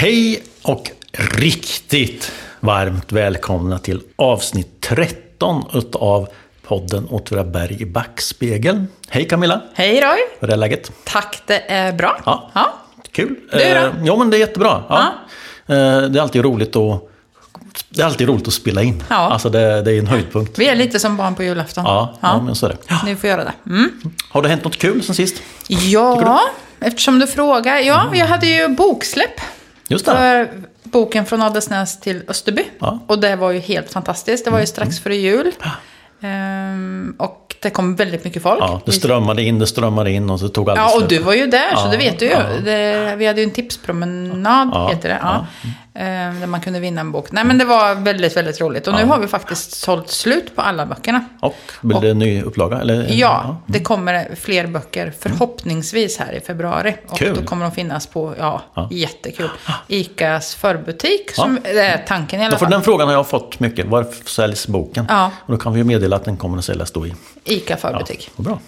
Hej 0.00 0.42
och 0.62 0.90
riktigt 1.12 2.32
varmt 2.60 3.12
välkomna 3.12 3.78
till 3.78 4.00
avsnitt 4.16 4.80
13 4.80 5.64
utav 5.74 6.28
podden 6.62 7.06
Åtvidaberg 7.10 7.82
i 7.82 7.86
backspegeln. 7.86 8.88
Hej 9.08 9.28
Camilla! 9.28 9.60
Hej 9.74 10.00
Roy! 10.00 10.18
Hur 10.40 10.50
är 10.50 10.56
läget? 10.56 10.92
Tack, 11.04 11.42
det 11.46 11.70
är 11.70 11.92
bra. 11.92 12.20
Ja. 12.24 12.50
ja. 12.54 12.74
Kul! 13.12 13.36
Du 13.52 13.58
då? 13.58 13.64
Eh, 13.64 13.90
Ja, 14.04 14.16
men 14.16 14.30
det 14.30 14.36
är 14.36 14.38
jättebra. 14.38 14.82
Ja. 14.88 15.12
Eh, 15.66 15.76
Det 16.10 16.18
är 16.18 16.20
alltid 16.20 16.42
roligt 16.44 16.76
att 16.76 17.02
det 17.88 18.02
är 18.02 18.06
alltid 18.06 18.28
roligt 18.28 18.48
att 18.48 18.54
spela 18.54 18.82
in. 18.82 19.02
Ja. 19.10 19.16
Alltså 19.16 19.50
det, 19.50 19.82
det 19.82 19.92
är 19.92 19.98
en 19.98 20.06
höjdpunkt. 20.06 20.58
Vi 20.58 20.68
är 20.68 20.74
lite 20.76 20.98
som 20.98 21.16
barn 21.16 21.34
på 21.34 21.42
julafton. 21.42 21.84
Ja, 21.84 22.14
ja. 22.20 22.42
men 22.42 22.54
så 22.54 22.66
är 22.66 22.70
det. 22.70 22.76
Ja. 22.88 23.00
Ni 23.04 23.16
får 23.16 23.30
göra 23.30 23.44
det. 23.44 23.52
Mm. 23.66 23.90
Har 24.30 24.42
det 24.42 24.48
hänt 24.48 24.64
något 24.64 24.78
kul 24.78 25.02
sen 25.02 25.14
sist? 25.14 25.42
Ja, 25.68 26.40
eftersom 26.80 27.18
du 27.18 27.26
frågar. 27.26 27.78
Ja, 27.78 28.10
jag 28.14 28.26
hade 28.26 28.46
ju 28.46 28.68
boksläpp. 28.68 29.40
Just 29.90 30.04
det. 30.06 30.12
För 30.12 30.48
boken 30.82 31.26
Från 31.26 31.42
Adelsnäs 31.42 32.00
till 32.00 32.22
Österby. 32.28 32.62
Ja. 32.78 32.88
Mm. 32.88 33.00
Och 33.06 33.18
det 33.18 33.36
var 33.36 33.50
ju 33.50 33.58
helt 33.58 33.92
fantastiskt. 33.92 34.44
Det 34.44 34.50
var 34.50 34.60
ju 34.60 34.66
strax 34.66 35.00
före 35.00 35.16
jul. 35.16 35.52
Ehm, 36.22 37.14
och 37.18 37.56
det 37.62 37.70
kom 37.70 37.96
väldigt 37.96 38.24
mycket 38.24 38.42
folk. 38.42 38.60
Ja, 38.60 38.80
det 38.86 38.92
strömmade 38.92 39.42
in, 39.42 39.58
det 39.58 39.66
strömmade 39.66 40.10
in 40.10 40.30
och 40.30 40.40
så 40.40 40.48
tog 40.48 40.70
aldrig 40.70 40.84
Ja, 40.86 40.92
och 40.94 40.98
slut. 40.98 41.08
du 41.08 41.18
var 41.18 41.34
ju 41.34 41.46
där, 41.46 41.76
så 41.76 41.88
det 41.90 41.96
vet 41.96 42.18
du 42.18 42.24
ju. 42.24 42.34
Det, 42.64 43.14
vi 43.16 43.26
hade 43.26 43.40
ju 43.40 43.44
en 43.44 43.50
tipspromenad, 43.50 44.90
heter 44.90 45.08
det. 45.08 45.46
Ja. 45.94 46.00
Ehm, 46.00 46.40
Där 46.40 46.46
man 46.46 46.60
kunde 46.60 46.80
vinna 46.80 47.00
en 47.00 47.12
bok. 47.12 47.32
Nej, 47.32 47.44
men 47.44 47.58
det 47.58 47.64
var 47.64 47.94
väldigt, 47.94 48.36
väldigt 48.36 48.60
roligt. 48.60 48.86
Och 48.88 48.94
nu 48.94 49.04
har 49.04 49.18
vi 49.18 49.26
faktiskt 49.26 49.72
sålt 49.72 50.08
slut 50.10 50.56
på 50.56 50.62
alla 50.62 50.86
böckerna. 50.86 51.24
Och 51.40 51.56
blir 51.80 52.00
det 52.00 52.10
en 52.10 52.18
ny 52.18 52.42
upplaga? 52.42 52.80
Eller? 52.80 53.06
Ja, 53.10 53.56
det 53.66 53.80
kommer 53.80 54.34
fler 54.34 54.66
böcker 54.66 55.12
förhoppningsvis 55.20 56.18
här 56.18 56.32
i 56.32 56.40
februari. 56.40 56.96
Och 57.08 57.18
Kul. 57.18 57.36
då 57.40 57.42
kommer 57.46 57.62
de 57.64 57.72
finnas 57.72 58.06
på, 58.06 58.34
ja, 58.38 58.62
Ja. 58.74 58.88
jättekul. 58.92 59.50
Icas 59.88 60.54
förbutik, 60.54 61.30
som 61.34 61.58
är 61.64 62.04
tanken 62.06 62.40
i 62.40 62.44
alla 62.44 62.54
Ja, 62.54 62.58
för 62.58 62.66
fall. 62.66 62.70
den 62.72 62.82
frågan 62.82 63.08
har 63.08 63.14
jag 63.14 63.28
fått 63.28 63.60
mycket. 63.60 63.86
Var 63.86 64.06
säljs 64.26 64.66
boken? 64.66 65.06
Ja. 65.08 65.30
Och 65.46 65.52
då 65.52 65.58
kan 65.58 65.72
vi 65.72 65.78
ju 65.78 65.84
meddela 65.84 66.16
att 66.16 66.24
den 66.24 66.36
kommer 66.36 66.58
att 66.58 66.64
säljas 66.64 66.90
då 66.90 67.06
i... 67.06 67.14
Ica 67.44 67.72
Ja, 67.72 67.76
förbutik. 67.76 68.30
vad 68.36 68.46
bra. 68.46 68.58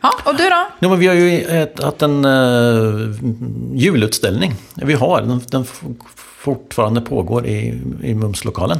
Ja, 0.00 0.12
och 0.24 0.36
du 0.36 0.44
då? 0.44 0.66
Ja, 0.78 0.88
men 0.88 0.98
vi 0.98 1.06
har 1.06 1.14
ju 1.14 1.40
ett, 1.42 1.82
haft 1.82 2.02
en 2.02 2.24
uh, 2.24 3.14
julutställning. 3.74 4.54
Vi 4.74 4.94
har, 4.94 5.20
den, 5.20 5.40
den 5.50 5.64
fortfarande 6.16 7.00
pågår 7.00 7.46
i, 7.46 7.80
i 8.02 8.14
Mumslokalen. 8.14 8.78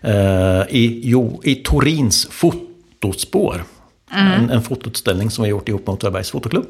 Eh, 0.00 0.60
i, 0.68 1.00
jo, 1.04 1.40
I 1.44 1.54
Torins 1.54 2.26
fotospår. 2.30 3.64
En, 4.10 4.50
en 4.50 4.62
fotoutställning 4.62 5.30
som 5.30 5.44
vi 5.44 5.50
har 5.50 5.58
gjort 5.58 5.68
ihop 5.68 5.86
med 5.86 5.94
Åtvidabergs 5.94 6.30
fotoklubb. 6.30 6.66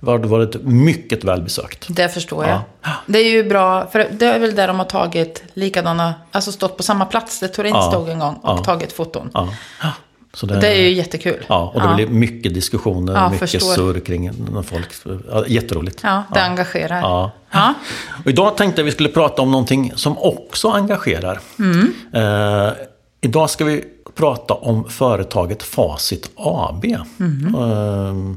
Det 0.00 0.10
har 0.10 0.18
varit 0.18 0.62
mycket 0.62 1.24
välbesökt. 1.24 1.86
Det 1.88 2.08
förstår 2.08 2.46
jag. 2.46 2.60
Ja. 2.82 2.90
Det 3.06 3.18
är 3.18 3.30
ju 3.30 3.44
bra, 3.44 3.86
för 3.86 4.08
det 4.12 4.26
är 4.26 4.38
väl 4.38 4.54
där 4.54 4.68
de 4.68 4.78
har 4.78 4.84
tagit 4.86 5.42
likadana, 5.54 6.14
alltså 6.30 6.52
stått 6.52 6.76
på 6.76 6.82
samma 6.82 7.04
plats 7.04 7.40
där 7.40 7.48
Torin 7.48 7.74
Ja. 7.74 7.90
stod 7.90 8.08
en 8.08 8.18
gång 8.18 8.34
och 8.34 8.58
Ja. 8.58 8.64
tagit 8.64 8.92
foton. 8.92 9.30
Ja. 10.32 10.38
Så 10.38 10.46
Det 10.46 10.68
är 10.68 10.82
ju 10.82 10.92
jättekul. 10.92 11.44
Ja, 11.48 11.72
och 11.74 11.80
det 11.80 11.94
blir 11.94 12.06
mycket 12.06 12.54
diskussioner, 12.54 13.12
Ja, 13.14 13.30
mycket 13.30 13.50
förstår. 13.50 13.74
surr 13.74 14.00
kring 14.00 14.30
när 14.52 14.62
folk... 14.62 14.88
Ja, 15.30 15.46
jätteroligt. 15.46 16.00
Ja, 16.02 16.22
det 16.34 16.42
engagerar. 16.42 17.00
Ja. 17.00 17.30
Ja. 17.50 17.74
Och 18.24 18.30
idag 18.30 18.56
tänkte 18.56 18.80
jag 18.80 18.84
vi 18.84 18.92
skulle 18.92 19.08
prata 19.08 19.42
om 19.42 19.50
någonting 19.50 19.92
som 19.96 20.18
också 20.18 20.68
engagerar. 20.68 21.40
Mm. 21.58 21.92
Eh, 22.12 22.72
idag 23.20 23.50
ska 23.50 23.64
vi 23.64 23.84
prata 24.14 24.54
om 24.54 24.88
företaget 24.88 25.62
Facit 25.62 26.30
AB. 26.36 26.84
Mm. 27.20 27.54
Eh, 27.54 28.36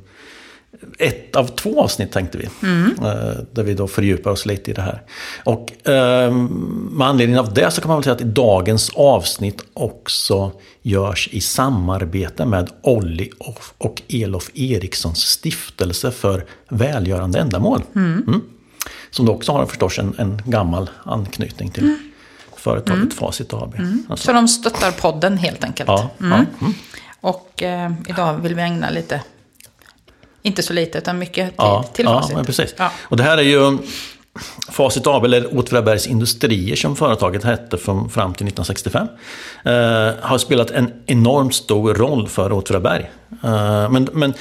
ett 1.00 1.36
av 1.36 1.46
två 1.48 1.82
avsnitt 1.82 2.12
tänkte 2.12 2.38
vi. 2.38 2.50
Mm. 2.64 2.96
Eh, 3.04 3.38
där 3.52 3.64
vi 3.64 3.74
då 3.74 3.88
fördjupar 3.88 4.32
oss 4.32 4.46
lite 4.46 4.72
i 4.72 4.74
det 4.74 4.82
här. 4.82 5.02
Och 5.44 5.88
eh, 5.90 6.32
med 6.92 7.08
anledning 7.08 7.40
av 7.40 7.54
det 7.54 7.72
så 7.72 7.82
kan 7.82 7.88
man 7.88 7.98
väl 7.98 8.04
säga 8.04 8.14
att 8.14 8.36
dagens 8.36 8.92
avsnitt 8.96 9.62
också 9.74 10.52
görs 10.90 11.30
i 11.32 11.42
samarbete 11.42 12.46
med 12.46 12.70
Olli 12.82 13.30
och- 13.78 14.02
Elof 14.08 14.50
Erikssons 14.54 15.20
stiftelse 15.20 16.12
för 16.12 16.46
välgörande 16.70 17.40
ändamål. 17.40 17.84
Mm. 17.96 18.42
Som 19.12 19.26
då 19.26 19.34
också 19.34 19.52
har 19.52 19.66
förstås 19.66 20.00
en, 20.00 20.16
en 20.18 20.42
gammal 20.46 20.90
anknytning 21.04 21.70
till 21.72 21.96
företaget 22.58 23.14
Facit 23.14 23.54
AB. 23.54 23.76
Alltså, 24.10 24.26
Så 24.26 24.34
de 24.34 24.48
stöttar 24.48 24.92
podden 24.92 25.38
helt 25.38 25.64
enkelt. 25.64 25.88
ja, 25.88 26.10
ja, 26.18 26.26
Mm. 26.26 26.46
mm. 26.62 26.74
Och 27.22 27.64
eh, 27.64 27.92
idag 28.08 28.34
vill 28.38 28.56
vi 28.56 28.62
ägna 28.62 28.90
lite, 28.90 29.22
inte 30.42 30.64
så 30.64 30.74
lite, 30.74 30.98
utan 30.98 31.20
mycket 31.20 31.46
tid 31.50 31.54
Ja, 31.58 31.84
till 31.94 32.06
ja, 32.06 32.22
facit. 32.22 32.36
men 32.36 32.46
precis. 32.46 32.74
Ja. 32.78 32.92
Och 33.02 33.18
det 33.18 33.24
här 33.24 33.38
är 33.38 33.42
ju 33.42 33.78
Facit 34.72 35.08
AB, 35.08 35.26
eller 35.26 35.58
Åtvidabergs 35.58 36.08
Industrier 36.08 36.76
som 36.76 36.96
företaget 36.96 37.44
hette 37.44 37.78
från, 37.78 38.10
fram 38.10 38.34
till 38.34 38.48
1965. 38.48 39.08
Eh, 39.64 39.72
har 40.22 40.38
spelat 40.38 40.72
en 40.72 40.94
enormt 41.06 41.54
stor 41.54 41.94
roll 41.94 42.28
för 42.28 42.52
Åtvidaberg. 42.52 43.12
Eh, 43.44 43.90
men 43.90 44.10
men 44.14 44.34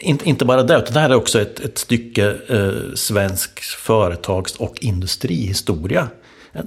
inte, 0.00 0.28
inte 0.28 0.44
bara 0.44 0.62
det, 0.62 0.76
utan 0.78 0.94
det 0.94 1.00
här 1.00 1.10
är 1.10 1.14
också 1.14 1.40
ett, 1.40 1.60
ett 1.60 1.78
stycke 1.78 2.36
eh, 2.48 2.94
svensk 2.94 3.60
företags 3.60 4.56
och 4.56 4.78
industrihistoria. 4.80 6.08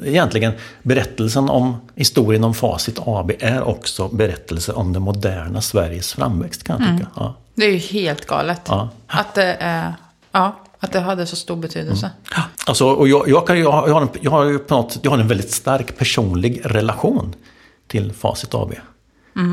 Egentligen 0.06 0.54
berättelsen 0.84 1.50
om 1.50 1.76
historien 1.96 2.44
om 2.44 2.54
Facit 2.54 3.00
AB 3.06 3.32
är 3.40 3.68
också 3.68 4.08
berättelser 4.08 4.78
om 4.78 4.94
det 4.94 5.00
moderna 5.00 5.62
Sveriges 5.62 6.14
framväxt 6.14 6.64
kan 6.64 6.82
jag 6.82 6.98
tycka. 6.98 7.10
Ja. 7.16 7.36
Det 7.56 7.66
är 7.66 7.72
ju 7.72 7.78
helt 7.78 8.26
galet. 8.26 8.62
Ja. 8.68 8.90
Att, 9.08 9.36
det, 9.36 9.58
är, 9.60 9.94
ja, 10.32 10.56
att 10.80 10.92
det 10.92 11.00
hade 11.00 11.26
så 11.26 11.36
stor 11.36 11.56
betydelse. 11.56 12.12
Alltså, 12.66 12.86
och 12.86 13.08
jag, 13.08 13.30
jag, 13.30 13.48
kan, 13.48 13.58
ju- 13.58 13.64
jag, 13.64 13.72
har- 13.72 14.02
en, 14.02 14.10
jag, 14.22 14.32
har 14.32 14.46
ju 14.46 14.60
på 14.60 14.76
något, 14.76 14.98
jag 15.02 15.12
har 15.12 15.18
en 15.18 15.28
väldigt 15.28 15.52
stark 15.52 15.98
personlig 15.98 16.62
relation 16.66 17.36
till 17.88 18.14
Facit 18.14 18.54
AB. 18.56 18.74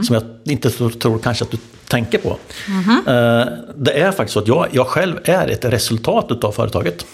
Som 0.07 0.15
jag 0.15 0.23
inte 0.45 0.71
tror, 0.71 1.19
kanske 1.19 1.45
att 1.45 1.51
du 1.51 1.59
tänker 1.89 2.19
på. 2.19 2.29
Eh, 2.29 3.47
det 3.77 3.93
är 4.01 4.13
faktiskt 4.13 4.33
så 4.33 4.39
att 4.41 4.49
jag, 4.49 4.67
jag 4.73 4.87
själv 4.87 5.19
är 5.25 5.49
ett 5.49 5.65
resultat 5.65 6.45
av 6.45 6.53
företaget. 6.53 7.07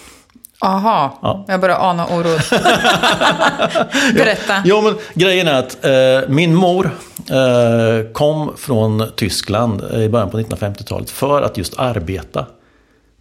Aha, 0.59 1.19
Ja. 1.21 1.45
jag 1.47 1.61
börjar 1.61 1.77
ana 1.89 2.05
oro. 2.07 2.37
Berätta. 4.13 4.61
Ja, 4.65 4.81
men 4.81 4.95
grejen 5.13 5.47
är 5.47 5.59
att 5.59 5.85
eh, 5.85 6.29
min 6.29 6.55
mor 6.55 6.91
eh, 7.29 8.11
kom 8.13 8.51
från 8.57 9.03
Tyskland 9.15 9.83
i 9.93 10.09
början 10.09 10.29
på 10.29 10.39
1950-talet 10.39 11.09
för 11.09 11.41
att 11.41 11.57
just 11.57 11.79
arbeta 11.79 12.45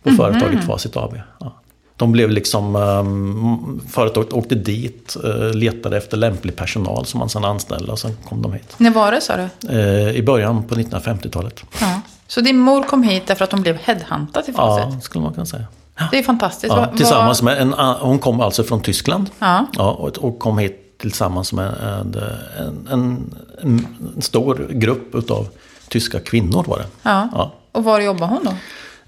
på 0.03 0.11
företaget 0.11 0.65
Facit 0.65 0.97
AB. 0.97 1.21
Ja. 1.41 1.53
De 1.97 2.13
blev 2.13 2.31
liksom, 2.31 2.77
um, 2.77 3.81
företaget 3.91 4.33
åkte 4.33 4.55
dit, 4.55 5.17
eh, 5.25 5.55
letade 5.55 5.97
efter 5.97 6.17
lämplig 6.17 6.57
personal 6.57 7.07
som 7.07 7.19
man 7.19 7.29
sedan 7.29 7.45
anställde 7.45 7.93
och 7.93 7.99
sen 7.99 8.17
kom 8.29 8.43
de 8.43 8.53
hit. 8.53 8.75
När 8.77 8.91
var 8.91 9.13
det 9.13 9.21
sa 9.21 9.37
du? 9.37 9.79
Eh, 9.79 10.17
I 10.17 10.23
början 10.23 10.63
på 10.63 10.75
1950-talet. 10.75 11.63
Ja. 11.81 12.01
Så 12.27 12.41
din 12.41 12.59
mor 12.59 12.83
kom 12.83 13.03
hit 13.03 13.23
därför 13.27 13.45
att 13.45 13.53
hon 13.53 13.63
blev 13.63 13.77
headhuntad 13.77 14.45
till 14.45 14.55
Facit? 14.55 14.95
Ja, 14.95 15.01
skulle 15.01 15.25
man 15.25 15.35
kunna 15.35 15.47
säga. 15.47 15.65
Det 16.11 16.19
är 16.19 16.23
fantastiskt. 16.23 16.75
Ja, 16.75 16.93
tillsammans 16.97 17.43
med 17.43 17.59
en, 17.59 17.73
hon 18.01 18.19
kom 18.19 18.41
alltså 18.41 18.65
från 18.65 18.81
Tyskland. 18.81 19.31
Ja. 19.39 19.67
Ja, 19.73 19.91
och, 19.91 20.19
och 20.19 20.39
kom 20.39 20.59
hit 20.59 20.99
tillsammans 20.99 21.53
med 21.53 21.67
en, 21.67 22.17
en, 22.59 22.89
en, 22.91 23.87
en 24.15 24.23
stor 24.23 24.67
grupp 24.71 25.15
utav 25.15 25.49
tyska 25.89 26.21
kvinnor 26.21 26.65
var 26.67 26.79
det. 26.79 26.87
Ja. 27.03 27.29
Ja. 27.33 27.53
Och 27.73 27.85
var 27.85 28.01
jobbar 28.01 28.27
hon 28.27 28.45
då? 28.45 28.53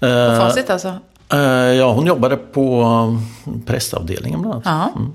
På 0.05 0.33
Eh, 0.33 0.39
Facit 0.39 0.69
alltså? 0.69 0.93
eh, 1.33 1.39
ja, 1.39 1.93
hon 1.93 2.05
jobbade 2.05 2.37
på 2.37 2.81
um, 2.83 3.25
pressavdelningen 3.65 4.41
bland 4.41 4.53
annat. 4.53 4.65
Ja. 4.95 4.99
Mm. 5.01 5.11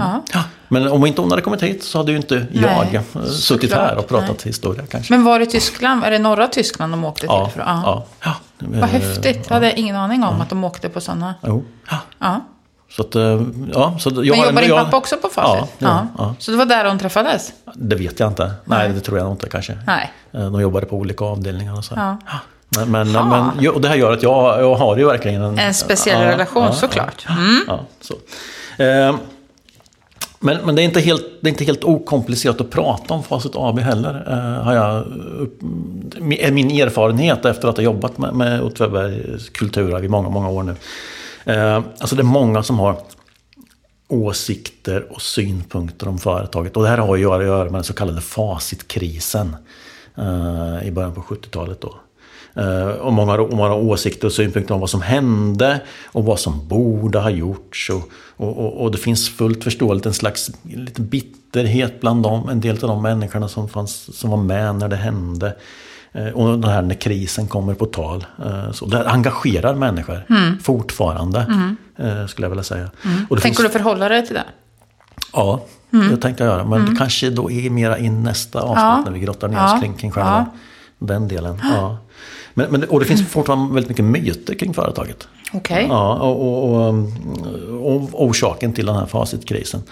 Mm. 0.00 0.20
Ja. 0.32 0.42
Men 0.68 0.88
om 0.88 1.06
inte 1.06 1.20
hon 1.20 1.30
hade 1.30 1.42
kommit 1.42 1.62
hit 1.62 1.84
så 1.84 1.98
hade 1.98 2.10
ju 2.10 2.16
inte 2.16 2.46
jag 2.52 2.62
Nej, 2.62 2.96
eh, 3.14 3.22
suttit 3.24 3.70
såklart. 3.70 3.88
här 3.88 3.96
och 3.98 4.08
pratat 4.08 4.28
Nej. 4.28 4.38
historia 4.44 4.82
kanske. 4.90 5.12
Men 5.14 5.24
var 5.24 5.40
i 5.40 5.46
Tyskland? 5.46 6.04
Är 6.04 6.10
det 6.10 6.18
norra 6.18 6.48
Tyskland 6.48 6.92
de 6.92 7.04
åkte 7.04 7.20
till? 7.20 7.28
ja, 7.28 7.48
För- 7.48 7.60
ja. 7.60 8.04
ja. 8.24 8.34
Vad 8.58 8.88
häftigt. 8.88 9.46
Jag 9.48 9.54
hade 9.54 9.80
ingen 9.80 9.96
aning 9.96 10.24
om 10.24 10.40
att 10.40 10.48
de 10.50 10.64
åkte 10.64 10.88
på 10.88 11.00
sådana. 11.00 11.34
Jo. 11.46 11.64
Ja. 12.18 12.40
Så 12.90 13.02
att, 13.02 13.14
ja, 13.74 13.96
så 13.98 14.08
jag 14.10 14.16
Men 14.16 14.26
jobbar 14.26 14.60
din 14.60 14.70
jag- 14.70 14.84
pappa 14.84 14.96
också 14.96 15.16
på 15.16 15.28
Facit? 15.28 15.70
Ja, 15.78 15.88
ja, 15.88 16.06
ja. 16.18 16.34
Så 16.38 16.50
det 16.50 16.56
var 16.56 16.64
där 16.66 16.84
de 16.84 16.98
träffades? 16.98 17.52
Det 17.74 17.96
vet 17.96 18.20
jag 18.20 18.30
inte. 18.30 18.52
Nej, 18.64 18.88
det 18.88 19.00
tror 19.00 19.18
jag 19.18 19.30
inte 19.32 19.48
kanske. 19.48 19.78
Nej. 19.86 20.12
De 20.30 20.60
jobbade 20.60 20.86
på 20.86 20.96
olika 20.96 21.24
avdelningar 21.24 21.76
och 21.78 21.84
så. 21.84 21.94
Ja. 21.96 22.16
Men, 22.76 22.90
men, 22.90 23.14
Ha. 23.14 23.52
men 23.56 23.68
och 23.68 23.80
det 23.80 23.88
här 23.88 23.96
gör 23.96 24.12
att 24.12 24.22
jag, 24.22 24.60
jag 24.60 24.74
har 24.74 24.96
ju 24.96 25.04
verkligen 25.04 25.42
en... 25.42 25.58
En 25.58 25.74
speciell 25.74 26.22
relation, 26.22 26.72
såklart. 26.72 27.26
Mm. 27.28 27.60
Ja, 27.66 27.80
så. 28.00 28.14
Eh, 28.82 29.14
Men, 30.44 30.58
men 30.64 30.74
det, 30.74 30.82
är 30.82 30.84
inte 30.84 31.00
helt, 31.00 31.24
det 31.40 31.48
är 31.48 31.50
inte 31.50 31.64
helt 31.64 31.84
okomplicerat 31.84 32.60
att 32.60 32.70
prata 32.70 33.14
om 33.14 33.22
Facit 33.22 33.52
AB 33.54 33.78
heller. 33.78 34.24
Eh, 34.28 34.64
har 34.64 34.74
jag, 34.74 35.04
är 36.40 36.52
min 36.52 36.70
erfarenhet 36.70 37.44
efter 37.44 37.68
att 37.68 37.76
ha 37.76 37.84
jobbat 37.84 38.18
med, 38.18 38.34
med 38.34 38.62
Åtvidabergs 38.62 39.48
kulturarv 39.48 40.04
i 40.04 40.08
många, 40.08 40.28
många 40.28 40.48
år 40.48 40.62
nu. 40.62 40.74
Eh, 41.52 41.74
alltså 41.98 42.16
det 42.16 42.22
är 42.22 42.24
många 42.24 42.62
som 42.62 42.78
har 42.78 42.96
åsikter 44.08 45.06
och 45.10 45.22
synpunkter 45.22 46.08
om 46.08 46.18
företaget. 46.18 46.76
Och 46.76 46.82
det 46.82 46.88
här 46.88 46.98
har 46.98 47.16
ju 47.16 47.32
att 47.32 47.44
göra 47.44 47.64
med 47.64 47.72
den 47.72 47.84
så 47.84 47.94
kallade 47.94 48.20
facitkrisen 48.20 49.56
eh, 50.18 50.86
i 50.88 50.90
början 50.90 51.14
på 51.14 51.20
70-talet. 51.20 51.80
Då. 51.80 51.94
Och 53.00 53.12
många, 53.12 53.32
har- 53.32 53.48
många 53.48 53.68
har 53.68 53.76
åsikter 53.78 54.26
och 54.26 54.32
synpunkter 54.32 54.74
om 54.74 54.80
vad 54.80 54.90
som 54.90 55.02
hände 55.02 55.80
och 56.06 56.24
vad 56.24 56.40
som 56.40 56.68
borde 56.68 57.18
ha 57.18 57.30
gjorts. 57.30 57.90
Och, 57.90 58.08
och, 58.36 58.58
och, 58.58 58.82
och 58.82 58.90
det 58.90 58.98
finns 58.98 59.28
fullt 59.28 59.64
förståeligt 59.64 60.06
en 60.06 60.14
slags 60.14 60.50
lite 60.62 61.00
bitterhet 61.00 62.00
bland 62.00 62.22
dem, 62.22 62.48
en 62.48 62.60
del 62.60 62.74
av 62.74 62.88
de 62.88 63.02
människorna 63.02 63.48
som, 63.48 63.68
fanns, 63.68 64.18
som 64.18 64.30
var 64.30 64.36
med 64.36 64.74
när 64.74 64.88
det 64.88 64.96
hände. 64.96 65.56
Eh, 66.12 66.26
Och 66.28 66.58
det 66.58 66.68
här 66.68 66.82
när 66.82 66.94
krisen 66.94 67.46
kommer 67.48 67.74
på 67.74 67.86
tal. 67.86 68.26
Eh, 68.44 68.72
Så 68.72 68.86
det 68.86 69.08
engagerar 69.10 69.74
människor 69.74 70.22
fortfarande, 70.62 71.38
eh, 71.98 72.26
skulle 72.26 72.44
jag 72.44 72.50
vilja 72.50 72.64
säga. 72.64 72.84
Och 73.28 73.36
det 73.36 73.42
Tänker 73.42 73.62
finns- 73.62 73.72
du 73.72 73.78
förhålla 73.78 74.08
dig 74.08 74.26
till 74.26 74.34
det? 74.34 74.44
Ja, 75.32 75.60
det 75.90 76.16
tänkte 76.16 76.44
jag 76.44 76.52
göra. 76.52 76.64
Men 76.64 76.86
det 76.90 76.96
kanske 76.98 77.30
då 77.30 77.50
är 77.50 77.70
mera 77.70 77.98
in 77.98 78.22
nästa 78.22 78.60
avsnitt 78.60 78.76
Ja. 78.76 79.02
när 79.04 79.10
vi 79.12 79.18
grottar 79.20 79.48
ner 79.48 79.56
Ja. 79.56 79.74
oss 79.74 79.80
kring, 79.80 79.94
kring 79.94 80.10
själva 80.10 80.46
den 80.98 81.28
delen. 81.28 81.60
Ja. 81.62 81.98
Men, 82.54 82.70
men, 82.70 82.84
och 82.84 83.00
det 83.00 83.06
finns 83.06 83.28
fortfarande 83.28 83.74
väldigt 83.74 83.88
mycket 83.88 84.04
myter 84.04 84.54
kring 84.54 84.74
företaget. 84.74 85.28
Okej. 85.52 85.86
Ja, 85.88 86.14
och, 86.14 86.40
och, 86.40 86.74
och, 86.74 86.88
um, 86.88 87.12
och 87.82 88.24
orsaken 88.24 88.72
till 88.72 88.86
den 88.86 88.96
här 88.96 89.06
facitkrisen. 89.06 89.82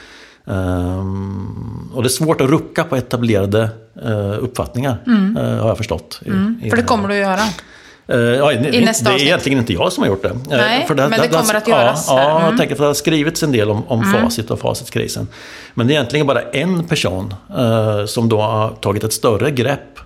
Ehm, 0.46 1.90
och 1.94 2.02
det 2.02 2.06
är 2.06 2.10
svårt 2.10 2.40
att 2.40 2.50
rucka 2.50 2.84
på 2.84 2.96
etablerade 2.96 3.68
eh, 4.04 4.44
uppfattningar, 4.44 4.96
eh, 5.06 5.42
har 5.44 5.68
jag 5.68 5.76
förstått. 5.76 6.20
I, 6.24 6.28
i 6.28 6.30
Mm. 6.30 6.60
För 6.70 6.76
det 6.76 6.82
kommer 6.82 7.08
du 7.08 7.14
att 7.14 7.20
göra. 7.20 7.42
Eh, 8.08 8.18
ja, 8.18 8.52
det, 8.52 8.70
det 8.70 8.76
är 8.76 9.20
egentligen 9.20 9.58
inte 9.58 9.72
jag 9.72 9.92
som 9.92 10.02
har 10.02 10.08
gjort 10.10 10.22
det. 10.22 10.36
Nej, 10.48 10.86
men 10.88 11.10
det 11.10 11.28
kommer 11.28 11.54
att 11.54 11.68
göras 11.68 12.06
Ja, 12.08 12.20
ja 12.20 12.30
Mm. 12.30 12.42
jag 12.48 12.58
tänker 12.58 12.74
att 12.74 12.78
det 12.78 12.86
har 12.86 12.94
skrivits 12.94 13.42
en 13.42 13.52
del 13.52 13.70
om, 13.70 13.82
om 13.88 14.04
facit 14.04 14.50
och 14.50 14.60
facitkrisen. 14.60 15.28
Men 15.74 15.86
det 15.86 15.92
är 15.92 15.94
egentligen 15.94 16.26
bara 16.26 16.42
en 16.42 16.84
person 16.84 17.34
eh, 17.58 18.04
som 18.06 18.28
då 18.28 18.40
har 18.40 18.70
tagit 18.70 19.04
ett 19.04 19.12
större 19.12 19.50
grepp 19.50 19.98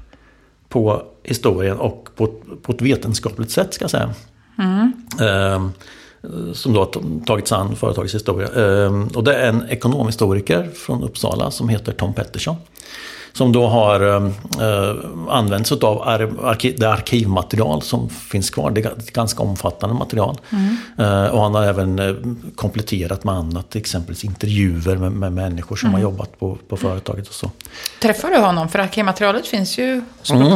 på 0.69 1.03
historien 1.25 1.77
och 1.77 2.09
på, 2.17 2.25
ett- 2.25 2.63
på 2.63 2.73
ett 2.73 2.83
vetenskapligt 2.83 3.51
sätt, 3.51 3.75
ska 3.75 3.83
jag 3.85 3.91
säga. 3.91 4.15
Mm. 4.59 4.93
Eh, 5.21 5.69
som 6.53 6.73
då 6.73 6.81
har 6.81 7.25
tagit 7.27 7.49
sig 7.49 7.59
an 7.59 7.77
företagets 7.77 8.15
historia. 8.15 8.49
Eh, 8.85 9.07
och 9.15 9.25
det 9.25 9.35
är 9.35 9.49
en 9.49 9.65
ekonomhistoriker 9.69 10.71
från 10.75 11.03
Uppsala 11.03 11.51
som 11.51 11.69
heter 11.69 11.93
Tom 11.93 12.15
Pettersson. 12.15 12.57
Som 13.37 13.53
då 13.53 13.67
har 13.67 14.01
eh, 14.17 14.95
använts 15.29 15.73
av 15.73 16.03
ar- 16.03 16.21
arki- 16.55 16.75
det 16.79 16.91
arkivmaterial 16.91 17.83
som 17.83 18.09
finns 18.09 18.51
kvar. 18.51 18.71
Det 18.71 18.81
är 18.81 19.13
ganska 19.13 19.43
omfattande 19.43 19.95
material. 19.95 20.37
Eh, 20.99 21.25
och 21.27 21.43
han 21.43 21.55
har 21.55 21.63
även 21.65 21.99
eh, 21.99 22.15
kompletterat 22.57 23.25
med 23.25 23.35
annat, 23.35 23.77
exempelvis 23.77 24.25
intervjuer 24.25 24.97
med, 24.97 25.13
med 25.13 25.33
människor 25.33 25.77
som 25.77 25.95
har 25.95 26.01
jobbat 26.01 26.39
på, 26.39 26.59
på 26.69 26.77
företaget 26.77 27.29
och 27.29 27.35
så. 27.35 27.51
Träffar 28.03 28.29
du 28.31 28.37
honom? 28.39 28.69
För 28.69 28.79
arkivmaterialet 28.79 29.47
finns 29.47 29.79
ju. 29.79 30.03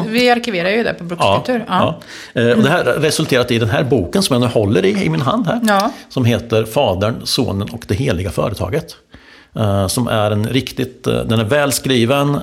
Vi 0.06 0.30
arkiverar 0.30 0.70
ju 0.70 0.82
det 0.82 0.94
på 0.94 1.04
Brukskultur. 1.04 1.64
Ja. 1.69 2.00
Ja. 2.34 2.40
Eh, 2.42 2.56
Och 2.56 2.62
det 2.62 2.70
här 2.70 2.84
har 2.84 2.92
resulterat 2.92 3.50
i 3.50 3.58
den 3.58 3.70
här 3.70 3.84
boken 3.84 4.22
som 4.22 4.34
jag 4.34 4.40
nu 4.40 4.46
håller 4.46 4.84
i, 4.84 5.04
i 5.04 5.08
min 5.08 5.20
hand 5.22 5.46
här. 5.46 5.60
Ja. 5.69 5.90
Som 6.08 6.25
heter 6.25 6.64
Fadern, 6.64 7.14
Sonen 7.25 7.69
och 7.72 7.84
det 7.88 7.94
heliga 7.94 8.30
företaget. 8.30 8.96
Eh, 9.58 9.87
Som 9.87 10.08
är 10.08 10.31
en 10.31 10.46
riktigt, 10.49 11.06
eh, 11.06 11.20
den 11.25 11.40
är 11.40 11.44
välskriven. 11.44 12.37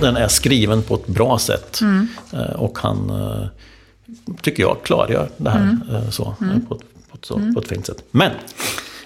Den 0.00 0.16
är 0.16 0.28
skriven 0.28 0.82
på 0.82 0.94
ett 0.94 1.06
bra 1.06 1.38
sätt. 1.38 1.80
Mm. 1.80 2.08
Eh, 2.32 2.40
Och 2.56 2.78
han, 2.78 3.12
tycker 4.42 4.62
jag, 4.62 4.76
klargör 4.84 5.28
det 5.36 5.50
här 5.50 5.60
Mm. 5.90 6.10
så, 6.12 6.22
eh, 6.22 6.68
på, 6.68 6.74
ett, 6.74 6.80
på, 7.10 7.16
ett, 7.16 7.24
så, 7.24 7.34
på 7.54 7.60
ett 7.60 7.68
fint 7.68 7.86
sätt. 7.86 8.04
Men 8.10 8.30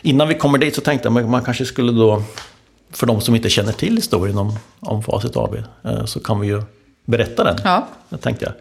innan 0.02 0.28
vi 0.28 0.34
kommer 0.34 0.58
dit 0.58 0.74
så 0.74 0.80
tänkte 0.80 1.08
jag 1.08 1.18
att 1.18 1.28
man 1.28 1.42
kanske 1.44 1.64
skulle 1.64 1.92
då, 1.92 2.22
för 2.92 3.06
de 3.06 3.20
som 3.20 3.34
inte 3.34 3.50
känner 3.50 3.72
till 3.72 3.96
historien 3.96 4.38
om, 4.38 4.58
om 4.80 5.02
Facit 5.02 5.36
AB, 5.36 5.56
så 6.04 6.20
kan 6.20 6.40
vi 6.40 6.46
ju 6.46 6.62
berätta 7.06 7.44
den. 7.44 7.56
Ja. 7.64 7.88
Tänkte 8.20 8.44
jag. 8.44 8.54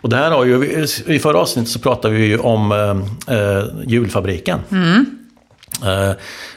Och 0.00 0.08
det 0.08 0.16
här 0.16 0.30
har 0.30 0.44
ju, 0.44 0.84
i 1.06 1.18
förra 1.18 1.38
avsnittet 1.38 1.70
så 1.72 1.78
pratade 1.78 2.14
vi 2.14 2.26
ju 2.26 2.38
om 2.38 2.72
eh, 3.28 3.64
julfabriken. 3.86 4.58
Eh, 4.70 5.02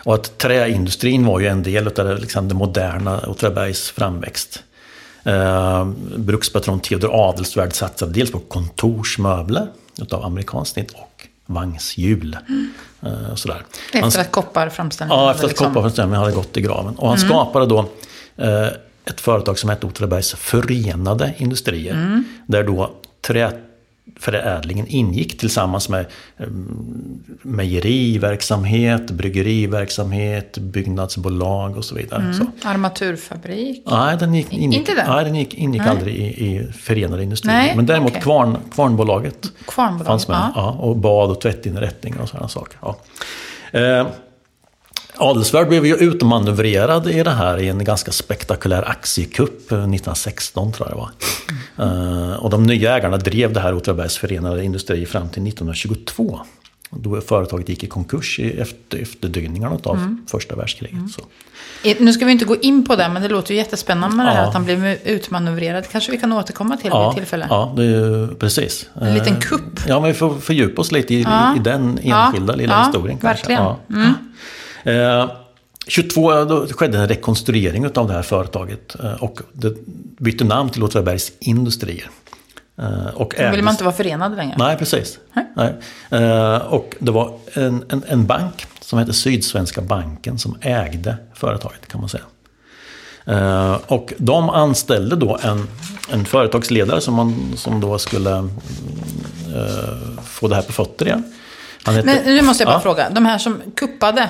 och 0.03 0.15
att 0.15 0.37
träindustrin 0.37 1.25
var 1.25 1.39
ju 1.39 1.47
en 1.47 1.63
del 1.63 1.87
av 1.87 1.93
det, 1.93 2.15
liksom, 2.17 2.47
det 2.47 2.55
moderna 2.55 3.19
Åtvidabergs 3.27 3.89
framväxt. 3.91 4.63
Eh, 5.23 5.87
brukspatron 6.17 6.79
Theodor 6.79 7.09
Adelsvärd 7.29 7.73
satsade 7.73 8.11
dels 8.11 8.31
på 8.31 8.39
kontorsmöbler 8.39 9.67
utav 10.01 10.25
amerikanskt 10.25 10.73
snitt 10.73 10.91
och 10.91 11.27
vagnshjul. 11.45 12.37
Eh, 13.01 13.35
sådär. 13.35 13.63
Han- 13.93 14.03
Efter 14.03 14.21
att 14.21 14.31
kopparframställningen 14.31 15.23
Ja, 15.23 15.31
efter 15.31 15.45
att 15.45 15.49
liksom- 15.51 15.67
kopparförsäljningen 15.73 16.19
hade 16.21 16.31
gått 16.35 16.57
i 16.57 16.61
graven. 16.61 16.95
Och 16.95 17.09
han 17.09 17.17
skapade 17.17 17.65
då 17.65 17.79
eh, 18.37 18.67
ett 19.05 19.21
företag 19.21 19.59
som 19.59 19.69
hette 19.69 19.85
Åtvidabergs 19.87 20.33
Förenade 20.33 21.33
Industrier. 21.37 22.23
Där 22.47 22.63
då 22.63 22.91
träförädlingen 24.15 24.87
ingick 24.87 25.37
tillsammans 25.39 25.89
med 25.89 26.05
eh, 26.37 26.47
mejeriverksamhet, 27.41 29.11
bryggeriverksamhet, 29.11 30.57
byggnadsbolag 30.57 31.77
och 31.77 31.85
så 31.85 31.95
vidare. 31.95 32.33
Så. 32.33 32.67
Armaturfabrik. 32.67 33.83
Nej, 33.85 34.17
den 34.17 34.33
gick, 34.33 34.53
ingick, 34.53 34.79
Inte 34.79 34.93
den? 34.95 35.09
Nej, 35.09 35.25
den 35.25 35.35
gick, 35.35 35.53
ingick 35.53 35.81
aldrig 35.81 36.15
i, 36.15 36.45
i 36.45 36.71
Förenade 36.73 37.23
Industrier. 37.23 37.55
Nej, 37.55 37.75
Men 37.75 37.85
däremot 37.85 38.11
okej. 38.11 38.21
kvarn, 38.21 38.57
Kvarnbolaget 38.73 39.51
Kvarnbolaget, 39.67 40.07
fanns 40.07 40.27
med. 40.27 40.35
ja. 40.37 40.51
Ja. 40.55 40.71
och 40.71 40.97
bad 40.97 41.31
och 41.31 41.41
tvättinrättningar 41.41 42.21
och 42.21 42.29
sådana 42.29 42.47
saker. 42.47 42.77
Ja. 42.81 42.97
Eh, 43.79 44.07
Adelsvärd 45.19 45.67
blev 45.67 45.85
ju 45.85 45.95
utmanövrerad 45.95 47.07
i 47.07 47.23
det 47.23 47.31
här 47.31 47.57
i 47.57 47.69
en 47.69 47.83
ganska 47.83 48.11
spektakulär 48.11 48.89
aktiekupp 48.89 49.71
eh, 49.71 49.77
1916 49.77 50.71
tror 50.73 50.89
jag 50.89 50.97
det 50.97 51.01
var. 51.01 52.31
Eh, 52.31 52.35
och 52.35 52.49
de 52.49 52.63
nya 52.63 52.95
ägarna 52.97 53.17
drev 53.17 53.53
det 53.53 53.59
här 53.59 53.73
Åtvidabergs 53.73 54.17
Förenade 54.17 54.63
Industri 54.63 55.05
fram 55.05 55.29
till 55.29 55.47
1922. 55.47 56.39
Då 56.91 57.21
företaget 57.21 57.69
gick 57.69 57.83
i 57.83 57.87
konkurs 57.87 58.39
i 58.39 58.59
efter, 58.59 58.97
efterdyningarna 58.97 59.77
av 59.83 59.95
Mm. 59.95 60.25
första 60.31 60.55
världskriget. 60.55 61.11
Så. 61.15 61.21
I- 61.89 61.95
Nu 62.03 62.13
ska 62.13 62.25
vi 62.25 62.31
inte 62.31 62.45
gå 62.45 62.55
in 62.55 62.85
på 62.85 62.95
det, 62.95 63.09
men 63.09 63.21
det 63.21 63.27
låter 63.29 63.51
ju 63.51 63.57
jättespännande 63.57 64.15
med 64.17 64.25
det 64.25 64.29
här 64.31 64.41
Ja. 64.41 64.47
att 64.47 64.53
han 64.53 64.65
blev 64.65 64.85
utmanövrerad. 64.85 65.89
kanske 65.91 66.11
vi 66.11 66.17
kan 66.17 66.31
återkomma 66.33 66.77
till 66.77 66.91
vid 66.91 67.15
tillfälle. 67.15 67.47
Ja, 67.49 67.73
det 67.75 67.83
är 67.83 67.87
ju 67.87 68.27
precis. 68.35 68.85
En 69.01 69.13
liten 69.13 69.33
Eh, 69.33 69.39
kupp. 69.39 69.79
Ja, 69.87 69.99
men 69.99 70.07
vi 70.07 70.13
får 70.13 70.35
fördjupa 70.37 70.81
oss 70.81 70.91
lite 70.91 71.13
i, 71.13 71.21
Ja. 71.21 71.55
i 71.55 71.59
den 71.59 71.99
Ja. 72.03 72.25
enskilda 72.25 72.55
lilla 72.55 72.73
Ja, 72.73 72.83
historien. 72.85 73.17
Kanske. 73.17 73.47
verkligen. 73.47 73.73
Mm. 74.01 74.13
Ja. 74.83 74.91
Eh, 75.23 75.29
22 75.87 76.43
då 76.45 76.67
skedde 76.67 76.97
en 76.97 77.07
rekonstruering 77.07 77.85
av 77.97 78.07
det 78.07 78.13
här 78.13 78.21
företaget 78.21 78.95
eh, 79.03 79.13
och 79.23 79.39
det 79.53 79.73
bytte 80.19 80.43
namn 80.43 80.69
till 80.69 80.83
Åtvidabergs 80.83 81.31
Industrier. 81.39 82.09
Eh, 82.77 83.07
Och 83.07 83.33
Då 83.37 83.43
vill 83.43 83.45
ägdes- 83.53 83.61
man 83.63 83.73
inte 83.73 83.83
vara 83.83 83.95
förenad 83.95 84.35
längre. 84.35 84.55
Nej, 84.59 84.77
precis. 84.77 85.19
Nej. 85.55 85.73
Och 86.69 86.95
det 86.99 87.11
var 87.11 87.33
en, 87.53 87.83
en, 87.89 88.03
en 88.07 88.25
bank 88.25 88.65
som 88.81 88.99
hette 88.99 89.13
Sydsvenska 89.13 89.81
banken 89.81 90.39
som 90.39 90.57
ägde 90.61 91.17
företaget 91.33 91.87
kan 91.87 91.99
man 92.01 92.09
säga. 92.09 92.23
Och 93.87 94.13
de 94.17 94.49
anställde 94.49 95.15
då 95.15 95.39
en, 95.43 95.67
en 96.11 96.25
företagsledare 96.25 97.01
som, 97.01 97.13
man, 97.13 97.53
som 97.55 97.81
då 97.81 97.97
skulle 97.99 98.49
få 100.23 100.47
det 100.47 100.55
här 100.55 100.61
på 100.61 100.71
fötter 100.73 101.05
igen. 101.05 101.23
Hette, 101.85 102.03
Men 102.03 102.35
nu 102.35 102.41
måste 102.41 102.63
jag 102.63 102.67
bara 102.67 102.75
Ja. 102.77 102.79
fråga. 102.81 103.09
De 103.09 103.25
här 103.25 103.37
som 103.37 103.61
kuppade. 103.75 104.29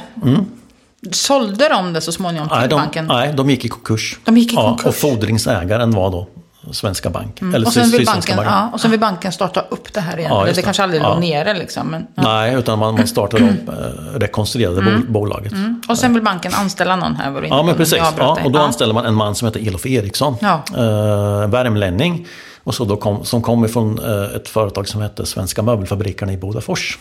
Sålde 1.12 1.70
de 1.70 1.94
det 1.94 2.01
så 2.01 2.12
småningom 2.12 2.50
till 2.50 2.58
nej, 2.58 2.68
de, 2.68 2.75
banken? 2.75 3.06
nej, 3.06 3.34
de 3.34 3.50
gick 3.50 3.65
i 3.65 3.70
konkurs. 3.70 4.20
De 4.24 4.38
gick 4.38 4.51
i 4.53 4.56
Ja, 4.56 4.62
konkurs. 4.62 4.86
och 4.86 4.96
fordringsägaren 4.96 5.91
var 5.91 6.12
då 6.12 6.27
Svenska 6.72 7.10
Bank. 7.10 7.41
Eller 7.41 7.68
och, 7.68 7.74
sen 7.74 7.89
vill 7.91 8.06
banken, 8.06 8.36
banken. 8.36 8.53
ja, 8.53 8.70
och 8.74 8.82
sen 8.82 8.91
vill 8.91 9.00
banken 9.00 9.32
starta 9.32 9.62
upp 9.70 9.94
det 9.94 10.01
här 10.01 10.18
igen. 10.20 10.32
Ja, 10.34 10.46
det 10.46 10.51
det. 10.51 10.62
kanske 10.62 10.84
aldrig 10.84 11.01
Ja. 11.01 11.10
låg 11.13 11.20
nere 11.20 11.53
liksom. 11.53 11.88
Men, 11.88 12.08
ja. 12.15 12.24
Nej, 12.24 12.56
utan 12.56 12.79
man, 12.79 12.94
man 12.96 13.08
startade 13.08 13.44
upp, 13.44 13.70
eh, 13.70 14.20
rekonstruerade 14.20 14.82
bol- 14.82 15.08
bolaget. 15.12 15.53
Och 15.88 15.98
sen 15.98 16.13
vill 16.13 16.24
banken 16.24 16.53
anställa 16.53 16.96
någon 16.96 17.15
här. 17.15 17.32
Var 17.32 17.41
Ja, 17.50 17.63
men 17.63 17.75
precis. 17.75 17.98
Ja, 18.18 18.38
och 18.44 18.51
då 18.51 18.60
Ja. 18.60 18.63
anställde 18.63 18.94
man 18.94 19.06
en 19.06 19.15
man 19.15 19.36
som 19.36 19.46
heter 19.48 19.68
Elof 19.68 19.86
Eriksson. 19.86 20.36
Ja. 20.41 20.63
Eh, 20.77 21.48
värmlänning. 21.50 22.27
Och 22.63 22.75
så 22.75 22.86
då 22.86 22.98
kom, 22.98 23.25
som 23.25 23.41
kom 23.41 23.65
ifrån 23.65 24.00
eh, 24.00 24.36
ett 24.36 24.50
företag 24.50 24.88
som 24.88 25.01
hette 25.01 25.25
Svenska 25.25 25.62
Möbelfabrikerna 25.62 26.34
i 26.34 26.38
Bodafors. 26.38 26.98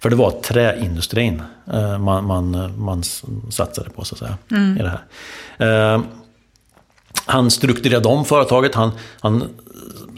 För 0.00 0.10
det 0.10 0.16
var 0.16 0.30
träindustrin 0.30 1.42
eh, 1.72 1.98
man, 1.98 2.24
man, 2.24 2.72
man 2.78 3.02
satsade 3.50 3.90
på 3.90 4.04
så 4.04 4.14
att 4.14 4.18
säga. 4.18 4.38
Mm. 4.50 4.76
I 4.76 4.82
det 4.82 4.98
här. 5.58 5.94
Eh, 5.94 6.02
han 7.26 7.50
strukturerade 7.50 8.08
om 8.08 8.24
företaget. 8.24 8.74
Han, 8.74 8.90
han 9.20 9.44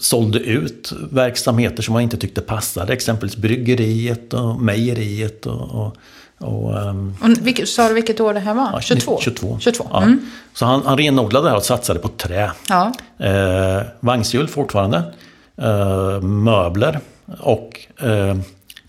sålde 0.00 0.38
ut 0.38 0.92
verksamheter 1.10 1.82
som 1.82 1.94
han 1.94 2.02
inte 2.02 2.16
tyckte 2.16 2.40
passade. 2.40 2.92
Exempelvis 2.92 3.37
bryggeriet 3.37 4.34
och 4.34 4.60
mejeriet 4.60 5.46
och, 5.46 5.70
och, 5.70 5.96
och 6.38 6.80
ehm, 6.80 7.14
Och 7.22 7.46
vilket, 7.46 7.68
sa 7.68 7.88
du 7.88 7.94
vilket 7.94 8.20
år 8.20 8.34
det 8.34 8.40
här 8.40 8.54
var? 8.54 8.70
Ja, 8.72 8.80
22? 8.80 9.18
22. 9.20 9.58
22. 9.60 9.87
Ja. 9.90 10.02
Mm. 10.02 10.30
Så 10.54 10.66
han, 10.66 10.82
han 10.87 10.99
renodlade 10.99 11.46
det 11.46 11.50
här 11.50 11.56
och 11.56 11.64
satsade 11.64 12.00
på 12.00 12.08
trä. 12.08 12.50
Ja. 12.68 12.92
Eh, 13.18 13.82
vagnshjul 14.00 14.49
fortfarande. 14.49 15.02
Eh, 15.56 16.20
möbler 16.20 17.00
och 17.40 17.80
eh, 18.00 18.37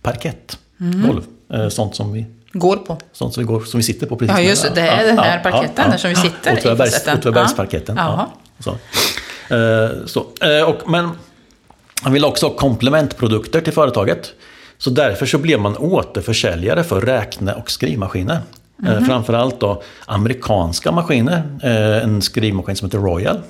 parkett. 0.01 0.57
Mm. 0.81 1.07
Golv. 1.07 1.23
Eh, 1.53 1.69
sånt 1.69 1.95
som 1.95 2.13
vi 2.13 2.25
Går 2.53 2.77
på. 2.77 2.97
Sånt 3.11 3.33
som 3.33 3.43
vi, 3.43 3.47
går, 3.47 3.61
som 3.61 3.77
vi 3.77 3.83
sitter 3.83 4.07
på 4.07 4.15
precis 4.15 4.35
Ja, 4.35 4.41
just 4.41 4.75
det. 4.75 4.81
Är 4.81 5.05
den 5.05 5.19
här 5.19 5.39
parketten 5.39 5.91
där 5.91 5.97
som 5.97 6.09
vi 6.09 6.15
sitter 6.15 6.51
i. 6.51 6.57
Åtvidabergsparketten. 7.17 7.95
Ja. 7.97 8.29
Ja. 8.57 8.59
Så. 8.59 8.71
Eh, 9.55 9.89
så. 10.05 10.25
Eh, 10.41 10.63
och, 10.63 10.89
men 10.89 11.09
Han 12.01 12.13
ville 12.13 12.27
också 12.27 12.47
ha 12.47 12.53
komplementprodukter 12.53 13.61
till 13.61 13.73
företaget. 13.73 14.33
Så 14.77 14.89
därför 14.89 15.25
så 15.25 15.37
blev 15.37 15.59
man 15.59 15.77
återförsäljare 15.77 16.83
för 16.83 17.01
räkne 17.01 17.53
och 17.53 17.71
skrivmaskiner. 17.71 18.39
Mm. 18.87 19.05
Framförallt 19.05 19.59
då 19.59 19.83
amerikanska 20.05 20.91
maskiner. 20.91 21.43
En 22.03 22.21
skrivmaskin 22.21 22.75
som 22.75 22.87
heter 22.87 22.97
Royal. 22.97 23.41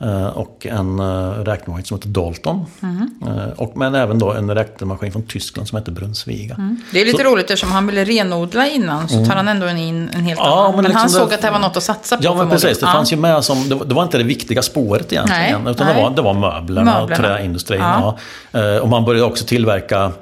Eh, 0.00 0.26
och 0.26 0.66
en 0.66 1.00
räknemaskin 1.44 1.84
som 1.84 1.96
heter 1.96 2.08
Dalton. 2.08 2.66
Mm. 2.82 3.10
Och, 3.56 3.76
men 3.76 3.94
även 3.94 4.18
då 4.18 4.32
en 4.32 4.54
räknemaskin 4.54 5.12
från 5.12 5.22
Tyskland 5.22 5.68
som 5.68 5.78
heter 5.78 5.92
Brunnsviga. 5.92 6.54
Mm. 6.54 6.82
Det 6.92 7.00
är 7.00 7.04
lite 7.04 7.18
så, 7.18 7.24
roligt 7.24 7.44
eftersom 7.44 7.72
han 7.72 7.86
ville 7.86 8.04
renodla 8.04 8.68
innan 8.68 9.08
så 9.08 9.14
tar 9.14 9.22
mm. 9.22 9.36
han 9.36 9.48
ändå 9.48 9.68
in 9.68 10.10
en 10.14 10.20
helt 10.20 10.40
ja, 10.40 10.44
annan. 10.44 10.64
Men, 10.64 10.76
men 10.76 10.84
liksom 10.84 11.00
han 11.00 11.10
såg 11.10 11.34
att 11.34 11.42
det 11.42 11.50
var 11.50 11.58
något 11.58 11.76
att 11.76 11.82
satsa 11.82 12.16
på. 12.16 12.24
Ja 12.24 12.34
men 12.34 12.50
precis, 12.50 12.78
det 12.78 12.86
fanns 12.86 13.12
ju 13.12 13.16
med 13.16 13.44
som, 13.44 13.68
det, 13.68 13.78
det, 13.84 13.94
var 13.94 14.02
inte 14.02 14.18
det 14.18 14.24
viktiga 14.24 14.62
spåret 14.62 15.12
egentligen. 15.12 15.62
Nej, 15.64 15.72
utan 15.72 15.86
nej. 15.86 15.96
Det, 15.96 16.02
var, 16.02 16.10
det 16.10 16.22
var 16.22 16.34
möblerna, 16.34 17.00
möblerna. 17.00 17.02
och 17.02 17.10
träindustrin. 17.10 17.80
Ja. 17.80 18.18
Ja. 18.52 18.80
Och 18.80 18.88
man 18.88 19.04
började 19.04 19.26
också 19.26 19.44
tillverka 19.44 20.12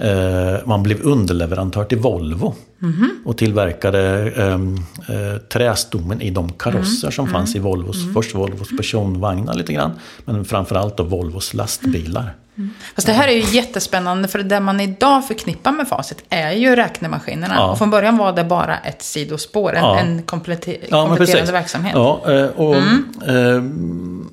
Eh, 0.00 0.60
man 0.64 0.82
blev 0.82 1.00
underleverantör 1.02 1.84
till 1.84 1.98
Volvo. 1.98 2.54
Mm. 2.82 3.10
Och 3.24 3.38
tillverkade 3.38 4.32
ehm, 4.36 4.76
eh, 5.08 5.38
trästommen 5.48 6.20
i 6.20 6.30
de 6.30 6.52
karosser 6.52 7.06
mm. 7.06 7.12
som 7.12 7.24
mm. 7.24 7.32
fanns 7.32 7.56
i 7.56 7.58
Volvos, 7.58 8.02
mm. 8.02 8.14
först 8.14 8.34
Volvos 8.34 8.68
personvagnar 8.76 9.54
lite 9.54 9.72
grann. 9.72 9.92
Men 10.24 10.44
framförallt 10.44 10.96
då 10.96 11.02
Volvos 11.02 11.54
lastbilar. 11.54 12.34
Mm. 12.56 12.70
Fast 12.94 13.06
det 13.06 13.12
här 13.12 13.28
är 13.28 13.32
ju 13.32 13.56
jättespännande 13.56 14.28
för 14.28 14.38
det 14.38 14.60
man 14.60 14.80
idag 14.80 15.26
förknippar 15.26 15.72
med 15.72 15.88
Facit 15.88 16.24
är 16.28 16.52
ju 16.52 16.76
räknemaskinerna. 16.76 17.54
Ja. 17.54 17.70
Och 17.70 17.78
från 17.78 17.90
början 17.90 18.16
var 18.16 18.32
det 18.32 18.44
bara 18.44 18.78
ett 18.78 19.02
sidospår, 19.02 19.74
en, 19.74 19.84
ja. 19.84 19.98
en 19.98 20.22
kompletter 20.22 20.76
ja, 20.90 21.06
kompletterande 21.06 21.52
verksamhet. 21.52 21.92
Ja, 21.94 22.22
eh, 22.26 22.44
och, 22.44 22.76
mm. 22.76 24.28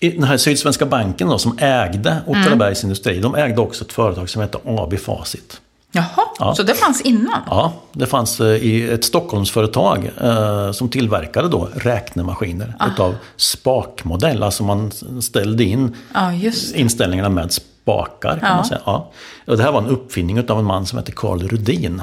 eh, 0.00 0.10
den 0.12 0.24
här 0.24 0.36
Sydsvenska 0.36 0.86
banken 0.86 1.28
då, 1.28 1.38
som 1.38 1.58
ägde 1.58 2.16
Åtvidabergs 2.26 2.82
mm. 2.82 2.88
Industri, 2.88 3.20
de 3.20 3.34
ägde 3.34 3.60
också 3.60 3.84
ett 3.84 3.92
företag 3.92 4.30
som 4.30 4.42
hette 4.42 4.58
AB 4.64 4.98
Facit. 4.98 5.60
Jaha, 5.92 6.22
ja. 6.38 6.54
så 6.54 6.62
det 6.62 6.74
fanns 6.74 7.00
innan? 7.00 7.42
Ja, 7.46 7.72
det 7.92 8.06
fanns 8.06 8.40
eh, 8.40 8.46
i 8.46 8.90
ett 8.90 9.04
Stockholmsföretag 9.04 10.10
eh, 10.20 10.72
som 10.72 10.88
tillverkade 10.88 11.48
då 11.48 11.68
räknemaskiner 11.74 12.74
ah. 12.78 12.88
utav 12.88 13.14
spakmodell. 13.36 14.42
Alltså 14.42 14.62
man 14.64 14.92
ställde 15.20 15.64
in 15.64 15.96
ah, 16.12 16.32
inställningarna 16.74 17.28
med 17.28 17.52
spakar. 17.52 18.38
Kan 18.38 18.48
ja. 18.48 18.54
man 18.54 18.64
säga. 18.64 18.80
Ja. 18.86 19.10
Och 19.46 19.56
det 19.56 19.62
här 19.62 19.72
var 19.72 19.82
en 19.82 19.88
uppfinning 19.88 20.50
av 20.50 20.58
en 20.58 20.64
man 20.64 20.86
som 20.86 20.98
hette 20.98 21.12
Karl 21.12 21.42
Rudin. 21.42 22.02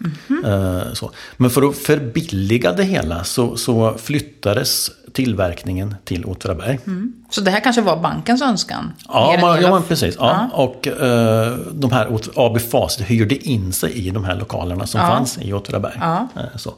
Mm 0.00 0.44
-hmm. 0.44 0.94
så. 0.94 1.10
Men 1.36 1.50
för 1.50 1.68
att 1.68 1.76
förbilliga 1.76 2.72
det 2.72 2.84
hela 2.84 3.24
så, 3.24 3.56
så 3.56 3.94
flyttades 3.98 4.90
tillverkningen 5.18 5.94
till 6.04 6.24
Åtvidaberg. 6.24 6.78
Mm. 6.86 7.12
Så 7.30 7.40
det 7.40 7.50
här 7.50 7.60
kanske 7.60 7.82
var 7.82 7.96
bankens 7.96 8.42
önskan? 8.42 8.92
Ja, 9.08 9.38
man, 9.40 9.62
ja 9.62 9.82
precis. 9.88 10.16
Ja. 10.18 10.48
ja. 10.52 10.56
Och 10.56 10.86
uh, 10.86 11.58
de 11.72 11.92
här 11.92 12.18
AB 12.34 12.60
Facit 12.60 13.06
hyrde 13.06 13.48
in 13.48 13.72
sig 13.72 13.92
i 13.92 14.10
de 14.10 14.24
här 14.24 14.36
lokalerna 14.36 14.86
som 14.86 15.00
ja. 15.00 15.06
fanns 15.06 15.38
i 15.38 15.52
Åtvidaberg. 15.52 15.98
Ja. 16.00 16.28
Uh, 16.36 16.56
så. 16.56 16.74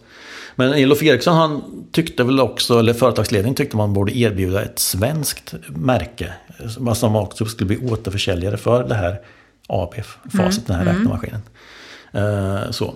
Men 0.56 0.72
Elof 0.72 1.02
Eriksson 1.02 1.36
han 1.36 1.62
tyckte 1.92 2.24
väl 2.24 2.40
också, 2.40 2.78
eller 2.78 2.92
företagsledningen 2.92 3.54
tyckte 3.54 3.76
man 3.76 3.92
borde 3.92 4.18
erbjuda 4.18 4.62
ett 4.62 4.78
svenskt 4.78 5.54
märke. 5.68 6.32
Som 6.94 7.16
också 7.16 7.44
skulle 7.44 7.66
bli 7.66 7.90
återförsäljare 7.90 8.56
för 8.56 8.84
det 8.84 8.94
här 8.94 9.20
AB 9.66 9.94
Facit, 10.24 10.36
mm. 10.36 10.52
den 10.66 10.76
här 10.76 10.82
mm. 10.82 10.96
räknemaskinen. 10.96 11.42
Uh, 12.14 12.70
så. 12.70 12.94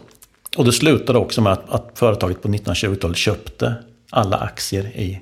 Och 0.57 0.65
det 0.65 0.73
slutade 0.73 1.19
också 1.19 1.41
med 1.41 1.53
att, 1.53 1.71
att 1.71 1.91
företaget 1.95 2.43
på 2.43 2.49
1920-talet 2.49 3.17
köpte 3.17 3.75
alla 4.11 4.37
aktier 4.37 4.85
i 4.85 5.21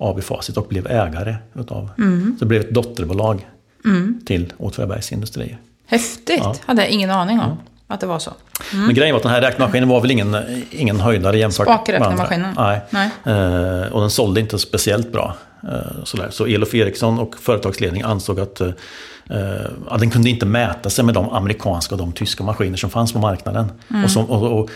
AB 0.00 0.24
Facit 0.24 0.56
och 0.56 0.66
blev 0.68 0.86
ägare 0.86 1.36
utav. 1.54 1.90
Mm. 1.98 2.36
Så 2.38 2.44
det 2.44 2.48
blev 2.48 2.60
ett 2.60 2.70
dotterbolag 2.70 3.48
mm. 3.84 4.20
till 4.26 4.52
Åtvidabergs 4.58 5.12
Industrier. 5.12 5.58
Häftigt! 5.86 6.40
Ja. 6.42 6.54
Hade 6.66 6.82
jag 6.82 6.90
ingen 6.90 7.10
aning 7.10 7.38
om 7.38 7.44
mm. 7.44 7.56
att 7.86 8.00
det 8.00 8.06
var 8.06 8.18
så. 8.18 8.32
Mm. 8.72 8.86
Men 8.86 8.94
grejen 8.94 9.12
var 9.12 9.16
att 9.18 9.22
den 9.22 9.32
här 9.32 9.40
räknemaskinen 9.40 9.88
var 9.88 10.00
väl 10.00 10.10
ingen, 10.10 10.36
ingen 10.70 11.00
höjdare 11.00 11.38
jämfört 11.38 11.88
med 11.88 12.02
andra. 12.02 12.52
Nej. 12.56 12.80
Nej. 12.90 13.10
Eh, 13.24 13.92
och 13.92 14.00
den 14.00 14.10
sålde 14.10 14.40
inte 14.40 14.58
speciellt 14.58 15.12
bra. 15.12 15.36
Eh, 15.62 16.04
sådär. 16.04 16.28
Så 16.30 16.46
Elof 16.46 16.74
Eriksson 16.74 17.18
och 17.18 17.36
företagsledningen 17.38 18.06
ansåg 18.06 18.40
att 18.40 18.60
eh, 18.60 18.70
ja, 19.90 19.96
den 19.96 20.10
kunde 20.10 20.30
inte 20.30 20.46
mäta 20.46 20.90
sig 20.90 21.04
med 21.04 21.14
de 21.14 21.30
amerikanska 21.30 21.94
och 21.94 21.98
de 21.98 22.12
tyska 22.12 22.44
maskiner 22.44 22.76
som 22.76 22.90
fanns 22.90 23.12
på 23.12 23.18
marknaden. 23.18 23.72
Mm. 23.90 24.04
Och, 24.04 24.10
som, 24.10 24.24
och, 24.24 24.58
och, 24.58 24.70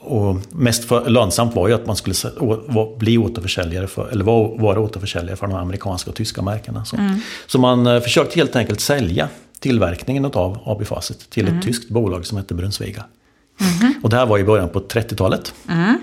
och, 0.00 0.36
mest 0.50 0.84
för, 0.84 1.08
lönsamt 1.08 1.54
var 1.54 1.68
ju 1.68 1.74
att 1.74 1.86
man 1.86 1.96
skulle 1.96 2.14
bli 2.98 3.18
återförsäljare 3.18 3.86
för, 3.86 4.08
eller 4.08 4.24
var, 4.24 4.58
vara 4.58 4.80
återförsäljare 4.80 5.36
för 5.36 5.46
de 5.46 5.56
amerikanska 5.56 6.10
och 6.10 6.16
tyska 6.16 6.42
märkena. 6.42 6.84
Så, 6.84 6.96
mm. 6.96 7.20
så 7.46 7.58
man 7.58 7.86
uh, 7.86 8.00
försökte 8.00 8.38
helt 8.38 8.56
enkelt 8.56 8.80
sälja 8.80 9.28
tillverkningen 9.60 10.24
av 10.24 10.58
AB 10.64 10.86
Facit 10.86 11.30
till 11.30 11.44
ett 11.44 11.50
mm. 11.50 11.62
tyskt 11.62 11.88
bolag 11.88 12.26
som 12.26 12.38
hette 12.38 12.54
Brunnsviga. 12.54 13.04
Mm. 13.60 13.94
Och 14.02 14.10
det 14.10 14.16
här 14.16 14.26
var 14.26 14.38
i 14.38 14.44
början 14.44 14.68
på 14.68 14.80
30-talet. 14.80 15.54
Mm. 15.68 15.98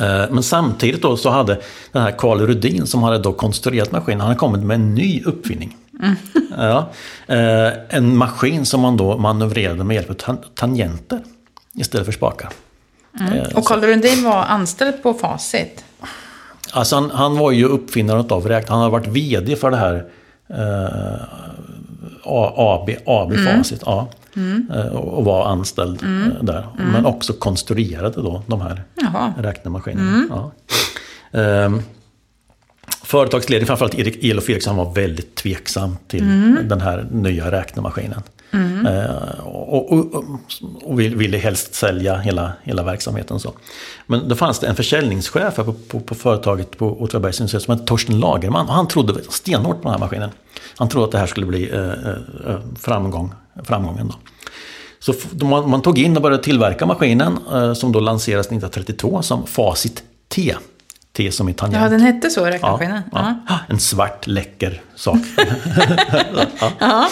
Eh, 0.00 0.30
men 0.30 0.42
samtidigt 0.42 1.02
då 1.02 1.16
så 1.16 1.30
hade 1.30 1.60
den 1.92 2.02
här 2.02 2.14
Karl 2.18 2.40
Rudin 2.40 2.86
som 2.86 3.02
hade 3.02 3.18
då 3.18 3.32
konstruerat 3.32 3.92
maskinen, 3.92 4.20
han 4.20 4.28
hade 4.28 4.38
kommit 4.38 4.62
med 4.62 4.74
en 4.74 4.94
ny 4.94 5.22
uppfinning. 5.24 5.76
Mm. 6.02 6.16
Ja, 6.58 6.90
eh, 7.26 7.72
en 7.88 8.16
maskin 8.16 8.66
som 8.66 8.80
man 8.80 8.96
då 8.96 9.18
manövrerade 9.18 9.84
med 9.84 9.94
hjälp 9.94 10.28
av 10.28 10.36
tangenter 10.54 11.20
istället 11.74 12.06
för 12.06 12.12
spakar. 12.12 12.48
Mm. 13.20 13.32
Eh, 13.32 13.46
Och 13.54 13.64
Karl 13.64 13.80
Rudin 13.80 14.24
var 14.24 14.44
anställd 14.44 15.02
på 15.02 15.14
Facit? 15.14 15.84
Alltså 16.72 16.94
han, 16.94 17.10
han 17.10 17.38
var 17.38 17.50
ju 17.50 17.64
uppfinnaren 17.64 18.26
av 18.30 18.48
räknare. 18.48 18.74
Han 18.76 18.82
har 18.82 18.90
varit 18.90 19.06
VD 19.06 19.56
för 19.56 19.70
det 19.70 19.76
här 19.76 20.04
eh, 20.48 21.22
AB, 22.24 22.90
AB 23.06 23.32
mm. 23.32 23.56
Facit. 23.56 23.82
Ja. 23.86 24.08
Mm. 24.36 24.68
Och 24.92 25.24
var 25.24 25.46
anställd 25.46 26.02
mm. 26.02 26.32
där. 26.40 26.66
Mm. 26.78 26.92
Men 26.92 27.06
också 27.06 27.32
konstruerade 27.32 28.22
då 28.22 28.42
de 28.46 28.60
här 28.60 28.82
Jaha. 28.94 29.32
räknemaskinerna. 29.38 30.08
Mm. 30.08 30.30
Ja. 30.30 30.50
Um, 31.64 31.82
Företagsledningen, 33.08 33.66
framförallt 33.66 33.94
Erik 33.94 34.24
Elof 34.24 34.50
Eriksson, 34.50 34.76
var 34.76 34.92
väldigt 34.92 35.34
tveksam 35.34 35.96
till 36.08 36.22
mm. 36.22 36.68
den 36.68 36.80
här 36.80 37.08
nya 37.10 37.50
räknemaskinen. 37.50 38.22
Mm. 38.50 38.86
Eh, 38.86 39.40
och, 39.44 39.92
och, 39.92 40.24
och, 40.82 41.00
ville 41.00 41.38
helst 41.38 41.74
sälja 41.74 42.16
hela, 42.16 42.52
hela 42.62 42.82
verksamheten. 42.82 43.40
Så. 43.40 43.52
Men 44.06 44.28
då 44.28 44.34
fanns 44.34 44.58
det 44.58 44.66
en 44.66 44.76
försäljningschef 44.76 45.56
på, 45.56 45.72
på, 45.72 46.00
på 46.00 46.14
företaget 46.14 46.78
på 46.78 47.02
Åtvidabergs 47.02 47.36
som 47.36 47.74
hette 47.74 47.86
Torsten 47.86 48.20
Lagerman. 48.20 48.66
Och 48.66 48.74
han 48.74 48.88
trodde 48.88 49.22
stenhårt 49.28 49.76
på 49.76 49.82
den 49.82 49.92
här 49.92 49.98
maskinen. 49.98 50.30
Han 50.76 50.88
trodde 50.88 51.04
att 51.04 51.12
det 51.12 51.18
här 51.18 51.26
skulle 51.26 51.46
bli 51.46 51.70
eh, 51.70 51.90
eh, 52.46 52.60
framgång, 52.78 53.34
framgången. 53.64 54.08
Då. 54.08 54.14
Så 54.98 55.14
man, 55.46 55.70
man, 55.70 55.82
tog 55.82 55.98
in 55.98 56.16
och 56.16 56.22
började 56.22 56.42
tillverka 56.42 56.86
maskinen 56.86 57.38
eh, 57.52 57.72
som 57.72 57.92
då 57.92 58.00
lanserades 58.00 58.46
1932 58.46 59.22
som 59.22 59.46
Facit 59.46 60.02
T. 60.28 60.54
T 61.18 61.32
som 61.32 61.48
i 61.48 61.54
tangent. 61.54 61.82
Ja, 61.82 61.88
den 61.88 62.00
hette 62.00 62.30
så, 62.30 62.44
räknemaskinen. 62.44 63.02
Ja, 63.12 63.34
ja. 63.48 63.58
En 63.68 63.78
svart 63.78 64.26
läcker 64.26 64.80
sak. 64.94 65.18
ja. 66.78 67.08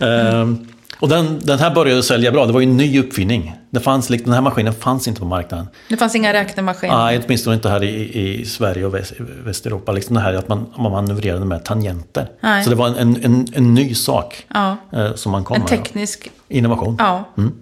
ehm, 0.00 0.66
och 1.00 1.08
den, 1.08 1.40
den 1.40 1.58
här 1.58 1.74
började 1.74 2.02
sälja 2.02 2.32
bra. 2.32 2.46
Det 2.46 2.52
var 2.52 2.60
ju 2.60 2.66
en 2.66 2.76
ny 2.76 3.00
uppfinning. 3.00 3.56
Det 3.70 3.80
fanns, 3.80 4.08
den 4.08 4.32
här 4.32 4.40
maskinen 4.40 4.74
fanns 4.74 5.08
inte 5.08 5.20
på 5.20 5.26
marknaden. 5.26 5.68
Det 5.88 5.96
fanns 5.96 6.14
inga 6.14 6.32
räknemaskiner? 6.32 6.96
Nej, 6.96 7.20
åtminstone 7.26 7.56
inte 7.56 7.68
här 7.68 7.84
i, 7.84 8.40
i 8.40 8.44
Sverige 8.44 8.86
och 8.86 8.94
Väst, 8.94 9.12
Västeuropa. 9.44 9.92
Liksom 9.92 10.14
det 10.14 10.20
här 10.20 10.34
att 10.34 10.48
man, 10.48 10.66
man 10.78 10.92
manövrerade 10.92 11.44
med 11.44 11.64
tangenter. 11.64 12.28
Nej. 12.40 12.64
Så 12.64 12.70
det 12.70 12.76
var 12.76 12.88
en, 12.88 12.96
en, 12.96 13.24
en, 13.24 13.46
en 13.52 13.74
ny 13.74 13.94
sak 13.94 14.46
ja. 14.54 14.76
eh, 14.92 15.14
som 15.14 15.32
man 15.32 15.44
kom 15.44 15.54
en 15.54 15.62
med. 15.62 15.72
En 15.72 15.78
teknisk... 15.78 16.30
Innovation. 16.48 16.96
Ja. 16.98 17.24
Mm. 17.38 17.52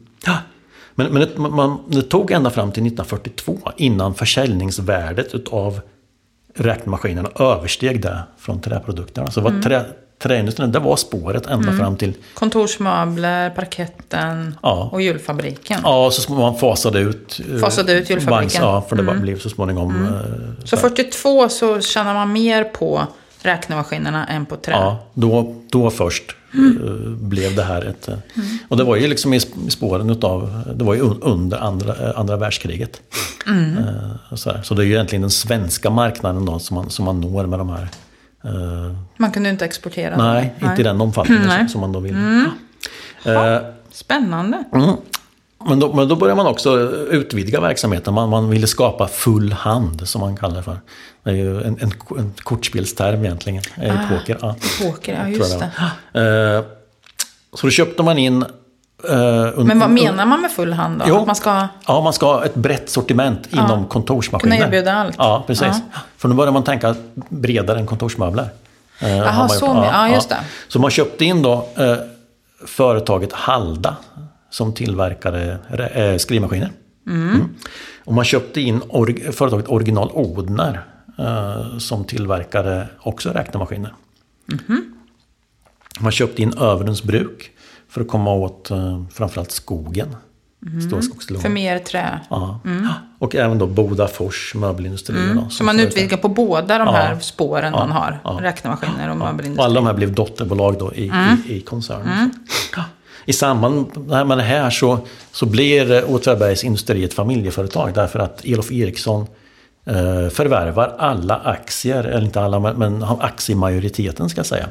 Men, 0.94 1.12
men 1.12 1.22
det, 1.22 1.38
man, 1.38 1.78
det 1.88 2.02
tog 2.02 2.30
ända 2.30 2.50
fram 2.50 2.72
till 2.72 2.86
1942 2.86 3.58
innan 3.76 4.14
försäljningsvärdet 4.14 5.34
utav 5.34 5.80
räknemaskinerna 6.54 7.28
översteg 7.38 8.02
det 8.02 8.22
från 8.38 8.60
träprodukterna. 8.60 9.30
Så 9.30 9.40
mm. 9.40 9.62
trä, 9.62 9.84
träindustrin, 10.18 10.72
det 10.72 10.78
var 10.78 10.96
spåret 10.96 11.46
ända 11.46 11.68
mm. 11.68 11.78
fram 11.78 11.96
till... 11.96 12.14
Kontorsmöbler, 12.34 13.50
parketten 13.50 14.56
ja. 14.62 14.88
och 14.92 15.02
julfabriken. 15.02 15.80
Ja, 15.84 16.10
så 16.10 16.32
man 16.32 16.58
fasade 16.58 16.98
ut... 16.98 17.40
Eh, 17.52 17.58
fasade 17.58 17.92
ut 17.92 18.10
julfabriken. 18.10 18.30
Banks, 18.30 18.54
ja, 18.54 18.84
för 18.88 18.96
det 18.96 19.02
mm. 19.02 19.22
blev 19.22 19.38
så 19.38 19.48
småningom... 19.48 19.96
Mm. 19.96 20.14
Eh, 20.14 20.64
så 20.64 20.76
42 20.76 21.48
så 21.48 21.80
tjänar 21.80 22.14
man 22.14 22.32
mer 22.32 22.64
på 22.64 23.06
räknemaskinerna 23.44 24.26
än 24.26 24.46
på 24.46 24.56
trä? 24.56 24.72
Ja, 24.72 25.04
då, 25.14 25.54
då 25.70 25.90
först 25.90 26.36
mm. 26.54 27.28
blev 27.28 27.56
det 27.56 27.62
här 27.62 27.84
ett... 27.84 28.08
Mm. 28.08 28.18
Och 28.68 28.76
det 28.76 28.84
var 28.84 28.96
ju 28.96 29.06
liksom 29.06 29.34
i 29.34 29.40
spåren 29.70 30.10
utav... 30.10 30.62
Det 30.74 30.84
var 30.84 30.94
ju 30.94 31.00
under 31.00 31.58
andra, 31.58 32.12
andra 32.16 32.36
världskriget. 32.36 33.00
Mm. 33.46 33.76
Så, 34.34 34.52
så, 34.62 34.74
det 34.74 34.82
är 34.82 34.86
ju 34.86 34.92
egentligen 34.92 35.22
den 35.22 35.30
svenska 35.30 35.90
marknaden 35.90 36.44
då 36.44 36.58
som 36.58 36.74
man, 36.74 36.90
som 36.90 37.04
man 37.04 37.20
når 37.20 37.46
med 37.46 37.58
de 37.58 37.68
här... 37.68 37.88
Man 39.16 39.30
kunde 39.32 39.50
inte 39.50 39.64
exportera? 39.64 40.16
Nej, 40.16 40.54
nej. 40.58 40.70
inte 40.70 40.82
i 40.82 40.84
den 40.84 41.00
omfattningen 41.00 41.50
som, 41.50 41.68
som, 41.68 41.80
man 41.80 41.92
då 41.92 42.00
vill. 42.00 42.14
Mm. 42.14 42.50
Ja. 43.24 43.60
Spännande. 43.92 44.64
Men, 45.66 45.80
då, 45.80 45.92
men 45.92 46.08
då 46.08 46.16
började 46.16 46.36
man 46.36 46.46
också 46.46 46.78
utvidga 47.10 47.60
verksamheten. 47.60 48.14
Man, 48.14 48.28
man 48.28 48.50
ville 48.50 48.66
skapa 48.66 49.08
full 49.08 49.52
hand, 49.52 50.08
som 50.08 50.20
man 50.20 50.36
kallar 50.36 50.56
det 50.56 50.62
för. 50.62 50.80
Det 51.22 51.30
är 51.30 51.34
ju 51.34 51.62
en, 51.62 51.78
en, 51.80 51.92
en 52.18 52.34
kortspelsterm 52.36 53.24
egentligen, 53.24 53.62
i 53.82 53.90
ah, 53.90 54.08
poker. 54.08 54.38
Ja. 54.40 54.54
Poker, 54.82 55.18
ja 55.20 55.28
just 55.28 55.58
det. 56.12 56.20
Uh, 56.20 56.64
så 57.54 57.66
då 57.66 57.70
köpte 57.70 58.02
man 58.02 58.18
in 58.18 58.44
Uh, 59.10 59.64
Men 59.64 59.78
vad 59.78 59.90
menar 59.90 60.26
man 60.26 60.40
med 60.40 60.50
full 60.50 60.72
hand 60.72 60.98
då? 60.98 61.04
Jo, 61.08 61.16
att 61.16 61.26
man 61.26 61.36
ska... 61.36 61.68
Ja, 61.86 62.00
man 62.00 62.12
ska 62.12 62.26
ha 62.26 62.44
ett 62.44 62.54
brett 62.54 62.90
sortiment 62.90 63.48
ja. 63.50 63.64
inom 63.64 63.86
kontorsmaskiner. 63.86 64.56
Kunna 64.56 64.66
erbjuda 64.66 64.94
allt. 64.94 65.14
Ja, 65.18 65.44
precis. 65.46 65.66
Ja. 65.66 66.00
För 66.16 66.28
nu 66.28 66.34
börjar 66.34 66.52
man 66.52 66.64
tänka 66.64 66.94
bredare 67.28 67.78
än 67.78 67.86
kontorsmöbler. 67.86 68.48
Uh, 69.02 69.16
Jaha, 69.16 69.48
så 69.48 69.66
ja, 69.66 69.86
ja, 69.92 70.14
just 70.14 70.28
det. 70.28 70.36
Så 70.68 70.78
man 70.78 70.90
köpte 70.90 71.24
in 71.24 71.42
då 71.42 71.68
uh, 71.80 71.94
företaget 72.66 73.32
Halda 73.32 73.96
som 74.52 74.74
tillverkade 74.74 75.58
uh, 75.96 76.18
skrivmaskiner. 76.18 76.70
Mm. 77.06 77.28
Mm. 77.28 77.48
Och 78.04 78.14
man 78.14 78.24
köpte 78.24 78.60
in 78.60 78.80
or 78.88 79.32
företaget 79.32 79.68
Original 79.68 80.10
Odner 80.12 80.80
som 81.78 82.04
tillverkade 82.04 82.88
också 83.00 83.30
räknemaskiner. 83.30 83.94
Mm. 84.68 84.94
Man 86.00 86.12
köpte 86.12 86.42
in 86.42 86.52
Överens 86.52 87.02
bruk 87.02 87.50
för 87.88 88.00
att 88.00 88.08
komma 88.08 88.32
åt 88.34 88.70
uh, 88.70 89.04
framförallt 89.12 89.50
skogen. 89.50 90.16
Mm. 90.66 91.02
För 91.40 91.48
mer 91.48 91.78
trä. 91.78 92.20
Ja. 92.30 92.60
Mm. 92.64 92.88
Och 93.18 93.34
även 93.34 93.58
då 93.58 93.66
Bodafors 93.66 94.54
möbelindustrier. 94.54 95.30
Mm. 95.30 95.50
så 95.50 95.64
man 95.64 95.80
utvidgar 95.80 96.16
på 96.16 96.28
båda 96.28 96.78
de 96.78 96.88
här 96.88 97.12
ja. 97.12 97.20
spåren 97.20 97.72
ja. 97.72 97.78
man 97.78 97.90
har. 97.90 98.20
Ja. 98.24 98.38
Räknemaskiner 98.40 99.08
och 99.08 99.14
ja. 99.14 99.14
möbelindustrier. 99.14 99.58
Och 99.58 99.64
alla 99.64 99.74
de 99.74 99.86
här 99.86 99.94
blev 99.94 100.14
dotterbolag 100.14 100.78
då 100.78 100.94
i, 100.94 101.08
mm. 101.08 101.36
i, 101.46 101.54
i 101.56 101.60
koncernen. 101.60 102.30
I 103.24 103.32
samband 103.32 104.08
med 104.26 104.38
det 104.38 104.42
här 104.42 104.70
så, 104.70 104.98
så 105.32 105.46
blir 105.46 106.04
Åtvidabergs 106.10 106.64
industri 106.64 107.04
ett 107.04 107.14
familjeföretag. 107.14 107.94
Därför 107.94 108.18
att 108.18 108.44
Elof 108.44 108.72
Eriksson 108.72 109.26
eh, 109.84 110.28
förvärvar 110.28 110.94
alla 110.98 111.36
aktier, 111.36 112.04
eller 112.04 112.24
inte 112.24 112.40
alla, 112.40 112.60
men, 112.60 113.02
aktiemajoriteten 113.02 114.28
ska 114.28 114.38
jag 114.38 114.46
säga, 114.46 114.68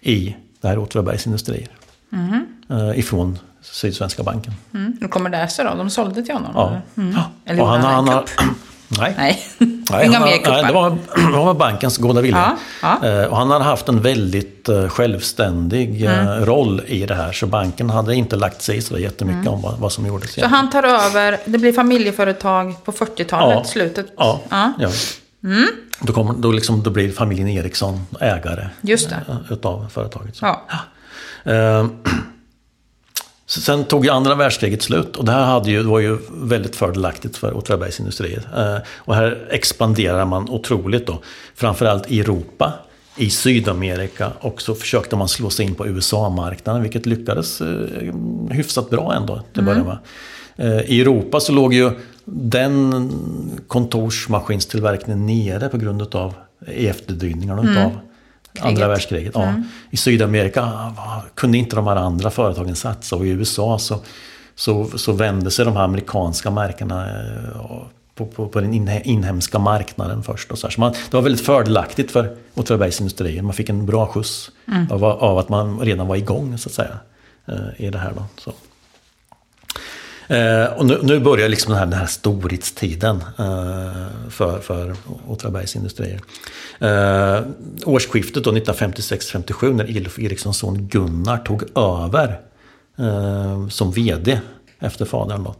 i 0.00 0.36
det 0.60 0.68
här 0.68 0.78
Åtvidabergs 0.78 1.26
industrier. 1.26 1.70
Mm. 2.12 2.46
Ifrån 2.94 3.38
Sydsvenska 3.62 4.22
banken. 4.22 4.52
Mm. 4.74 4.96
Hur 5.00 5.08
kommer 5.08 5.30
det 5.30 5.48
sig 5.48 5.64
då? 5.64 5.74
De 5.74 5.90
sålde 5.90 6.22
till 6.22 6.34
honom? 6.34 6.52
Ja. 6.54 6.80
Mm. 7.02 7.18
Eller 7.44 7.62
och 7.62 7.68
han, 7.68 7.80
han, 7.80 8.08
han 8.08 8.24
Nej. 8.98 9.14
Nej. 9.16 9.42
nej 9.90 10.06
Inga 10.06 10.20
mer 10.20 10.36
kuppar? 10.36 10.52
Nej, 10.52 10.64
det 10.66 10.72
var, 10.72 10.90
det 11.32 11.38
var 11.38 11.54
bankens 11.54 11.98
goda 11.98 12.20
vilja. 12.20 12.56
Ja, 12.82 12.98
ja. 13.02 13.08
Eh, 13.08 13.26
och 13.26 13.36
han 13.36 13.50
hade 13.50 13.64
haft 13.64 13.88
en 13.88 14.02
väldigt 14.02 14.68
eh, 14.68 14.88
självständig 14.88 16.04
mm. 16.04 16.44
roll 16.44 16.82
i 16.86 17.06
det 17.06 17.14
här. 17.14 17.32
Så 17.32 17.46
banken 17.46 17.90
hade 17.90 18.14
inte 18.14 18.36
lagt 18.36 18.62
sig 18.62 18.76
i 18.76 18.82
så 18.82 18.98
jättemycket 18.98 19.42
mm. 19.42 19.54
om 19.54 19.62
vad, 19.62 19.78
vad 19.78 19.92
som 19.92 20.06
gjordes. 20.06 20.34
Så 20.34 20.46
han 20.46 20.70
tar 20.70 20.82
över, 20.82 21.38
det 21.44 21.58
blir 21.58 21.72
familjeföretag 21.72 22.84
på 22.84 22.92
40-talet, 22.92 23.56
ja. 23.56 23.64
slutet? 23.64 24.06
Ja. 24.16 24.40
ja. 24.48 24.72
ja. 24.78 24.88
Mm. 25.44 25.66
Då, 26.00 26.12
kommer, 26.12 26.34
då, 26.34 26.52
liksom, 26.52 26.82
då 26.82 26.90
blir 26.90 27.12
familjen 27.12 27.48
Eriksson 27.48 28.06
ägare 28.20 28.68
Just 28.80 29.10
det. 29.10 29.36
utav 29.50 29.88
företaget. 29.88 30.38
Ja. 30.40 30.62
Eh, 33.56 33.60
sen 33.60 33.84
tog 33.84 34.04
ju 34.04 34.10
andra 34.10 34.34
världskriget 34.34 34.82
slut 34.82 35.16
och 35.16 35.24
det 35.24 35.32
här 35.32 35.44
hade 35.44 35.70
ju, 35.70 35.82
var 35.82 36.00
ju 36.00 36.18
väldigt 36.30 36.76
fördelaktigt 36.76 37.36
för 37.36 37.56
Åtvidabergs 37.56 38.00
industrier. 38.00 38.48
Eh, 38.56 38.82
och 38.96 39.14
här 39.14 39.48
expanderar 39.50 40.24
man 40.24 40.48
otroligt 40.48 41.06
då. 41.06 41.22
Framförallt 41.54 42.10
i 42.10 42.20
Europa, 42.20 42.72
i 43.16 43.30
Sydamerika 43.30 44.32
och 44.40 44.62
så 44.62 44.74
försökte 44.74 45.16
man 45.16 45.28
slå 45.28 45.50
sig 45.50 45.66
in 45.66 45.74
på 45.74 45.86
USA-marknaden 45.86 46.82
vilket 46.82 47.06
lyckades 47.06 47.60
eh, 47.60 48.14
hyfsat 48.50 48.90
bra 48.90 49.14
ändå 49.14 49.42
till 49.52 49.62
början 49.62 49.86
med. 49.86 49.98
I 50.86 51.00
Europa 51.00 51.40
så 51.40 51.52
låg 51.52 51.74
ju 51.74 51.90
den 52.24 53.10
kontorsmaskinstillverkningen 53.66 55.26
nere 55.26 55.68
på 55.68 55.78
grund 55.78 56.14
av 56.14 56.34
efterdyningarna 56.66 57.62
mm. 57.62 57.72
utav 57.72 57.98
Andra 58.60 58.88
världskriget. 58.88 59.32
Ja. 59.34 59.42
Mm. 59.42 59.64
I 59.90 59.96
Sydamerika 59.96 60.92
kunde 61.34 61.58
inte 61.58 61.76
de 61.76 61.86
här 61.86 61.96
andra 61.96 62.30
företagen 62.30 62.76
satsa 62.76 63.16
och 63.16 63.26
i 63.26 63.28
USA 63.28 63.78
så, 63.78 64.00
så, 64.54 64.98
så 64.98 65.12
vände 65.12 65.50
sig 65.50 65.64
de 65.64 65.76
här 65.76 65.84
amerikanska 65.84 66.50
märkena 66.50 67.06
eh, 67.08 67.82
på, 68.14 68.26
på, 68.26 68.48
på 68.48 68.60
den 68.60 68.74
inhemska 69.04 69.58
marknaden 69.58 70.22
först. 70.22 70.50
Och 70.50 70.58
så, 70.58 70.70
så 70.70 70.80
man, 70.80 70.92
det 70.92 71.16
var 71.16 71.22
väldigt 71.22 71.46
fördelaktigt 71.46 72.10
för 72.10 72.36
Åtvidabergs 72.54 73.00
industrier. 73.00 73.42
Man 73.42 73.54
fick 73.54 73.68
en 73.68 73.86
bra 73.86 74.06
skjuts 74.06 74.50
mm. 74.68 74.90
av, 74.90 75.04
av, 75.04 75.38
att 75.38 75.48
man 75.48 75.80
redan 75.80 76.06
var 76.06 76.16
igång 76.16 76.58
så 76.58 76.68
att 76.68 76.74
säga, 76.74 76.98
eh, 77.46 77.86
i 77.86 77.90
det 77.90 77.98
här. 77.98 78.12
Då, 78.16 78.24
så. 78.36 78.52
Eh, 80.28 80.64
och 80.64 80.86
nu, 80.86 80.98
nu, 81.02 81.20
börjar 81.20 81.48
liksom 81.48 81.70
den 81.72 81.78
här, 81.78 81.86
den 81.86 81.98
här 81.98 82.06
storhetstiden 82.06 83.24
eh, 83.38 84.30
för, 84.30 84.60
för 84.60 84.94
Åtvidabergs 85.26 85.76
industrier. 85.76 86.20
Eh, 86.78 87.40
årsskiftet 87.84 88.44
1956-57 88.44 89.72
när 89.74 89.96
Elof 89.96 90.18
Erikssons 90.18 90.58
son 90.58 90.88
Gunnar 90.88 91.38
tog 91.38 91.78
över 91.78 92.40
eh, 92.98 93.68
som 93.68 93.92
VD 93.92 94.40
efter 94.78 95.04
fadern. 95.04 95.44
Då, 95.44 95.54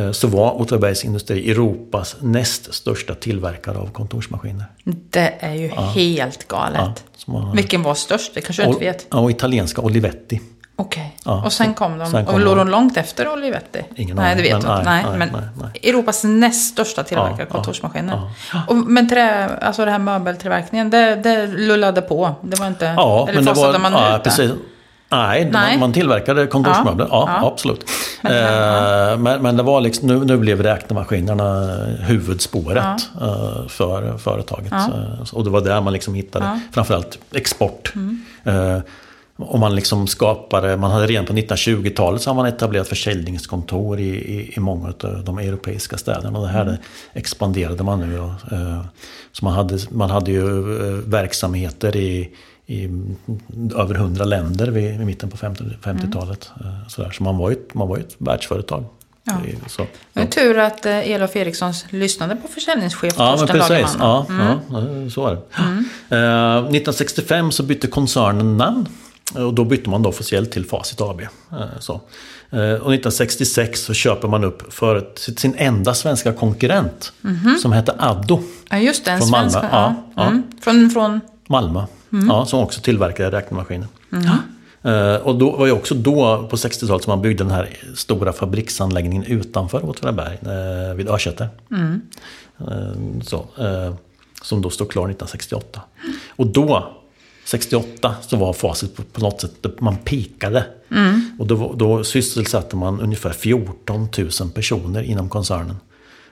eh, 0.00 0.12
så 0.12 0.28
var 0.28 0.60
Åtvidabergs 0.60 1.04
industri 1.04 1.50
Europas 1.50 2.16
näst 2.20 2.74
största 2.74 3.14
tillverkare 3.14 3.78
av 3.78 3.92
kontorsmaskiner. 3.92 4.64
Det 5.10 5.34
är 5.38 5.54
ju 5.54 5.66
ja. 5.66 5.80
helt 5.80 6.48
galet. 6.48 7.04
Ja, 7.26 7.52
Vilken 7.54 7.82
var 7.82 7.94
störst? 7.94 8.34
Det 8.34 8.40
kanske 8.40 8.62
du 8.62 8.68
inte 8.68 8.80
vet? 8.80 9.06
Ja, 9.10 9.30
italienska 9.30 9.82
Olivetti. 9.82 10.40
Okej. 10.80 11.16
Ja, 11.24 11.42
och 11.44 11.52
sen 11.52 11.74
kom 11.74 11.98
de. 11.98 12.06
Sen 12.06 12.24
kom 12.24 12.34
och 12.34 12.40
låg 12.40 12.56
de 12.56 12.68
långt 12.68 12.96
efter 12.96 13.32
Olivetti? 13.32 13.84
Ingen 13.96 14.16
Nej, 14.16 14.36
det 14.36 14.42
vet 14.42 14.52
men, 14.52 14.60
du 14.60 14.68
inte. 14.68 14.90
Nej, 14.90 15.04
nej, 15.08 15.18
men 15.18 15.28
nej, 15.32 15.70
nej. 15.72 15.90
Europas 15.90 16.24
näst 16.24 16.72
största 16.72 17.02
tillverkare 17.02 17.46
av 17.46 17.50
kontorsmaskiner. 17.50 18.20
Ja, 18.52 18.60
och, 18.68 18.76
men 18.76 19.08
trä, 19.08 19.48
alltså 19.60 19.84
det 19.84 19.90
här 19.90 19.98
möbeltillverkningen, 19.98 20.90
det, 20.90 21.14
det 21.16 21.46
lullade 21.46 22.02
på? 22.02 22.34
Det 22.40 22.60
var 22.60 22.66
inte... 22.66 22.84
Ja, 22.84 23.28
eller 23.28 23.42
men 23.42 23.54
det 23.54 23.60
var, 23.60 23.78
man 23.78 23.92
ja, 23.92 24.16
ut 24.16 24.22
precis. 24.22 24.50
Nej, 25.08 25.48
Nej. 25.52 25.70
Man, 25.70 25.80
man 25.80 25.92
tillverkade 25.92 26.46
kontorsmöbler. 26.46 27.06
Ja, 27.10 27.24
ja, 27.26 27.38
ja. 27.42 27.48
absolut. 27.48 27.90
Men, 28.22 28.32
eh, 28.32 29.18
men, 29.18 29.42
men, 29.42 29.56
det 29.56 29.62
var 29.62 29.80
liksom, 29.80 30.08
nu, 30.08 30.24
nu 30.24 30.36
blev 30.36 30.62
räknemaskinerna 30.62 31.74
huvudspåret 32.00 33.08
ja. 33.20 33.26
eh, 33.26 33.68
för 33.68 34.18
företaget. 34.18 34.72
Eh, 34.72 35.34
och 35.34 35.44
det 35.44 35.50
var 35.50 35.60
där 35.60 35.80
man 35.80 35.92
liksom 35.92 36.14
hittade 36.14 36.60
framförallt 36.72 37.18
export. 37.32 37.92
Mm. 37.94 38.22
Eh, 38.44 38.78
och 39.40 39.58
man 39.58 39.74
liksom 39.74 40.06
skapade, 40.06 40.76
man 40.76 40.90
hade 40.90 41.06
redan 41.06 41.26
på 41.26 41.32
1920-talet 41.32 42.22
så 42.22 42.30
har 42.30 42.34
man 42.34 42.46
etablerat 42.46 42.88
försäljningskontor 42.88 44.00
i, 44.00 44.08
i, 44.08 44.52
i 44.56 44.60
många 44.60 44.88
av 44.88 45.24
de 45.24 45.38
europeiska 45.38 45.98
städerna. 45.98 46.38
Och 46.38 46.46
det 46.46 46.52
här 46.52 46.62
mm. 46.62 46.76
expanderade 47.12 47.84
man 47.84 48.00
nu. 48.00 48.16
Då. 48.16 48.56
Eh, 48.56 48.84
så 49.32 49.44
man 49.44 49.54
hade, 49.54 49.78
man 49.90 50.10
hade 50.10 50.30
ju 50.30 50.76
eh, 50.76 50.94
verksamheter 50.94 51.96
i, 51.96 52.30
i 52.66 52.90
över 53.76 53.94
hundra 53.94 54.24
länder 54.24 54.66
vid, 54.66 54.98
vid 54.98 55.06
mitten 55.06 55.30
på 55.30 55.36
50-talet. 55.36 56.50
Mm. 56.60 56.72
Eh, 56.72 56.88
så, 56.88 57.10
så 57.12 57.22
man 57.22 57.38
var 57.38 57.50
ju 57.50 57.56
ett, 57.56 57.74
man 57.74 57.88
var 57.88 57.98
ett 57.98 58.14
världsföretag. 58.18 58.84
Ja. 59.24 59.34
Så, 59.66 59.86
är 60.14 60.26
tur 60.26 60.58
att 60.58 60.86
Elof 60.86 61.36
Eriksson 61.36 61.72
lyssnade 61.90 62.36
på 62.36 62.48
försäljningschef 62.48 63.14
ja, 63.18 63.36
Torsten 63.36 63.58
Lagerman. 63.58 63.96
Ja, 63.98 64.26
mm. 64.28 64.46
ja, 64.70 65.10
så 65.10 65.22
var 65.22 65.30
det. 65.30 65.62
Mm. 65.62 65.84
Eh, 66.10 66.58
1965 66.58 67.52
så 67.52 67.62
bytte 67.62 67.86
koncernen 67.86 68.56
namn 68.56 68.88
och 69.34 69.54
då 69.54 69.64
bytte 69.64 69.90
man 69.90 70.02
då 70.02 70.08
officiellt 70.08 70.52
till 70.52 70.64
Facit 70.64 71.00
AB. 71.00 71.20
Eh, 71.20 71.28
så. 71.80 71.92
Eh, 72.50 72.58
och 72.58 72.94
1966 72.94 73.80
så 73.80 73.94
köper 73.94 74.28
man 74.28 74.44
upp 74.44 74.72
för 74.72 75.08
sin 75.16 75.54
enda 75.56 75.94
svenska 75.94 76.32
konkurrent 76.32 77.12
mm 77.24 77.36
-hmm. 77.36 77.58
som 77.58 77.72
hette 77.72 77.94
Addo. 77.98 78.40
Ja, 78.70 78.78
just 78.78 79.04
det. 79.04 79.10
En 79.10 79.18
från 79.18 79.30
Malmö. 79.30 79.50
Svenska, 79.50 79.68
ja. 79.72 79.94
ja. 80.14 80.26
Mm. 80.26 80.42
Från, 80.60 80.90
från? 80.90 81.20
Malmö. 81.48 81.84
Mm. 82.12 82.28
Ja, 82.28 82.46
som 82.46 82.60
också 82.60 82.80
tillverkade 82.80 83.36
räknemaskiner. 83.36 83.86
Mm. 84.12 84.28
Uh, 84.84 85.16
och 85.16 85.38
då 85.38 85.56
var 85.56 85.66
ju 85.66 85.72
också 85.72 85.94
då 85.94 86.46
på 86.50 86.56
60-talet 86.56 87.04
som 87.04 87.10
man 87.10 87.22
byggde 87.22 87.44
den 87.44 87.50
här 87.50 87.78
stora 87.94 88.32
fabriksanläggningen 88.32 89.24
utanför 89.24 89.88
Åtvidaberg, 89.88 90.38
vid 90.96 91.08
Örsäter. 91.08 91.48
Mm. 91.70 92.00
Så, 93.22 93.46
som 94.42 94.62
då 94.62 94.70
stod 94.70 94.90
klar 94.90 95.02
1968. 95.02 95.80
Och 96.28 96.46
då 96.46 96.92
68 97.48 98.14
så 98.28 98.36
var 98.36 98.52
facit 98.52 98.96
på, 98.96 99.02
på 99.02 99.20
något 99.20 99.40
sätt, 99.40 99.80
man 99.80 99.96
pikade. 99.96 100.64
Mm. 100.90 101.30
Och 101.38 101.46
då, 101.46 101.72
då 101.76 102.04
sysselsatte 102.04 102.76
man 102.76 103.00
ungefär 103.00 103.32
14 103.32 104.08
000 104.18 104.50
personer 104.54 105.02
inom 105.02 105.28
koncernen. 105.28 105.76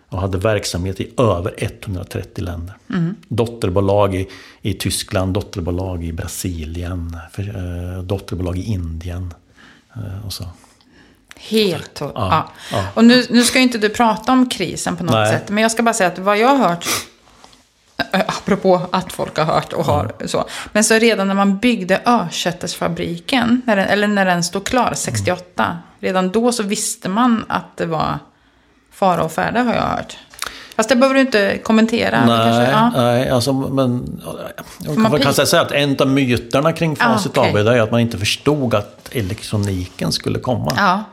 Och 0.09 0.21
hade 0.21 0.39
verksamhet 0.39 1.01
i 1.01 1.11
över 1.19 1.55
130 1.59 2.45
länder. 2.45 2.77
Mm. 2.91 3.15
Dotterbolag 3.29 4.15
i, 4.15 4.29
i 4.63 4.75
Tyskland, 4.75 5.35
dotterbolag 5.35 6.05
i 6.05 6.13
Brasilien, 6.13 7.19
för, 7.33 7.43
eh, 7.43 8.03
dotterbolag 8.03 8.59
i 8.59 8.63
Indien. 8.63 9.35
Eh, 9.95 10.27
och 10.27 10.33
så. 10.33 10.45
Helt 11.37 12.01
ja, 12.01 12.13
ja. 12.15 12.53
ja. 12.73 12.87
Och 12.95 13.05
nu, 13.05 13.27
nu 13.31 13.45
ska 13.45 13.59
ju 13.59 13.63
inte 13.63 13.79
du 13.79 13.89
prata 13.89 14.33
om 14.33 14.49
krisen 14.49 14.97
på 14.97 15.05
något 15.05 15.15
Nej. 15.15 15.33
sätt. 15.33 15.49
Men 15.49 15.63
jag 15.63 15.73
ska 15.73 15.83
bara 15.83 15.95
säga 15.95 16.09
att 16.09 16.19
vad 16.19 16.39
jag 16.39 16.49
har 16.49 16.69
hört 16.69 16.87
apropå 18.13 18.81
att 18.91 19.13
folk 19.13 19.39
har 19.39 19.45
hört 19.45 19.73
och 19.73 19.85
har 19.85 20.13
så. 20.27 20.45
Men 20.73 20.85
så 20.85 20.95
redan 20.95 21.29
när 21.29 21.35
man 21.35 21.59
byggde 21.59 22.01
Örsättersfabriken, 22.05 23.63
när 23.67 23.77
den, 23.77 23.89
eller 23.89 24.07
när 24.09 24.25
den 24.25 24.45
stod 24.45 24.67
klar, 24.67 24.93
68, 24.95 25.79
redan 26.01 26.31
då 26.31 26.53
så 26.53 26.63
visste 26.63 27.09
man 27.09 27.45
att 27.49 27.77
det 27.77 27.87
var 27.87 28.19
fara 28.93 29.25
och 29.25 29.33
färde 29.33 29.61
har 29.61 29.75
jag 29.75 29.83
hört. 29.83 30.17
Fast 30.77 30.89
det 30.89 30.97
behöver 30.97 31.15
du 31.15 31.21
inte 31.21 31.59
kommentera. 31.59 32.27
Nej, 32.27 32.53
kanske, 32.53 32.73
ja. 32.73 32.91
nej 32.95 33.31
alltså, 33.31 33.53
men 33.53 34.21
jag 35.11 35.23
kan 35.23 35.35
säga 35.35 35.63
att 35.63 35.73
en 35.73 35.97
av 36.01 36.09
myterna 36.09 36.73
kring 36.73 36.97
Facit 36.97 37.39
ah, 37.39 37.41
okay. 37.41 37.61
AB 37.61 37.69
är 37.69 37.81
att 37.81 37.91
man 37.91 38.01
inte 38.01 38.19
förstod 38.19 38.75
att 38.75 39.09
elektroniken 39.13 40.13
skulle 40.13 40.39
komma. 40.39 40.73
Ja. 40.77 41.05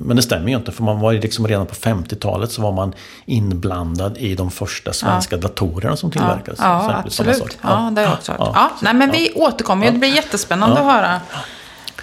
Men 0.00 0.16
det 0.16 0.22
stämmer 0.22 0.48
ju 0.48 0.56
inte, 0.56 0.72
för 0.72 0.82
man 0.82 1.00
var 1.00 1.12
ju 1.12 1.20
liksom 1.20 1.48
redan 1.48 1.66
på 1.66 1.74
50-talet 1.74 2.52
så 2.52 2.62
var 2.62 2.72
man 2.72 2.92
inblandad 3.26 4.18
i 4.18 4.34
de 4.34 4.50
första 4.50 4.92
svenska 4.92 5.36
ja. 5.36 5.40
datorerna 5.40 5.96
som 5.96 6.10
tillverkades. 6.10 6.60
Ja, 6.62 6.86
ja 6.88 7.02
absolut. 7.04 7.58
Ja, 7.62 7.92
det 7.94 8.00
har 8.00 8.08
jag 8.08 8.12
också 8.12 8.32
hört. 8.32 8.50
Ja. 8.54 8.70
nej, 8.82 8.94
men 8.94 9.10
vi 9.10 9.32
återkommer 9.34 9.86
ju. 9.86 9.92
Det 9.92 9.98
blir 9.98 10.14
jättespännande 10.14 10.80
att 10.80 10.94
höra 10.94 11.20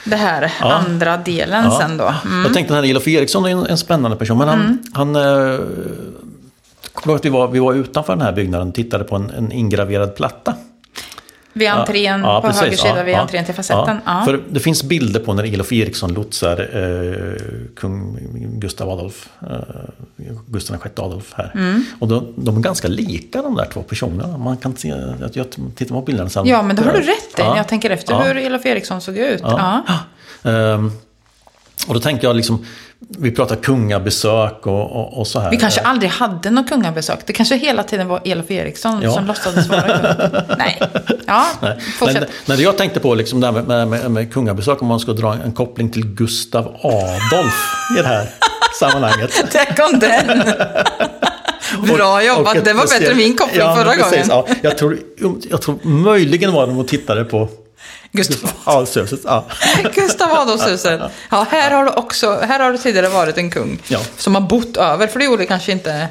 det 0.06 0.16
här 0.16 0.54
andra 0.60 1.18
delen 1.18 1.72
sen 1.72 1.98
då. 1.98 2.14
Mm. 2.26 2.44
Jag 2.44 2.54
tänkte 2.54 2.74
den 2.74 2.84
här 2.84 2.90
Elof 2.90 3.08
Eriksson 3.08 3.46
är 3.46 3.50
en, 3.50 3.66
en 3.66 3.78
spännande 3.78 4.18
person, 4.18 4.38
men 4.38 4.48
han, 4.48 4.60
mm. 4.60 4.84
han 4.94 5.16
eh, 5.16 5.60
Kommer 6.96 7.16
att 7.16 7.26
vi 7.26 7.30
var, 7.30 7.48
vi 7.48 7.60
var 7.60 7.74
utanför 7.74 8.16
den 8.16 8.26
här 8.26 8.32
byggnaden 8.32 8.68
och 8.68 8.76
tittade 8.76 9.04
på 9.04 9.16
en, 9.16 9.30
en 9.30 9.52
ingraverad 9.52 10.16
platta. 10.16 10.54
Vid 11.58 11.70
entrén, 11.70 12.22
ja, 12.22 12.42
på 12.42 12.48
precis, 12.48 12.62
höger 12.62 12.78
sida, 12.78 12.98
ja, 12.98 13.04
vid 13.04 13.16
entrén 13.16 13.46
till 13.46 13.54
facetten. 13.54 13.98
För 14.26 14.44
det 14.50 14.60
finns 14.60 14.84
bilder 14.84 15.20
på 15.20 15.34
när 15.34 15.54
Elof 15.54 15.72
Eriksson 15.72 16.14
lotsar 16.14 16.60
eh, 16.60 17.42
kung 17.76 18.20
Gustav 18.60 18.90
Adolf, 18.90 19.30
eh, 19.42 19.48
Gustav 20.48 20.78
VI 20.84 20.90
Adolf 20.96 21.34
här. 21.36 21.52
Mm. 21.56 21.84
Och 22.00 22.08
de, 22.08 22.34
de, 22.36 22.58
är 22.58 22.62
ganska 22.62 22.88
lika 22.88 23.42
de 23.42 23.56
där 23.56 23.66
två 23.74 23.82
personerna. 23.82 24.38
Man 24.38 24.58
kan 24.58 24.76
se, 24.76 24.88
jag 25.34 25.50
tittar 25.76 25.96
på 25.96 26.02
bilderna 26.02 26.30
sen. 26.30 26.48
Ja, 26.48 26.62
men 26.62 26.76
det 26.76 26.82
har 26.82 26.94
du 26.94 27.02
rätt 27.02 27.40
i. 27.40 27.42
Jag 27.42 27.68
tänker 27.68 27.90
efter 27.90 28.24
hur 28.24 28.38
Elof 28.38 28.66
Eriksson 28.66 29.02
såg 29.02 29.18
ut. 29.18 29.44
Um, 30.44 30.92
och 31.88 31.94
då 31.94 32.00
tänker 32.00 32.28
jag 32.28 32.36
liksom, 32.36 32.66
vi 33.00 33.32
pratar 33.32 33.56
kungabesök 33.56 34.68
och, 34.68 34.92
och, 34.92 35.20
och, 35.20 35.28
så 35.28 35.40
här. 35.40 35.52
Vi 35.52 35.58
kanske 35.58 35.82
aldrig 35.82 36.12
hade 36.12 36.50
något 36.50 36.70
kungabesök. 36.70 37.20
Det 37.26 37.34
kanske 37.34 37.56
hela 37.56 37.84
tiden 37.84 38.08
var 38.08 38.22
Elof 38.26 38.52
Eriksson 38.52 39.02
ja. 39.02 39.12
som 39.12 39.26
låtsades 39.26 39.68
vara. 39.68 40.16
Nej. 40.58 40.82
Ja, 41.28 41.46
Nej. 41.62 41.78
Men, 42.02 42.26
men 42.46 42.60
jag 42.60 42.78
tänkte 42.78 43.00
på 43.00 43.16
liksom 43.16 43.42
det 43.42 43.48
här 43.48 43.62
med, 43.62 43.88
med, 43.88 44.12
med, 44.12 44.34
kungabesök, 44.34 44.82
om 44.82 44.88
man 44.88 45.00
ska 45.00 45.14
dra 45.14 45.34
en 45.34 45.52
koppling 45.52 45.90
till 45.90 46.08
Gustav 46.08 46.66
Adolf 46.82 47.54
i 47.98 48.02
det 48.02 48.08
här 48.08 48.30
sammanhanget. 48.80 49.46
Där 49.52 49.76
kom 49.76 50.00
den! 50.00 50.44
Bra 51.96 52.24
jobbat, 52.24 52.66
det 52.66 52.74
var 52.74 53.00
bättre 53.00 53.12
än 53.12 53.18
min 53.18 53.38
koppling 53.38 53.60
ja, 53.60 53.76
förra 53.76 53.92
precis, 53.92 54.28
gången. 54.28 54.46
Ja. 54.48 54.56
Jag, 54.62 54.78
tror, 54.78 54.98
jag 55.50 55.62
tror 55.62 55.80
möjligen 55.84 56.54
var 56.54 56.68
de 56.68 56.78
och 56.78 56.88
tittade 56.88 57.26
på 57.26 57.50
Gustav 58.16 58.50
Adolfshuset. 58.64 59.20
Ja. 59.26 59.46
Gustav 59.96 60.32
Adolfshuset. 60.32 61.02
Ja, 61.30 61.46
här 61.50 61.72
har, 61.72 61.86
du 61.86 61.92
också, 61.92 62.40
här 62.42 62.60
har 62.60 62.72
det 62.72 62.78
tidigare 62.78 63.10
varit 63.10 63.38
en 63.38 63.50
kung 63.50 63.80
ja. 63.88 64.00
som 64.18 64.36
har 64.36 64.42
bott 64.42 64.78
över, 64.78 65.08
för 65.08 65.20
det 65.20 65.26
gjorde 65.26 65.46
kanske 65.46 65.72
inte 65.72 66.08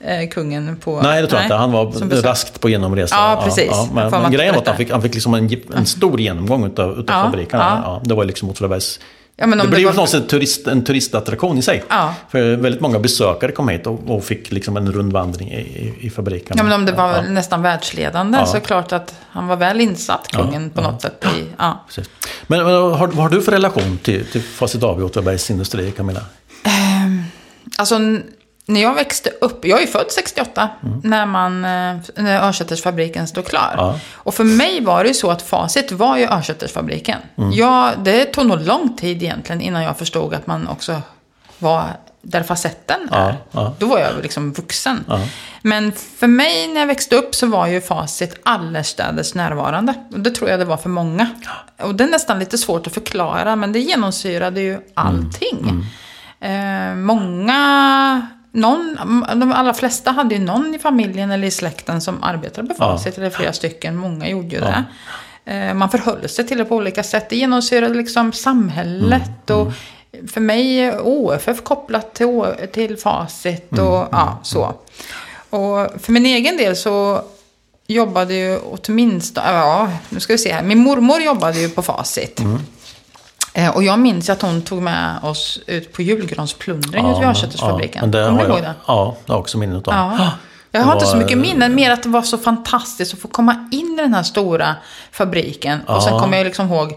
eh, 0.00 0.28
kungen 0.28 0.76
på... 0.76 1.00
Nej, 1.02 1.22
det 1.22 1.28
tror 1.28 1.38
jag 1.38 1.46
inte. 1.46 1.54
Han 1.54 1.72
var 1.72 2.22
raskt 2.22 2.60
på 2.60 2.68
genomresa. 2.68 3.16
Ja, 3.16 3.42
precis. 3.44 3.70
Ja, 3.70 3.88
men, 3.94 4.10
men 4.10 4.32
grejen 4.32 4.54
var 4.54 4.62
att 4.62 4.68
han 4.68 4.76
fick, 4.76 4.90
han 4.90 5.02
fick 5.02 5.14
liksom 5.14 5.34
en, 5.34 5.50
en 5.76 5.86
stor 5.86 6.20
genomgång 6.20 6.66
utav, 6.66 6.90
utav 6.92 7.16
ja, 7.16 7.24
fabriken. 7.24 7.58
Ja. 7.58 8.00
det 8.04 8.14
var 8.14 8.24
liksom 8.24 8.50
Åtvidabergs 8.50 9.00
Ja, 9.40 9.46
det 9.46 9.68
blev 9.68 9.92
det 9.92 9.96
var... 9.96 10.16
en, 10.16 10.26
turist, 10.26 10.66
en 10.66 10.84
turistattraktion 10.84 11.58
i 11.58 11.62
sig. 11.62 11.84
Ja. 11.88 12.14
För 12.28 12.56
väldigt 12.56 12.80
många 12.80 12.98
besökare 12.98 13.52
kom 13.52 13.68
hit 13.68 13.86
och, 13.86 14.10
och 14.10 14.24
fick 14.24 14.52
liksom 14.52 14.76
en 14.76 14.92
rundvandring 14.92 15.50
i, 15.50 15.60
i, 15.60 16.06
i 16.06 16.10
fabriken. 16.10 16.56
Ja, 16.56 16.62
men 16.62 16.72
om 16.72 16.84
det 16.84 16.92
var 16.92 17.14
ja. 17.14 17.22
nästan 17.22 17.62
världsledande 17.62 18.46
så 18.46 18.56
är 18.56 18.60
det 18.60 18.66
klart 18.66 18.92
att 18.92 19.14
han 19.30 19.46
var 19.46 19.56
väl 19.56 19.80
insatt, 19.80 20.28
kungen, 20.28 20.70
på 20.70 20.80
något 20.80 21.02
sätt. 21.02 21.24
I, 21.36 21.44
ja. 21.58 21.84
Precis. 21.86 22.10
Men, 22.46 22.64
men 22.64 22.74
har, 22.74 23.06
vad 23.06 23.16
har 23.16 23.28
du 23.28 23.42
för 23.42 23.52
relation 23.52 23.98
till, 24.02 24.24
till 24.26 24.42
Facit 24.42 24.82
AB 24.82 24.98
och 24.98 25.04
Åtvidabergs 25.04 25.50
Industri, 25.50 25.90
Camilla? 25.90 26.20
Um, 27.04 27.24
alltså, 27.76 27.98
när 28.70 28.80
jag 28.80 28.94
växte 28.94 29.30
upp, 29.40 29.64
jag 29.64 29.82
är 29.82 29.86
född 29.86 30.06
68, 30.10 30.68
mm. 30.82 31.00
när, 31.04 31.26
man, 31.26 31.64
eh, 31.64 31.96
när 32.16 32.48
Örsätersfabriken 32.48 33.28
stod 33.28 33.46
klar. 33.46 33.74
Ja. 33.76 34.00
Och 34.12 34.34
för 34.34 34.44
mig 34.44 34.80
var 34.80 35.02
det 35.02 35.08
ju 35.08 35.14
så 35.14 35.30
att 35.30 35.42
facit 35.42 35.92
var 35.92 36.16
ju 36.16 36.24
Örsätersfabriken. 36.24 37.18
Mm. 37.38 37.52
Ja, 37.52 37.92
det 37.98 38.24
tog 38.24 38.46
nog 38.46 38.60
lång 38.60 38.96
tid 38.96 39.22
egentligen 39.22 39.60
innan 39.60 39.82
jag 39.82 39.98
förstod 39.98 40.34
att 40.34 40.46
man 40.46 40.68
också 40.68 41.02
var 41.58 41.84
där 42.22 42.42
facetten 42.42 43.08
är. 43.12 43.28
Ja, 43.28 43.36
ja. 43.50 43.74
Då 43.78 43.86
var 43.86 43.98
jag 43.98 44.22
liksom 44.22 44.52
vuxen. 44.52 45.04
Ja. 45.08 45.20
Men 45.62 45.92
för 45.92 46.26
mig 46.26 46.68
när 46.68 46.80
jag 46.80 46.86
växte 46.86 47.16
upp 47.16 47.34
så 47.34 47.46
var 47.46 47.66
ju 47.66 47.80
facit 47.80 48.40
allestädes 48.42 49.34
närvarande. 49.34 49.94
Och 50.12 50.20
det 50.20 50.30
tror 50.30 50.50
jag 50.50 50.58
det 50.58 50.64
var 50.64 50.76
för 50.76 50.88
många. 50.88 51.30
Och 51.82 51.94
det 51.94 52.04
är 52.04 52.08
nästan 52.08 52.38
lite 52.38 52.58
svårt 52.58 52.86
att 52.86 52.94
förklara, 52.94 53.56
men 53.56 53.72
det 53.72 53.78
genomsyrade 53.78 54.60
ju 54.60 54.78
allting. 54.94 55.58
Mm. 55.62 55.68
Mm. 55.68 55.86
Eh, 56.40 56.94
många 56.94 58.26
någon, 58.52 58.96
de 59.36 59.52
allra 59.52 59.74
flesta 59.74 60.10
hade 60.10 60.34
ju 60.34 60.40
någon 60.40 60.74
i 60.74 60.78
familjen 60.78 61.30
eller 61.30 61.46
i 61.46 61.50
släkten 61.50 62.00
som 62.00 62.22
arbetade 62.22 62.68
på 62.68 62.74
Facit, 62.74 63.16
ja. 63.16 63.22
eller 63.22 63.30
flera 63.30 63.52
stycken. 63.52 63.96
Många 63.96 64.28
gjorde 64.28 64.56
ju 64.56 64.60
det. 64.60 64.84
Eh, 65.44 65.74
man 65.74 65.90
förhöll 65.90 66.28
sig 66.28 66.46
till 66.46 66.58
det 66.58 66.64
på 66.64 66.76
olika 66.76 67.02
sätt. 67.02 67.28
Det 67.28 67.36
genomsyrade 67.36 67.94
liksom 67.94 68.32
samhället. 68.32 69.50
Mm. 69.50 69.60
och 69.60 69.72
mm. 70.12 70.28
För 70.28 70.40
mig 70.40 70.80
är 70.80 71.00
OFF 71.06 71.62
kopplat 71.62 72.14
till, 72.14 72.42
till 72.72 72.96
Facit 72.96 73.72
och 73.72 73.96
mm. 73.96 74.08
ja, 74.12 74.22
mm, 74.22 74.34
så. 74.42 74.74
Och 75.50 76.00
för 76.02 76.12
min 76.12 76.26
egen 76.26 76.56
del 76.56 76.76
så 76.76 77.22
jobbade 77.86 78.34
ju 78.34 78.58
åtminstone, 78.58 79.46
ja, 79.46 79.90
nu 80.08 80.20
ska 80.20 80.32
vi 80.32 80.38
se 80.38 80.52
här. 80.52 80.62
Min 80.62 80.78
mormor 80.78 81.20
jobbade 81.20 81.60
ju 81.60 81.68
på 81.68 81.82
Facit. 81.82 82.40
Mm. 82.40 82.58
Eh, 83.52 83.76
och 83.76 83.82
jag 83.82 83.98
minns 83.98 84.30
att 84.30 84.42
hon 84.42 84.62
tog 84.62 84.82
med 84.82 85.18
oss 85.22 85.58
ut 85.66 85.92
på 85.92 86.02
julgransplundring 86.02 87.04
ja, 87.04 87.10
ute 87.10 87.20
vid 87.20 87.28
Örsätersfabriken. 87.28 88.10
Ja, 88.12 88.26
Kommer 88.26 88.44
du 88.44 88.48
ihåg 88.48 88.62
det? 88.62 88.74
Ja, 88.86 89.16
det 89.26 89.32
har 89.32 89.40
också 89.40 89.58
minnet 89.58 89.88
av. 89.88 89.94
Ja. 89.94 90.30
Jag 90.72 90.80
har 90.80 90.86
var... 90.86 90.92
inte 90.94 91.06
så 91.06 91.16
mycket 91.16 91.38
minnen, 91.38 91.74
mer 91.74 91.90
att 91.90 92.02
det 92.02 92.08
var 92.08 92.22
så 92.22 92.38
fantastiskt 92.38 93.14
att 93.14 93.20
få 93.20 93.28
komma 93.28 93.68
in 93.72 93.96
i 93.98 94.02
den 94.02 94.14
här 94.14 94.22
stora 94.22 94.76
fabriken. 95.12 95.80
Ja. 95.86 95.96
Och 95.96 96.02
sen 96.02 96.18
kommer 96.18 96.36
jag 96.36 96.44
liksom 96.44 96.66
ihåg 96.66 96.92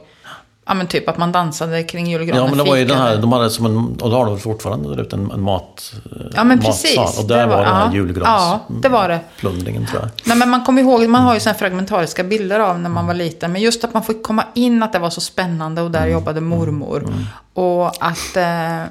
Ja 0.65 0.73
men 0.73 0.88
typ 0.88 1.10
att 1.10 1.17
man 1.17 1.32
dansade 1.32 1.84
kring 1.84 2.08
julgranen. 2.08 2.43
Ja 2.43 2.49
men 2.49 2.58
det 2.58 2.63
var 2.63 2.76
ju 2.76 2.86
den 2.86 2.97
här, 2.97 3.17
de 3.17 3.32
hade 3.32 3.49
som 3.49 3.65
en, 3.65 3.78
och 4.02 4.10
det 4.10 4.15
har 4.15 4.26
de 4.26 4.39
fortfarande 4.39 4.95
där 4.95 5.02
ute, 5.02 5.15
en, 5.15 5.32
en 5.32 5.41
mat, 5.41 5.93
ja, 6.36 6.43
men 6.43 6.60
precis. 6.60 7.19
Och 7.19 7.28
där 7.28 7.38
det 7.38 7.45
var, 7.45 7.58
var 7.58 7.65
den 7.65 7.76
här 7.76 7.93
julgrans... 7.93 8.28
Ja, 8.28 8.60
det 8.82 8.89
var 8.89 9.10
det. 9.10 9.19
Plundringen 9.38 9.86
tror 9.86 10.02
jag. 10.02 10.10
Nej 10.23 10.38
men 10.38 10.49
man 10.49 10.65
kommer 10.65 10.82
ihåg, 10.82 11.08
man 11.08 11.21
har 11.21 11.34
ju 11.34 11.39
sådana 11.39 11.60
fragmentariska 11.60 12.23
bilder 12.23 12.60
av 12.60 12.80
när 12.80 12.89
man 12.89 13.08
var 13.08 13.13
liten. 13.13 13.52
Men 13.52 13.62
just 13.62 13.84
att 13.84 13.93
man 13.93 14.04
fick 14.04 14.23
komma 14.23 14.43
in, 14.54 14.84
att 14.84 14.93
det 14.93 14.99
var 14.99 15.10
så 15.10 15.21
spännande 15.21 15.82
och 15.82 15.91
där 15.91 16.02
mm. 16.02 16.12
jobbade 16.12 16.41
mormor. 16.41 16.97
Mm. 16.97 17.13
mm. 17.13 17.26
Och 17.54 17.88
att, 17.88 18.38
eh, 18.38 18.84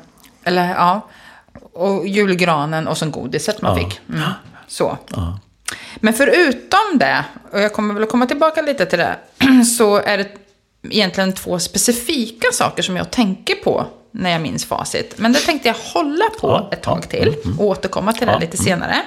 eller 0.44 0.74
ja, 0.74 1.00
och 1.72 2.06
julgranen 2.06 2.88
och 2.88 2.98
sen 2.98 3.10
godiset 3.10 3.62
man 3.62 3.78
ja. 3.78 3.84
fick. 3.84 4.00
Mm. 4.08 4.22
Så. 4.68 4.98
Ja. 5.14 5.38
Men 5.96 6.14
förutom 6.14 6.98
det, 6.98 7.24
och 7.52 7.60
jag 7.60 7.72
kommer 7.72 7.94
väl 7.94 8.06
komma 8.06 8.26
tillbaka 8.26 8.62
lite 8.62 8.86
till 8.86 8.98
det, 8.98 9.16
så 9.78 9.96
är 9.96 10.18
det 10.18 10.41
egentligen 10.90 11.32
två 11.32 11.58
specifika 11.58 12.46
saker 12.52 12.82
som 12.82 12.96
jag 12.96 13.10
tänker 13.10 13.54
på 13.54 13.86
när 14.10 14.30
jag 14.30 14.40
minns 14.40 14.64
facit. 14.64 15.14
Men 15.16 15.32
det 15.32 15.38
tänkte 15.38 15.68
jag 15.68 15.74
hålla 15.74 16.24
på 16.40 16.48
ja, 16.48 16.68
ett 16.72 16.82
tag 16.82 17.08
till 17.08 17.28
mm, 17.28 17.40
mm. 17.44 17.60
och 17.60 17.66
återkomma 17.66 18.12
till 18.12 18.26
det 18.26 18.38
lite 18.38 18.56
mm. 18.56 18.64
senare. 18.64 19.02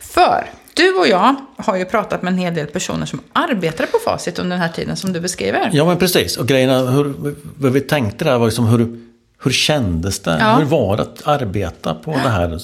För 0.00 0.50
du 0.74 0.94
och 0.94 1.08
jag 1.08 1.34
har 1.56 1.76
ju 1.76 1.84
pratat 1.84 2.22
med 2.22 2.32
en 2.32 2.38
hel 2.38 2.54
del 2.54 2.66
personer 2.66 3.06
som 3.06 3.20
arbetade 3.32 3.88
på 3.88 3.98
Facit 4.04 4.38
under 4.38 4.56
den 4.56 4.62
här 4.62 4.72
tiden 4.72 4.96
som 4.96 5.12
du 5.12 5.20
beskriver. 5.20 5.70
Ja, 5.72 5.84
men 5.84 5.98
precis. 5.98 6.36
Och 6.36 6.46
grejerna, 6.46 6.90
hur, 6.90 7.14
vad 7.58 7.72
vi 7.72 7.80
tänkte 7.80 8.24
där 8.24 8.38
var 8.38 8.46
liksom 8.46 8.66
hur, 8.66 9.00
hur 9.42 9.50
kändes 9.50 10.20
det? 10.20 10.36
Ja. 10.40 10.56
Hur 10.56 10.64
var 10.64 10.96
det 10.96 11.02
att 11.02 11.26
arbeta 11.26 11.94
på 11.94 12.10
det 12.10 12.28
här 12.28 12.60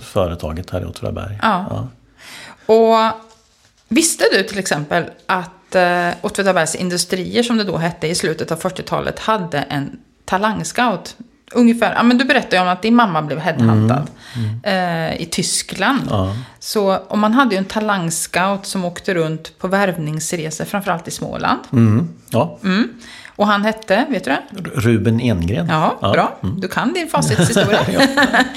företaget 0.00 0.70
här 0.70 0.80
i 0.80 0.84
Åtvidaberg? 0.84 1.38
Ja. 1.42 1.66
ja. 1.70 1.88
Och 2.74 3.12
visste 3.88 4.24
du 4.32 4.42
till 4.42 4.58
exempel 4.58 5.04
att 5.26 5.50
eh, 5.74 6.08
Åtvidabergs 6.20 6.74
Industrier, 6.74 7.42
som 7.42 7.56
det 7.56 7.64
då 7.64 7.76
hette 7.76 8.06
i 8.06 8.14
slutet 8.14 8.52
av 8.52 8.60
40-talet, 8.60 9.18
hade 9.18 9.58
en 9.58 9.98
talangscout. 10.24 11.16
Ungefär, 11.52 11.94
ja 11.94 12.02
men 12.02 12.18
du 12.18 12.24
berättade 12.24 12.56
ju 12.56 12.62
om 12.62 12.68
att 12.68 12.82
din 12.82 12.94
mamma 12.94 13.22
blev 13.22 13.38
headhuntad 13.38 14.06
mm, 14.36 14.60
mm. 14.64 15.12
Eh, 15.12 15.22
i 15.22 15.26
Tyskland. 15.26 16.02
Ja. 16.10 16.36
Så, 16.58 16.96
och 16.96 17.18
man 17.18 17.32
hade 17.32 17.54
ju 17.54 17.58
en 17.58 17.64
talangscout 17.64 18.66
som 18.66 18.84
åkte 18.84 19.14
runt 19.14 19.58
på 19.58 19.68
värvningsresor, 19.68 20.64
framförallt 20.64 21.08
i 21.08 21.10
Småland. 21.10 21.60
Mm, 21.72 22.08
ja. 22.30 22.58
Mm. 22.64 22.88
Och 23.36 23.46
han 23.46 23.64
hette, 23.64 24.06
vet 24.08 24.24
du 24.24 24.30
det? 24.30 24.42
Ruben 24.74 25.20
Engren. 25.20 25.66
Ja, 25.68 25.98
ja. 26.02 26.12
bra. 26.12 26.38
Mm. 26.42 26.60
Du 26.60 26.68
kan 26.68 26.92
din 26.92 27.08
facitshistoria. 27.08 27.80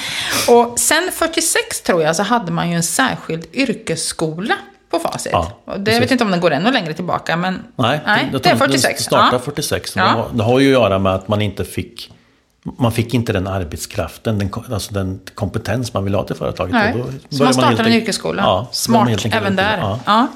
och 0.49 0.79
sen 0.79 1.09
46 1.13 1.81
tror 1.81 2.01
jag 2.01 2.15
så 2.15 2.23
hade 2.23 2.51
man 2.51 2.69
ju 2.69 2.75
en 2.75 2.83
särskild 2.83 3.45
yrkesskola 3.53 4.55
på 4.91 4.99
facit. 4.99 5.31
Ja, 5.31 5.51
det, 5.77 5.91
jag 5.91 5.99
vet 5.99 6.11
inte 6.11 6.23
om 6.23 6.31
den 6.31 6.39
går 6.39 6.51
ännu 6.51 6.71
längre 6.71 6.93
tillbaka, 6.93 7.35
men 7.37 7.63
nej, 7.75 7.99
nej 8.05 8.29
det, 8.31 8.43
det 8.43 8.49
är 8.49 8.55
46. 8.55 8.83
Den 8.83 9.03
startade 9.03 9.35
ja. 9.35 9.39
46. 9.39 9.95
Ja. 9.95 10.03
Det, 10.03 10.09
har, 10.09 10.29
det 10.33 10.43
har 10.43 10.59
ju 10.59 10.75
att 10.75 10.81
göra 10.81 10.99
med 10.99 11.13
att 11.13 11.27
man 11.27 11.41
inte 11.41 11.65
fick 11.65 12.11
man 12.63 12.91
fick 12.91 13.13
inte 13.13 13.33
den 13.33 13.47
arbetskraften, 13.47 14.39
den, 14.39 14.49
alltså 14.71 14.93
den 14.93 15.19
kompetens 15.35 15.93
man 15.93 16.03
ville 16.03 16.17
ha 16.17 16.23
till 16.23 16.35
företaget. 16.35 16.73
Nej. 16.73 17.03
Så 17.29 17.43
man 17.43 17.53
startade 17.53 17.89
en 17.89 17.95
yrkesskola. 17.95 18.41
Ja, 18.41 18.67
Smart 18.71 19.25
även 19.25 19.55
där. 19.55 19.77
Ja. 19.77 19.99
ja. 20.05 20.27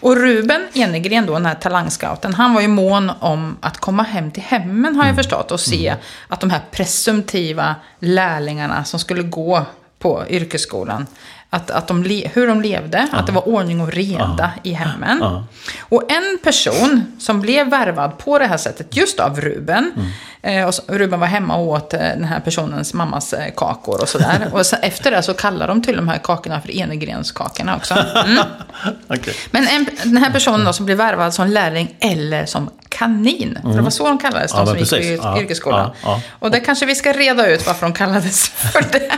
Och 0.00 0.16
Ruben 0.16 0.68
Enegren, 0.74 1.26
då, 1.26 1.32
den 1.32 1.46
här 1.46 1.54
talangscouten, 1.54 2.34
han 2.34 2.54
var 2.54 2.60
ju 2.60 2.68
mån 2.68 3.12
om 3.20 3.56
att 3.60 3.78
komma 3.78 4.02
hem 4.02 4.30
till 4.30 4.42
hemmen 4.42 4.96
har 4.96 5.02
jag 5.02 5.10
mm. 5.10 5.16
förstått 5.16 5.52
och 5.52 5.60
se 5.60 5.88
mm. 5.88 6.00
att 6.28 6.40
de 6.40 6.50
här 6.50 6.60
presumtiva 6.70 7.74
lärlingarna 7.98 8.84
som 8.84 9.00
skulle 9.00 9.22
gå 9.22 9.66
på 9.98 10.24
yrkesskolan 10.28 11.06
att, 11.50 11.70
att 11.70 11.86
de 11.86 12.22
hur 12.32 12.46
de 12.46 12.62
levde, 12.62 13.08
ja. 13.12 13.18
att 13.18 13.26
det 13.26 13.32
var 13.32 13.48
ordning 13.48 13.80
och 13.80 13.92
reda 13.92 14.52
ja. 14.62 14.70
i 14.70 14.72
hemmen. 14.72 15.18
Ja. 15.20 15.44
Och 15.80 16.12
en 16.12 16.38
person 16.42 17.04
som 17.18 17.40
blev 17.40 17.70
värvad 17.70 18.18
på 18.18 18.38
det 18.38 18.46
här 18.46 18.56
sättet, 18.56 18.96
just 18.96 19.20
av 19.20 19.40
Ruben. 19.40 19.92
Mm. 19.96 20.10
Eh, 20.42 20.68
och 20.68 20.74
Ruben 20.86 21.20
var 21.20 21.26
hemma 21.26 21.56
och 21.56 21.66
åt 21.66 21.94
eh, 21.94 22.00
den 22.00 22.24
här 22.24 22.40
personens 22.40 22.94
mammas 22.94 23.32
eh, 23.32 23.54
kakor 23.56 24.00
och 24.02 24.08
sådär. 24.08 24.48
och 24.52 24.66
så, 24.66 24.76
efter 24.76 25.10
det 25.10 25.22
så 25.22 25.34
kallar 25.34 25.68
de 25.68 25.82
till 25.82 25.96
de 25.96 26.08
här 26.08 26.18
kakorna 26.18 26.60
för 26.60 26.70
Enegrenskakorna 26.70 27.76
också. 27.76 27.94
Mm. 27.94 28.44
okay. 29.08 29.34
Men 29.50 29.66
en, 29.68 29.86
den 30.04 30.16
här 30.16 30.30
personen 30.30 30.64
då 30.64 30.72
som 30.72 30.86
blev 30.86 30.98
värvad 30.98 31.34
som 31.34 31.48
lärling 31.48 31.96
eller 32.00 32.46
som 32.46 32.70
kanin. 32.90 33.58
Mm. 33.64 33.76
Det 33.76 33.82
var 33.82 33.90
så 33.90 34.08
de 34.08 34.18
kallades, 34.18 34.52
de 34.52 34.66
som 34.66 34.78
gick 34.78 34.92
i 34.92 35.18
yrkesskolan. 35.38 35.90
Och 36.38 36.50
det 36.50 36.60
kanske 36.60 36.86
vi 36.86 36.94
ska 36.94 37.12
reda 37.12 37.46
ut 37.46 37.66
varför 37.66 37.86
de 37.86 37.92
kallades 37.92 38.48
för 38.48 38.84
det. 38.92 39.10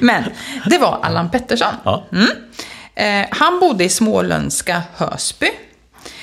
Men 0.00 0.24
det 0.66 0.78
var 0.78 0.98
Allan 1.02 1.30
Pettersson. 1.30 1.74
Mm. 2.12 2.28
Eh, 2.94 3.26
han 3.30 3.60
bodde 3.60 3.84
i 3.84 3.88
småländska 3.88 4.82
Hösby. 4.96 5.50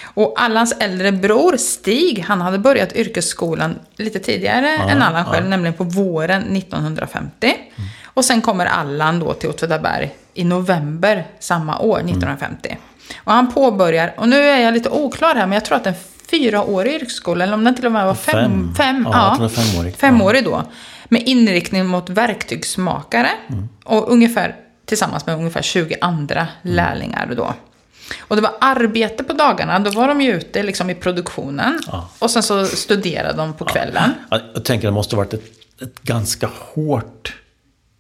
Och 0.03 0.33
Allans 0.37 0.75
äldre 0.79 1.11
bror 1.11 1.57
Stig, 1.57 2.25
han 2.27 2.41
hade 2.41 2.59
börjat 2.59 2.95
yrkesskolan 2.95 3.79
lite 3.95 4.19
tidigare 4.19 4.77
ja, 4.79 4.89
än 4.89 5.01
Allan 5.01 5.25
själv, 5.25 5.45
ja. 5.45 5.49
nämligen 5.49 5.73
på 5.73 5.83
våren 5.83 6.57
1950. 6.57 7.47
Mm. 7.47 7.89
Och 8.05 8.25
sen 8.25 8.41
kommer 8.41 8.65
Allan 8.65 9.19
då 9.19 9.33
till 9.33 9.49
Åtvidaberg 9.49 10.15
i 10.33 10.43
november 10.43 11.27
samma 11.39 11.79
år, 11.79 11.97
1950. 11.97 12.69
Mm. 12.69 12.81
Och 13.23 13.33
han 13.33 13.53
påbörjar, 13.53 14.13
och 14.17 14.29
nu 14.29 14.41
är 14.41 14.59
jag 14.59 14.73
lite 14.73 14.89
oklar 14.89 15.35
här, 15.35 15.45
men 15.45 15.51
jag 15.51 15.65
tror 15.65 15.77
att 15.77 15.87
en 15.87 15.93
fyraårig 16.29 16.93
yrkesskola, 16.95 17.43
eller 17.43 17.53
om 17.53 17.63
den 17.63 17.75
till 17.75 17.85
och 17.85 17.91
med 17.91 18.05
var 18.05 18.15
fem, 18.15 18.41
fem, 18.41 18.75
fem 18.77 19.07
ja, 19.11 19.37
ja, 19.39 19.49
femårig. 19.49 19.95
femårig 19.95 20.43
då. 20.43 20.63
Med 21.09 21.27
inriktning 21.27 21.85
mot 21.85 22.09
verktygsmakare. 22.09 23.29
Mm. 23.49 23.69
Och 23.83 24.11
ungefär, 24.11 24.55
tillsammans 24.85 25.25
med 25.25 25.35
ungefär 25.35 25.61
20 25.61 25.97
andra 26.01 26.39
mm. 26.39 26.75
lärlingar 26.75 27.33
då. 27.37 27.53
Och 28.19 28.35
det 28.35 28.41
var 28.41 28.51
arbete 28.61 29.23
på 29.23 29.33
dagarna, 29.33 29.79
då 29.79 29.91
var 29.91 30.07
de 30.07 30.21
ju 30.21 30.33
ute 30.33 30.63
liksom 30.63 30.89
i 30.89 30.95
produktionen. 30.95 31.79
Ja. 31.87 32.09
Och 32.19 32.31
sen 32.31 32.43
så 32.43 32.65
studerade 32.65 33.37
de 33.37 33.53
på 33.53 33.65
kvällen. 33.65 34.13
Ja. 34.29 34.39
Jag 34.53 34.65
tänker 34.65 34.87
att 34.87 34.91
det 34.91 34.95
måste 34.95 35.15
ha 35.15 35.23
varit 35.23 35.33
ett, 35.33 35.45
ett 35.81 36.01
ganska 36.01 36.49
hårt 36.73 37.35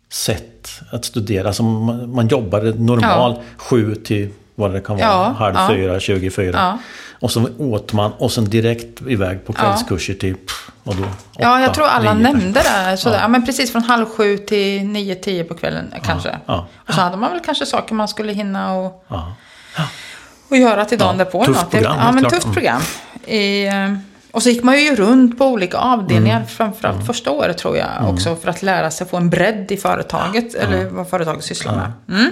sätt 0.09 0.71
att 0.91 1.05
studera. 1.05 1.47
Alltså 1.47 1.63
man, 1.63 2.15
man 2.15 2.27
jobbade 2.27 2.73
normal 2.73 3.33
ja. 3.37 3.43
sju 3.57 3.95
till 3.95 4.29
vad 4.59 4.73
det 4.73 4.81
kan 4.81 4.97
vara, 4.97 5.07
ja, 5.07 5.35
halv 5.39 5.55
ja. 5.55 5.67
fyra, 5.69 5.99
24. 5.99 6.51
Ja. 6.53 6.77
Och 7.19 7.31
så 7.31 7.49
åt 7.57 7.93
man 7.93 8.11
och 8.11 8.31
sen 8.31 8.45
direkt 8.45 9.01
iväg 9.07 9.45
på 9.45 9.53
kvällskurser 9.53 10.13
till 10.13 10.35
och 10.83 10.95
då, 10.95 11.03
åtta, 11.03 11.11
Ja, 11.37 11.61
jag 11.61 11.73
tror 11.73 11.87
alla 11.87 12.13
nio, 12.13 12.23
nämnde 12.23 12.61
det. 12.63 12.97
Sådär. 12.97 13.19
Ja. 13.19 13.27
men 13.27 13.45
precis 13.45 13.71
från 13.71 13.83
halv 13.83 14.05
sju 14.05 14.37
till 14.37 14.83
nio, 14.83 15.15
tio 15.15 15.43
på 15.43 15.53
kvällen 15.53 15.93
kanske. 16.03 16.39
Och 16.87 16.93
så 16.93 17.01
hade 17.01 17.17
man 17.17 17.31
väl 17.31 17.39
kanske 17.45 17.65
saker 17.65 17.95
man 17.95 18.07
skulle 18.07 18.33
hinna 18.33 18.73
och 18.73 19.03
och 20.49 20.57
göra 20.57 20.85
till 20.85 20.97
dagen 20.97 21.19
ja, 21.19 21.25
därpå. 21.25 21.45
Tufft 21.45 21.69
program. 21.69 21.97
Ja, 21.99 22.11
men 22.11 22.19
klart. 22.19 22.33
tufft 22.33 22.53
program. 22.53 22.81
I, 23.25 23.67
eh, 23.67 23.93
och 24.31 24.43
så 24.43 24.49
gick 24.49 24.63
man 24.63 24.81
ju 24.81 24.95
runt 24.95 25.37
på 25.37 25.45
olika 25.45 25.77
avdelningar, 25.77 26.35
mm. 26.35 26.47
framförallt 26.47 26.95
mm. 26.95 27.07
första 27.07 27.31
året 27.31 27.57
tror 27.57 27.77
jag, 27.77 27.87
mm. 27.99 28.13
också 28.13 28.35
för 28.35 28.49
att 28.49 28.63
lära 28.63 28.91
sig 28.91 29.07
få 29.07 29.17
en 29.17 29.29
bredd 29.29 29.71
i 29.71 29.77
företaget, 29.77 30.53
ja. 30.53 30.59
eller 30.59 30.85
vad 30.85 31.09
företaget 31.09 31.43
sysslar 31.43 31.75
med. 31.75 32.19
Mm. 32.19 32.31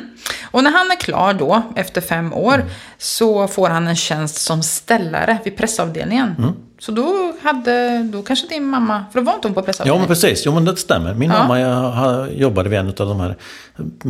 Och 0.51 0.63
när 0.63 0.71
han 0.71 0.91
är 0.91 0.95
klar 0.95 1.33
då, 1.33 1.61
efter 1.75 2.01
fem 2.01 2.33
år, 2.33 2.53
mm. 2.53 2.67
så 2.97 3.47
får 3.47 3.69
han 3.69 3.87
en 3.87 3.95
tjänst 3.95 4.37
som 4.37 4.63
ställare 4.63 5.37
vid 5.43 5.57
pressavdelningen. 5.57 6.55
Så 6.85 6.91
då, 6.91 7.33
hade, 7.41 8.03
då 8.03 8.21
kanske 8.21 8.47
din 8.47 8.65
mamma, 8.65 9.05
för 9.11 9.19
då 9.19 9.25
var 9.25 9.33
inte 9.33 9.47
hon 9.47 9.55
på 9.55 9.61
pressavdelningen? 9.61 10.01
Ja, 10.01 10.07
men 10.07 10.07
precis. 10.07 10.45
Jo, 10.45 10.53
men 10.53 10.65
det 10.65 10.75
stämmer. 10.75 11.13
Min 11.13 11.31
ja. 11.31 11.39
mamma 11.39 11.59
jag, 11.59 12.33
jobbade 12.33 12.69
vid 12.69 12.79
en 12.79 12.87
av 12.87 12.93
de 12.93 13.19
här 13.19 13.35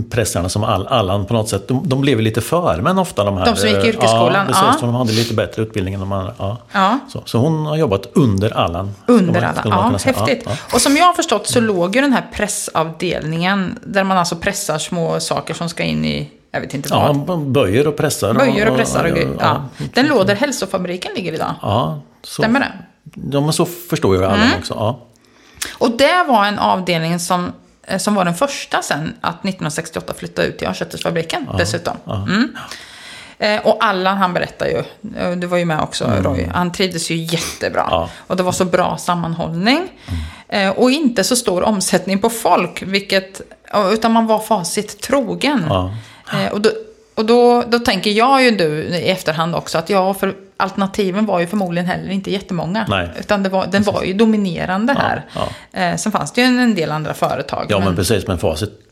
pressarna 0.10 0.50
som 0.50 0.64
all, 0.64 0.88
Allan 0.88 1.26
på 1.26 1.34
något 1.34 1.50
sätt. 1.50 1.68
De, 1.68 1.90
de 1.90 2.02
blev 2.02 2.22
lite 2.22 2.42
för, 2.42 2.82
men 2.82 2.98
ofta 2.98 3.24
de 3.24 3.38
här. 3.38 3.46
De 3.46 3.56
som 3.56 3.70
gick 3.70 3.86
i 3.86 3.88
yrkesskolan? 3.88 4.34
Ja, 4.34 4.46
precis. 4.46 4.82
Ja. 4.82 4.88
De 4.88 4.96
hade 4.96 5.12
lite 5.12 5.34
bättre 5.34 5.62
utbildning 5.62 5.94
än 5.94 6.00
de 6.00 6.12
andra. 6.12 6.34
Ja. 6.38 6.58
ja. 6.72 7.00
Så, 7.10 7.22
så 7.26 7.38
hon 7.38 7.66
har 7.66 7.78
jobbat 7.78 8.08
under 8.14 8.58
Allan. 8.58 8.96
Under 9.08 9.42
Allan, 9.42 9.92
ja. 9.94 10.00
Häftigt. 10.06 10.44
Ja, 10.46 10.52
Och 10.74 10.82
som 10.82 10.98
jag 10.98 11.06
har 11.06 11.14
förstått 11.14 11.48
så 11.48 11.60
låg 11.60 11.96
ju 11.96 12.02
den 12.02 12.14
här 12.14 12.26
pressavdelningen, 12.34 13.80
där 13.84 14.04
man 14.04 14.18
alltså 14.18 14.36
pressar 14.36 14.78
små 14.78 15.20
saker 15.20 15.54
som 15.54 15.70
ska 15.70 15.84
in 15.84 16.06
i 16.06 16.32
jag 16.52 16.62
vet 16.62 16.74
inte 16.74 16.90
vad. 16.90 17.24
Ja, 17.28 17.36
böjer 17.36 17.88
och 17.88 17.98
pressar. 17.98 18.34
Böjer 18.34 18.70
och 18.70 18.78
pressar 18.78 19.04
och, 19.04 19.18
och, 19.18 19.36
och 19.36 19.42
ja. 19.42 19.66
Den 19.94 20.08
låg 20.08 20.28
där 20.28 20.36
hälsofabriken 20.36 21.12
ligger 21.16 21.34
idag. 21.34 21.54
Ja, 21.62 22.02
så, 22.26 22.42
Stämmer 22.42 22.60
det? 22.60 22.72
Ja, 23.32 23.42
men 23.42 23.54
så 23.54 23.66
förstår 23.66 24.16
jag 24.16 24.24
alla 24.24 24.44
mm. 24.44 24.60
också. 24.60 24.74
Ja. 24.74 25.00
Och 25.74 25.92
det 25.98 26.24
var 26.28 26.46
en 26.46 26.60
avdelning 26.60 27.20
som, 27.20 27.54
eh, 27.88 27.98
som 27.98 28.16
var 28.16 28.26
den 28.26 28.36
första 28.36 28.82
sen 28.82 29.16
att 29.22 29.36
1968 29.36 30.14
flytta 30.18 30.44
ut 30.44 30.58
till 30.58 30.68
Örnköttersfabriken 30.68 31.48
ja. 31.52 31.58
dessutom. 31.58 31.98
Ja. 32.06 32.16
Mm. 32.16 32.56
Eh, 33.38 33.68
och 33.68 33.86
Allan 33.86 34.18
han 34.18 34.34
berättar 34.34 34.66
ju, 34.66 34.84
eh, 35.18 35.32
du 35.32 35.48
var 35.48 35.58
ju 35.58 35.66
med 35.66 35.82
också 35.82 36.06
mm. 36.06 36.24
Roy, 36.24 36.48
han 36.54 36.72
trivdes 36.72 37.12
ju 37.12 37.16
jättebra. 37.16 37.88
Ja. 37.90 38.10
Och 38.28 38.36
det 38.36 38.44
var 38.44 38.52
så 38.52 38.66
bra 38.66 38.98
sammanhållning. 38.98 39.88
Mm. 40.50 40.74
Och 40.74 40.92
inte 40.92 41.24
så 41.24 41.36
stor 41.36 41.64
omsättning 41.64 42.20
på 42.20 42.30
folk, 42.30 42.82
vilket, 42.82 43.42
utan 43.92 44.12
man 44.12 44.28
var 44.28 44.40
facit 44.40 45.02
trogen. 45.02 45.66
Ja. 45.70 45.92
Och 46.52 46.62
då, 46.62 46.70
och 47.16 47.26
då, 47.26 47.64
då 47.68 47.80
tänker 47.80 48.12
jag 48.12 48.44
ju 48.44 48.52
du 48.52 48.84
i 48.84 49.10
efterhand 49.10 49.56
också 49.56 49.78
att 49.78 49.90
ja, 49.90 50.14
för 50.14 50.36
alternativen 50.58 51.26
var 51.26 51.40
ju 51.40 51.48
förmodligen 51.48 51.86
heller 51.86 52.10
inte 52.10 52.32
jättemånga. 52.32 52.86
Nej. 52.90 53.10
Utan 53.20 53.44
det 53.44 53.50
var, 53.50 53.68
den 53.68 53.84
var 53.84 54.04
ju 54.04 54.14
dominerande 54.14 54.94
här. 54.94 55.26
Ja, 55.36 55.48
ja. 55.72 55.80
Eh, 55.80 55.96
sen 55.96 56.12
fanns 56.12 56.32
det 56.32 56.42
ju 56.42 56.48
en 56.48 56.76
del 56.76 56.92
andra 56.92 57.14
företag. 57.14 57.66
Ja, 57.70 57.78
men, 57.78 57.88
men 57.88 57.96
precis. 57.96 58.28
Men 58.28 58.38
facit 58.38 58.85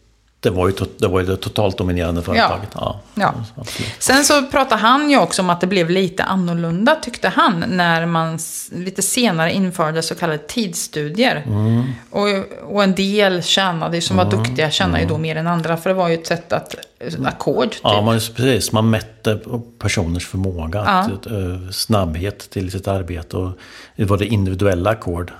det 0.43 0.49
var, 0.49 0.67
ju, 0.67 0.73
det 0.97 1.08
var 1.08 1.19
ju 1.19 1.25
det 1.25 1.38
totalt 1.38 1.77
dominerande 1.77 2.21
företaget. 2.21 2.69
Ja. 2.73 2.99
ja. 3.13 3.34
ja. 3.56 3.63
Sen 3.99 4.23
så 4.23 4.45
pratade 4.45 4.82
han 4.82 5.10
ju 5.10 5.17
också 5.17 5.41
om 5.41 5.49
att 5.49 5.62
det 5.62 5.67
blev 5.67 5.89
lite 5.89 6.23
annorlunda, 6.23 6.95
tyckte 6.95 7.29
han, 7.29 7.63
när 7.67 8.06
man 8.06 8.39
lite 8.71 9.01
senare 9.01 9.53
införde 9.53 10.01
så 10.01 10.15
kallade 10.15 10.38
tidsstudier. 10.38 11.43
Mm. 11.45 11.84
Och, 12.10 12.27
och 12.73 12.84
en 12.84 12.95
del 12.95 13.43
tjänade, 13.43 14.01
som 14.01 14.17
var 14.17 14.25
mm. 14.25 14.38
duktiga, 14.38 14.71
tjänade 14.71 14.97
mm. 14.97 15.10
ju 15.10 15.15
då 15.15 15.17
mer 15.17 15.36
än 15.36 15.47
andra, 15.47 15.77
för 15.77 15.89
det 15.89 15.93
var 15.93 16.08
ju 16.08 16.13
ett 16.13 16.27
sätt 16.27 16.53
att, 16.53 16.75
ackord. 17.25 17.71
Typ. 17.71 17.82
Ja, 17.84 18.01
man, 18.01 18.19
precis. 18.36 18.71
Man 18.71 18.89
mätte 18.89 19.39
personers 19.79 20.27
förmåga, 20.27 20.82
att, 20.82 21.27
uh, 21.27 21.69
snabbhet 21.71 22.49
till 22.49 22.71
sitt 22.71 22.88
arbete 22.88 23.38
och 23.38 23.51
det 23.95 24.06
var 24.06 24.17
det 24.17 24.25
individuella 24.25 24.89
ackord. 24.89 25.32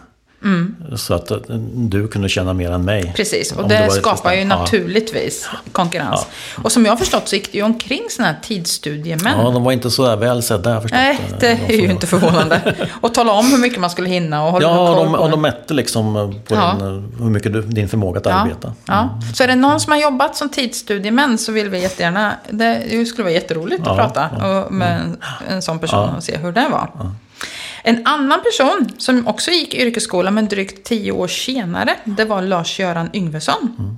Mm. 0.44 0.76
Så 0.96 1.14
att 1.14 1.32
du 1.76 2.08
kunde 2.08 2.30
tjäna 2.30 2.54
mer 2.54 2.72
än 2.72 2.86
mig. 2.86 3.14
Precis, 3.16 3.52
och 3.52 3.68
det, 3.68 3.78
det 3.78 3.92
skapar 3.92 4.34
ju 4.34 4.46
naturligtvis 4.46 5.50
ja. 5.52 5.58
konkurrens. 5.72 6.28
Ja. 6.56 6.64
Och 6.64 6.72
som 6.72 6.86
jag 6.86 6.92
har 6.92 6.98
förstått 6.98 7.28
så 7.28 7.36
gick 7.36 7.52
det 7.52 7.58
ju 7.58 7.64
omkring 7.64 8.02
sådana 8.10 8.34
här 8.34 8.40
tidsstudiemän. 8.42 9.38
Ja, 9.38 9.52
de 9.52 9.64
var 9.64 9.72
inte 9.72 9.92
så 9.92 10.16
väl 10.16 10.44
sedda, 10.44 10.70
jag 10.70 10.82
förstått. 10.82 11.00
Nej, 11.00 11.20
det 11.40 11.48
är 11.68 11.82
ju 11.82 11.92
inte 11.92 12.08
förvånande. 12.08 12.76
och 13.02 13.14
tala 13.14 13.32
om 13.32 13.52
hur 13.52 13.58
mycket 13.58 13.80
man 13.80 13.90
skulle 13.90 14.10
hinna 14.10 14.46
och 14.46 14.52
hålla 14.52 14.68
Ja, 14.68 15.04
de, 15.04 15.16
och 15.16 15.30
de 15.30 15.42
mätte 15.42 15.74
liksom 15.74 16.14
på 16.48 16.56
ja. 16.56 16.76
din, 16.80 17.14
hur 17.20 17.30
mycket 17.30 17.54
du, 17.54 17.62
din 17.62 17.90
förmåga 17.90 18.20
att 18.20 18.28
arbeta. 18.28 18.68
Mm. 18.68 18.78
Ja. 18.86 19.20
Så 19.34 19.44
är 19.44 19.48
det 19.48 19.56
någon 19.56 19.80
som 19.80 19.92
har 19.92 20.00
jobbat 20.00 20.36
som 20.36 20.50
tidsstudiemän 20.50 21.38
så 21.38 21.52
vill 21.52 21.70
vi 21.70 21.82
jättegärna, 21.82 22.34
det 22.50 23.06
skulle 23.06 23.24
vara 23.24 23.34
jätteroligt 23.34 23.88
att 23.88 23.98
prata 23.98 24.30
med 24.70 25.02
en, 25.02 25.18
en 25.50 25.62
sån 25.62 25.80
person 25.80 26.10
och 26.10 26.24
se 26.24 26.38
hur 26.38 26.52
det 26.52 26.68
var. 26.72 26.90
En 27.84 28.08
annan 28.08 28.42
person 28.42 28.90
som 28.98 29.28
också 29.28 29.52
gick 29.52 29.74
yrkesskola 29.74 30.32
men 30.32 30.48
drygt 30.48 30.84
tio 30.84 31.12
år 31.12 31.28
senare, 31.28 31.96
det 32.04 32.26
var 32.26 32.42
Lars-Göran 32.42 33.10
Yngvesson. 33.14 33.76
Mm. 33.80 33.98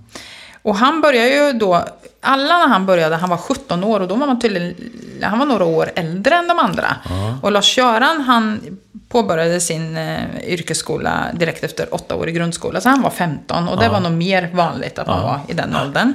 Och 0.62 0.76
han 0.76 1.02
började 1.02 1.30
ju 1.30 1.54
då, 1.54 1.86
alla 2.22 2.58
när 2.58 2.68
han 2.68 2.86
började, 2.86 3.16
han 3.16 3.30
var 3.30 3.38
17 3.38 3.84
år 3.84 4.00
och 4.00 4.08
då 4.08 4.16
var 4.16 4.28
man 4.28 4.40
tydligen, 4.40 4.76
han 5.22 5.40
var 5.40 5.46
några 5.46 5.66
år 5.66 5.92
äldre 5.96 6.36
än 6.36 6.48
de 6.48 6.60
andra. 6.60 6.96
Mm. 7.10 7.40
Och 7.42 7.52
Lars-Göran 7.52 8.22
han 8.22 8.62
påbörjade 9.10 9.60
sin 9.60 9.98
eh, 9.98 10.20
yrkesskola 10.48 11.26
direkt 11.34 11.64
efter 11.64 11.94
åtta 11.94 12.16
år 12.16 12.30
i 12.30 12.32
grundskola, 12.32 12.82
så 12.82 12.90
han 12.90 13.02
var 13.02 13.10
15 13.10 13.68
och 13.68 13.80
det 13.80 13.90
var 13.90 14.00
nog 14.00 14.12
mer 14.12 14.50
vanligt 14.54 15.00
att 15.00 15.08
man 15.08 15.22
var 15.22 15.40
i 15.48 15.54
den 15.54 15.76
åldern. 15.76 16.14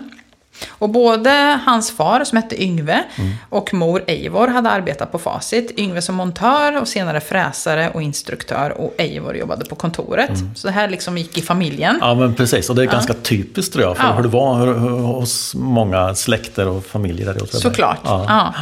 Och 0.69 0.91
både 0.91 1.61
hans 1.67 1.91
far, 1.91 2.25
som 2.25 2.37
hette 2.37 2.63
Yngve, 2.63 3.05
mm. 3.17 3.33
och 3.49 3.75
mor 3.75 4.05
Eivor 4.07 4.49
hade 4.49 4.71
arbetat 4.71 5.13
på 5.13 5.19
Facit. 5.19 5.79
Yngve 5.79 6.03
som 6.03 6.15
montör 6.15 6.81
och 6.81 6.89
senare 6.89 7.21
fräsare 7.21 7.91
och 7.91 8.03
instruktör. 8.03 8.71
Och 8.71 8.95
Eivor 8.99 9.37
jobbade 9.37 9.65
på 9.65 9.75
kontoret. 9.75 10.31
Mm. 10.31 10.55
Så 10.55 10.67
det 10.67 10.73
här 10.73 10.89
liksom 10.89 11.19
gick 11.19 11.39
i 11.39 11.43
familjen. 11.43 11.99
Ja, 12.01 12.15
men 12.15 12.35
precis. 12.35 12.71
Och 12.71 12.77
det 12.77 12.83
är 12.83 12.87
ja. 12.87 12.93
ganska 12.93 13.15
typiskt 13.15 13.73
tror 13.73 13.85
jag, 13.85 13.97
för 13.97 14.05
ja. 14.05 14.13
hur 14.13 14.23
det 14.23 14.29
var 14.29 14.67
hos 15.01 15.55
många 15.55 16.15
släkter 16.15 16.69
och 16.69 16.85
familjer 16.85 17.27
där 17.27 17.47
Såklart. 17.47 18.01
Ja. 18.05 18.25
ja. 18.29 18.55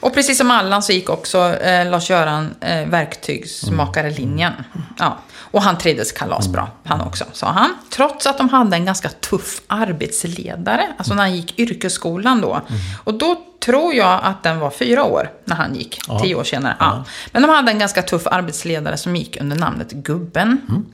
Och 0.00 0.14
precis 0.14 0.38
som 0.38 0.50
Allan 0.50 0.82
så 0.82 0.92
gick 0.92 1.10
också 1.10 1.56
eh, 1.56 1.90
Lars-Göran 1.90 2.54
eh, 2.60 2.86
verktygsmakarelinjen. 2.86 4.52
Mm. 4.52 4.86
Ja. 4.98 5.18
Och 5.50 5.62
han 5.62 5.78
trivdes 5.78 6.12
kalasbra, 6.12 6.60
Mm. 6.60 6.72
han 6.84 7.00
också, 7.00 7.24
sa 7.32 7.46
han. 7.46 7.74
Trots 7.90 8.26
att 8.26 8.38
de 8.38 8.48
hade 8.48 8.76
en 8.76 8.84
ganska 8.84 9.08
tuff 9.08 9.60
arbetsledare, 9.66 10.86
alltså 10.98 11.14
när 11.14 11.22
han 11.22 11.36
gick 11.36 11.58
yrkesskolan 11.58 12.40
då. 12.40 12.52
Mm. 12.54 12.80
Och 13.04 13.14
då 13.14 13.36
tror 13.64 13.94
jag 13.94 14.20
att 14.22 14.42
den 14.42 14.58
var 14.58 14.70
fyra 14.70 15.04
år 15.04 15.30
när 15.44 15.56
han 15.56 15.74
gick, 15.74 16.00
Ja. 16.08 16.18
tio 16.20 16.34
år 16.34 16.44
senare. 16.44 16.76
Ja. 16.80 17.04
Men 17.32 17.42
de 17.42 17.48
hade 17.50 17.70
en 17.72 17.78
ganska 17.78 18.02
tuff 18.02 18.26
arbetsledare 18.26 18.96
som 18.96 19.16
gick 19.16 19.40
under 19.40 19.56
namnet 19.56 19.90
Gubben. 19.92 20.60
Mm. 20.68 20.86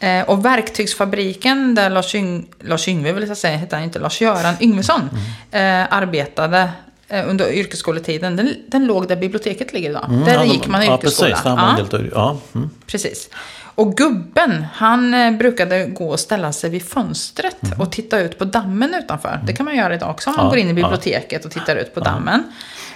Eh, 0.00 0.28
och 0.30 0.44
verktygsfabriken 0.44 1.74
där 1.74 1.90
Lars, 1.90 2.14
Yng 2.14 2.46
Lars 2.60 2.88
Yngve, 2.88 3.12
vill 3.12 3.28
jag 3.28 3.36
säga, 3.36 3.56
hette 3.56 3.76
han 3.76 3.84
inte, 3.84 3.98
Lars-Göran 3.98 4.54
Yngvesson 4.60 5.00
Mm. 5.52 5.82
eh, 5.82 5.96
arbetade 5.96 6.70
eh, 7.08 7.28
under 7.30 7.52
yrkesskoletiden. 7.52 8.36
Den, 8.36 8.54
den 8.68 8.86
låg 8.86 9.08
där 9.08 9.16
biblioteket 9.16 9.72
ligger 9.72 9.90
idag. 9.90 10.06
där 10.26 10.34
Ja, 10.34 10.44
gick 10.44 10.66
man 10.66 10.82
i 10.82 10.86
Ja, 10.86 10.94
yrkesskola. 10.98 11.28
precis. 11.30 11.44
Han 11.44 11.56
var 11.56 11.68
en 11.68 11.76
del 11.88 12.00
av- 12.00 12.10
ja. 12.14 12.38
Mm. 12.54 12.70
Precis. 12.86 13.28
Och 13.74 13.96
gubben, 13.96 14.66
han 14.74 15.14
eh, 15.14 15.30
brukade 15.30 15.84
gå 15.86 16.08
och 16.08 16.20
ställa 16.20 16.52
sig 16.52 16.70
vid 16.70 16.82
fönstret 16.88 17.56
Mhm. 17.62 17.80
och 17.80 17.92
titta 17.92 18.20
ut 18.20 18.38
på 18.38 18.44
dammen 18.44 18.94
utanför. 18.94 19.40
Det 19.46 19.52
kan 19.52 19.66
man 19.66 19.76
göra 19.76 19.94
idag 19.94 20.10
också 20.10 20.30
om 20.30 20.36
man 20.36 20.46
Mm. 20.46 20.46
Ja, 20.46 20.50
går 20.50 20.58
in 20.58 20.66
i 20.66 20.80
ja. 20.80 20.88
biblioteket 20.88 21.44
och 21.44 21.50
tittar 21.50 21.76
ut 21.76 21.94
på 21.94 22.00
dammen. 22.00 22.44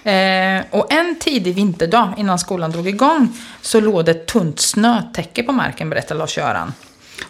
Eh, 0.05 0.65
och 0.71 0.93
en 0.93 1.17
tidig 1.21 1.55
vinterdag 1.55 2.15
innan 2.17 2.39
skolan 2.39 2.71
drog 2.71 2.89
igång 2.89 3.29
så 3.63 3.81
låg 3.81 4.05
det 4.05 4.11
ett 4.11 4.27
tunt 4.27 4.61
snötäcke 4.61 5.43
på 5.43 5.53
marken, 5.53 5.91
berättar 5.91 6.15
Lars-Göran. 6.15 6.73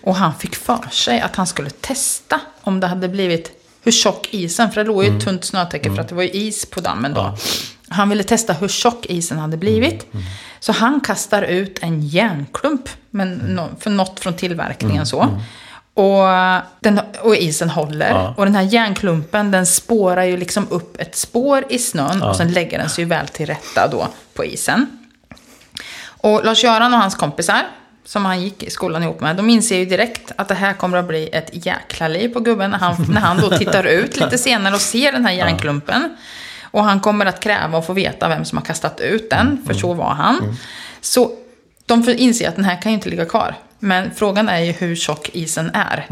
Och 0.02 0.14
han 0.16 0.34
fick 0.34 0.56
för 0.56 0.88
sig 0.90 1.20
att 1.20 1.36
han 1.36 1.46
skulle 1.46 1.70
testa 1.70 2.40
om 2.60 2.80
det 2.80 2.86
hade 2.86 3.08
blivit 3.08 3.52
hur 3.82 3.92
tjock 3.92 4.28
isen, 4.30 4.70
för 4.70 4.84
det 4.84 4.88
låg 4.88 5.02
ju 5.02 5.06
Mm. 5.08 5.18
ett 5.18 5.24
tunt 5.24 5.44
snötäcke 5.44 5.94
för 5.94 6.00
att 6.02 6.08
det 6.08 6.14
var 6.14 6.22
ju 6.22 6.30
is 6.30 6.66
på 6.66 6.80
dammen 6.80 7.14
då. 7.14 7.36
Han 7.88 8.08
ville 8.08 8.22
testa 8.24 8.52
hur 8.52 8.68
tjock 8.68 9.06
isen 9.06 9.38
hade 9.38 9.56
blivit. 9.56 10.12
Mm. 10.14 10.26
Så 10.60 10.72
han 10.72 11.00
kastar 11.00 11.42
ut 11.42 11.78
en 11.82 12.02
järnklump, 12.02 12.88
men 13.10 13.34
nå- 13.34 13.68
för 13.80 13.90
något 13.90 14.20
från 14.20 14.34
tillverkningen 14.34 14.96
Mm. 14.96 15.06
så. 15.06 15.40
Och, 15.94 16.26
den, 16.80 17.00
och 17.22 17.36
isen 17.36 17.70
håller. 17.70 18.08
Ja. 18.10 18.34
Och 18.36 18.44
den 18.44 18.54
här 18.54 18.62
järnklumpen 18.62 19.50
den 19.50 19.66
spårar 19.66 20.22
ju 20.24 20.36
liksom 20.36 20.66
upp 20.70 21.00
ett 21.00 21.16
spår 21.16 21.64
i 21.68 21.78
snön. 21.78 22.22
Och 22.22 22.36
sen 22.36 22.52
lägger 22.52 22.78
den 22.78 22.88
sig 22.88 23.04
ju 23.04 23.08
väl 23.08 23.28
till 23.28 23.46
rätta 23.46 23.88
då 23.88 24.08
på 24.34 24.44
isen. 24.44 24.86
Och 26.06 26.44
Lars-Göran 26.44 26.94
och 26.94 27.00
hans 27.00 27.14
kompisar, 27.14 27.62
som 28.04 28.24
han 28.24 28.42
gick 28.42 28.62
i 28.62 28.70
skolan 28.70 29.02
ihop 29.02 29.20
med, 29.20 29.36
de 29.36 29.50
inser 29.50 29.78
ju 29.78 29.84
direkt 29.84 30.32
att 30.36 30.48
det 30.48 30.54
här 30.54 30.72
kommer 30.72 30.98
att 30.98 31.08
bli 31.08 31.28
ett 31.32 31.66
jäkla 31.66 32.08
liv 32.08 32.28
på 32.28 32.40
gubben 32.40 32.70
när 32.70 32.78
han, 32.78 33.06
när 33.08 33.20
han 33.20 33.36
då 33.40 33.58
tittar 33.58 33.84
ut 33.84 34.16
lite 34.20 34.38
senare 34.38 34.74
och 34.74 34.80
ser 34.80 35.12
den 35.12 35.24
här 35.26 35.32
järnklumpen. 35.32 36.16
Och 36.70 36.84
han 36.84 37.00
kommer 37.00 37.26
att 37.26 37.40
kräva 37.40 37.78
att 37.78 37.86
få 37.86 37.92
veta 37.92 38.28
vem 38.28 38.44
som 38.44 38.58
har 38.58 38.64
kastat 38.64 39.00
ut 39.00 39.30
den, 39.30 39.62
för 39.66 39.74
så 39.74 39.94
var 39.94 40.10
han. 40.14 40.56
Så 41.00 41.30
de 41.86 42.02
får 42.02 42.14
inse 42.14 42.48
att 42.48 42.56
den 42.56 42.64
här 42.64 42.82
kan 42.82 42.92
ju 42.92 42.96
inte 42.96 43.08
ligga 43.08 43.24
kvar. 43.24 43.54
Men 43.78 44.10
frågan 44.16 44.48
är 44.48 44.58
ju 44.58 44.72
hur 44.72 44.96
tjock 44.96 45.30
isen 45.32 45.70
är. 45.74 46.06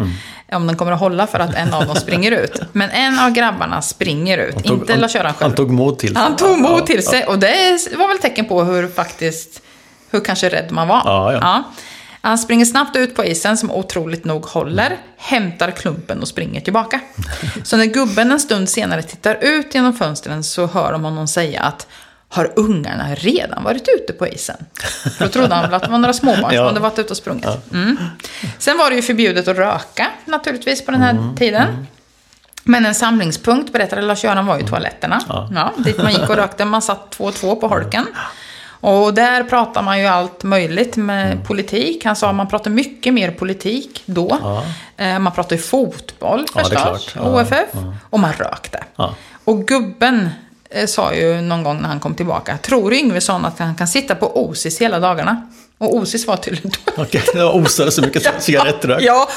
Om 0.53 0.67
den 0.67 0.77
kommer 0.77 0.93
att 0.93 1.01
hålla 1.01 1.27
för 1.27 1.39
att 1.39 1.55
en 1.55 1.75
av 1.75 1.87
dem 1.87 1.97
springer 1.97 2.31
ut. 2.33 2.61
Men 2.73 2.91
en 2.91 3.19
av 3.19 3.31
grabbarna 3.31 3.83
springer 3.83 4.39
ut, 4.39 4.65
tog- 4.65 4.79
inte 4.81 4.97
Lars-Göran 4.97 5.33
själv. 5.35 5.43
Han 5.49 5.55
tog 5.55 5.71
mod 5.71 5.99
till 5.99 6.09
sig. 6.15 6.23
Han 6.23 6.37
tog 6.37 6.59
mod 6.59 6.81
Ja, 6.81 6.87
till 6.87 7.03
sig 7.07 7.25
och 7.27 7.39
det 7.39 7.79
var 7.99 8.09
väl 8.09 8.19
tecken 8.19 8.45
på 8.45 8.65
hur 8.65 8.89
faktiskt, 8.89 9.63
hur 10.11 10.21
kanske 10.21 10.49
rädd 10.49 10.73
man 10.73 10.89
var. 10.89 11.03
Ja, 11.05 11.33
ja. 11.33 11.63
Han 12.27 12.39
springer 12.39 12.65
snabbt 12.65 12.97
ut 12.97 13.15
på 13.17 13.25
isen 13.25 13.57
som 13.57 13.71
otroligt 13.71 14.25
nog 14.25 14.45
håller, 14.47 14.97
hämtar 15.17 15.71
klumpen 15.71 16.21
och 16.21 16.29
springer 16.29 16.61
tillbaka. 16.61 17.01
Så 17.65 17.77
när 17.77 17.85
gubben 17.85 18.33
en 18.33 18.41
stund 18.41 18.69
senare 18.69 19.03
tittar 19.03 19.39
ut 19.41 19.75
genom 19.75 19.93
fönstren 19.95 20.45
så 20.45 20.67
hör 20.67 20.93
de 20.93 21.05
honom 21.05 21.29
säga 21.29 21.63
att 21.63 21.87
har 22.29 22.53
ungarna 22.57 23.15
redan 23.15 23.65
varit 23.65 23.89
ute 23.89 24.13
på 24.13 24.27
isen? 24.29 24.57
Då 25.19 25.29
trodde 25.29 25.55
han 25.55 25.65
väl 25.65 25.75
att 25.75 25.83
det 25.83 25.91
var 25.91 25.99
några 25.99 26.13
småbarn 26.13 26.43
som 26.43 26.55
Ja. 26.55 26.67
hade 26.67 26.81
varit 26.81 26.99
ute 26.99 27.11
och 27.11 27.17
sprungit. 27.17 27.47
Mm. 27.73 27.97
Sen 28.59 28.79
var 28.79 28.91
det 28.91 28.97
ju 28.97 29.03
förbjudet 29.03 29.49
att 29.49 29.57
röka 29.57 30.07
naturligtvis 30.25 30.85
på 30.85 30.91
den 30.91 31.01
här 31.01 31.11
Mm, 31.11 31.37
tiden. 31.37 31.87
Men 32.65 32.87
en 32.87 32.95
samlingspunkt, 32.95 33.73
berättade 33.73 34.03
Lars-Göran, 34.03 34.47
var 34.47 34.59
ju 34.59 34.67
toaletterna. 34.67 35.21
Ja. 35.29 35.73
dit 35.77 35.99
man 35.99 36.13
gick 36.13 36.29
och 36.31 36.37
rökte. 36.37 36.65
Man 36.65 36.83
satt 36.83 37.11
två 37.11 37.25
och 37.25 37.35
två 37.35 37.57
på 37.57 37.69
holken. 37.69 38.07
Och 38.87 39.15
där 39.15 39.43
pratar 39.45 39.83
man 39.83 40.01
ju 40.01 40.07
allt 40.07 40.43
möjligt 40.43 40.97
med 40.97 41.33
Mm. 41.33 41.45
politik. 41.45 42.05
Han 42.05 42.17
sa 42.17 42.29
att 42.29 42.35
man 42.35 42.49
pratar 42.49 42.71
mycket 42.71 43.15
mer 43.15 43.31
politik 43.31 44.03
då. 44.07 44.63
Eh, 44.97 45.19
Man 45.19 45.33
pratar 45.33 45.57
ju 45.57 45.63
fotboll 45.63 46.47
Ja, 46.55 46.61
förstås. 46.65 47.13
Ja, 47.17 47.41
OFF. 47.41 47.69
Och 48.11 48.21
man 48.21 48.33
rökte. 48.33 48.85
Ja. 48.97 49.15
Och 49.45 49.67
gubben 49.67 50.29
eh, 50.71 50.87
sa 50.87 51.15
ju 51.15 51.41
någon 51.41 51.63
gång 51.63 51.81
när 51.83 51.89
han 51.89 52.01
kom 52.01 52.15
tillbaka, 52.15 52.59
tror 52.59 52.93
Yngvesson 52.93 53.45
att 53.45 53.59
han 53.59 53.75
kan 53.75 53.89
sitta 53.89 54.15
på 54.15 54.45
Osis 54.47 54.81
hela 54.81 54.99
dagarna? 54.99 55.43
Och 55.79 55.95
Osis 55.97 56.27
var 56.27 56.37
tydligen 56.37 56.71
Okej, 56.97 57.23
det 57.35 57.45
osade 57.45 57.91
så 57.91 58.01
mycket 58.03 58.43
cigarettrök. 58.43 59.03
Ja, 59.03 59.29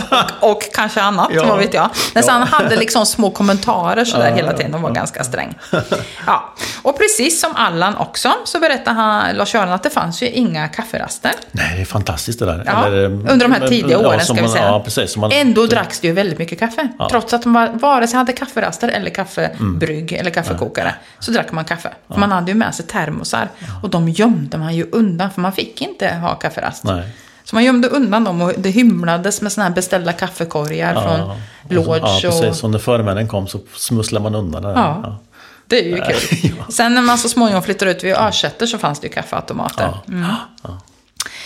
och, 0.42 0.52
och 0.52 0.64
kanske 0.74 1.02
annat, 1.02 1.30
Ja. 1.34 1.46
vad 1.46 1.58
vet 1.60 1.74
jag. 1.74 1.90
Men 2.14 2.24
Ja. 2.28 2.32
han 2.34 2.48
hade 2.48 2.76
liksom 2.76 3.06
små 3.06 3.32
kommentarer 3.32 4.06
sådär 4.06 4.30
Ja, 4.30 4.36
hela 4.36 4.54
tiden 4.54 4.74
och 4.74 4.82
var 4.82 4.92
ganska 4.92 5.24
sträng. 5.24 5.56
Ja. 6.28 6.54
Och 6.82 6.98
precis 6.98 7.42
som 7.42 7.56
Allan 7.56 7.96
också, 7.98 8.32
så 8.44 8.60
berättar 8.60 8.94
han, 8.94 9.36
Lars-Göran 9.36 9.70
att 9.72 9.84
det 9.84 9.90
fanns 9.90 10.24
ju 10.24 10.30
inga 10.30 10.68
kafferaster. 10.68 11.32
Nej, 11.52 11.76
det 11.76 11.82
är 11.82 11.86
fantastiskt 11.86 12.40
det 12.40 12.46
där. 12.46 12.64
Ja, 12.66 12.86
Eller, 12.88 13.04
under 13.06 13.38
de 13.38 13.52
här 13.52 13.68
tidiga 13.68 13.98
åren 14.08 14.20
ska 14.20 14.34
vi 14.34 14.42
man- 14.42 14.50
säga. 14.50 14.66
Ja, 14.66 14.80
precis. 14.84 15.12
som 15.14 15.22
Man, 15.22 15.32
Ändå 15.32 15.66
dracks 15.66 16.00
det 16.00 16.08
ju 16.08 16.14
väldigt 16.14 16.40
mycket 16.40 16.60
kaffe. 16.60 16.88
Trots 17.10 17.34
att 17.34 17.44
de 17.44 17.54
var, 17.54 17.68
vare 17.68 18.08
sig 18.08 18.18
hade 18.18 18.34
kafferaster 18.34 18.88
eller 18.88 19.10
kaffebrygg 19.10 20.12
Mm. 20.14 20.22
eller 20.22 20.32
kaffekokare. 20.32 20.96
Så 21.20 21.32
drack 21.32 21.52
man 21.52 21.66
kaffe. 21.66 21.90
För 22.12 22.20
man 22.20 22.32
hade 22.32 22.52
ju 22.52 22.58
med 22.58 22.76
sig 22.76 22.86
termosar. 22.86 23.50
Och 23.84 23.90
de 23.90 24.10
gömde 24.10 24.58
man 24.58 24.76
ju 24.76 24.90
undan, 24.92 25.32
för 25.32 25.42
man 25.42 25.54
fick 25.54 25.82
inte 25.82 26.08
ha 26.14 26.29
kafferast. 26.36 26.84
Nej. 26.84 27.04
Så 27.44 27.56
man 27.56 27.64
gömde 27.64 27.88
undan 27.88 28.24
dem 28.24 28.42
och 28.42 28.54
det 28.58 28.70
hymlades 28.70 29.42
med 29.42 29.52
såna 29.52 29.68
här 29.68 29.74
beställda 29.74 30.14
kaffekorgar 30.14 30.94
från 30.94 31.40
Lodge. 31.70 32.02
Ja, 32.04 32.20
precis. 32.22 32.60
och... 32.60 32.64
Och 32.64 32.70
när 32.70 32.80
förmännen 32.80 33.28
kom 33.28 33.48
så 33.48 33.60
smusslade 33.76 34.24
man 34.24 34.36
undan 34.36 34.62
det 34.62 34.68
där. 34.68 34.76
Ja. 34.76 35.20
Det 35.68 35.80
är 35.80 35.84
ju 35.84 36.02
kul. 36.02 36.54
Sen 36.70 36.96
när 36.96 37.02
man 37.02 37.18
så 37.18 37.30
småningom 37.30 37.64
flyttar 37.64 37.86
ut 37.86 38.04
vid 38.04 38.16
Örsätter 38.16 38.66
så 38.66 38.78
fanns 38.78 39.00
det 39.00 39.08
ju 39.08 39.14
kaffeautomater. 39.14 39.98
Mm. 40.08 40.26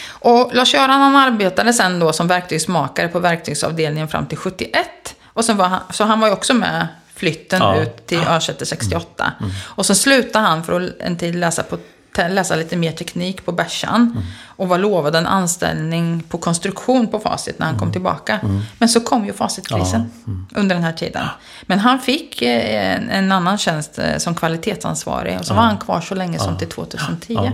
Och 0.08 0.52
Lars-Göran 0.54 1.02
han 1.02 1.16
arbetade 1.16 1.74
sen 1.74 2.00
då 2.00 2.14
som 2.14 2.28
verktygsmakare 2.28 3.08
på 3.08 3.20
verktygsavdelningen 3.20 4.08
fram 4.08 4.26
till 4.26 4.38
71. 4.38 4.88
Och 5.26 5.46
sen 5.46 5.58
var 5.58 5.66
han, 5.66 5.80
så 5.92 6.04
han 6.04 6.20
var 6.20 6.28
ju 6.28 6.34
också 6.34 6.54
med 6.54 6.88
flytten 7.16 7.62
Ja. 7.62 7.76
ut 7.76 8.08
till 8.08 8.24
Örsätter 8.28 8.66
68. 8.66 9.34
Och 9.62 9.86
sen 9.86 9.96
slutade 9.96 10.46
han 10.46 10.64
för 10.64 10.82
att 10.82 10.92
en 11.00 11.18
tid 11.18 11.36
läsa, 11.36 11.64
på, 11.64 11.78
läsa 12.18 12.56
lite 12.56 12.76
mer 12.76 12.92
teknik 12.92 13.46
på 13.46 13.52
Bärsan. 13.52 14.24
Och 14.56 14.68
var 14.70 14.78
lovad 14.78 15.16
en 15.16 15.28
anställning 15.28 16.24
på 16.30 16.38
konstruktion 16.38 17.08
på 17.08 17.20
Facit 17.20 17.60
när 17.60 17.66
han 17.68 17.80
kom 17.80 17.92
tillbaka. 17.92 18.40
Men 18.78 18.90
så 18.90 19.00
kom 19.02 19.26
ju 19.26 19.34
Facitkrisen 19.34 20.12
under 20.56 20.76
den 20.76 20.84
här 20.84 20.94
tiden. 20.94 21.26
Men 21.62 21.80
han 21.80 22.00
fick 22.00 22.42
eh, 22.42 22.96
en, 22.96 23.10
en 23.10 23.32
annan 23.32 23.58
tjänst 23.58 24.00
eh, 24.00 24.18
som 24.18 24.36
kvalitetsansvarig. 24.36 25.40
Och 25.40 25.46
så 25.46 25.54
var 25.54 25.62
han 25.62 25.78
kvar 25.78 26.02
så 26.02 26.16
länge 26.16 26.40
som 26.40 26.58
till 26.58 26.70
2010. 26.70 27.34
Ja. 27.34 27.52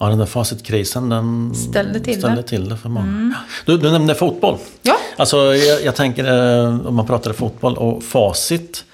ja, 0.00 0.06
den 0.06 0.18
där 0.18 0.26
facitkrisen 0.26 1.08
den 1.08 1.54
Ställde 1.54 2.00
till 2.00 2.18
ställde 2.18 2.36
det. 2.36 2.48
till 2.48 2.68
det 2.68 2.76
för 2.76 2.88
många. 2.88 3.34
Du, 3.66 3.78
du 3.78 3.90
nämnde 3.90 4.14
fotboll. 4.14 4.58
Ja. 4.82 4.94
Alltså, 5.16 5.36
jag, 5.36 5.82
jag 5.84 5.94
tänker 5.96 6.24
eh, 6.64 6.86
om 6.86 6.94
man 6.94 7.06
pratar 7.06 7.32
fotboll 7.32 7.76
och 7.76 8.02
facit. 8.02 8.84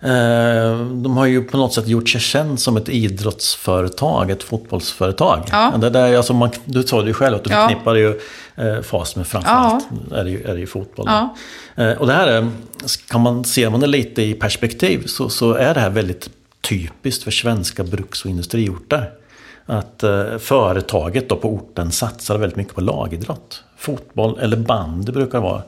Eh, 0.00 0.78
de 0.86 1.16
har 1.16 1.26
ju 1.26 1.44
på 1.44 1.56
något 1.56 1.72
sätt 1.74 1.88
gjort 1.88 2.08
sig 2.08 2.20
känd 2.20 2.60
som 2.60 2.76
ett 2.76 2.88
idrottsföretag, 2.88 4.30
ett 4.30 4.42
fotbollsföretag. 4.42 5.48
Ja. 5.50 5.72
Det 5.80 5.90
där, 5.90 6.16
alltså 6.16 6.32
man, 6.34 6.50
du 6.64 6.82
sa 6.82 7.00
det 7.02 7.08
ju 7.08 7.14
själv 7.14 7.36
att 7.36 7.44
du 7.44 7.50
Ja. 7.50 7.68
förknippar 7.68 7.94
ju 7.94 8.20
eh, 8.56 8.80
FAS 8.82 9.16
med 9.16 9.26
framförallt 9.26 9.86
är 10.12 10.24
det 10.24 10.30
ju, 10.30 10.42
är 10.42 10.54
det 10.54 10.60
ju 10.60 10.66
fotboll. 10.66 11.06
Ja. 11.08 11.36
Eh, 11.84 11.92
och 11.92 12.06
det 12.06 12.12
här 12.12 12.26
är, 12.28 12.48
kan 13.10 13.20
man, 13.20 13.44
ser 13.44 13.70
man 13.70 13.80
det 13.80 13.86
lite 13.86 14.22
i 14.22 14.34
perspektiv 14.34 15.06
så, 15.06 15.28
så 15.28 15.52
är 15.54 15.74
det 15.74 15.80
här 15.80 15.90
väldigt 15.90 16.30
typiskt 16.60 17.24
för 17.24 17.30
svenska 17.30 17.84
bruks 17.84 18.24
och 18.24 18.30
industriorter. 18.30 19.10
Att 19.66 20.02
eh, 20.02 20.38
företaget 20.38 21.28
då 21.28 21.36
på 21.36 21.48
orten 21.48 21.90
satsar 21.92 22.38
väldigt 22.38 22.56
mycket 22.56 22.74
på 22.74 22.80
lagidrott. 22.80 23.62
Fotboll 23.76 24.38
eller 24.38 24.56
bandy 24.56 25.12
brukar 25.12 25.40
vara 25.40 25.62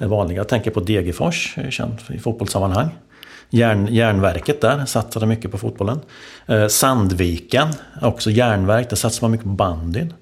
det 0.00 0.06
vanliga. 0.06 0.36
Jag 0.38 0.48
tänker 0.48 0.70
på 0.70 0.80
Degerfors, 0.80 1.56
känt 1.70 2.10
i 2.10 2.18
fotbollssammanhang. 2.18 2.88
Järn, 3.50 3.86
järnverket 3.86 4.60
där 4.60 4.86
satsade 4.86 5.26
mycket 5.26 5.50
på 5.50 5.58
fotbollen. 5.58 6.00
Eh, 6.46 6.66
Sandviken, 6.66 7.68
också 8.02 8.30
järnverk, 8.30 8.90
där 8.90 8.96
satsade 8.96 9.24
man 9.24 9.30
mycket 9.30 9.44
på 9.44 9.52
bandyn. 9.52 10.12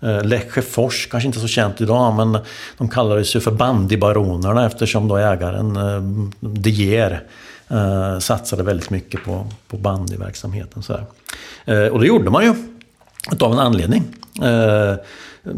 Eh, 0.00 0.24
Lesjöfors, 0.24 1.08
kanske 1.10 1.26
inte 1.26 1.40
så 1.40 1.48
känt 1.48 1.80
idag, 1.80 2.14
men 2.14 2.38
de 2.78 2.88
kallades 2.88 3.36
ju 3.36 3.40
för 3.40 3.50
bandybaronerna 3.50 4.66
eftersom 4.66 5.08
då 5.08 5.16
ägaren 5.16 5.76
eh, 5.76 6.02
De 6.40 6.70
Geer 6.70 7.22
eh, 7.68 8.18
satsade 8.18 8.62
väldigt 8.62 8.90
mycket 8.90 9.24
på, 9.24 9.46
på 9.68 9.76
bandyverksamheten. 9.76 10.82
Så 10.82 10.92
här. 10.92 11.04
Eh, 11.64 11.92
och 11.92 12.00
det 12.00 12.06
gjorde 12.06 12.30
man 12.30 12.44
ju. 12.44 12.54
Utav 13.32 13.52
en 13.52 13.58
anledning. 13.58 14.04
Eh, 14.42 14.94
Eh, 15.46 15.52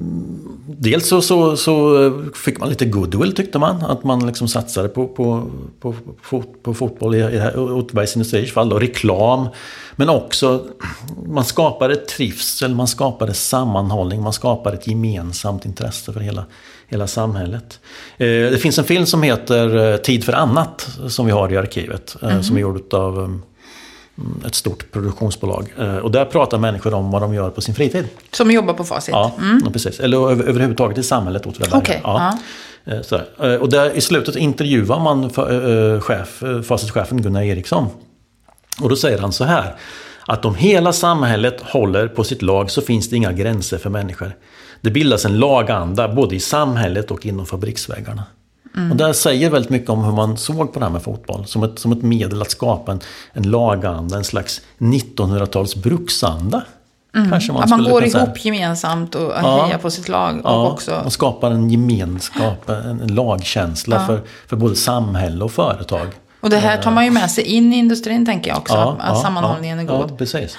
dels 0.66 1.09
så, 1.09 1.22
så, 1.22 1.57
så, 1.57 2.12
fick 2.34 2.61
man 2.61 2.68
lite 2.68 2.84
goodwill 2.84 3.32
tyckte 3.32 3.59
man. 3.59 3.82
Att 3.82 4.05
man 4.05 4.26
liksom 4.26 4.49
satsade 4.49 4.89
på, 4.89 5.09
på, 5.09 5.51
på, 5.80 5.95
på, 6.30 6.43
på 6.62 6.74
fotboll 6.74 7.14
i, 7.14 7.18
i 7.18 7.41
Åtvidabergs 7.57 8.16
Industris 8.16 8.53
fall. 8.53 8.72
Och 8.72 8.80
reklam. 8.80 9.49
Men 9.97 10.09
också 10.09 10.64
man 11.26 11.45
skapade 11.45 11.97
trivsel, 11.97 12.74
man 12.74 12.89
skapade 12.89 13.34
sammanhållning, 13.34 14.22
man 14.22 14.32
skapade 14.32 14.76
ett 14.76 14.87
gemensamt 14.87 15.64
intresse 15.64 16.12
för 16.12 16.20
hela, 16.20 16.45
hela 16.89 17.07
samhället. 17.07 17.80
Eh, 18.16 18.26
det 18.26 18.61
finns 18.62 18.78
en 18.78 18.84
film 18.84 19.07
som 19.07 19.22
heter 19.22 19.93
eh, 19.93 19.97
Tid 19.97 20.24
för 20.24 20.32
annat 20.32 20.99
som 21.09 21.26
vi 21.26 21.32
har 21.32 21.53
i 21.53 21.57
arkivet. 21.57 22.16
Mm. 22.22 22.43
Som 22.43 22.57
är 22.57 22.61
gjord 22.61 22.95
av 22.95 23.41
ett 24.47 24.55
stort 24.55 24.93
produktionsbolag. 24.93 25.75
Eh, 25.79 25.97
och 25.97 26.11
där 26.11 26.25
pratar 26.25 26.59
människor 26.59 26.95
om 26.95 27.11
vad 27.11 27.23
de 27.23 27.35
gör 27.35 27.51
på 27.51 27.61
sin 27.61 27.75
fritid. 27.75 28.09
Som 28.31 28.51
jobbar 28.51 28.75
på 28.75 28.85
Facit? 28.85 29.12
Ja, 29.12 29.33
mm. 29.39 29.73
precis. 29.73 30.01
Eller 30.01 30.31
över, 30.31 30.45
överhuvudtaget 30.45 30.99
i 30.99 31.03
samhället. 31.03 31.47
Okay. 31.47 32.01
Ja. 32.03 32.39
Ja. 32.85 33.01
Eh, 33.41 33.55
och 33.55 33.69
där, 33.69 33.97
i 33.97 34.01
slutet 34.01 34.37
intervjuar 34.37 35.01
man 35.01 35.31
chef, 36.01 36.43
Facit-chefen 36.64 37.23
Gunnar 37.23 37.43
Eriksson. 37.43 37.87
Och 38.81 38.89
då 38.89 38.97
säger 38.97 39.19
han 39.19 39.33
så 39.33 39.45
här. 39.45 39.75
Att 40.27 40.45
om 40.45 40.55
hela 40.55 40.93
samhället 40.93 41.61
håller 41.61 42.09
på 42.09 42.25
sitt 42.25 42.43
lag 42.43 42.71
så 42.71 42.83
finns 42.83 43.11
det 43.11 43.17
inga 43.17 43.33
gränser 43.33 43.79
för 43.79 43.91
människor. 43.91 44.37
Det 44.81 44.91
bildas 44.91 45.25
en 45.25 45.39
laganda 45.39 46.09
både 46.09 46.37
i 46.37 46.41
samhället 46.41 47.11
och 47.11 47.27
inom 47.27 47.47
fabriksväggarna. 47.47 48.25
Mm. 48.77 48.91
Och 48.91 48.97
det 48.97 49.14
säger 49.14 49.51
väldigt 49.51 49.70
mycket 49.70 49.91
om 49.91 50.05
hur 50.05 50.12
man 50.12 50.37
såg 50.37 50.72
på 50.72 50.79
det 50.79 50.85
här 50.85 50.93
med 50.93 51.03
fotboll. 51.03 51.47
Som 51.47 51.62
ett, 51.62 51.79
som 51.79 51.93
ett 51.93 52.03
medel 52.03 52.43
att 52.43 52.51
skapa 52.51 52.93
en, 52.93 53.01
en 53.33 53.51
laganda, 53.51 54.16
en 54.16 54.24
slags 54.24 54.61
1900-tals 54.79 55.77
bruksanda. 55.77 56.62
Mm. 57.14 57.31
Kanske 57.31 57.53
man 57.53 57.62
att 57.62 57.70
man 57.70 57.85
går 57.85 58.05
ihop 58.05 58.45
gemensamt 58.45 59.14
och 59.14 59.33
ja, 59.43 59.64
hejar 59.64 59.79
på 59.79 59.91
sitt 59.91 60.09
lag. 60.09 60.35
Och, 60.35 60.41
ja, 60.45 60.68
också... 60.70 61.03
och 61.05 61.12
skapar 61.12 61.51
en 61.51 61.70
gemenskap, 61.70 62.68
en, 62.68 63.01
en 63.01 63.14
lagkänsla 63.14 63.97
ja. 63.97 64.07
för, 64.07 64.22
för 64.47 64.57
både 64.57 64.77
samhälle 64.77 65.45
och 65.45 65.53
företag. 65.53 66.09
Och 66.41 66.51
det 66.51 66.57
här 66.57 66.83
tar 66.83 66.91
man 66.91 67.05
ju 67.05 67.11
med 67.11 67.31
sig 67.31 67.45
in 67.45 67.72
i 67.72 67.77
industrin 67.77 68.27
tänker 68.27 68.51
jag 68.51 68.59
också. 68.59 68.74
Ja, 68.74 68.97
att 69.01 69.22
sammanhållningen 69.22 69.79
är 69.79 69.85
god. 69.85 70.11
Ja, 70.11 70.16
precis. 70.16 70.57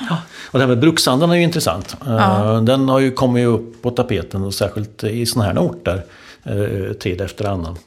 Och 0.51 0.59
det 0.59 0.59
här 0.59 0.68
med 0.68 0.80
bruksandan 0.80 1.32
är 1.32 1.36
ju 1.36 1.43
intressant. 1.43 1.97
Ja. 2.05 2.61
Den 2.63 2.89
har 2.89 2.99
ju 2.99 3.11
kommit 3.11 3.47
upp 3.47 3.82
på 3.82 3.91
tapeten 3.91 4.43
och 4.43 4.53
särskilt 4.53 5.03
i 5.03 5.26
sådana 5.26 5.49
här 5.49 5.59
orter. 5.59 6.03
Eh, 6.43 6.93
tid 6.93 7.22
efter 7.22 7.45
annan. 7.45 7.78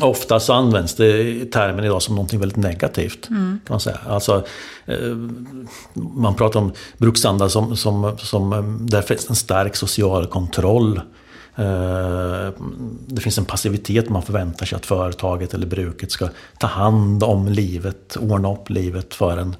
Ofta 0.00 0.40
så 0.40 0.52
används 0.52 0.94
det 0.94 1.44
termen 1.44 1.84
idag 1.84 2.02
som 2.02 2.14
något 2.14 2.32
väldigt 2.32 2.56
negativt. 2.56 3.28
Mm. 3.30 3.60
kan 3.66 3.74
man 3.74 3.80
säga. 3.80 3.98
Alltså, 4.08 4.46
eh, 4.86 5.16
man 5.94 6.34
pratar 6.34 6.60
om 6.60 6.72
bruksstandard 6.98 7.50
som, 7.50 7.76
som, 7.76 8.16
som 8.18 8.52
eh, 8.52 8.62
där 8.62 9.02
finns 9.02 9.30
en 9.30 9.36
stark 9.36 9.76
social 9.76 10.26
kontroll. 10.26 11.00
Eh, 11.56 12.50
det 13.06 13.20
finns 13.20 13.38
en 13.38 13.44
passivitet 13.44 14.08
man 14.08 14.22
förväntar 14.22 14.66
sig 14.66 14.76
att 14.76 14.86
företaget 14.86 15.54
eller 15.54 15.66
bruket 15.66 16.12
ska 16.12 16.28
ta 16.58 16.66
hand 16.66 17.22
om 17.22 17.48
livet, 17.48 18.16
ordna 18.16 18.52
upp 18.52 18.70
livet 18.70 19.14
för 19.14 19.36
en. 19.36 19.56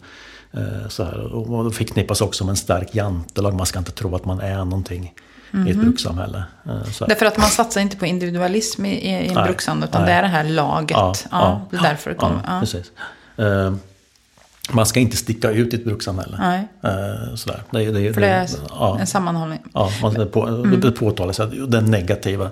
Så 0.88 1.04
här. 1.04 1.34
Och 1.34 1.64
det 1.64 1.70
förknippas 1.70 2.20
också 2.20 2.44
med 2.44 2.50
en 2.50 2.56
stark 2.56 2.94
jantelag, 2.94 3.54
man 3.54 3.66
ska 3.66 3.78
inte 3.78 3.92
tro 3.92 4.16
att 4.16 4.24
man 4.24 4.40
är 4.40 4.64
någonting 4.64 5.14
mm. 5.52 5.66
i 5.66 5.70
ett 5.70 5.76
mhm. 5.76 5.84
brukssamhälle. 5.84 6.44
Eh, 6.66 6.84
så. 6.84 7.06
Därför 7.06 7.26
att 7.26 7.38
man 7.38 7.48
satsar 7.48 7.80
inte 7.80 7.96
på 7.96 8.06
individualism 8.06 8.84
i, 8.84 8.90
i 8.90 9.28
en 9.28 9.34
bruksande 9.34 9.86
utan 9.86 10.02
nej. 10.02 10.10
det 10.10 10.16
är 10.16 10.22
det 10.22 10.28
här 10.28 10.44
laget. 10.44 10.96
Ja, 10.96 11.14
ja, 11.30 11.66
det 11.70 11.76
är 11.76 11.82
därför 11.82 12.10
det 12.10 12.16
kommer. 12.16 12.60
Precis. 12.60 12.92
Uh, 13.38 13.74
man 14.70 14.86
ska 14.86 15.00
inte 15.00 15.16
sticka 15.16 15.50
ut 15.50 15.74
i 15.74 15.76
ett 15.76 15.84
brukssamhälle. 15.84 16.36
Nej. 16.38 16.68
Uh, 16.84 17.34
sådär. 17.34 17.62
Det, 17.70 17.90
det, 17.90 18.14
För 18.14 18.20
det 18.20 18.26
är 18.26 18.48
ja, 18.68 18.98
en 19.00 19.06
sammanhållning. 19.06 19.58
Ja, 19.74 19.90
man, 20.02 20.14
det, 20.14 20.26
på, 20.26 20.46
mm. 20.46 20.80
det 20.80 20.90
påtalas 20.90 21.40
den 21.68 21.90
negativa 21.90 22.50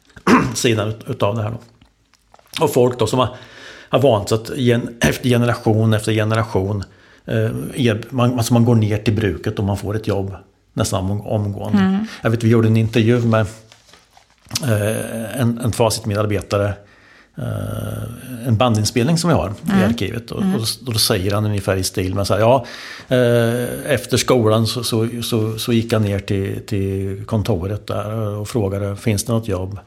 sidan 0.54 0.94
utav 1.06 1.36
det 1.36 1.42
här. 1.42 1.50
Då. 1.50 1.58
Och 2.64 2.72
folk 2.72 2.98
då 2.98 3.06
som 3.06 3.18
har, 3.18 3.36
har 3.88 3.98
vant 3.98 4.28
sig 4.28 4.38
att 4.38 4.50
gen, 4.56 4.96
efter 5.00 5.28
generation 5.28 5.94
efter 5.94 6.12
generation 6.12 6.84
eh, 7.24 7.96
man, 8.10 8.38
alltså 8.38 8.54
man 8.54 8.64
går 8.64 8.74
ner 8.74 8.98
till 8.98 9.14
bruket 9.14 9.58
och 9.58 9.64
man 9.64 9.76
får 9.76 9.96
ett 9.96 10.06
jobb 10.06 10.36
nästan 10.72 11.20
omgående. 11.20 11.78
Mm. 11.78 12.06
Jag 12.22 12.30
vet, 12.30 12.44
vi 12.44 12.48
gjorde 12.48 12.68
en 12.68 12.76
intervju 12.76 13.20
med 13.20 13.46
eh, 14.62 15.40
en, 15.40 15.58
en 15.58 15.72
Facit-medarbetare. 15.72 16.74
Eh, 17.38 18.46
en 18.46 18.56
bandinspelning 18.56 19.18
som 19.18 19.30
vi 19.30 19.36
har 19.36 19.52
mm. 19.64 19.80
i 19.80 19.84
arkivet. 19.84 20.30
Och, 20.30 20.42
mm. 20.42 20.54
och, 20.54 20.66
då 20.80 20.92
säger 20.92 21.34
han 21.34 21.44
ungefär 21.46 21.76
i 21.76 21.82
stil 21.82 22.14
med 22.14 22.26
så 22.26 22.34
här, 22.34 22.40
ja, 22.40 22.64
eh, 23.08 23.92
efter 23.92 24.16
skolan 24.16 24.66
så, 24.66 24.84
så, 24.84 25.08
så, 25.22 25.58
så, 25.58 25.72
gick 25.72 25.92
han 25.92 26.02
ner 26.02 26.18
till, 26.18 26.66
till 26.66 27.22
kontoret 27.26 27.86
där 27.86 28.12
och 28.12 28.48
frågade, 28.48 28.96
finns 28.96 29.24
det 29.24 29.32
något 29.32 29.48
jobb? 29.48 29.78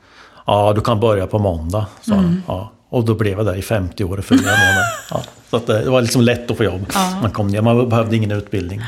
Ja, 0.45 0.73
du 0.73 0.81
kan 0.81 0.99
börja 0.99 1.27
på 1.27 1.39
måndag, 1.39 1.85
sa 2.01 2.13
mm. 2.13 2.25
han. 2.25 2.41
Ja. 2.47 2.71
Och 2.95 3.05
då 3.05 3.15
blev 3.15 3.37
jag 3.37 3.45
där 3.45 3.55
i 3.55 3.61
50 3.61 4.03
år 4.03 4.17
och 4.17 4.25
fyra 4.25 4.41
månader. 4.41 4.83
Ja. 5.11 5.23
Så 5.49 5.57
att 5.57 5.67
det 5.67 5.89
var 5.89 6.01
liksom 6.01 6.21
lätt 6.21 6.51
att 6.51 6.57
få 6.57 6.63
jobb. 6.63 6.91
Ja. 6.93 7.19
Man 7.21 7.31
kom 7.31 7.47
ner, 7.47 7.61
man 7.61 7.89
behövde 7.89 8.15
ingen 8.15 8.31
utbildning. 8.31 8.81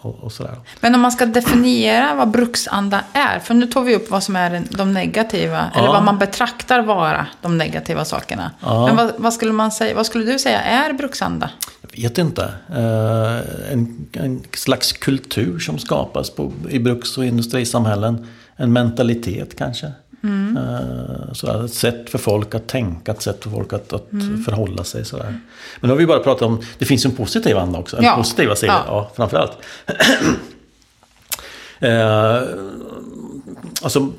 Och, 0.00 0.24
och, 0.24 0.32
sådär. 0.32 0.56
Men 0.80 0.94
om 0.94 1.00
man 1.00 1.12
ska 1.12 1.26
definiera 1.26 2.14
vad 2.14 2.30
bruksanda 2.30 3.00
är. 3.12 3.38
För 3.38 3.54
nu 3.54 3.66
tog 3.66 3.84
vi 3.84 3.96
upp 3.96 4.10
vad 4.10 4.22
som 4.22 4.36
är 4.36 4.62
de 4.70 4.94
negativa. 4.94 5.70
Ja. 5.74 5.78
Eller 5.78 5.88
vad 5.88 6.04
man 6.04 6.18
betraktar 6.18 6.82
vara 6.82 7.26
de 7.42 7.58
negativa 7.58 8.04
sakerna. 8.04 8.50
Men 8.60 8.96
vad, 8.96 9.12
vad, 9.16 9.32
skulle 9.32 9.52
man 9.52 9.72
säga, 9.72 9.94
vad 9.94 10.06
skulle 10.06 10.32
du 10.32 10.38
säga 10.38 10.60
är 10.60 10.92
bruksanda? 10.92 11.50
Jag 11.82 12.02
vet 12.02 12.18
inte. 12.18 12.42
Eh, 12.68 13.72
en, 13.72 14.06
en 14.12 14.42
slags 14.52 14.92
kultur 14.92 15.58
som 15.58 15.78
skapas 15.78 16.30
på, 16.30 16.52
i 16.70 16.78
bruks 16.78 17.18
och 17.18 17.24
industrisamhällen. 17.24 18.26
En 18.56 18.72
mentalitet 18.72 19.58
kanske. 19.58 19.92
Mm. 20.24 20.56
Eh, 20.56 21.32
sådär, 21.32 21.64
ett 21.64 21.74
sätt 21.74 22.10
för 22.10 22.18
folk 22.18 22.54
att 22.54 22.66
tänka, 22.66 23.12
ett 23.12 23.22
sätt 23.22 23.42
för 23.42 23.50
folk 23.50 23.72
att, 23.72 23.92
att 23.92 24.12
mm. 24.12 24.44
förhålla 24.44 24.84
sig. 24.84 25.04
Sådär. 25.04 25.40
Men 25.80 25.88
nu 25.88 25.88
har 25.88 25.96
vi 25.96 26.06
bara 26.06 26.18
pratat 26.18 26.42
om, 26.42 26.62
det 26.78 26.84
finns 26.84 27.06
ju 27.06 27.10
en 27.10 27.16
positiv 27.16 27.58
anda 27.58 27.78
också. 27.78 27.96
En 27.96 28.04
ja. 28.04 28.16
positiva 28.16 28.56
sida, 28.56 28.84
ja. 28.86 28.94
ja 28.94 29.10
framförallt. 29.16 29.52
eh, 31.80 32.42
alltså, 33.82 34.12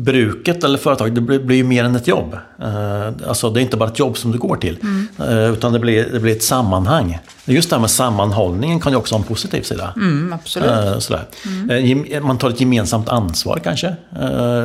bruket 0.00 0.64
eller 0.64 0.78
företaget 0.78 1.14
det 1.14 1.20
blir, 1.20 1.56
ju 1.56 1.64
mer 1.64 1.84
än 1.84 1.96
ett 1.96 2.06
jobb. 2.08 2.36
Eh, 2.58 3.28
alltså 3.28 3.50
det 3.50 3.60
är 3.60 3.62
inte 3.62 3.76
bara 3.76 3.88
ett 3.88 3.98
jobb 3.98 4.18
som 4.18 4.32
du 4.32 4.38
går 4.38 4.56
till. 4.56 4.78
Mm. 4.82 5.06
Eh, 5.18 5.52
utan 5.52 5.72
det 5.72 5.78
blir, 5.78 6.08
det 6.12 6.20
blir 6.20 6.32
ett 6.32 6.42
sammanhang. 6.42 7.18
Just 7.44 7.70
det 7.70 7.76
här 7.76 7.80
med 7.80 7.90
sammanhållningen 7.90 8.80
kan 8.80 8.92
ju 8.92 8.98
också 8.98 9.14
ha 9.14 9.20
en 9.20 9.26
positiv 9.26 9.62
sida. 9.62 9.92
Mm, 9.96 10.32
absolut. 10.32 10.70
Eh, 10.70 10.98
sådär. 10.98 11.24
Mm. 11.46 12.26
Man 12.26 12.38
tar 12.38 12.50
ett 12.50 12.60
gemensamt 12.60 13.08
ansvar 13.08 13.60
kanske. 13.64 13.96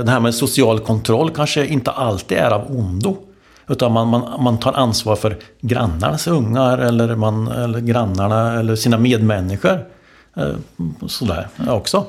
Det 0.06 0.12
här 0.12 0.20
med 0.20 0.36
social 0.36 0.80
kontroll 0.80 1.30
kanske 1.30 1.66
inte 1.66 1.92
alltid 1.92 2.38
är 2.38 2.52
av 2.52 2.72
ondo. 2.72 3.18
Utan 3.68 3.92
man, 3.92 4.08
man, 4.08 4.44
man 4.44 4.60
tar 4.60 4.74
ansvar 4.74 5.16
för 5.16 5.38
grannarnas 5.62 6.28
ungar 6.28 6.78
eller, 6.78 7.16
man, 7.16 7.48
eller 7.48 7.80
grannarna 7.80 8.60
eller 8.60 8.76
sina 8.76 8.98
medmänniskor. 8.98 9.86
Sådär 11.08 11.48
också. 11.70 12.06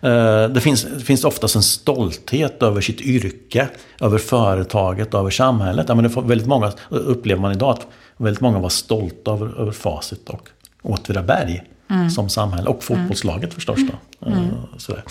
Eh, 0.00 0.48
det 0.48 0.60
finns, 0.60 0.82
det 0.82 1.04
finns 1.04 1.24
oftast 1.24 1.56
en 1.56 1.62
stolthet 1.62 2.62
över 2.62 2.80
sitt 2.80 3.00
yrke, 3.00 3.68
över 4.00 4.18
företaget, 4.18 5.14
över 5.14 5.30
samhället. 5.30 5.86
Ja, 5.88 5.94
men 5.94 6.04
det 6.04 6.20
väldigt 6.20 6.46
många 6.46 6.72
upplever 6.88 7.42
man 7.42 7.52
idag 7.52 7.70
att 7.70 7.86
väldigt 8.16 8.40
många 8.40 8.58
var 8.58 8.68
stolta 8.68 9.32
över, 9.32 9.60
över 9.60 9.72
Facit 9.72 10.28
och 10.28 10.48
Åtvidaberg 10.82 11.62
mm. 11.90 12.10
som 12.10 12.28
samhälle. 12.28 12.68
Och 12.68 12.84
fotbollslaget 12.84 13.42
mm. 13.42 13.54
förstås. 13.54 13.78
Då. 13.78 14.26
Mm. 14.26 14.38
mm. 14.38 14.54
Sådär. 14.78 15.04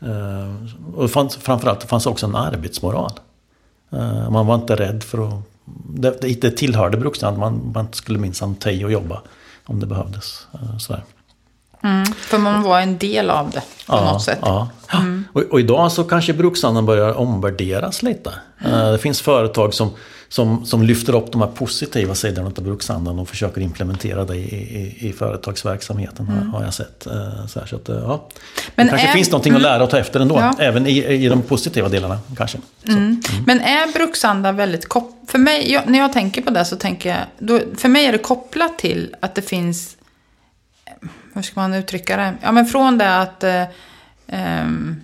Eh, 0.00 0.94
och 0.94 1.10
fanns, 1.10 1.36
framförallt 1.36 1.80
det 1.80 1.86
fanns 1.86 2.06
också 2.06 2.26
en 2.26 2.36
arbetsmoral. 2.36 3.12
Man 4.30 4.46
var 4.46 4.54
inte 4.54 4.76
rädd 4.76 5.02
för 5.02 5.28
att... 5.28 5.34
Det, 5.88 6.40
det 6.40 6.50
tillhörde 6.50 6.96
Brukstrand, 6.96 7.38
man, 7.38 7.72
man 7.74 7.88
skulle 7.92 8.18
minsann 8.18 8.56
i 8.66 8.84
och 8.84 8.92
jobba 8.92 9.22
om 9.64 9.80
det 9.80 9.86
behövdes. 9.86 10.46
Sådär. 10.78 11.02
Mm, 11.84 12.06
för 12.06 12.38
man 12.38 12.62
var 12.62 12.80
en 12.80 12.98
del 12.98 13.30
av 13.30 13.50
det 13.50 13.62
på 13.86 13.96
ja, 13.96 14.12
något 14.12 14.22
sätt. 14.22 14.38
Ja. 14.42 14.68
Mm. 14.92 15.24
Och, 15.32 15.42
och, 15.42 15.60
idag 15.60 15.92
så 15.92 16.04
kanske 16.04 16.32
bruksandan 16.32 16.86
börjar 16.86 17.18
omvärderas 17.18 18.02
lite. 18.02 18.32
Mm. 18.64 18.92
Det 18.92 18.98
finns 18.98 19.20
företag 19.20 19.74
som, 19.74 19.90
som, 20.28 20.66
som 20.66 20.82
lyfter 20.82 21.14
upp 21.14 21.32
de 21.32 21.40
här 21.40 21.48
positiva 21.48 22.14
sidorna 22.14 22.52
av 22.56 22.64
bruksandan 22.64 23.18
och 23.18 23.28
försöker 23.28 23.60
implementera 23.60 24.24
det 24.24 24.36
i, 24.36 24.40
i, 24.40 25.08
i 25.08 25.12
företagsverksamheten. 25.12 26.28
Mm. 26.28 26.50
Har 26.50 26.64
jag 26.64 26.74
sett. 26.74 27.06
Eh, 27.06 27.46
så, 27.46 27.60
här, 27.60 27.66
så 27.66 27.76
att, 27.76 27.88
eh, 27.88 27.96
ja. 27.96 28.28
Men 28.74 28.86
det 28.86 28.90
kanske 28.90 29.08
är, 29.08 29.12
finns 29.12 29.30
någonting 29.30 29.52
att 29.52 29.58
mm. 29.60 29.72
lära 29.72 29.84
och 29.84 29.90
ta 29.90 29.98
efter 29.98 30.20
ändå. 30.20 30.36
Ja. 30.36 30.54
Även 30.58 30.86
i, 30.86 30.98
i 30.98 31.28
de 31.28 31.42
positiva 31.42 31.88
delarna 31.88 32.18
kanske. 32.36 32.58
Mm. 32.88 33.22
Men 33.46 33.60
är 33.60 33.92
bruksanda 33.92 34.52
väldigt 34.52 34.88
kopplat? 34.88 35.18
För 35.26 35.38
mig, 35.38 35.72
jag, 35.72 35.88
när 35.88 35.98
jag 35.98 36.12
tänker 36.12 36.42
på 36.42 36.50
det 36.50 36.64
så 36.64 36.76
tänker 36.76 37.08
jag, 37.08 37.18
då, 37.38 37.60
för 37.76 37.88
mig 37.88 38.06
är 38.06 38.12
det 38.12 38.18
kopplat 38.18 38.78
till 38.78 39.14
att 39.20 39.34
det 39.34 39.42
finns 39.42 39.96
hur 41.34 41.42
ska 41.42 41.60
man 41.60 41.74
uttrycka 41.74 42.16
det? 42.16 42.34
Ja, 42.42 42.52
men 42.52 42.66
från 42.66 42.98
det 42.98 43.16
att 43.16 43.44
eh, 43.44 43.62
ehm, 44.28 45.00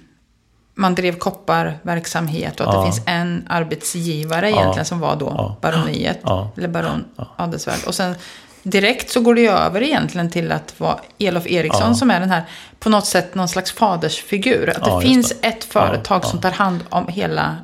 man 0.74 0.94
drev 0.94 1.18
kopparverksamhet 1.18 2.60
och 2.60 2.68
att 2.68 2.74
ja. 2.74 2.80
det 2.80 2.86
finns 2.92 3.02
en 3.06 3.46
arbetsgivare 3.48 4.46
egentligen 4.50 4.76
ja. 4.76 4.84
som 4.84 5.00
var 5.00 5.16
då 5.16 5.56
baroniet, 5.60 6.20
eller 6.56 6.68
baron 6.68 7.04
Adelsvärd. 7.36 7.84
Och 7.86 7.94
sen 7.94 8.14
direkt 8.62 9.10
så 9.10 9.20
går 9.20 9.34
det 9.34 9.40
ju 9.40 9.48
över 9.50 9.82
egentligen 9.82 10.30
till 10.30 10.52
att 10.52 10.80
vara 10.80 10.98
Elof 11.18 11.46
Eriksson 11.46 11.88
Ja. 11.88 11.94
som 11.94 12.10
är 12.10 12.20
den 12.20 12.30
här, 12.30 12.42
på 12.78 12.88
något 12.90 13.06
sätt, 13.06 13.34
någon 13.34 13.48
slags 13.48 13.72
fadersfigur. 13.72 14.70
Att 14.76 14.86
Ja, 14.86 14.96
det 15.00 15.06
finns 15.06 15.28
det. 15.40 15.48
ett 15.48 15.64
företag 15.64 16.20
Ja, 16.24 16.28
som 16.28 16.38
ja. 16.42 16.50
tar 16.50 16.56
hand 16.56 16.80
om 16.88 17.08
hela, 17.08 17.56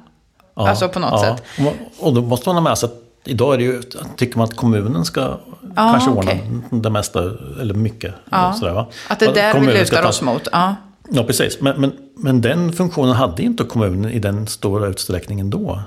Ja, 0.56 0.68
alltså 0.68 0.88
på 0.88 0.98
något 0.98 1.10
ja. 1.12 1.36
sätt. 1.36 1.66
Och- 1.98 2.06
Och 2.06 2.14
då 2.14 2.22
måste 2.22 2.48
man 2.48 2.56
ha 2.56 2.62
med 2.62 2.78
sig 2.78 2.86
att 2.86 3.03
idag 3.24 3.54
är 3.54 3.58
det 3.58 3.64
ju, 3.64 3.82
tycker 4.16 4.38
man 4.38 4.44
att 4.44 4.56
kommunen 4.56 5.04
ska 5.04 5.36
kanske 5.76 6.10
ordna 6.10 6.30
okej. 6.30 6.50
det 6.70 6.90
mesta, 6.90 7.22
eller 7.60 7.74
mycket. 7.74 8.14
Ja. 8.30 8.52
Sådär, 8.52 8.72
va? 8.74 8.86
Att 9.08 9.20
det 9.20 9.26
är 9.26 9.34
där 9.34 9.60
vi 9.60 9.66
lutar 9.78 10.02
ta- 10.02 10.08
oss 10.08 10.22
mot. 10.22 10.48
Ja. 10.52 10.74
Ja, 11.10 11.24
precis. 11.24 11.60
Men, 11.60 11.80
men, 11.80 11.92
men 12.16 12.40
den 12.40 12.72
funktionen 12.72 13.14
hade 13.14 13.42
inte 13.42 13.64
kommunen 13.64 14.10
i 14.10 14.18
den 14.18 14.46
stora 14.46 14.86
utsträckningen 14.86 15.50
då. 15.50 15.80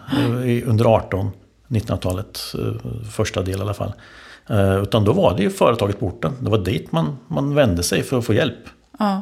Under 0.65 0.85
18 0.85 1.29
1900-talet, 1.67 2.39
eh, 2.53 2.91
första 3.11 3.41
del 3.41 3.59
i 3.59 3.61
alla 3.61 3.73
fall. 3.73 3.93
Eh, 4.49 4.75
Utan 4.83 5.03
då 5.05 5.13
var 5.13 5.33
det 5.37 5.43
ju 5.43 5.49
företaget 5.49 5.99
på 5.99 6.05
orten. 6.05 6.31
Det 6.39 6.49
var 6.49 6.57
dit 6.57 6.91
man, 6.91 7.17
man 7.27 7.55
vände 7.55 7.83
sig 7.83 8.03
för 8.03 8.17
att 8.19 8.25
få 8.25 8.33
hjälp. 8.33 8.57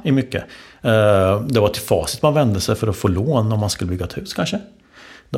I 0.03 0.11
mycket. 0.11 0.43
Eh, 0.81 1.41
Det 1.47 1.59
var 1.59 1.67
till 1.69 1.81
Facit 1.81 2.21
man 2.21 2.33
vände 2.33 2.61
sig 2.61 2.75
för 2.75 2.87
att 2.87 2.95
få 2.95 3.07
lån 3.07 3.51
om 3.51 3.59
man 3.59 3.69
skulle 3.69 3.89
bygga 3.89 4.05
ett 4.05 4.17
hus 4.17 4.33
kanske. 4.33 4.59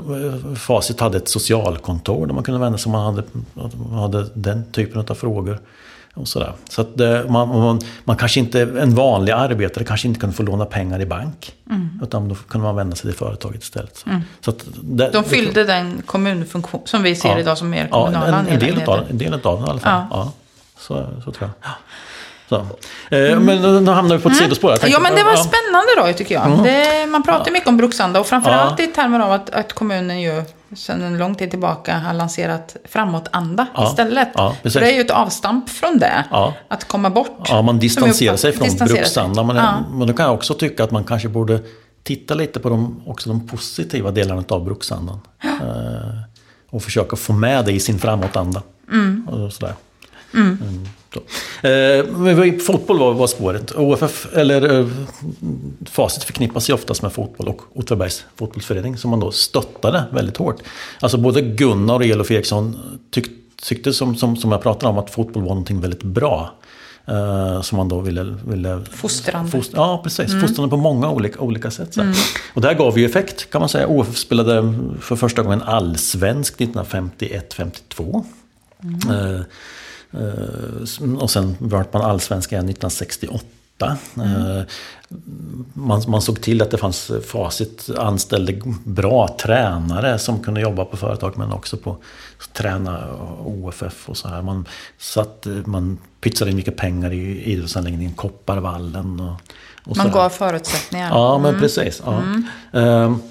De- 0.02 0.50
eh, 0.50 0.56
Facit 0.56 1.00
hade 1.00 1.18
ett 1.18 1.28
socialkontor 1.28 2.28
där 2.28 2.34
man 2.34 2.44
kunde 2.44 2.60
vända 2.60 2.78
sig 2.78 2.86
om 2.86 2.92
man 2.92 3.06
hade, 3.16 3.24
man 3.90 4.00
hade 4.00 4.26
den 4.34 4.72
typen 4.72 5.06
av 5.10 5.16
frågor. 5.16 5.60
Och 6.14 6.28
sådär. 6.28 6.54
Så 6.70 6.82
att 6.82 6.98
det, 6.98 7.26
man, 7.30 7.48
man, 7.50 7.80
man 8.04 8.18
kanske 8.18 8.40
inte, 8.40 8.62
en 8.62 8.96
vanlig 8.96 9.32
arbetare 9.34 9.84
kanske 9.84 10.08
inte 10.08 10.20
kunde 10.20 10.36
få 10.36 10.44
låna 10.44 10.66
pengar 10.66 11.00
i 11.02 11.06
bank. 11.06 11.54
Utan 12.04 12.30
då 12.30 12.36
kunde 12.36 12.68
man 12.68 12.76
vända 12.76 12.96
sig 12.96 13.10
till 13.12 13.20
företaget 13.20 13.64
istället. 13.64 14.06
Så 14.42 14.52
att 14.52 14.66
det, 14.82 15.10
De 15.10 15.24
fyllde 15.24 15.64
den 15.64 16.02
kommunfunktion 16.06 16.82
som 16.86 17.04
vi 17.04 17.16
ser 17.16 17.30
Ja. 17.30 17.40
idag 17.40 17.58
som 17.58 17.70
mer 17.70 17.88
Ja, 17.92 18.06
kommunala. 18.06 18.40
en, 18.40 18.48
en, 18.48 18.60
del 18.60 18.84
av, 18.90 19.00
en 19.10 19.18
del 19.18 19.34
av 19.34 19.58
den 19.60 19.68
i 19.68 19.70
alla 19.70 19.80
fall. 19.80 20.02
Ja. 20.02 20.08
Ja. 20.12 20.32
Så, 20.80 21.08
så 21.26 21.32
tror 21.32 21.36
jag. 21.40 21.50
Ja. 21.62 21.70
Så. 22.50 22.56
Eh, 22.56 23.40
Men 23.40 23.46
nu- 23.46 23.92
hamnar 23.92 24.16
vi 24.18 24.24
på 24.24 24.30
ett 24.30 24.36
sidospår. 24.38 24.68
Mm. 24.70 24.80
Ja, 24.82 24.82
tänkte- 24.82 25.02
men 25.02 25.16
det 25.16 25.24
var 25.24 25.32
ja. 25.32 25.38
spännande 25.38 25.88
då, 26.12 26.18
tycker 26.18 26.36
jag. 26.36 26.64
Det, 26.64 27.08
man 27.12 27.24
pratar 27.24 27.46
ju 27.46 27.52
mycket 27.52 27.68
om 27.68 27.78
Brukshanda 27.78 28.20
och 28.20 28.28
framförallt 28.28 28.80
i 28.80 28.88
termer 28.88 29.20
av 29.20 29.32
att, 29.32 29.50
att 29.50 29.74
kommunen 29.74 30.22
ju 30.22 30.44
sedan 30.76 31.02
en 31.02 31.18
lång 31.18 31.36
tid 31.36 31.50
tillbaka 31.50 31.98
har 31.98 32.14
lanserat 32.14 32.76
framåtanda 32.86 33.68
Ja, 33.76 33.90
istället. 33.90 34.30
ja, 34.34 34.56
det 34.64 34.76
är 34.92 34.96
ju 34.96 35.02
ett 35.02 35.12
avstamp 35.12 35.70
från 35.70 36.00
det. 36.00 36.24
Ja. 36.32 36.54
Att 36.68 36.88
komma 36.88 37.10
bort. 37.10 37.40
Ja, 37.50 37.62
man 37.62 37.80
distanserar 37.80 38.36
sig 38.38 38.52
från 38.54 38.68
distanserar. 38.68 38.98
Bruksanda. 39.00 39.44
Men, 39.44 39.56
Ja. 39.56 39.74
men 39.92 40.08
då 40.08 40.14
kan 40.14 40.26
jag 40.26 40.36
också 40.36 40.54
tycka 40.54 40.84
att 40.84 40.92
man 40.92 41.04
kanske 41.04 41.28
borde 41.30 41.60
titta 42.04 42.34
lite 42.34 42.60
på 42.60 42.70
de, 42.70 43.02
också 43.06 43.30
de 43.30 43.48
positiva 43.48 44.12
delarna 44.12 44.44
av 44.50 44.66
Bruksandan. 44.66 45.20
Eh, 45.44 45.50
och 46.70 46.84
försöka 46.84 47.16
få 47.16 47.34
med 47.34 47.66
det 47.66 47.72
i 47.72 47.80
sin 47.80 48.00
framåtanda. 48.00 48.62
Mm. 48.92 49.28
Och 49.32 49.54
sådär. 49.54 49.74
Mm, 50.34 50.58
så. 50.62 50.66
Eh, 51.62 52.60
fotboll 52.60 53.00
var, 53.00 53.14
var 53.14 53.28
spåret. 53.28 53.72
OFF, 53.72 54.28
eller 54.34 54.80
eh, 54.80 54.88
Facit 55.86 56.24
förknippas 56.24 56.70
ju 56.70 56.74
oftast 56.74 57.02
med 57.02 57.14
fotboll 57.14 57.48
och 57.48 57.62
Åtvidabergs 57.74 58.26
fotbollsförening 58.36 58.98
som 58.98 59.12
man 59.12 59.20
då 59.20 59.32
stöttade 59.32 60.04
väldigt 60.12 60.38
hårt. 60.38 60.62
Alltså 61.00 61.18
både 61.18 61.42
Gunnar 61.42 61.96
och 61.96 62.06
Elof 62.06 62.32
Eriksson 62.32 62.78
tyck, 63.12 63.28
tyckte 63.64 63.94
som, 63.94 64.16
som, 64.16 64.38
som 64.38 64.52
jag 64.52 64.62
pratade 64.62 64.90
om 64.90 64.98
att 64.98 65.10
fotboll 65.10 65.44
var 65.44 65.50
någonting 65.50 65.82
väldigt 65.82 66.04
bra. 66.04 66.54
Eh, 67.08 67.62
som 67.62 67.78
man 67.78 67.88
då 67.88 68.00
ville... 68.00 68.36
ville 68.48 68.82
Fostrande. 68.92 69.52
Fost, 69.52 69.72
ja, 69.76 70.02
precis. 70.04 70.42
Fostrande 70.42 70.70
på 70.70 70.78
många 70.78 71.10
olika, 71.10 71.40
olika 71.40 71.72
sätt. 71.72 71.94
Så. 71.94 72.14
Och 72.54 72.62
det 72.62 72.68
här 72.68 72.76
gav 72.76 73.00
ju 73.00 73.06
effekt 73.06 73.52
kan 73.52 73.62
man 73.62 73.70
säga. 73.70 73.88
OFF 73.88 74.18
spelade 74.18 74.74
för 75.02 75.16
första 75.16 75.42
gången 75.42 75.62
allsvenskt 75.62 76.60
1951-52. 76.60 78.24
Eh, 79.10 79.16
eh, 79.16 79.42
och 81.20 81.32
sen 81.32 81.56
vart 81.60 81.94
man 81.94 82.02
allsvensk 82.02 82.52
igen 82.52 82.70
1968. 82.70 83.46
Eh, 84.18 84.62
man, 85.74 86.02
man 86.08 86.22
såg 86.22 86.42
till 86.42 86.62
att 86.62 86.72
det 86.72 86.78
fanns 86.78 87.12
facit, 87.26 87.90
anställde 87.98 88.62
bra 88.84 89.36
tränare 89.42 90.20
som 90.20 90.44
kunde 90.44 90.62
jobba 90.62 90.86
på 90.86 90.98
företag 90.98 91.38
men 91.38 91.52
också 91.52 91.78
på 91.78 91.98
träna 92.54 93.08
OFF 93.46 94.10
och 94.10 94.18
så 94.18 94.28
här. 94.28 94.42
Man, 94.42 94.66
satt, 94.98 95.48
man 95.66 95.98
pytsade 96.22 96.52
in 96.52 96.58
mycket 96.58 96.78
pengar 96.78 97.14
i 97.14 97.44
idrottsanläggningen 97.44 98.14
Kopparvallen. 98.14 99.20
Och, 99.20 99.36
och 99.86 99.98
Man 99.98 100.12
gav 100.12 100.30
förutsättningar. 100.30 101.10
Ja, 101.10 101.38
men 101.38 101.60
precis. 101.60 102.02
Ja. 102.06 102.24
Ehm, 102.80 103.22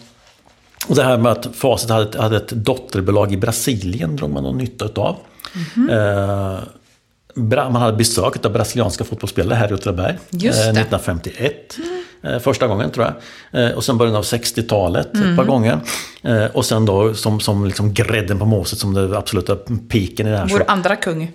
och 0.89 0.95
det 0.95 1.03
här 1.03 1.19
med 1.19 1.33
att 1.33 1.57
Facit 1.57 1.91
hade 1.91 2.09
ett, 2.09 2.15
hade 2.15 2.37
ett 2.37 2.49
dotterbolag 2.49 3.33
i 3.33 3.37
Brasilien 3.37 4.17
drog 4.17 4.31
man 4.31 4.43
någon 4.43 4.59
nytta 4.59 4.85
utav. 4.85 5.17
Ehm, 5.91 6.57
Bra- 7.39 7.71
man 7.71 7.83
hade 7.83 7.97
besök 7.97 8.45
av 8.47 8.53
brasilianska 8.53 9.05
fotbollsspelare 9.05 9.55
här 9.59 9.71
i 9.71 9.75
Åtvidaberg. 9.75 10.19
Just 10.31 10.59
eh, 10.59 10.65
det. 10.65 10.81
1951. 10.81 11.77
eh, 12.23 12.39
Första 12.39 12.67
gången 12.67 12.91
tror 12.91 13.07
jag. 13.53 13.65
Eh, 13.65 13.71
Och 13.77 13.85
sen 13.85 13.99
början 13.99 14.17
av 14.17 14.23
60-talet 14.25 15.07
ett 15.15 15.37
par 15.37 15.45
gånger. 15.45 15.79
Eh, 16.23 16.45
Och 16.45 16.65
sen 16.65 16.85
då 16.87 17.15
som, 17.15 17.41
som 17.41 17.65
liksom 17.65 17.95
grädden 17.95 18.39
på 18.39 18.45
moset 18.45 18.79
som 18.79 18.95
det 18.95 19.19
absoluta 19.19 19.57
piken 19.89 20.27
i 20.27 20.31
det 20.31 20.37
här. 20.37 20.47
Vår 20.51 20.59
så- 20.59 20.65
andra 20.69 20.97
kung. 20.97 21.33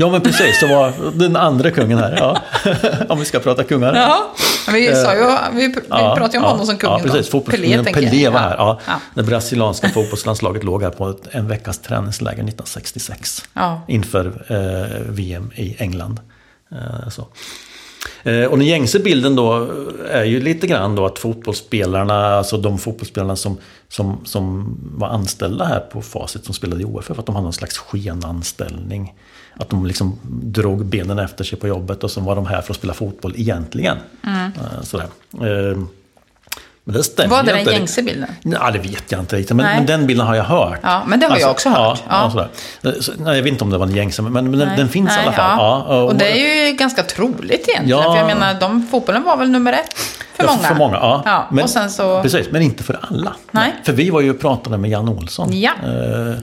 Ja 0.00 0.10
men 0.10 0.20
precis, 0.20 0.60
det 0.60 0.66
var 0.66 0.92
den 1.14 1.36
andra 1.36 1.70
kungen 1.70 1.98
här. 1.98 2.16
Ja. 2.18 2.42
Om 3.08 3.18
vi 3.18 3.24
ska 3.24 3.38
prata 3.38 3.64
kungar. 3.64 3.94
Ja, 3.94 4.34
vi, 4.72 4.94
sa 4.94 5.14
ju, 5.14 5.56
vi, 5.58 5.66
vi 5.66 5.74
pratade 5.90 6.32
ju 6.32 6.38
om 6.38 6.44
honom 6.44 6.66
som 6.66 6.76
kung. 6.76 6.90
Ja, 6.90 6.98
precis. 6.98 7.30
Fotbollskungen 7.30 7.84
Pelé, 7.84 8.28
var 8.28 8.40
här. 8.40 8.54
Ja. 8.58 8.80
Ja. 8.86 9.00
Det 9.14 9.22
brasilianska 9.22 9.88
fotbollslandslaget 9.88 10.64
låg 10.64 10.82
här 10.82 10.90
på 10.90 11.14
en 11.30 11.48
veckas 11.48 11.78
träningsläger 11.78 12.38
1966. 12.38 13.44
Ja. 13.54 13.82
Inför 13.88 14.26
eh, 14.48 15.00
VM 15.08 15.50
i 15.54 15.76
England. 15.78 16.20
Eh, 16.72 17.08
så. 17.08 17.26
Eh, 18.22 18.44
och 18.44 18.58
den 18.58 18.66
gängse 18.66 18.98
bilden 18.98 19.36
då 19.36 19.68
är 20.10 20.24
ju 20.24 20.40
lite 20.40 20.66
grann 20.66 20.94
då 20.94 21.06
att 21.06 21.18
fotbollsspelarna, 21.18 22.26
alltså 22.26 22.56
de 22.56 22.78
fotbollsspelarna 22.78 23.36
som, 23.36 23.58
som, 23.88 24.20
som 24.24 24.76
var 24.96 25.08
anställda 25.08 25.64
här 25.64 25.80
på 25.80 26.02
Facit 26.02 26.44
som 26.44 26.54
spelade 26.54 26.82
i 26.82 26.84
OFF, 26.84 27.18
att 27.18 27.26
de 27.26 27.34
hade 27.34 27.44
någon 27.44 27.52
slags 27.52 27.78
skenanställning. 27.78 29.14
Att 29.60 29.70
de 29.70 29.86
liksom 29.86 30.18
drog 30.24 30.84
benen 30.84 31.18
efter 31.18 31.44
sig 31.44 31.58
på 31.58 31.68
jobbet 31.68 32.04
och 32.04 32.10
så 32.10 32.20
var 32.20 32.36
de 32.36 32.46
här 32.46 32.62
för 32.62 32.72
att 32.72 32.76
spela 32.76 32.94
fotboll 32.94 33.34
egentligen. 33.36 33.96
Eh, 34.24 34.82
sådär. 34.82 35.06
Men 36.90 36.98
det 36.98 37.04
stämmer 37.04 37.36
Var 37.36 37.42
det 37.42 37.52
den 37.52 37.64
gängse 37.64 38.02
bilden? 38.02 38.28
Ja, 38.42 38.70
det 38.70 38.78
vet 38.78 39.12
jag 39.12 39.20
inte 39.20 39.36
riktigt. 39.36 39.56
Men, 39.56 39.66
men 39.76 39.86
den 39.86 40.06
bilden 40.06 40.26
har 40.26 40.34
jag 40.34 40.44
hört. 40.44 40.68
Alltså, 40.72 40.86
Ja, 40.88 41.02
men 41.06 41.20
det 41.20 41.26
har 41.26 41.38
jag 41.38 41.50
också 41.50 41.68
hört. 41.68 42.02
Ja, 42.08 42.48
Ja. 42.82 42.92
Så, 43.00 43.12
nej, 43.18 43.36
jag 43.36 43.42
vet 43.42 43.52
inte 43.52 43.64
om 43.64 43.70
det 43.70 43.78
var 43.78 43.86
den 43.86 43.96
gängse, 43.96 44.22
men, 44.22 44.50
men 44.50 44.58
den, 44.76 44.88
finns 44.88 45.08
Nej, 45.08 45.18
i 45.18 45.22
alla 45.22 45.32
fall. 45.32 45.58
Ja. 45.58 45.86
Ja, 45.88 46.02
och 46.02 46.14
det 46.14 46.30
är 46.30 46.66
ju 46.66 46.72
ganska 46.72 47.02
troligt 47.02 47.68
egentligen. 47.68 48.02
För 48.02 48.16
jag 48.16 48.26
menar, 48.26 48.60
de, 48.60 48.86
fotbollen 48.90 49.22
var 49.22 49.36
väl 49.36 49.50
nummer 49.50 49.72
ett 49.72 49.94
för 50.34 50.46
många. 50.46 50.68
För 50.68 50.74
många, 50.74 50.96
ja. 51.24 51.48
Men, 51.50 51.64
och 51.64 51.70
sen 51.70 51.90
så... 51.90 52.22
Precis, 52.22 52.46
men 52.50 52.62
inte 52.62 52.82
för 52.82 52.98
alla. 53.02 53.34
Nej. 53.50 53.74
För 53.84 53.92
vi 53.92 54.10
var 54.10 54.20
ju 54.20 54.30
och 54.30 54.40
pratade 54.40 54.78
med 54.78 54.90
Jan 54.90 55.08
Olsson. 55.08 55.60
Ja. 55.60 55.70
Eh, 55.84 56.34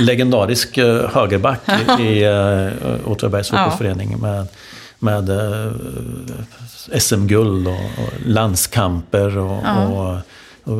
legendarisk 0.00 0.78
eh, 0.78 1.10
högerback 1.10 1.60
i, 2.00 2.22
eh, 2.22 3.10
Åtvidabergs 3.10 3.50
fotbollsförening. 3.50 4.20
Med, 4.20 4.46
med 5.04 5.28
eh, 5.30 5.72
SM-guld 6.98 7.66
och, 7.68 7.74
och 7.74 8.12
landskamper 8.26 9.38
och, 9.38 9.62
Ja. 9.64 9.84
och, 10.64 10.78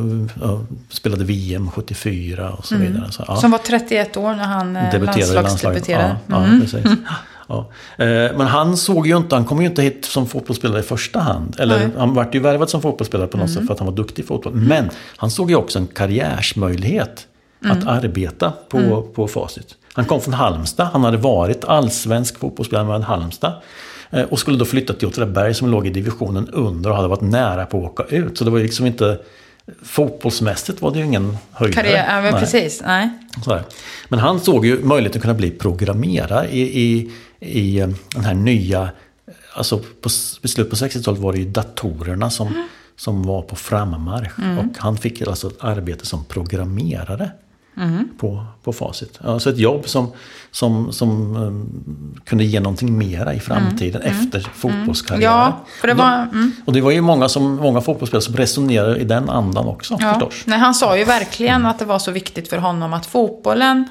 och, 0.49 0.59
spelade 0.89 1.23
VM 1.23 1.71
74 1.71 2.51
och 2.51 2.65
så 2.65 2.75
vidare. 2.75 3.11
Så, 3.11 3.23
ja. 3.27 3.35
Som 3.35 3.51
var 3.51 3.57
31 3.57 4.17
år 4.17 4.35
när 4.35 4.43
han 4.43 4.75
eh, 4.75 4.91
Debuterade 4.91 5.33
landslagsdebuterade. 5.33 6.15
Ja, 6.27 6.45
Mm. 6.45 6.61
precis. 6.61 6.85
Ja. 7.47 7.69
Eh, 7.97 8.05
Men 8.07 8.41
han 8.41 8.77
såg 8.77 9.07
ju 9.07 9.17
inte, 9.17 9.35
han 9.35 9.45
kom 9.45 9.61
ju 9.61 9.67
inte 9.67 9.81
hit 9.81 10.05
som 10.05 10.27
fotbollsspelare 10.27 10.79
i 10.79 10.83
första 10.83 11.19
hand. 11.19 11.55
Eller 11.59 11.75
Nej. 11.75 11.85
Mm. 11.85 11.97
han 11.97 12.13
vart 12.13 12.35
ju 12.35 12.39
värvad 12.39 12.69
som 12.69 12.81
fotbollsspelare 12.81 13.27
på 13.27 13.37
något 13.37 13.49
sätt 13.51 13.65
för 13.67 13.73
att 13.73 13.79
han 13.79 13.85
var 13.87 13.95
duktig 13.95 14.23
i 14.23 14.25
fotboll. 14.25 14.53
Men 14.55 14.89
han 15.17 15.31
såg 15.31 15.49
ju 15.49 15.55
också 15.55 15.79
en 15.79 15.87
karriärsmöjlighet 15.87 17.27
Mm. 17.65 17.77
att 17.77 17.87
arbeta 17.87 18.53
på, 18.69 19.01
på 19.01 19.27
Facit. 19.27 19.75
Han 19.93 20.05
kom 20.05 20.21
från 20.21 20.33
Halmstad, 20.33 20.87
han 20.93 21.03
hade 21.03 21.17
varit 21.17 21.65
allsvensk 21.65 22.39
fotbollsspelare 22.39 22.85
med 22.87 23.03
Halmstad. 23.03 23.53
Eh, 24.11 24.21
Och 24.23 24.39
skulle 24.39 24.57
då 24.57 24.65
flytta 24.65 24.93
till 24.93 25.07
Åtvidaberg 25.07 25.53
som 25.53 25.69
låg 25.69 25.87
i 25.87 25.89
divisionen 25.89 26.49
under 26.49 26.89
och 26.89 26.95
hade 26.95 27.07
varit 27.07 27.21
nära 27.21 27.65
på 27.65 27.85
att 27.85 27.91
åka 27.91 28.03
ut. 28.15 28.37
Så 28.37 28.43
det 28.43 28.51
var 28.51 28.59
liksom 28.59 28.85
inte... 28.85 29.19
Fotbollsmässigt 29.83 30.81
var 30.81 30.91
det 30.91 30.99
ju 30.99 31.05
ingen 31.05 31.37
höjdare. 31.51 31.83
Karriär, 31.83 32.05
ja, 32.15 32.21
men 32.21 32.31
Nej. 32.31 32.39
precis. 32.41 32.81
Nej. 32.85 33.09
Men 34.09 34.19
han 34.19 34.39
såg 34.39 34.65
ju 34.65 34.83
möjligheten 34.83 35.19
att 35.19 35.21
kunna 35.21 35.33
bli 35.33 35.51
programmerare 35.51 36.49
i, 36.51 36.81
i, 36.81 37.11
i 37.39 37.79
eh, 37.79 37.89
den 38.15 38.25
här 38.25 38.33
nya... 38.33 38.89
Alltså 39.53 39.77
på, 39.77 40.09
i 40.41 40.47
slutet 40.47 40.69
på 40.69 40.75
60-talet 40.75 41.19
var 41.19 41.33
det 41.33 41.39
ju 41.39 41.45
datorerna 41.45 42.29
som, 42.29 42.47
Mm. 42.47 42.67
som 42.97 43.23
var 43.23 43.41
på 43.41 43.55
frammarsch. 43.55 44.31
Och 44.59 44.77
han 44.77 44.97
fick 44.97 45.21
alltså 45.21 45.47
ett 45.47 45.57
arbete 45.59 46.05
som 46.05 46.25
programmerare 46.25 47.31
Mm. 47.77 48.09
på, 48.17 48.45
på 48.63 48.73
Facit. 48.73 49.19
Alltså 49.23 49.49
ett 49.49 49.57
jobb 49.57 49.87
som, 49.89 50.11
som, 50.51 50.91
som 50.93 51.35
um, 51.35 52.15
kunde 52.25 52.43
ge 52.43 52.59
någonting 52.59 52.97
mera 52.97 53.33
i 53.33 53.39
framtiden 53.39 54.01
efter 54.01 54.39
fotbollskarriären. 54.55 55.33
Mm. 55.35 55.45
Ja, 55.47 55.65
för 55.81 55.87
det 55.87 55.93
Och 55.93 55.99
var... 55.99 56.13
Mm. 56.13 56.51
Och 56.65 56.73
det 56.73 56.81
var 56.81 56.91
ju 56.91 57.01
många, 57.01 57.29
som, 57.29 57.55
många 57.55 57.81
fotbollsspelare 57.81 58.21
som 58.23 58.35
resonerade 58.37 58.97
i 58.99 59.03
den 59.03 59.29
andan 59.29 59.67
också 59.67 59.97
Ja. 59.99 60.13
förstås. 60.13 60.33
Nej, 60.45 60.59
han 60.59 60.73
sa 60.73 60.97
ju 60.97 61.03
verkligen 61.03 61.65
att 61.65 61.79
det 61.79 61.85
var 61.85 61.99
så 61.99 62.11
viktigt 62.11 62.47
för 62.49 62.57
honom 62.57 62.93
att 62.93 63.05
fotbollen 63.05 63.87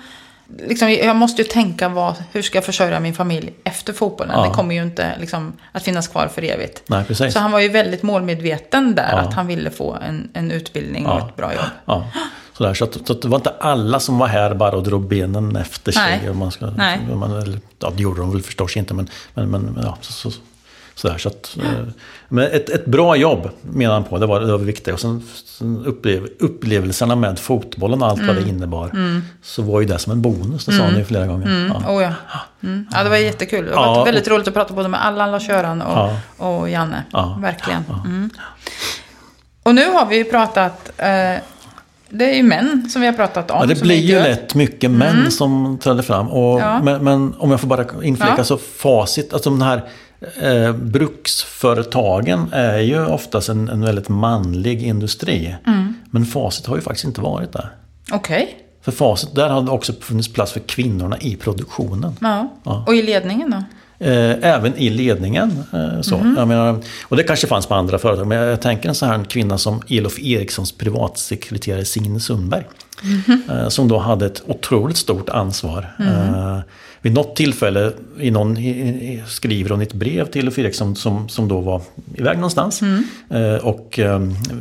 liksom, 0.68 0.90
jag 0.92 1.16
måste 1.16 1.42
ju 1.42 1.48
tänka 1.48 1.88
vad, 1.88 2.14
hur 2.32 2.42
ska 2.42 2.56
jag 2.56 2.64
försörja 2.64 3.00
min 3.00 3.14
familj 3.14 3.52
efter 3.64 3.92
fotbollen. 3.92 4.34
Ja. 4.38 4.44
Det 4.48 4.54
kommer 4.54 4.74
ju 4.74 4.82
inte 4.82 5.16
liksom, 5.20 5.52
att 5.72 5.82
finnas 5.82 6.08
kvar 6.08 6.28
för 6.34 6.42
evigt. 6.44 6.82
Nej, 6.86 7.04
precis. 7.04 7.32
Så 7.32 7.38
han 7.40 7.52
var 7.52 7.60
ju 7.60 7.68
väldigt 7.68 8.02
målmedveten 8.02 8.94
där, 8.94 9.08
Ja. 9.12 9.18
att 9.18 9.34
han 9.34 9.46
ville 9.46 9.70
få 9.70 9.94
en, 9.94 10.28
en 10.34 10.50
utbildning 10.50 11.06
och 11.06 11.20
Ja. 11.20 11.28
ett 11.28 11.36
bra 11.36 11.52
jobb. 11.54 12.02
Ja. 12.58 12.58
Sådär, 12.58 12.74
så, 12.74 12.84
att, 12.84 13.06
så 13.06 13.12
att 13.12 13.22
det 13.22 13.28
var 13.28 13.36
inte 13.38 13.52
alla 13.60 14.00
som 14.00 14.18
var 14.18 14.26
här 14.26 14.54
bara 14.54 14.76
och 14.76 14.82
drog 14.82 15.08
benen 15.08 15.56
efter 15.56 15.92
sig. 15.92 16.20
Nej. 16.24 16.34
Man 16.34 16.50
ska, 16.50 16.66
Nej. 16.66 17.00
Man, 17.14 17.30
eller, 17.42 17.58
ja, 17.78 17.92
det 17.96 18.02
gjorde 18.02 18.20
de 18.20 18.32
väl 18.32 18.42
förstås 18.42 18.76
inte, 18.76 18.94
men, 18.94 19.08
men, 19.34 19.50
men 19.50 19.78
ja, 19.82 19.98
så, 20.00 20.12
så, 20.12 20.38
sådär, 20.94 21.18
så 21.18 21.28
att, 21.28 21.56
eh, 21.62 21.70
men 22.28 22.44
ett, 22.44 22.68
ett 22.70 22.86
bra 22.86 23.16
jobb 23.16 23.48
menar 23.62 23.94
han 23.94 24.04
på, 24.04 24.18
det 24.18 24.26
var 24.26 24.40
det 24.40 24.52
var 24.52 24.58
viktiga. 24.58 24.94
Och 24.94 25.00
sen, 25.00 25.22
sen 25.44 25.84
upplev, 25.86 26.28
upplevelserna 26.40 27.16
med 27.16 27.38
fotbollen 27.38 28.02
och 28.02 28.08
allt 28.08 28.20
vad 28.20 28.30
Mm. 28.30 28.44
det 28.44 28.50
innebar. 28.50 28.90
Så 29.42 29.62
var 29.62 29.80
ju 29.80 29.86
det 29.86 29.98
som 29.98 30.12
en 30.12 30.22
bonus, 30.22 30.64
det 30.64 30.72
sa 30.72 30.82
han 30.82 30.96
ju 30.96 31.04
flera 31.04 31.26
gånger. 31.26 31.70
Ja. 31.84 31.90
Oh, 31.94 32.02
ja. 32.02 32.12
Mm. 32.62 32.86
ja, 32.92 33.02
det 33.02 33.08
var 33.10 33.16
jättekul. 33.16 33.66
Det 33.66 33.74
har 33.74 33.84
Ja, 33.98 34.04
väldigt 34.04 34.28
roligt 34.28 34.48
att 34.48 34.54
prata 34.54 34.74
både 34.74 34.88
med 34.88 35.04
Allan, 35.06 35.30
Lars-Göran 35.30 35.82
och, 35.82 35.98
Ja. 35.98 36.16
och 36.36 36.70
Janne. 36.70 37.02
Ja. 37.12 37.38
Verkligen. 37.42 37.84
Mm. 38.04 38.30
Och 39.62 39.74
nu 39.74 39.90
har 39.90 40.06
vi 40.06 40.16
ju 40.16 40.24
pratat, 40.24 40.90
eh, 40.96 41.34
det 42.14 42.30
är 42.30 42.34
ju 42.36 42.42
män 42.42 42.90
som 42.90 43.00
vi 43.00 43.06
har 43.06 43.14
pratat 43.14 43.50
om. 43.50 43.56
Ja, 43.60 43.66
det 43.66 43.80
blir 43.82 43.96
ju 44.00 44.14
lätt 44.14 44.54
mycket 44.54 44.90
män 44.90 45.30
som 45.30 45.78
träder 45.82 46.02
fram. 46.02 46.28
Och, 46.28 46.60
Ja. 46.60 46.82
men, 46.82 47.04
men 47.04 47.34
om 47.38 47.50
jag 47.50 47.60
får 47.60 47.68
bara 47.68 47.84
inflika 48.02 48.34
Ja. 48.36 48.44
så 48.44 48.58
facit, 48.58 49.32
alltså 49.32 49.50
de 49.50 49.62
här 49.62 49.84
eh, 50.42 50.72
bruksföretagen 50.72 52.48
är 52.52 52.78
ju 52.78 53.06
oftast 53.06 53.48
en, 53.48 53.68
en 53.68 53.80
väldigt 53.80 54.08
manlig 54.08 54.82
industri. 54.82 55.54
Mm. 55.66 55.94
Men 56.10 56.24
facit 56.26 56.66
har 56.66 56.76
ju 56.76 56.82
faktiskt 56.82 57.04
inte 57.04 57.20
varit 57.20 57.52
där. 57.52 57.68
Okej. 58.12 58.56
För 58.82 58.92
facit, 58.92 59.34
där 59.34 59.48
har 59.48 59.62
det 59.62 59.70
också 59.70 59.92
funnits 60.00 60.32
plats 60.32 60.52
för 60.52 60.60
kvinnorna 60.60 61.18
i 61.18 61.36
produktionen. 61.36 62.12
Ja. 62.20 62.52
Ja. 62.64 62.84
Och 62.86 62.94
i 62.94 63.02
ledningen 63.02 63.50
då? 63.50 63.62
Eh, 64.04 64.36
även 64.42 64.76
i 64.76 64.90
ledningen. 64.90 65.64
Eh, 65.72 66.00
så. 66.00 66.18
Mhm. 66.18 66.34
Jag 66.38 66.48
menar, 66.48 66.78
och 67.02 67.16
det 67.16 67.22
kanske 67.22 67.46
fanns 67.46 67.66
på 67.66 67.74
andra 67.74 67.98
företag. 67.98 68.26
Men 68.26 68.38
jag 68.38 68.60
tänker 68.60 68.88
en 68.88 68.94
sån 68.94 69.08
här 69.08 69.24
kvinna 69.24 69.58
som 69.58 69.82
Elof 69.88 70.18
Erikssons 70.18 70.72
privatsekreterare 70.72 71.84
Signe 71.84 72.20
Sundberg. 72.20 72.64
Mhm. 73.02 73.42
Eh, 73.50 73.68
som 73.68 73.88
då 73.88 73.98
hade 73.98 74.26
ett 74.26 74.42
otroligt 74.46 74.96
stort 74.96 75.28
ansvar. 75.28 75.94
Eh, 75.98 76.58
vid 77.04 77.12
något 77.12 77.36
tillfälle 77.36 77.92
i 78.20 78.30
någon, 78.30 78.56
skriver 79.26 79.70
hon 79.70 79.82
ett 79.82 79.92
brev 79.92 80.26
till 80.26 80.42
Elof 80.42 80.58
Eriksson 80.58 80.96
som, 80.96 81.28
som 81.28 81.48
då 81.48 81.60
var 81.60 81.82
iväg 82.14 82.36
någonstans. 82.36 82.82
Mm. 82.82 83.04
Eh, 83.30 83.54
och 83.54 83.98
eh, 83.98 84.20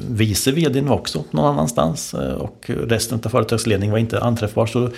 vice 0.10 0.52
vdn 0.52 0.88
var 0.88 0.96
också 0.96 1.24
någon 1.32 1.46
annanstans. 1.46 2.14
Eh, 2.14 2.34
och 2.34 2.70
resten 2.88 3.22
av 3.26 3.30
företagsledningen 3.30 3.92
var 3.92 4.00
inte 4.00 4.20
anträffbar. 4.20 4.66
Så 4.66 4.90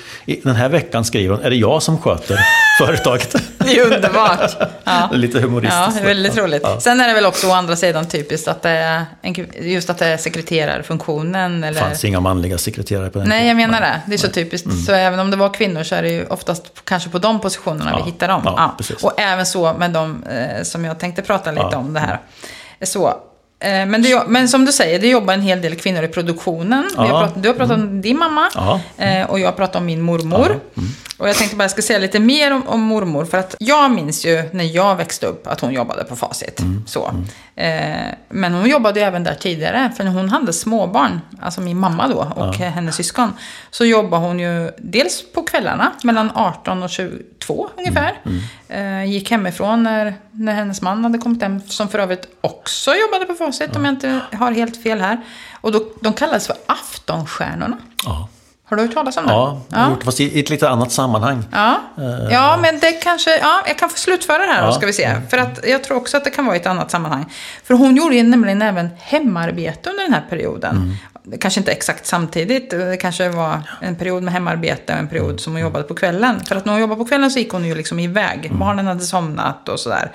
den 0.43 0.55
här 0.55 0.69
veckan 0.69 1.05
skriver 1.05 1.35
hon, 1.35 1.43
är 1.43 1.49
det 1.49 1.55
jag 1.55 1.83
som 1.83 1.97
sköter 1.97 2.39
företaget? 2.79 3.35
Det 3.57 3.79
är 3.79 3.93
underbart. 3.95 4.51
Ja. 4.87 5.09
Det 5.11 5.17
Lite 5.17 5.37
Ja, 5.37 5.43
humoristiskt. 5.43 5.95
det 5.95 6.01
är 6.01 6.05
väldigt 6.05 6.37
roligt. 6.37 6.61
Ja. 6.63 6.79
Sen 6.79 6.99
är 6.99 7.07
det 7.07 7.13
väl 7.13 7.25
också 7.25 7.47
å 7.47 7.51
andra 7.51 7.75
sidan 7.75 8.05
typiskt 8.05 8.47
att 8.47 8.61
det 8.61 8.69
är 8.69 9.05
en, 9.21 9.35
just 9.61 9.89
att 9.89 9.97
det 9.97 10.05
är 10.05 10.17
sekreterarfunktionen. 10.17 11.61
Det 11.61 11.67
Eller... 11.67 11.81
fanns 11.81 12.05
inga 12.05 12.19
manliga 12.19 12.57
sekreterare 12.57 13.09
på 13.09 13.19
den 13.19 13.29
Nej, 13.29 13.47
jag 13.47 13.57
menar 13.57 13.81
det. 13.81 14.01
Det 14.07 14.13
är 14.13 14.17
så 14.17 14.27
typiskt. 14.27 14.85
Så 14.85 14.91
även 14.91 15.19
om 15.19 15.31
det 15.31 15.37
var 15.37 15.53
kvinnor 15.53 15.83
så 15.83 15.95
är 15.95 16.01
det 16.01 16.09
ju 16.09 16.25
oftast 16.25 16.63
kanske 16.83 17.09
på 17.09 17.19
de 17.19 17.34
positionerna 17.39 17.91
Ja. 17.91 17.97
vi 17.97 18.03
hittar 18.11 18.27
dem. 18.27 18.41
Ja. 18.45 18.75
Och 19.03 19.19
även 19.19 19.45
så 19.45 19.73
med 19.73 19.91
de 19.91 20.23
eh, 20.23 20.63
som 20.63 20.85
jag 20.85 20.99
tänkte 20.99 21.21
prata 21.21 21.51
lite 21.51 21.75
om 21.75 21.93
det 21.93 21.99
här. 21.99 22.19
Så. 22.81 23.13
Eh, 23.59 23.85
men, 23.85 24.01
det, 24.01 24.23
men 24.27 24.49
som 24.49 24.65
du 24.65 24.71
säger, 24.71 24.99
det 24.99 25.07
jobbar 25.07 25.33
en 25.33 25.41
hel 25.41 25.61
del 25.61 25.75
kvinnor 25.75 26.03
i 26.03 26.07
produktionen. 26.07 26.89
Vi 26.91 26.97
har 26.97 27.07
Ja. 27.07 27.19
pratat, 27.19 27.43
du 27.43 27.49
har 27.49 27.55
pratat 27.55 27.77
om 27.77 28.01
din 28.01 28.17
mamma 28.17 28.49
Ja. 28.55 28.79
eh, 28.97 29.29
och 29.29 29.39
jag 29.39 29.47
har 29.47 29.51
pratat 29.53 29.75
om 29.75 29.85
min 29.85 30.01
mormor. 30.01 30.59
Och 31.17 31.29
jag 31.29 31.35
tänkte 31.35 31.55
bara 31.55 31.63
jag 31.63 31.71
ska 31.71 31.81
säga 31.81 31.99
lite 31.99 32.19
mer 32.19 32.53
om, 32.53 32.67
om 32.67 32.81
mormor. 32.81 33.25
För 33.25 33.37
att 33.37 33.55
jag 33.59 33.91
minns 33.91 34.25
ju 34.25 34.43
när 34.53 34.63
jag 34.75 34.95
växte 34.95 35.25
upp 35.25 35.47
att 35.47 35.59
hon 35.61 35.73
jobbade 35.73 36.03
på 36.03 36.15
Facit. 36.15 36.61
Så. 36.85 37.11
Eh, 37.55 37.95
men 38.29 38.53
hon 38.53 38.69
jobbade 38.69 38.99
ju 38.99 39.05
även 39.05 39.23
där 39.23 39.35
tidigare. 39.35 39.91
För 39.97 40.03
när 40.03 40.11
hon 40.11 40.29
hade 40.29 40.53
småbarn, 40.53 41.21
alltså 41.41 41.61
min 41.61 41.77
mamma 41.79 42.07
då 42.07 42.31
och 42.35 42.55
hennes 42.55 42.95
syskon. 42.95 43.33
Så 43.71 43.85
jobbade 43.85 44.25
hon 44.27 44.39
ju 44.39 44.71
dels 44.77 45.23
på 45.33 45.43
kvällarna 45.43 45.91
mellan 46.03 46.31
18 46.35 46.83
och 46.83 46.89
22 46.89 47.69
ungefär. 47.77 48.13
Eh, 48.69 49.03
gick 49.05 49.31
hemifrån 49.31 49.83
när, 49.83 50.13
när 50.31 50.53
hennes 50.53 50.81
man 50.81 51.03
hade 51.03 51.17
kommit 51.17 51.41
hem. 51.41 51.61
Som 51.67 51.87
för 51.87 51.99
övrigt 51.99 52.27
också 52.41 52.91
jobbade 52.95 53.25
på 53.25 53.33
Facit 53.33 53.44
om 53.75 53.85
jag 53.85 53.93
inte 53.93 54.19
har 54.33 54.51
helt 54.51 54.83
fel 54.83 55.01
här. 55.01 55.21
Och 55.61 55.71
då, 55.71 55.83
de 56.01 56.13
kallades 56.13 56.47
för 56.47 56.55
Aftonstjärnorna. 56.65 57.77
Ja, 58.05 58.29
Har 58.65 58.77
du 58.77 58.83
hört 58.83 58.93
talas 58.93 59.17
om 59.17 59.25
det? 59.25 59.31
ja, 59.31 59.61
jag 59.69 59.77
har 59.77 59.89
gjort 59.89 60.03
fast 60.03 60.19
i 60.19 60.39
ett 60.39 60.49
lite 60.49 60.69
annat 60.69 60.91
sammanhang. 60.91 61.43
Ja. 61.51 61.79
ja, 62.31 62.57
men 62.61 62.79
det 62.79 62.91
kanske... 62.91 63.37
Ja, 63.37 63.61
jag 63.67 63.77
kan 63.77 63.89
få 63.89 63.97
slutföra 63.97 64.37
det 64.37 64.53
här 64.53 64.61
då, 64.61 64.67
Ja. 64.67 64.71
ska 64.71 64.85
vi 64.85 64.93
se. 64.93 65.21
För 65.29 65.37
att 65.37 65.59
jag 65.67 65.83
tror 65.83 65.97
också 65.97 66.17
att 66.17 66.23
det 66.23 66.29
kan 66.29 66.45
vara 66.45 66.55
i 66.55 66.59
ett 66.59 66.65
annat 66.67 66.91
sammanhang. 66.91 67.25
För 67.63 67.73
hon 67.73 67.95
gjorde 67.95 68.15
ju 68.15 68.23
nämligen 68.23 68.61
även 68.61 68.89
hemarbete 68.99 69.89
under 69.89 70.03
den 70.03 70.13
här 70.13 70.23
perioden. 70.29 70.97
Det 71.23 71.37
kanske 71.37 71.59
inte 71.59 71.71
exakt 71.71 72.05
samtidigt. 72.05 72.69
Det 72.69 72.97
kanske 72.97 73.29
var 73.29 73.61
en 73.81 73.95
period 73.95 74.23
med 74.23 74.33
hemarbete 74.33 74.93
och 74.93 74.99
en 74.99 75.07
period 75.07 75.39
som 75.39 75.53
hon 75.53 75.61
jobbade 75.61 75.83
på 75.83 75.95
kvällen. 75.95 76.39
För 76.45 76.55
att 76.55 76.65
när 76.65 76.73
hon 76.73 76.81
jobbade 76.81 76.99
på 76.99 77.05
kvällen 77.05 77.31
så 77.31 77.39
gick 77.39 77.51
hon 77.51 77.65
ju 77.65 77.75
liksom 77.75 77.99
iväg. 77.99 78.51
Barnen 78.53 78.87
hade 78.87 78.99
somnat 79.03 79.69
och 79.69 79.79
sådär. 79.79 80.11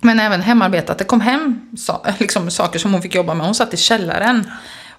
Men 0.00 0.20
även 0.20 0.42
hemarbete, 0.42 0.92
att 0.92 0.98
det 0.98 1.04
kom 1.04 1.20
hem 1.20 1.60
liksom, 2.18 2.50
saker 2.50 2.78
som 2.78 2.92
hon 2.92 3.02
fick 3.02 3.14
jobba 3.14 3.34
med. 3.34 3.46
Hon 3.46 3.54
satt 3.54 3.74
i 3.74 3.76
källaren. 3.76 4.50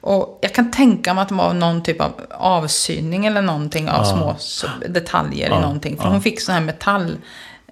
Och 0.01 0.39
jag 0.41 0.53
kan 0.53 0.71
tänka 0.71 1.13
mig 1.13 1.21
att 1.21 1.29
det 1.29 1.35
var 1.35 1.53
någon 1.53 1.83
typ 1.83 2.01
av 2.01 2.11
avsyning 2.31 3.25
eller 3.25 3.41
någonting 3.41 3.89
av 3.89 4.03
små 4.03 4.35
s- 4.39 4.65
detaljer 4.89 5.47
i 5.47 5.61
någonting. 5.61 5.97
För 5.97 6.09
hon 6.09 6.21
fick 6.21 6.41
sån 6.41 6.53
här 6.55 6.61
metall... 6.61 7.17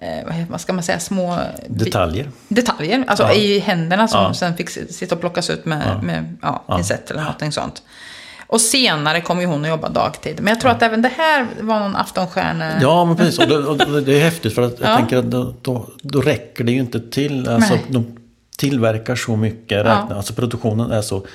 Eh, 0.02 0.46
vad 0.50 0.60
ska 0.60 0.72
man 0.72 0.82
säga? 0.82 1.00
Små... 1.00 1.38
Detaljer. 1.68 2.30
Detaljer, 2.48 3.04
alltså 3.08 3.24
Ja. 3.24 3.32
i 3.32 3.58
händerna 3.58 4.08
som 4.08 4.22
Ja. 4.22 4.34
sen 4.34 4.56
fick 4.56 4.70
sitta 4.70 5.14
och 5.14 5.20
plockas 5.20 5.50
ut 5.50 5.64
med, 5.64 6.02
med 6.02 6.36
ja, 6.42 6.64
pincett 6.76 7.10
eller 7.10 7.20
någonting 7.22 7.52
sånt. 7.52 7.82
Och 8.52 8.60
senare 8.60 9.20
kom 9.20 9.40
ju 9.40 9.46
hon 9.46 9.62
att 9.64 9.68
jobba 9.68 9.88
dagtid. 9.88 10.36
Men 10.40 10.46
jag 10.52 10.60
tror 10.60 10.70
att 10.70 10.82
även 10.82 11.02
det 11.02 11.08
här 11.16 11.46
var 11.60 11.80
någon 11.80 11.96
aftonstjärna... 11.96 12.72
Ja, 12.82 13.04
men 13.04 13.16
precis. 13.16 13.38
Och 13.38 13.48
det, 13.48 13.56
och 13.58 14.02
det 14.02 14.20
är 14.20 14.24
häftigt 14.24 14.54
för 14.54 14.62
att 14.62 14.80
jag 14.80 14.90
Ja. 14.90 14.96
tänker 14.96 15.16
att 15.16 15.30
då, 15.30 15.54
då, 15.62 15.86
då 16.02 16.20
räcker 16.20 16.64
det 16.64 16.72
ju 16.72 16.80
inte 16.80 17.00
till. 17.10 17.48
Alltså, 17.48 17.74
Nej. 17.74 17.84
de 17.88 18.16
tillverkar 18.58 19.16
så 19.16 19.36
mycket. 19.36 19.78
Räknar, 19.78 20.06
Ja. 20.10 20.16
Alltså 20.16 20.34
produktionen 20.34 20.90
är 20.90 21.02
så 21.02 21.26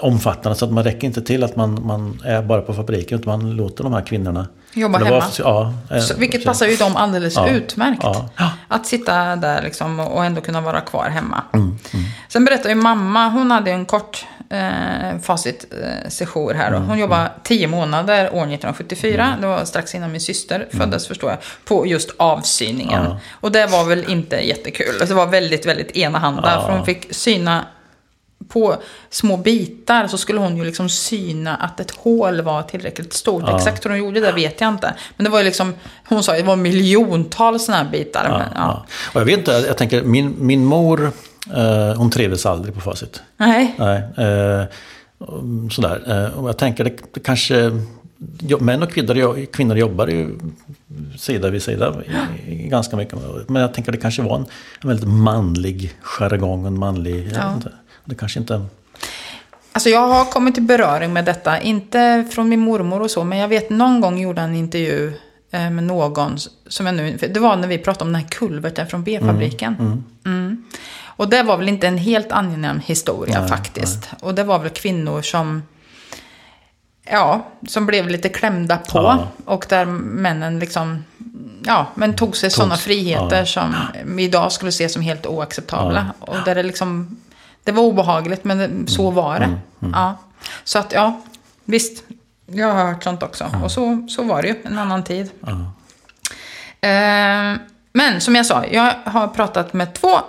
omfattande 0.00 0.58
så 0.58 0.64
att 0.64 0.72
man 0.72 0.84
räcker 0.84 1.06
inte 1.06 1.22
till 1.22 1.44
att 1.44 1.56
man, 1.56 1.86
man 1.86 2.20
är 2.24 2.42
bara 2.42 2.60
på 2.62 2.74
fabriken. 2.74 3.20
Utan 3.20 3.40
man 3.42 3.50
låter 3.56 3.84
de 3.84 3.92
här 3.92 4.06
kvinnorna 4.06 4.46
Jobba 4.74 4.98
det 4.98 5.04
var- 5.04 5.10
hemma. 5.20 5.32
ja, 5.38 5.74
eh, 5.90 5.98
Så, 6.02 6.14
vilket 6.16 6.30
precis. 6.32 6.46
passar 6.46 6.66
ju 6.66 6.76
dem 6.76 6.96
alldeles 6.96 7.36
Ja. 7.36 7.48
utmärkt. 7.48 8.00
Ja. 8.02 8.28
Ja. 8.36 8.50
Att 8.68 8.86
sitta 8.86 9.36
där 9.36 9.62
liksom 9.62 10.00
och 10.00 10.24
ändå 10.24 10.40
kunna 10.40 10.60
vara 10.60 10.80
kvar 10.80 11.08
hemma. 11.08 11.42
Mm, 11.52 11.76
Sen 12.28 12.44
berättar 12.44 12.68
ju 12.68 12.74
mamma, 12.74 13.28
hon 13.28 13.50
hade 13.50 13.70
en 13.70 13.84
kort 13.86 14.24
eh, 14.52 15.18
facit-sejour 15.22 16.54
här. 16.54 16.68
Mm, 16.68 16.88
Hon 16.88 16.98
jobbade 16.98 17.30
tio 17.42 17.66
månader 17.66 18.24
år 18.24 18.42
1974. 18.42 19.36
Det 19.40 19.46
var 19.46 19.64
strax 19.64 19.94
innan 19.94 20.12
min 20.12 20.20
syster 20.20 20.68
föddes 20.72 21.08
förstår 21.08 21.30
jag. 21.30 21.38
På 21.64 21.86
just 21.86 22.10
avsyningen. 22.16 23.00
Mm. 23.00 23.12
Ja. 23.12 23.18
Och 23.40 23.52
det 23.52 23.66
var 23.66 23.84
väl 23.84 24.10
inte 24.10 24.36
jättekul. 24.36 24.86
Alltså, 24.88 25.06
Det 25.06 25.14
var 25.14 25.26
väldigt, 25.26 25.66
väldigt 25.66 25.96
enahanda. 25.96 26.52
Ja. 26.54 26.66
För 26.66 26.72
hon 26.76 26.86
fick 26.86 27.14
syna 27.14 27.64
på 28.48 28.76
små 29.10 29.36
bitar 29.36 30.06
så 30.06 30.18
skulle 30.18 30.40
hon 30.40 30.56
ju 30.56 30.64
liksom 30.64 30.88
syna 30.88 31.56
att 31.56 31.80
ett 31.80 31.90
hål 31.90 32.40
var 32.40 32.62
tillräckligt 32.62 33.12
stort. 33.12 33.44
Ja. 33.46 33.56
Exakt 33.56 33.84
hur 33.84 33.90
hon 33.90 33.98
gjorde 33.98 34.20
det 34.20 34.32
vet 34.32 34.60
jag 34.60 34.68
inte. 34.68 34.94
Men 35.16 35.24
det 35.24 35.30
var 35.30 35.38
ju 35.38 35.44
liksom, 35.44 35.74
hon 36.08 36.22
sa 36.22 36.32
att 36.32 36.38
det 36.38 36.44
var 36.44 36.56
miljontals 36.56 37.64
sådana 37.64 37.84
här 37.84 37.90
bitar. 37.90 38.24
Ja, 38.28 38.38
men, 38.38 38.48
ja. 38.54 38.86
Och 39.14 39.20
jag 39.20 39.24
vet 39.24 39.38
inte, 39.38 39.50
jag 39.52 39.76
tänker 39.76 40.02
min, 40.02 40.34
min 40.38 40.64
mor, 40.64 41.12
eh, 41.54 41.96
hon 41.96 42.10
trivdes 42.10 42.46
aldrig 42.46 42.74
på 42.74 42.80
Facit. 42.80 43.22
Nej. 43.36 43.74
Nej, 43.78 43.98
eh, 44.16 44.64
sådär. 45.70 46.02
Eh, 46.06 46.38
och 46.38 46.48
jag 46.48 46.58
tänker 46.58 46.84
det, 46.84 46.96
det 47.12 47.20
kanske... 47.20 47.80
Män 48.60 48.82
och 48.82 48.90
kvinnor, 48.92 49.46
kvinnor 49.46 49.76
jobbar 49.76 50.06
ju 50.06 50.38
sida 51.18 51.50
vid 51.50 51.62
sida 51.62 51.94
i, 52.46 52.52
i 52.52 52.68
ganska 52.68 52.96
mycket. 52.96 53.18
Men 53.48 53.62
jag 53.62 53.74
tänker 53.74 53.92
det 53.92 53.98
kanske 53.98 54.22
var 54.22 54.36
en, 54.36 54.46
en 54.80 54.88
väldigt 54.88 55.08
manlig 55.08 55.94
jargong, 56.02 56.66
en 56.66 56.78
manlig... 56.78 57.32
Ja. 57.34 57.54
inte, 57.54 57.72
det 58.04 58.14
kanske 58.14 58.40
inte... 58.40 58.66
Alltså 59.72 59.88
jag 59.88 60.08
har 60.08 60.24
kommit 60.24 60.58
i 60.58 60.60
beröring 60.60 61.12
med 61.12 61.24
detta. 61.24 61.60
Inte 61.60 62.26
från 62.30 62.48
min 62.48 62.60
mormor 62.60 63.02
och 63.02 63.10
så. 63.10 63.24
Men 63.24 63.38
jag 63.38 63.48
vet 63.48 63.70
någon 63.70 64.00
gång 64.00 64.18
gjorde 64.18 64.40
jag 64.40 64.50
en 64.50 64.56
intervju 64.56 65.12
eh, 65.50 65.70
med 65.70 65.84
någon. 65.84 66.38
Som 66.68 66.86
jag 66.86 66.94
nu, 66.94 67.16
det 67.16 67.40
var 67.40 67.56
när 67.56 67.68
vi 67.68 67.78
pratade 67.78 68.04
om 68.04 68.12
den 68.12 68.22
här 68.22 68.28
kulverten 68.28 68.86
från 68.86 69.04
B-fabriken. 69.04 70.02
Mm. 70.24 70.64
Och 71.22 71.28
det 71.28 71.42
var 71.42 71.56
väl 71.56 71.68
inte 71.68 71.88
en 71.88 71.98
helt 71.98 72.32
angenäm 72.32 72.80
historia 72.80 73.40
Nej, 73.40 73.48
faktiskt. 73.48 74.10
Och 74.20 74.34
det 74.34 74.44
var 74.44 74.58
väl 74.58 74.70
kvinnor 74.70 75.22
som... 75.22 75.62
Ja, 77.10 77.46
som 77.68 77.86
blev 77.86 78.08
lite 78.08 78.28
klämda 78.28 78.76
på. 78.76 78.98
Ja. 78.98 79.28
Och 79.44 79.66
där 79.68 79.86
männen 79.86 80.58
liksom... 80.58 81.04
Ja, 81.64 81.86
men 81.94 82.16
tog 82.16 82.36
sig 82.36 82.50
sådana 82.50 82.76
friheter 82.76 83.38
ja. 83.38 83.46
som 83.46 83.74
vi 84.04 84.24
idag 84.24 84.52
skulle 84.52 84.72
se 84.72 84.88
som 84.88 85.02
helt 85.02 85.26
oacceptabla. 85.26 86.12
Och 86.18 86.36
där 86.44 86.54
det 86.54 86.62
liksom... 86.62 87.16
Det 87.64 87.72
var 87.72 87.82
obehagligt, 87.82 88.44
men 88.44 88.58
det, 88.58 88.90
så 88.90 89.02
Mm, 89.02 89.14
var 89.14 89.38
det. 89.38 89.58
Ja. 89.78 90.16
Så 90.64 90.78
att, 90.78 90.92
ja, 90.92 91.20
visst. 91.64 92.04
Jag 92.46 92.74
har 92.74 92.84
hört 92.84 93.04
sånt 93.04 93.22
också. 93.22 93.50
Och 93.64 93.72
så, 93.72 94.06
så 94.08 94.22
var 94.22 94.42
det 94.42 94.48
ju, 94.48 94.54
en 94.64 94.78
annan 94.78 95.04
tid. 95.04 95.30
Eh, 96.80 97.58
men 97.92 98.20
som 98.20 98.36
jag 98.36 98.46
sa, 98.46 98.64
jag 98.66 98.94
har 99.04 99.28
pratat 99.28 99.72
med 99.72 99.94
två 99.94 100.20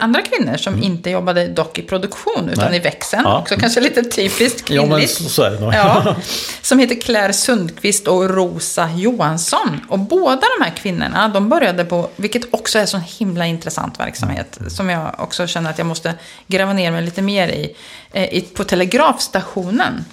andra 0.00 0.22
kvinnor 0.22 0.56
som 0.56 0.82
inte 0.82 1.10
jobbade 1.10 1.48
dock 1.48 1.78
i 1.78 1.82
produktion 1.82 2.48
utan 2.48 2.58
Mm. 2.64 2.70
Nej. 2.70 2.76
i 2.76 2.82
växeln. 2.82 3.22
Ja. 3.24 3.38
Också 3.38 3.56
kanske 3.56 3.80
lite 3.80 4.02
typiskt 4.02 4.70
Ja, 4.70 4.82
kvinnligt. 4.82 5.20
men 5.20 5.28
så, 5.28 5.30
så 5.34 5.42
är 5.42 5.50
det 5.50 5.60
nog. 5.60 5.74
Ja, 5.74 6.16
som 6.62 6.78
heter 6.78 7.00
Claire 7.00 7.32
Sundqvist 7.32 8.08
och 8.08 8.30
Rosa 8.30 8.90
Johansson. 8.96 9.80
Och 9.88 9.98
båda 9.98 10.42
de 10.58 10.64
här 10.64 10.72
kvinnorna, 10.76 11.28
de 11.28 11.48
började 11.48 11.84
på, 11.84 12.08
vilket 12.16 12.54
också 12.54 12.78
är 12.78 12.86
så 12.86 12.98
himla 12.98 13.46
intressant 13.46 14.00
verksamhet, 14.00 14.58
som 14.68 14.90
jag 14.90 15.14
också 15.18 15.46
känner 15.46 15.70
att 15.70 15.78
jag 15.78 15.86
måste 15.86 16.14
gräva 16.46 16.72
ner 16.72 16.90
mig 16.90 17.02
lite 17.04 17.22
mer 17.22 17.48
i, 17.48 17.76
eh, 18.12 18.24
i 18.34 18.40
på 18.40 18.64
telegrafstationen. 18.64 20.04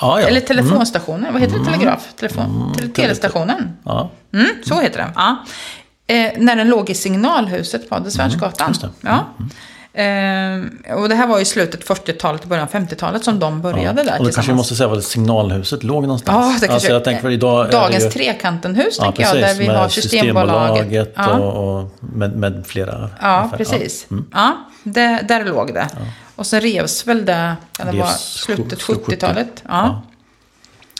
ja, 0.00 0.20
ja. 0.20 0.26
Eller 0.28 0.40
telefonstationen, 0.40 1.32
vad 1.32 1.42
heter 1.42 1.58
det? 1.58 1.64
Telegraf? 1.64 2.00
Telefon? 2.16 2.74
Tele- 2.78 2.92
telestationen? 2.92 3.76
Ja. 3.84 4.10
Mm, 4.34 4.46
så 4.64 4.80
heter 4.80 4.98
den. 4.98 5.10
Ja. 5.14 5.44
Eh, 6.06 6.32
när 6.36 6.56
den 6.56 6.68
låg 6.68 6.90
i 6.90 6.94
signalhuset 6.94 7.88
på 7.88 7.94
Adelsvärdsgatan. 7.94 8.74
det. 8.80 8.90
Ja. 9.00 9.26
Eh, 9.96 10.94
och 10.96 11.08
det 11.08 11.14
här 11.14 11.26
var 11.26 11.40
i 11.40 11.44
slutet 11.44 11.84
40-talet, 11.88 12.44
början 12.44 12.64
av 12.64 12.70
50-talet 12.72 13.24
som 13.24 13.38
de 13.38 13.62
började 13.62 14.02
där 14.02 14.18
Och 14.18 14.24
då 14.24 14.30
kanske 14.32 14.52
vi 14.52 14.56
måste 14.56 14.74
säga 14.74 14.88
var 14.88 15.00
signalhuset 15.00 15.82
låg 15.82 16.02
någonstans. 16.02 16.36
Ja, 16.36 16.60
det 16.60 16.66
kanske 16.66 16.72
alltså, 16.74 16.92
jag 16.92 17.04
idag 17.32 17.70
Dagens 17.70 18.04
ju, 18.04 18.10
Trekantenhus, 18.10 18.96
ja, 18.98 19.04
tänker 19.04 19.22
precis, 19.22 19.40
jag, 19.40 19.48
där 19.48 19.54
vi 19.54 19.66
har 19.66 19.88
Systembolaget. 19.88 21.12
Ja, 21.16 21.38
och, 21.38 21.78
och 21.80 21.90
med, 22.00 22.36
med 22.36 22.66
flera. 22.66 23.10
ja 23.22 23.38
ungefär. 23.38 23.56
precis. 23.56 24.06
Ja, 24.32 24.56
det, 24.82 25.20
där 25.28 25.44
låg 25.44 25.74
det. 25.74 25.88
Och 26.36 26.46
sen 26.46 26.60
revs 26.60 27.06
väl 27.06 27.24
det, 27.24 27.56
ja, 27.78 27.84
det 27.84 27.98
var 27.98 28.06
slutet 28.06 28.82
sju- 28.82 28.94
70-talet. 28.94 29.62
Ja. 29.68 29.68
Ja. 29.68 30.02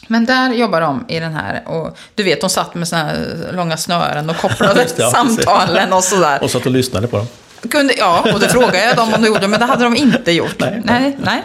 Men 0.07 0.25
där 0.27 0.53
jobbar 0.53 0.81
de 0.81 1.05
i 1.09 1.21
den 1.21 1.35
här, 1.35 1.63
och 1.69 1.99
du 2.15 2.23
vet, 2.23 2.41
de 2.41 2.51
satt 2.51 2.75
med 2.75 2.89
såna 2.89 3.03
här 3.03 3.51
långa 3.53 3.77
snören 3.77 4.31
och 4.31 4.37
kopplade 4.37 4.87
ja, 4.97 5.11
samtalen 5.11 5.93
och 5.93 6.05
sådär. 6.05 6.43
Och 6.43 6.51
satt 6.51 6.67
och 6.67 6.73
lyssnade 6.73 7.07
på 7.09 7.17
dem. 7.17 7.27
Kunde, 7.71 7.95
ja, 7.99 8.25
och 8.35 8.41
det 8.41 8.49
frågade 8.49 8.85
jag 8.85 8.97
dem 8.97 9.15
om 9.15 9.23
de 9.23 9.27
gjorde, 9.27 9.49
men 9.49 9.61
det 9.61 9.67
hade 9.67 9.85
de 9.85 9.97
inte 9.97 10.33
gjort. 10.33 10.55
Nej. 10.59 10.83
nej. 10.85 11.17
nej. 11.21 11.43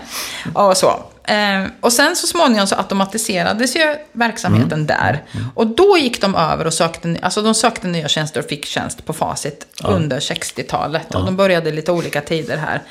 Och, 0.53 0.77
så. 0.77 1.03
Eh, 1.23 1.63
och 1.81 1.93
sen 1.93 2.15
så 2.15 2.27
småningom 2.27 2.67
så 2.67 2.75
automatiserades 2.75 3.75
ju 3.75 3.95
verksamheten 4.11 4.73
Mm. 4.73 4.85
där. 4.87 5.23
Och 5.55 5.67
då 5.67 5.97
gick 5.97 6.21
de 6.21 6.35
över 6.35 6.67
och 6.67 6.73
sökte, 6.73 7.17
alltså 7.21 7.41
de 7.41 7.55
sökte 7.55 7.87
nya 7.87 8.07
tjänster 8.07 8.39
och 8.39 8.45
fick 8.49 8.65
tjänst 8.65 9.05
på 9.05 9.13
Facit 9.13 9.67
under 9.83 10.19
60-talet. 10.19 11.15
Och 11.15 11.25
de 11.25 11.35
började 11.35 11.71
lite 11.71 11.91
olika 11.91 12.21
tider 12.21 12.57
här. 12.57 12.81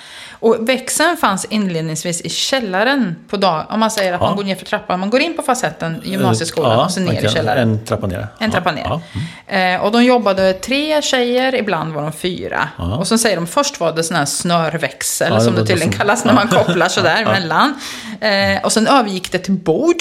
Och 0.40 0.68
växeln 0.68 1.16
fanns 1.16 1.44
inledningsvis 1.44 2.20
i 2.20 2.28
källaren 2.28 3.16
på 3.28 3.36
dag. 3.36 3.66
Om 3.70 3.80
man 3.80 3.90
säger 3.90 4.12
att 4.12 4.20
Ja. 4.20 4.26
man 4.26 4.36
går 4.36 4.44
ner 4.44 4.54
för 4.56 4.64
trappan. 4.66 5.00
Man 5.00 5.10
går 5.10 5.20
in 5.20 5.36
på 5.36 5.42
facetten 5.42 6.00
i 6.04 6.10
gymnasieskolan 6.10 6.72
Ja, 6.72 6.84
och 6.84 6.90
så 6.90 7.00
ner 7.00 7.08
okej. 7.12 7.24
i 7.24 7.28
källaren. 7.28 7.70
En 7.70 7.84
trappa 7.84 8.06
ner. 8.06 8.26
En 8.38 8.50
trappa 8.50 8.72
ner. 8.72 8.82
Ja, 8.84 9.00
ja. 9.48 9.56
Eh, 9.56 9.80
och 9.84 9.92
de 9.92 10.04
jobbade 10.04 10.52
tre 10.52 11.02
tjejer, 11.02 11.54
ibland 11.54 11.92
var 11.92 12.02
de 12.02 12.12
fyra. 12.12 12.68
Ja. 12.78 12.96
Och 12.96 13.06
så 13.06 13.18
säger 13.18 13.36
de, 13.36 13.46
först 13.46 13.80
var 13.80 13.92
det 13.92 14.02
sån 14.04 14.16
här 14.16 14.24
snörväxel, 14.24 15.28
Ja, 15.30 15.34
det 15.38 15.40
som 15.44 15.54
det 15.54 15.60
tydligen 15.66 15.92
som- 15.92 15.98
kallas 15.98 16.24
när 16.24 16.32
man 16.32 16.48
kopplar 16.48 16.88
sådär 16.88 17.22
emellan. 17.26 17.74
Eh, 18.20 18.64
och 18.64 18.72
sen 18.72 18.86
övergick 18.86 19.32
det 19.32 19.38
till 19.38 19.54
bord. 19.54 19.96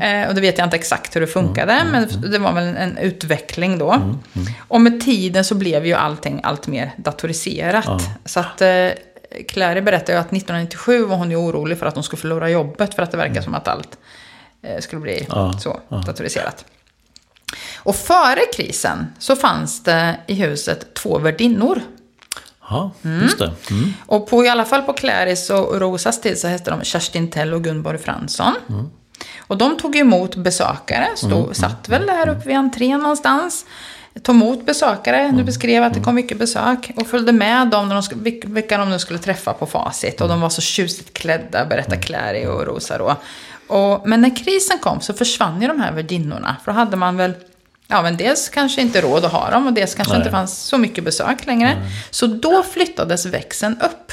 Mm. 0.00 0.22
Eh, 0.22 0.28
och 0.28 0.34
det 0.34 0.40
vet 0.40 0.58
jag 0.58 0.66
inte 0.66 0.76
exakt 0.76 1.16
hur 1.16 1.20
det 1.20 1.26
funkade, 1.26 1.82
men 1.92 2.08
det 2.32 2.38
var 2.38 2.52
väl 2.52 2.64
en, 2.76 2.98
utveckling 2.98 3.78
då. 3.78 3.92
Mm, 3.92 4.18
Och 4.68 4.80
med 4.80 5.00
tiden 5.04 5.44
så 5.44 5.54
blev 5.54 5.86
ju 5.86 5.94
allting 5.94 6.40
allt 6.44 6.66
mer 6.66 6.90
datoriserat. 6.96 7.84
Ja. 7.86 7.98
Så 8.24 8.40
att 8.40 8.60
eh, 8.62 8.68
Clary 9.48 9.80
berättade 9.80 10.12
ju 10.12 10.18
att 10.18 10.26
1997 10.26 11.04
var 11.04 11.16
hon 11.16 11.30
ju 11.30 11.36
orolig 11.36 11.78
för 11.78 11.86
att 11.86 11.94
hon 11.94 12.04
skulle 12.04 12.20
förlora 12.20 12.50
jobbet, 12.50 12.94
för 12.94 13.02
att 13.02 13.10
det 13.10 13.16
verkar 13.16 13.42
som 13.42 13.54
att 13.54 13.68
allt 13.68 13.98
eh, 14.62 14.80
skulle 14.80 15.02
bli 15.02 15.16
Mm. 15.16 15.26
Ja, 15.28 15.52
så 15.58 15.80
ja. 15.88 15.96
datoriserat. 16.06 16.64
Och 17.76 17.96
före 17.96 18.40
krisen 18.56 19.06
så 19.18 19.36
fanns 19.36 19.82
det 19.82 20.20
i 20.26 20.34
huset 20.34 20.94
två 20.94 21.18
värdinnor. 21.18 21.80
Ja, 22.70 22.90
just 23.22 23.38
det. 23.38 23.52
Mm. 23.70 23.92
Och 24.06 24.28
på, 24.28 24.44
i 24.44 24.48
alla 24.48 24.64
fall 24.64 24.82
på 24.82 24.92
Claris 24.92 25.50
och 25.50 25.80
Rosas 25.80 26.20
tid 26.20 26.38
så 26.38 26.48
hette 26.48 26.70
de 26.70 26.84
Kerstin 26.84 27.30
Tell 27.30 27.54
och 27.54 27.64
Gunborg 27.64 27.98
Fransson. 27.98 28.54
Och 29.38 29.58
de 29.58 29.76
tog 29.76 29.96
emot 29.96 30.36
besökare, 30.36 31.08
stod, 31.16 31.56
satt 31.56 31.88
väl 31.88 32.06
där 32.06 32.28
uppe 32.28 32.48
vid 32.48 32.56
entrén 32.56 33.00
någonstans. 33.00 33.66
Tog 34.22 34.34
emot 34.34 34.66
besökare, 34.66 35.30
du 35.36 35.44
beskrev 35.44 35.82
att 35.82 35.94
det 35.94 36.00
kom 36.00 36.14
mycket 36.14 36.38
besök. 36.38 36.90
Och 36.96 37.06
följde 37.06 37.32
med 37.32 37.68
dem 37.68 37.88
när 37.88 37.94
de, 37.94 38.00
sk- 38.00 38.22
vilk- 38.22 38.54
vilka 38.54 38.78
de 38.78 38.90
nu 38.90 38.98
skulle 38.98 39.18
träffa 39.18 39.52
på 39.52 39.66
Facit. 39.66 40.20
Och 40.20 40.28
de 40.28 40.40
var 40.40 40.48
så 40.48 40.60
tjusigt 40.60 41.12
klädda, 41.18 41.64
berättar 41.66 41.96
Clary 41.96 42.46
och 42.46 42.66
Rosa 42.66 42.98
då. 42.98 43.16
Och, 43.66 44.08
men 44.08 44.20
när 44.20 44.36
krisen 44.36 44.78
kom 44.78 45.00
så 45.00 45.14
försvann 45.14 45.62
ju 45.62 45.68
de 45.68 45.80
här 45.80 45.92
värdinnorna. 45.92 46.56
För 46.64 46.72
då 46.72 46.78
hade 46.78 46.96
man 46.96 47.16
väl 47.16 47.34
Ja, 47.90 48.02
men 48.02 48.16
dels 48.16 48.48
kanske 48.48 48.80
inte 48.82 49.00
råd 49.00 49.24
att 49.24 49.32
ha 49.32 49.50
dem 49.50 49.66
och 49.66 49.72
dels 49.72 49.94
kanske 49.94 50.12
Nej. 50.14 50.20
inte 50.20 50.30
fanns 50.30 50.58
så 50.58 50.78
mycket 50.78 51.04
besök 51.04 51.46
längre. 51.46 51.76
Så 52.10 52.26
då 52.26 52.62
flyttades 52.62 53.26
växeln 53.26 53.80
upp 53.80 54.12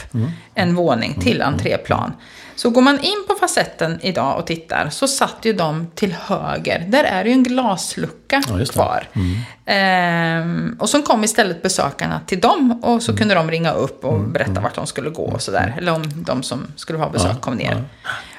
en 0.56 0.76
våning 0.76 1.20
till 1.22 1.41
entréplan. 1.41 2.14
Så 2.56 2.70
går 2.70 2.82
man 2.82 2.99
in 2.99 3.24
på 3.28 3.36
facetten 3.36 3.99
idag 4.01 4.39
och 4.39 4.47
tittar 4.47 4.89
så 4.89 5.08
satt 5.08 5.36
ju 5.41 5.53
de 5.53 5.88
till 5.95 6.14
höger. 6.14 6.86
Där 6.88 7.03
är 7.03 7.24
det 7.24 7.30
ju 7.30 7.34
en 7.34 7.43
glaslucka 7.43 8.43
Ja, 8.47 8.66
kvar. 8.66 9.08
Ehm, 9.66 10.78
och 10.80 10.89
så 10.89 11.01
kom 11.01 11.24
istället 11.24 11.62
besökarna 11.62 12.20
till 12.26 12.39
dem 12.39 12.80
och 12.84 13.03
så 13.03 13.18
kunde 13.18 13.36
de 13.36 13.51
ringa 13.51 13.72
upp 13.72 14.06
och 14.06 14.20
berätta 14.20 14.62
vart 14.62 14.76
de 14.76 14.88
skulle 14.88 15.10
gå 15.10 15.24
och 15.24 15.41
sådär. 15.41 15.76
Eller 15.78 15.93
om 15.93 16.03
de 16.16 16.43
som 16.43 16.68
skulle 16.76 16.99
ha 16.99 17.10
besök 17.10 17.32
Ja, 17.32 17.39
kom 17.41 17.56
ner. 17.56 17.84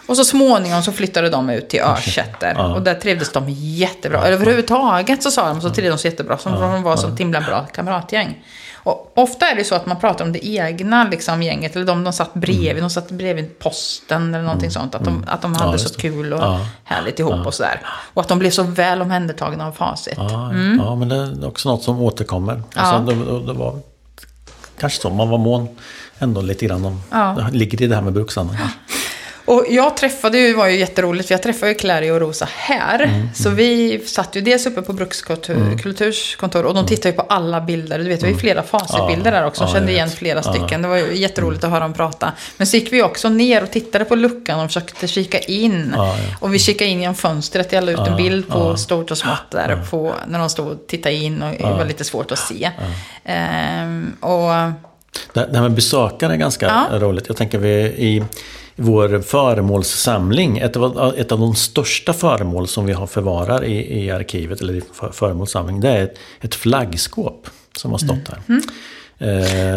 Och 0.07 0.17
så 0.17 0.25
småningom 0.25 0.83
så 0.83 0.93
flyttade 0.93 1.31
de 1.31 1.51
ut 1.51 1.69
till 1.69 1.81
Örsätter. 1.81 2.55
Ja. 2.57 2.75
Och 2.75 2.83
där 2.83 2.95
trivdes 2.95 3.33
de 3.33 3.45
jättebra. 3.49 4.19
Eller 4.19 4.33
överhuvudtaget 4.33 5.23
så 5.23 5.31
sa 5.31 5.49
de 5.49 5.61
så 5.61 5.71
trivdes 5.71 5.95
de 5.95 5.99
så 5.99 6.09
jättebra. 6.09 6.39
Som 6.39 6.53
de 6.53 6.83
var 6.83 6.97
så 6.97 7.11
himla 7.11 7.41
bra 7.41 7.67
kamratgäng. 7.73 8.39
Och 8.87 9.12
ofta 9.14 9.47
är 9.47 9.57
det 9.57 9.64
så 9.64 9.74
att 9.74 9.87
man 9.87 10.01
pratar 10.01 10.24
om 10.24 10.32
det 10.32 10.47
egna 10.49 11.05
liksom, 11.05 11.43
gänget. 11.43 11.76
Eller 11.76 11.87
de 11.87 12.05
de 12.05 12.12
satt 12.12 12.34
bredvid. 12.34 12.82
De 12.82 12.91
satt 12.91 13.11
bredvid 13.11 13.59
posten 13.59 14.34
eller 14.34 14.45
någonting 14.45 14.70
sånt. 14.70 14.95
Att 14.95 15.05
de, 15.05 15.24
att 15.28 15.43
de 15.43 15.55
hade 15.55 15.72
just 15.72 15.95
så 15.95 16.01
kul 16.01 16.32
och 16.32 16.41
Ja. 16.41 16.66
härligt 16.84 17.18
ihop 17.18 17.47
och 17.47 17.55
sådär. 17.55 17.80
Och 18.14 18.22
att 18.22 18.28
de 18.28 18.39
blev 18.39 18.51
så 18.51 18.62
väl 18.62 19.03
omhändertagna 19.03 19.66
av 19.66 19.72
Facit. 19.72 20.14
Ja, 20.16 20.53
ja, 20.78 20.95
men 20.95 21.09
det 21.09 21.16
är 21.16 21.47
också 21.49 21.68
något 21.68 21.82
som 21.82 22.01
återkommer. 22.03 22.62
Ja. 22.74 22.80
Alltså, 22.80 23.14
det, 23.14 23.47
det 23.47 23.53
var 23.53 23.78
kanske 24.80 25.01
så, 25.03 25.11
man 25.11 25.28
var 25.30 25.39
mån 25.39 25.68
ändå 26.18 26.41
lite 26.41 26.66
grann 26.66 26.84
om, 26.84 27.01
Ja. 27.11 27.37
det 27.53 27.57
ligger 27.59 27.82
i 27.82 27.87
det 27.87 27.95
här 27.95 28.03
med 28.03 28.12
brukshandeln. 28.12 28.59
Och 29.47 29.65
jag 29.69 29.97
träffade 29.97 30.39
ju, 30.39 30.49
det 30.49 30.57
var 30.57 30.67
ju 30.67 30.79
jätteroligt, 30.79 31.29
för 31.29 31.35
jag 31.35 31.43
träffade 31.43 31.73
ju 31.73 31.79
Clary 31.79 32.11
och 32.11 32.21
Rosa 32.21 32.49
här. 32.57 33.03
Mm, 33.03 33.29
Så 33.35 33.51
vi 33.51 34.01
satt 34.07 34.37
ju 34.37 34.41
dels 34.41 34.67
uppe 34.67 34.83
på 34.83 34.93
Brukskulturs 34.93 36.37
kontor 36.37 36.65
och 36.65 36.75
de 36.75 36.87
tittade 36.87 37.09
ju 37.09 37.15
på 37.15 37.23
alla 37.23 37.61
bilder. 37.61 37.99
Du 37.99 38.05
vet, 38.05 38.21
det 38.21 38.27
var 38.27 38.33
ju 38.33 38.39
flera 38.39 38.63
Facitbilder 38.63 39.33
där 39.33 39.47
också. 39.47 39.63
Mm. 39.63 39.69
Ja, 39.71 39.79
kände 39.79 39.93
igen 39.93 40.11
flera 40.11 40.43
stycken. 40.43 40.83
Det 40.83 40.89
var 40.89 40.97
ju 40.97 41.17
jätteroligt 41.17 41.65
att 41.65 41.71
höra 41.71 41.81
dem 41.81 41.93
prata. 41.93 42.33
Men 42.57 42.67
så 42.67 42.77
gick 42.77 42.93
vi 42.93 43.03
också 43.03 43.29
ner 43.29 43.63
och 43.63 43.71
tittade 43.71 44.05
på 44.05 44.15
luckan 44.15 44.61
och 44.61 44.67
försökte 44.67 45.09
kika 45.09 45.39
in. 45.39 45.93
Ja, 45.97 46.07
ja. 46.07 46.37
Och 46.41 46.55
vi 46.55 46.59
kikade 46.59 46.91
in 46.91 47.01
genom 47.01 47.15
fönstret. 47.15 47.73
Jag 47.73 47.85
la 47.85 47.93
ut 47.93 47.99
en 47.99 48.17
bild 48.17 48.49
på 48.49 48.77
stort 48.77 49.11
och 49.11 49.19
smått 49.19 49.51
där. 49.51 49.83
På, 49.91 50.13
när 50.27 50.39
de 50.39 50.51
stod 50.51 50.67
och 50.69 50.87
tittade 50.87 51.15
in 51.15 51.43
och 51.43 51.51
det 51.59 51.65
var 51.79 51.85
lite 51.85 52.05
svårt 52.05 52.33
att 52.33 52.39
se. 52.39 52.71
Ehm, 53.25 54.17
och 54.21 54.51
Det, 55.33 55.55
här 55.55 55.63
med 55.63 55.73
besökare 55.73 56.33
är 56.33 56.37
ganska 56.37 56.87
roligt. 56.99 57.25
Jag 57.29 57.37
tänker 57.37 57.59
vi 57.59 57.71
i 57.85 58.25
vår 58.77 59.20
föremålssamling, 59.22 60.59
ett 60.59 60.77
av, 60.77 61.14
ett 61.16 61.33
av 61.33 61.41
de 61.41 61.55
största 61.55 62.12
föremål 62.12 62.68
som 62.68 62.87
vi 62.87 62.93
har 62.93 63.07
förvarar 63.07 63.64
i, 63.64 64.05
i 64.05 64.11
arkivet, 64.11 64.61
eller 64.61 64.74
i 64.74 64.83
för, 64.93 65.11
föremålssamling, 65.12 65.81
det 65.81 65.89
är 65.89 66.05
ett, 66.05 66.18
ett 66.41 66.55
flaggskåp 66.55 67.49
som 67.77 67.91
har 67.91 67.99
stått 67.99 68.29
här. 68.29 68.37
Eh, 68.37 68.43
Mm. 68.49 68.62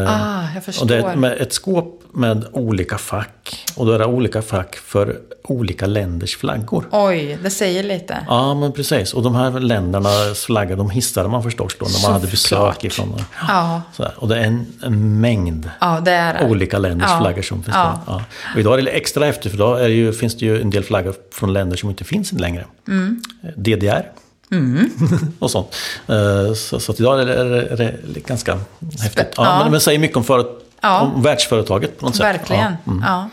Ah, 0.08 0.44
jag 0.56 0.64
förstår. 0.66 0.82
och 0.84 0.88
det 0.88 0.98
är 0.98 1.34
ett, 1.34 1.42
ett 1.42 1.54
skåp 1.54 2.04
med 2.14 2.46
olika 2.52 2.98
fack. 2.98 3.66
Och 3.76 3.86
då 3.86 3.92
är 3.92 4.00
det 4.00 4.06
olika 4.06 4.42
fack 4.42 4.76
för 4.76 5.16
olika 5.44 5.86
länders 5.86 6.36
flaggor. 6.38 6.86
Oj, 6.92 7.38
det 7.44 7.50
säger 7.50 7.84
lite. 7.84 8.18
Ja, 8.28 8.54
men 8.54 8.72
precis. 8.72 9.14
Och 9.14 9.24
de 9.24 9.36
här 9.36 9.52
ländernas 9.60 10.40
flaggor, 10.46 10.76
de 10.76 10.90
hissade 10.90 11.30
man 11.30 11.44
förstås 11.44 11.76
då 11.80 11.86
när 11.86 12.02
man 12.10 12.22
hade 12.22 12.38
Såklart. 12.38 12.74
besök 12.82 12.84
ifrån. 12.92 13.22
Ja. 13.48 13.82
Sådär. 13.94 14.14
Och 14.18 14.28
det 14.28 14.36
är 14.40 14.44
en, 14.44 14.66
en 14.84 15.22
mängd 15.22 15.70
Ja, 15.82 16.00
det 16.06 16.12
är 16.12 16.34
det. 16.40 16.50
olika 16.50 16.78
länders 16.78 17.10
Ja. 17.10 17.20
flaggor 17.20 17.42
som 17.42 17.64
finns 17.64 17.76
Ja. 17.76 18.00
där. 18.08 18.14
Ja. 18.14 18.24
Och 18.54 18.60
idag 18.60 18.80
är 18.80 18.84
det 18.84 18.92
extra 18.92 19.28
efter, 19.28 19.50
för 19.50 19.80
är 19.80 19.88
det 19.88 19.94
ju, 19.96 20.14
finns 20.14 20.38
det 20.38 20.46
ju 20.46 20.62
en 20.62 20.70
del 20.70 20.84
flaggor 20.84 21.14
från 21.34 21.54
länder 21.54 21.78
som 21.78 21.90
inte 21.90 22.04
finns 22.04 22.32
längre. 22.32 22.66
Mm. 22.88 23.22
DDR. 23.58 24.04
och 25.40 25.52
sånt. 25.52 25.76
Eh, 26.08 26.54
Så, 26.54 26.80
så 26.80 26.94
idag 26.98 27.22
är 27.22 27.26
det, 27.26 27.36
är 27.36 28.00
det, 28.14 28.26
ganska 28.26 28.60
häftigt. 29.02 29.34
Ja, 29.38 29.44
Ja. 29.46 29.64
Men 29.64 29.72
det 29.72 29.80
säger 29.80 30.00
mycket 30.00 30.18
om, 30.18 30.24
för, 30.24 30.46
Ja. 30.82 31.00
om 31.00 31.22
världsföretaget 31.22 32.00
på 32.00 32.06
något 32.06 32.16
sätt. 32.16 32.26
Verkligen. 32.26 32.76
Ja. 32.86 32.92
Mm. 32.92 33.04
Ja. 33.08 33.30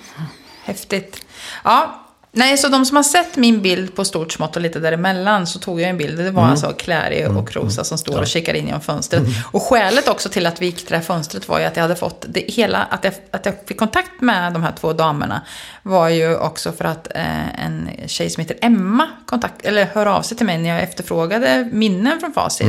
Häftigt. 0.64 1.26
Ja, 1.64 2.02
Nej, 2.38 2.58
så 2.58 2.68
de 2.68 2.84
som 2.84 2.96
har 2.96 3.02
sett 3.02 3.36
min 3.36 3.62
bild 3.62 3.94
på 3.96 4.04
stort, 4.04 4.32
smått 4.32 4.56
och 4.56 4.62
lite 4.62 4.78
däremellan 4.78 5.46
så 5.46 5.58
tog 5.58 5.80
jag 5.80 5.90
en 5.90 5.96
bild. 5.98 6.18
Det 6.18 6.30
var 6.30 6.42
alltså 6.42 6.72
Clary 6.72 7.24
och 7.26 7.48
Krosa 7.48 7.84
som 7.84 7.98
står 7.98 8.20
och 8.20 8.26
kikar 8.26 8.54
in 8.54 8.66
genom 8.66 8.80
fönstret. 8.80 9.22
Och 9.52 9.62
skälet 9.62 10.08
också 10.08 10.28
till 10.28 10.46
att 10.46 10.62
vi 10.62 10.66
gick 10.66 10.76
till 10.76 10.86
det 10.88 10.96
här 10.96 11.02
fönstret 11.02 11.48
var 11.48 11.58
ju 11.58 11.64
att 11.64 11.76
jag 11.76 11.82
hade 11.82 11.96
fått 11.96 12.24
det 12.28 12.44
hela, 12.48 12.78
att 12.90 13.04
jag, 13.04 13.14
att 13.30 13.46
jag 13.46 13.54
fick 13.66 13.78
kontakt 13.78 14.20
med 14.20 14.52
de 14.52 14.62
här 14.62 14.72
två 14.80 14.92
damerna 14.92 15.42
var 15.86 16.08
ju 16.08 16.36
också 16.36 16.72
för 16.72 16.84
att 16.84 17.08
eh, 17.14 17.64
en 17.64 17.90
tjej 18.06 18.30
som 18.30 18.40
heter 18.40 18.56
Emma 18.62 19.08
kontakt, 19.26 19.64
eller 19.64 19.84
hör 19.84 20.06
av 20.06 20.22
sig 20.22 20.36
till 20.36 20.46
mig 20.46 20.58
när 20.58 20.68
jag 20.68 20.82
efterfrågade 20.82 21.68
minnen 21.72 22.20
från 22.20 22.32
Facit. 22.32 22.68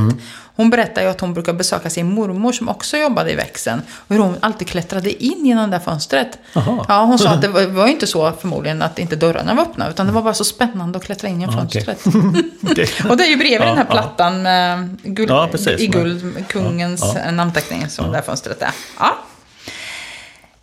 Hon 0.55 0.69
berättade 0.69 1.01
ju 1.05 1.11
att 1.11 1.21
hon 1.21 1.33
brukar 1.33 1.53
besöka 1.53 1.89
sin 1.89 2.13
mormor 2.13 2.51
som 2.51 2.69
också 2.69 2.97
jobbade 2.97 3.31
i 3.31 3.35
växeln. 3.35 3.81
Och 4.07 4.15
hur 4.15 4.23
hon 4.23 4.35
alltid 4.39 4.67
klättrade 4.67 5.23
in 5.23 5.45
genom 5.45 5.71
det 5.71 5.77
där 5.77 5.83
fönstret. 5.83 6.39
Jaha. 6.53 6.85
Ja, 6.87 7.03
hon 7.05 7.19
sa 7.19 7.29
att 7.29 7.41
det 7.41 7.47
var, 7.57 7.65
var 7.65 7.85
ju 7.87 7.93
inte 7.93 8.07
så 8.07 8.31
förmodligen 8.31 8.81
att 8.81 8.99
inte 8.99 9.15
dörrarna 9.15 9.53
var 9.53 9.63
öppna. 9.63 9.89
Utan 9.89 10.05
det 10.05 10.11
var 10.11 10.21
bara 10.21 10.33
så 10.33 10.43
spännande 10.43 10.97
att 10.97 11.03
klättra 11.05 11.27
in 11.27 11.41
genom 11.41 11.55
Ja, 11.55 11.63
okej. 11.65 11.85
fönstret. 11.85 13.05
Och 13.09 13.17
det 13.17 13.23
är 13.23 13.29
ju 13.29 13.37
bredvid 13.37 13.61
Ja, 13.61 13.65
den 13.65 13.77
här 13.77 13.85
ja. 13.89 13.91
plattan 13.91 14.41
med 14.41 14.97
guld, 15.03 15.29
Ja, 15.29 15.47
precis. 15.51 15.79
i 15.81 15.87
guld, 15.87 16.47
kungens 16.47 17.01
Ja, 17.15 17.21
ja. 17.25 17.31
namnteckning 17.31 17.89
som 17.89 18.09
det 18.11 18.15
här 18.17 18.23
fönstret 18.23 18.61
är. 18.61 18.71
Ja. 18.99 19.17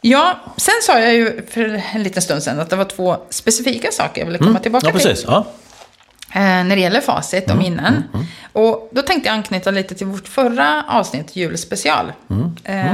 Ja, 0.09 0.39
sen 0.57 0.75
sa 0.83 0.99
jag 1.01 1.15
ju 1.15 1.43
för 1.51 1.83
en 1.95 2.03
liten 2.03 2.23
stund 2.23 2.43
sedan 2.43 2.61
att 2.61 2.71
det 2.71 2.77
var 2.77 2.85
två 2.85 3.17
specifika 3.31 3.91
saker 3.93 4.21
jag 4.21 4.27
ville 4.27 4.39
komma 4.39 4.59
tillbaka 4.59 4.87
Mm. 4.89 5.01
Ja, 5.01 5.09
precis. 5.09 5.25
Ja. 5.29 5.43
till. 6.33 6.41
Eh, 6.43 6.43
när 6.43 6.77
det 6.77 6.83
gäller 6.83 7.01
facit 7.01 7.45
Mm, 7.45 7.57
och 7.59 7.63
minnen. 7.65 8.03
Och 8.53 8.91
då 8.93 9.03
tänkte 9.03 9.29
jag 9.29 9.35
anknyta 9.35 9.71
lite 9.71 9.95
till 9.95 10.07
vårt 10.07 10.29
förra 10.29 10.85
avsnitt, 10.89 11.37
julspecial. 11.37 12.13
Eh, 12.65 12.85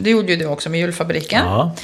det 0.00 0.10
gjorde 0.10 0.32
ju 0.32 0.36
du 0.36 0.46
också 0.46 0.70
med 0.70 0.80
julfabriken. 0.80 1.42
Mm, 1.46 1.50
Ja. 1.54 1.74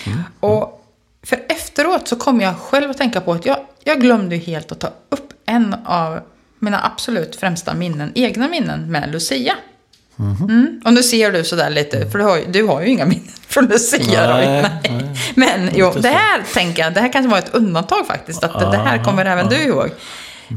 Och 0.41 0.85
för 1.23 1.43
efteråt 1.49 2.09
så 2.09 2.17
kom 2.17 2.41
jag 2.41 2.57
själv 2.59 2.91
att 2.91 2.99
tänka 2.99 3.21
på 3.21 3.33
att 3.33 3.47
jag, 3.47 3.57
jag 3.85 4.01
glömde 4.01 4.37
helt 4.37 4.73
att 4.73 4.81
ta 4.81 4.91
upp 5.09 5.33
en 5.47 5.75
av 5.85 6.21
mina 6.59 6.85
absolut 6.85 7.37
främsta 7.37 7.75
minnen, 7.75 8.13
egna 8.15 8.49
minnen 8.49 8.93
med 8.93 9.13
Lucia. 9.13 9.55
Mm. 10.19 10.81
Och 10.85 10.93
nu 10.93 11.03
ser 11.03 11.33
du 11.33 11.45
sådär 11.45 11.71
lite, 11.71 12.11
för 12.11 12.19
du 12.19 12.25
har, 12.25 12.41
du 12.49 12.67
har 12.67 12.81
ju 12.81 12.89
inga 12.89 13.05
minnen 13.07 13.33
från 13.51 13.67
Lucia. 13.67 14.37
Nej. 14.37 14.63
Nej. 14.83 15.11
Men 15.35 15.71
jo, 15.75 15.93
det 15.97 16.09
här 16.09 16.43
tänker 16.55 16.83
jag, 16.83 16.95
det 16.95 17.01
här 17.01 17.13
kanske 17.13 17.31
var 17.31 17.39
ett 17.39 17.55
undantag 17.55 18.07
faktiskt. 18.07 18.45
Att 18.45 18.61
det, 18.61 18.71
det 18.71 18.77
här 18.77 19.05
kommer 19.05 19.25
även 19.25 19.49
du 19.49 19.57
ihåg. 19.57 19.91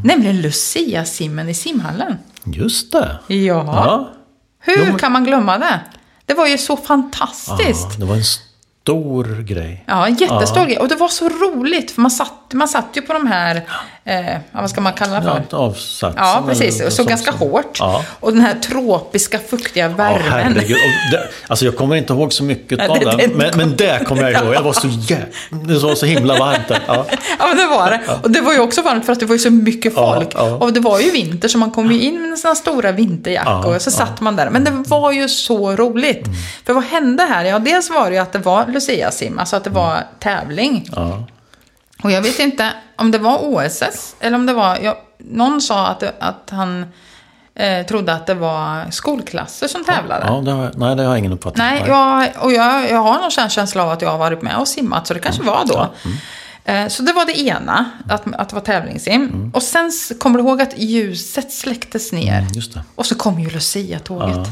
Nämligen 0.04 0.42
Lucia-simmen 0.42 1.50
i 1.50 1.54
simhallen. 1.54 2.18
Just 2.44 2.92
det. 2.92 3.20
Ja. 3.28 3.36
Ja. 3.66 4.14
Hur 4.60 4.86
men- 4.86 4.98
kan 5.00 5.12
man 5.12 5.24
glömma 5.24 5.58
det? 5.58 5.80
Det 6.26 6.34
var 6.34 6.48
ju 6.48 6.58
så 6.58 6.78
fantastiskt. 6.78 7.88
Ja, 7.92 8.00
det 8.00 8.06
var 8.06 8.16
en 8.16 8.24
stor 8.24 9.42
grej. 9.42 9.84
Ja, 9.88 10.08
en 10.08 10.16
jättestor 10.16 10.66
grej. 10.66 10.78
Och 10.78 10.88
det 10.88 10.96
var 10.96 11.08
så 11.08 11.30
roligt, 11.30 11.92
för 11.92 12.02
man 12.02 12.12
satt, 12.12 12.34
man 12.54 12.68
satt 12.68 12.86
ju 12.94 13.02
på 13.02 13.14
de 13.14 13.28
här, 13.28 13.62
eh, 14.06 14.32
ja, 14.34 14.38
vad 14.52 14.70
ska 14.70 14.82
man 14.82 14.94
kalla 14.94 15.16
det 15.16 15.22
för? 15.22 15.44
Ja, 15.52 15.58
avsatsen. 15.58 16.14
Ja, 16.18 16.44
precis. 16.48 16.82
Och 16.82 16.94
så 16.94 17.04
ganska 17.04 17.32
hårt. 17.32 17.78
Ja. 17.80 18.04
Och 18.20 18.32
den 18.34 18.42
här 18.42 18.54
tropiska, 18.54 19.40
fuktiga 19.50 19.84
Ja, 19.90 19.96
värmen. 19.96 20.22
herregud. 20.32 20.78
Och 20.78 21.12
det, 21.12 21.28
alltså 21.48 21.66
jag 21.66 21.76
kommer 21.78 21.96
inte 21.96 22.14
ihåg 22.14 22.34
så 22.34 22.44
mycket 22.44 22.78
Nej, 22.78 22.88
av 22.90 23.00
det- 23.00 23.16
det- 23.18 23.28
Men, 23.28 23.52
men 23.58 23.76
det 23.76 24.06
kommer 24.08 24.24
jag 24.32 24.44
ihåg. 24.44 24.54
Det 24.54 24.62
var 24.62 24.74
så 24.74 24.88
jä... 24.88 25.18
Det 25.50 25.78
var 25.80 25.96
så 25.96 26.06
himla 26.06 26.40
varmt 26.40 26.68
där. 26.68 26.80
Ja. 26.88 27.06
Ja, 27.40 27.48
men 27.48 27.58
det 27.58 27.68
var 27.68 27.90
det. 27.92 28.02
Och 28.24 28.32
det 28.32 28.42
var 28.42 28.54
ju 28.54 28.60
också 28.60 28.82
varmt 28.82 29.06
för 29.06 29.14
att 29.14 29.20
det 29.20 29.26
var 29.26 29.36
ju 29.36 29.40
så 29.40 29.50
mycket 29.52 29.94
Ja, 29.96 30.14
folk. 30.16 30.30
ja. 30.36 30.42
Och 30.44 30.74
det 30.74 30.80
var 30.80 31.00
ju 31.00 31.12
vinter, 31.12 31.48
så 31.48 31.58
man 31.58 31.72
kom 31.72 31.92
ju 31.92 32.02
in 32.02 32.30
med 32.30 32.40
sina 32.40 32.56
stora 32.56 32.92
vinterjackor. 32.92 33.54
Ja, 33.72 33.76
och 33.76 33.82
så 33.82 33.92
satt 33.92 34.22
man 34.22 34.36
där. 34.36 34.50
Men 34.50 34.64
det 34.64 34.72
var 34.72 35.12
ju 35.12 35.30
så 35.30 35.76
roligt. 35.76 36.26
Mm. 36.28 36.38
För 36.66 36.74
vad 36.74 36.84
hände 36.84 37.24
här? 37.24 37.46
Ja, 37.46 37.60
dels 37.60 37.90
var 37.90 38.10
det 38.10 38.16
ju 38.16 38.22
att 38.22 38.32
det 38.34 38.40
var 38.40 38.66
Lucia-sim, 38.66 39.40
alltså 39.40 39.56
att 39.56 39.64
det 39.64 39.70
var 39.70 39.98
tävling. 40.20 40.90
Ja. 42.04 42.08
Och 42.08 42.12
jag 42.12 42.22
vet 42.22 42.40
inte 42.40 42.70
om 42.96 43.12
det 43.12 43.18
var 43.18 43.38
OSS 43.42 44.16
eller 44.20 44.36
om 44.38 44.46
det 44.46 44.54
var... 44.54 44.78
Ja, 44.82 44.98
någon 45.18 45.62
sa 45.62 45.88
att, 45.88 46.00
det, 46.00 46.14
att 46.20 46.50
han 46.50 46.86
eh, 47.56 47.86
trodde 47.86 48.14
att 48.14 48.28
det 48.28 48.34
var 48.34 48.92
skolklasser 48.92 49.68
som 49.68 49.84
tävlade. 49.86 50.26
Ja, 50.28 50.34
det 50.46 50.52
har, 50.52 50.72
nej, 50.76 50.96
det 50.96 51.04
har 51.04 51.10
jag 51.10 51.20
ingen 51.20 51.34
uppfattning 51.34 51.66
Nej, 51.66 51.84
jag, 51.88 52.30
och 52.44 52.52
jag, 52.52 52.90
jag 52.90 53.00
har 53.04 53.20
någon 53.22 53.50
känsla 53.50 53.84
av 53.84 53.90
att 53.90 54.02
jag 54.02 54.10
har 54.10 54.18
varit 54.18 54.42
med 54.42 54.58
och 54.58 54.68
simmat, 54.68 55.08
så 55.08 55.14
det 55.14 55.20
kanske 55.20 55.44
var 55.44 55.66
då. 55.68 55.94
Eh, 56.66 56.88
Så 56.88 57.04
det 57.04 57.14
var 57.14 57.26
det 57.26 57.40
ena, 57.40 57.86
att, 58.10 58.34
att 58.36 58.50
det 58.50 58.56
var 58.56 58.62
tävlingssim. 58.62 59.52
Och 59.54 59.64
sen 59.64 59.92
kommer 60.20 60.38
du 60.40 60.44
ihåg 60.46 60.62
att 60.62 60.78
ljuset 60.78 61.54
släcktes 61.54 62.12
ner. 62.12 62.48
Det. 62.74 62.84
Och 62.96 63.06
så 63.06 63.16
kom 63.16 63.40
ju 63.40 63.50
Lucia-tåget. 63.50 64.48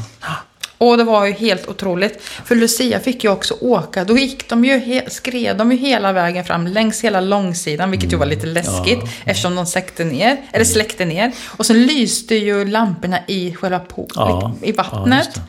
Och 0.82 0.96
det 0.96 1.04
var 1.04 1.26
ju 1.26 1.32
helt 1.32 1.68
otroligt. 1.68 2.22
För 2.44 2.54
Lucia 2.54 3.00
fick 3.00 3.24
ju 3.24 3.30
också 3.30 3.54
åka. 3.60 4.04
Då 4.04 4.18
gick 4.18 4.48
de 4.48 4.64
ju 4.64 5.00
skred 5.08 5.56
de 5.56 5.72
ju 5.72 5.78
hela 5.78 6.12
vägen 6.12 6.44
fram 6.44 6.66
längs 6.66 7.04
hela 7.04 7.20
långsidan. 7.20 7.90
Vilket 7.90 8.12
ju 8.12 8.16
var 8.16 8.26
lite 8.26 8.46
läskigt. 8.46 8.98
Eftersom 9.24 9.54
de 9.54 9.66
släckte 9.66 10.04
ner. 10.04 10.36
Eller 10.52 10.64
släckte 10.64 11.04
ner. 11.04 11.32
Och 11.46 11.66
så 11.66 11.72
lyste 11.74 12.34
ju 12.34 12.64
lamporna 12.64 13.18
i 13.26 13.54
själva 13.54 13.78
po- 13.88 14.10
Ja, 14.14 14.52
i, 14.62 14.70
ja, 14.70 14.74
vattnet. 14.76 15.34
det. 15.34 15.40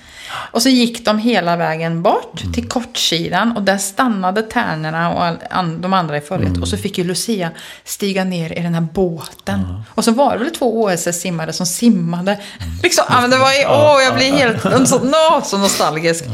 Och 0.52 0.62
så 0.62 0.70
gick 0.70 1.06
de 1.06 1.18
hela 1.18 1.56
vägen 1.56 2.02
bort 2.02 2.42
till 2.54 2.70
kortsidan. 2.70 3.58
Och 3.58 3.64
där 3.64 3.78
stannade 3.78 4.42
tärnorna 4.42 5.14
och 5.14 5.24
all, 5.24 5.38
an, 5.50 5.82
de 5.82 5.94
andra 5.94 6.18
i 6.18 6.22
följet. 6.22 6.58
Och 6.58 6.68
så 6.68 6.78
fick 6.78 6.98
ju 6.98 7.04
Lucia 7.04 7.52
stiga 7.84 8.24
ner 8.24 8.60
i 8.60 8.62
den 8.62 8.74
här 8.74 8.82
båten. 8.82 9.84
Och 9.90 10.04
så 10.04 10.12
var 10.12 10.38
det 10.38 10.44
väl 10.44 10.56
två 10.56 10.84
OSS-simmare 10.84 11.54
som 11.54 11.66
simmade. 11.66 12.40
Liksom, 12.84 13.06
ja, 13.10 13.22
men 13.22 13.30
det 13.30 13.38
var 13.38 13.52
ju, 13.52 13.66
åh, 13.68 14.04
jag 14.04 14.16
blir 14.16 14.32
helt 14.32 14.62
så, 14.90 15.42
så 15.44 15.58
nostalgisk. 15.58 16.26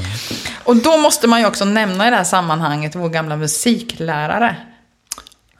Och 0.64 0.76
då 0.76 0.98
måste 0.98 1.28
man 1.28 1.40
ju 1.40 1.46
också 1.46 1.66
nämna 1.66 2.08
i 2.08 2.10
det 2.10 2.16
här 2.16 2.24
sammanhanget 2.24 2.96
vår 2.96 3.10
gamla 3.10 3.36
musiklärare. 3.38 4.56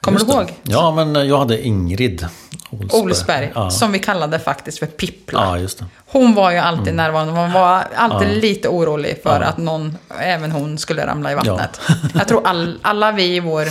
Kommer 0.00 0.18
Just 0.18 0.30
du 0.30 0.36
det. 0.36 0.40
ihåg? 0.42 0.52
Ja, 0.62 0.90
men 0.90 1.16
eh, 1.16 1.22
jag 1.22 1.38
hade 1.38 1.66
Ingrid 1.66 2.26
Olsberg. 2.70 3.00
Olsberg, 3.02 3.52
Ja. 3.54 3.70
som 3.70 3.92
vi 3.92 3.98
kallade 3.98 4.38
faktiskt 4.38 4.78
för 4.78 4.86
Pippla. 4.86 5.58
ja. 5.58 5.86
Hon 6.06 6.34
var 6.34 6.50
ju 6.50 6.56
alltid 6.58 6.94
närvarande. 6.94 7.32
Man 7.32 7.52
var 7.52 7.84
alltid 7.96 8.28
Ja. 8.28 8.40
lite 8.40 8.68
orolig 8.68 9.20
för 9.22 9.40
att 9.40 9.58
någon, 9.58 9.96
även 10.20 10.52
hon, 10.52 10.78
skulle 10.78 11.06
ramla 11.06 11.32
i 11.32 11.34
vattnet. 11.34 11.80
Jag 12.14 12.28
tror 12.28 12.46
all, 12.46 12.78
alla 12.82 13.12
vi 13.12 13.36
i 13.36 13.40
vår 13.40 13.66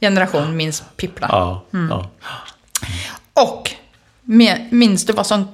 generation 0.00 0.56
minns 0.56 0.82
Pippla. 0.96 1.60
Mm. 1.72 1.92
Och 3.34 3.70
minns 4.70 5.06
du 5.06 5.12
vad 5.12 5.26
som, 5.26 5.48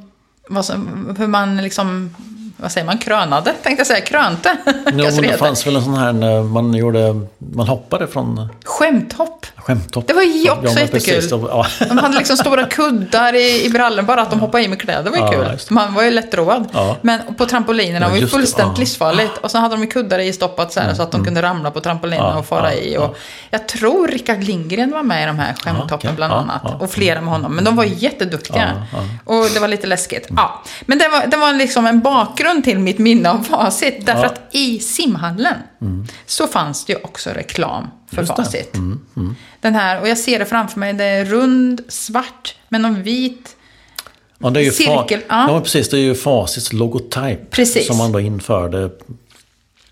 vad 0.49 0.65
som, 0.65 1.15
hur 1.19 1.27
man 1.27 1.57
liksom, 1.57 2.15
vad 2.57 2.73
säger 2.73 2.87
man, 2.87 2.99
krönade? 2.99 3.55
Tänkte 3.63 3.81
jag 3.81 3.87
säga, 3.87 4.01
krönte. 4.01 4.57
Jo, 4.93 5.05
men 5.15 5.23
det 5.23 5.39
fanns 5.39 5.67
väl 5.67 5.77
en 5.77 5.85
sån 5.85 5.95
här 5.95 6.13
när 6.13 6.43
man 6.43 6.75
gjorde, 6.75 7.21
man 7.39 7.69
hoppade 7.69 8.07
från 8.07 8.49
Skämthopp. 8.65 9.47
Skämthopp. 9.69 10.07
Det 10.07 10.13
var 10.13 10.23
ju 10.23 10.51
också 10.51 10.63
men 10.63 10.73
jättekul. 10.75 10.91
precis, 11.15 11.31
det 11.31 11.37
var- 11.37 11.49
Ja. 11.81 11.87
De 11.89 11.99
hade 11.99 12.19
liksom 12.19 12.37
stora 12.37 12.65
kuddar 12.67 13.35
i, 13.35 13.65
i 13.67 13.71
brallen, 13.71 14.07
bara 14.07 14.23
att 14.23 14.31
de 14.31 14.41
hoppade 14.41 14.65
i 14.65 14.69
med 14.69 14.81
kläder 14.81 15.11
var 15.11 15.17
ju 15.17 15.23
Ja, 15.25 15.33
kul. 15.33 15.45
det. 15.45 15.71
Man 15.71 15.95
var 15.95 16.03
ju 16.03 16.11
lättroad. 16.11 16.69
Ja. 16.73 16.97
Men 17.03 17.35
på 17.35 17.47
trampolinerna 17.47 18.07
Ja, 18.07 18.09
var 18.09 18.17
ju 18.17 18.23
det. 18.23 18.29
fullständigt 18.29 18.79
Ja. 18.79 18.81
livsfarligt. 18.81 19.37
Och 19.39 19.51
så 19.51 19.59
hade 19.59 19.75
de 19.75 19.81
ju 19.83 19.87
kuddar 19.87 20.19
i 20.19 20.33
stoppat 20.33 20.73
så, 20.73 20.81
här, 20.81 20.95
så 20.95 21.03
att 21.03 21.13
de 21.13 21.25
kunde 21.25 21.43
ramla 21.43 21.71
på 21.71 21.81
trampolinerna 21.81 22.29
Ja, 22.29 22.39
och 22.39 22.47
fara 22.47 22.75
ja, 22.75 22.81
i. 22.81 22.95
ja. 22.95 23.01
Och 23.01 23.17
Jag 23.51 23.69
tror 23.69 24.09
Rickard 24.09 24.43
Lindgren 24.45 24.91
var 24.91 25.03
med 25.03 25.23
i 25.23 25.27
de 25.27 25.39
här 25.39 25.55
skämthoppen 25.55 25.97
okej. 25.97 26.11
bland 26.17 26.33
Ja, 26.33 26.37
annat. 26.37 26.61
ja. 26.65 26.77
Och 26.81 26.91
flera 26.91 27.21
med 27.21 27.31
honom. 27.33 27.55
Men 27.55 27.65
de 27.65 27.77
var 27.77 27.85
ju 27.85 27.95
jätteduktiga. 27.95 28.73
Ja, 28.93 28.99
Och 29.25 29.47
det 29.55 29.61
var 29.61 29.69
lite 29.69 29.87
läskigt. 29.87 30.27
Ja. 30.37 30.63
Men 30.87 30.99
det 30.99 31.09
var, 31.09 31.27
det 31.27 31.37
var 31.37 31.53
liksom 31.53 31.87
en 31.87 32.01
bakgrund 32.01 32.65
till 32.65 32.79
mitt 32.79 32.99
minne 32.99 33.31
av 33.31 33.39
Facit. 33.51 34.07
Därför 34.07 34.23
Ja. 34.23 34.27
att 34.29 34.41
i 34.51 34.79
simhallen 34.79 35.55
så 36.27 36.47
fanns 36.47 36.85
det 36.85 36.93
ju 36.93 36.99
också 37.03 37.31
reklam 37.31 37.87
för 38.09 38.23
Just. 38.23 38.37
Facit. 38.37 38.75
Den 39.61 39.75
här, 39.75 40.01
och 40.01 40.09
jag 40.09 40.19
ser 40.19 40.39
det 40.39 40.47
framför 40.47 40.81
mig, 40.81 40.93
det 40.93 41.05
är 41.05 41.25
rund, 41.25 41.81
svart, 41.89 42.57
med 42.69 42.81
någon 42.81 43.03
vit. 43.03 43.57
Ja, 44.39 44.51
det 44.51 44.61
är 44.61 44.65
ju 44.65 44.71
Cirkel, 44.71 45.21
ja. 45.29 45.53
ja. 45.53 45.61
precis. 45.61 45.89
Det 45.89 45.97
är 45.97 46.01
ju 46.01 46.15
Facits 46.15 46.73
logotyp. 46.73 47.51
Precis. 47.51 47.87
Som 47.87 47.97
man 47.97 48.13
då 48.13 48.21
införde 48.21 48.91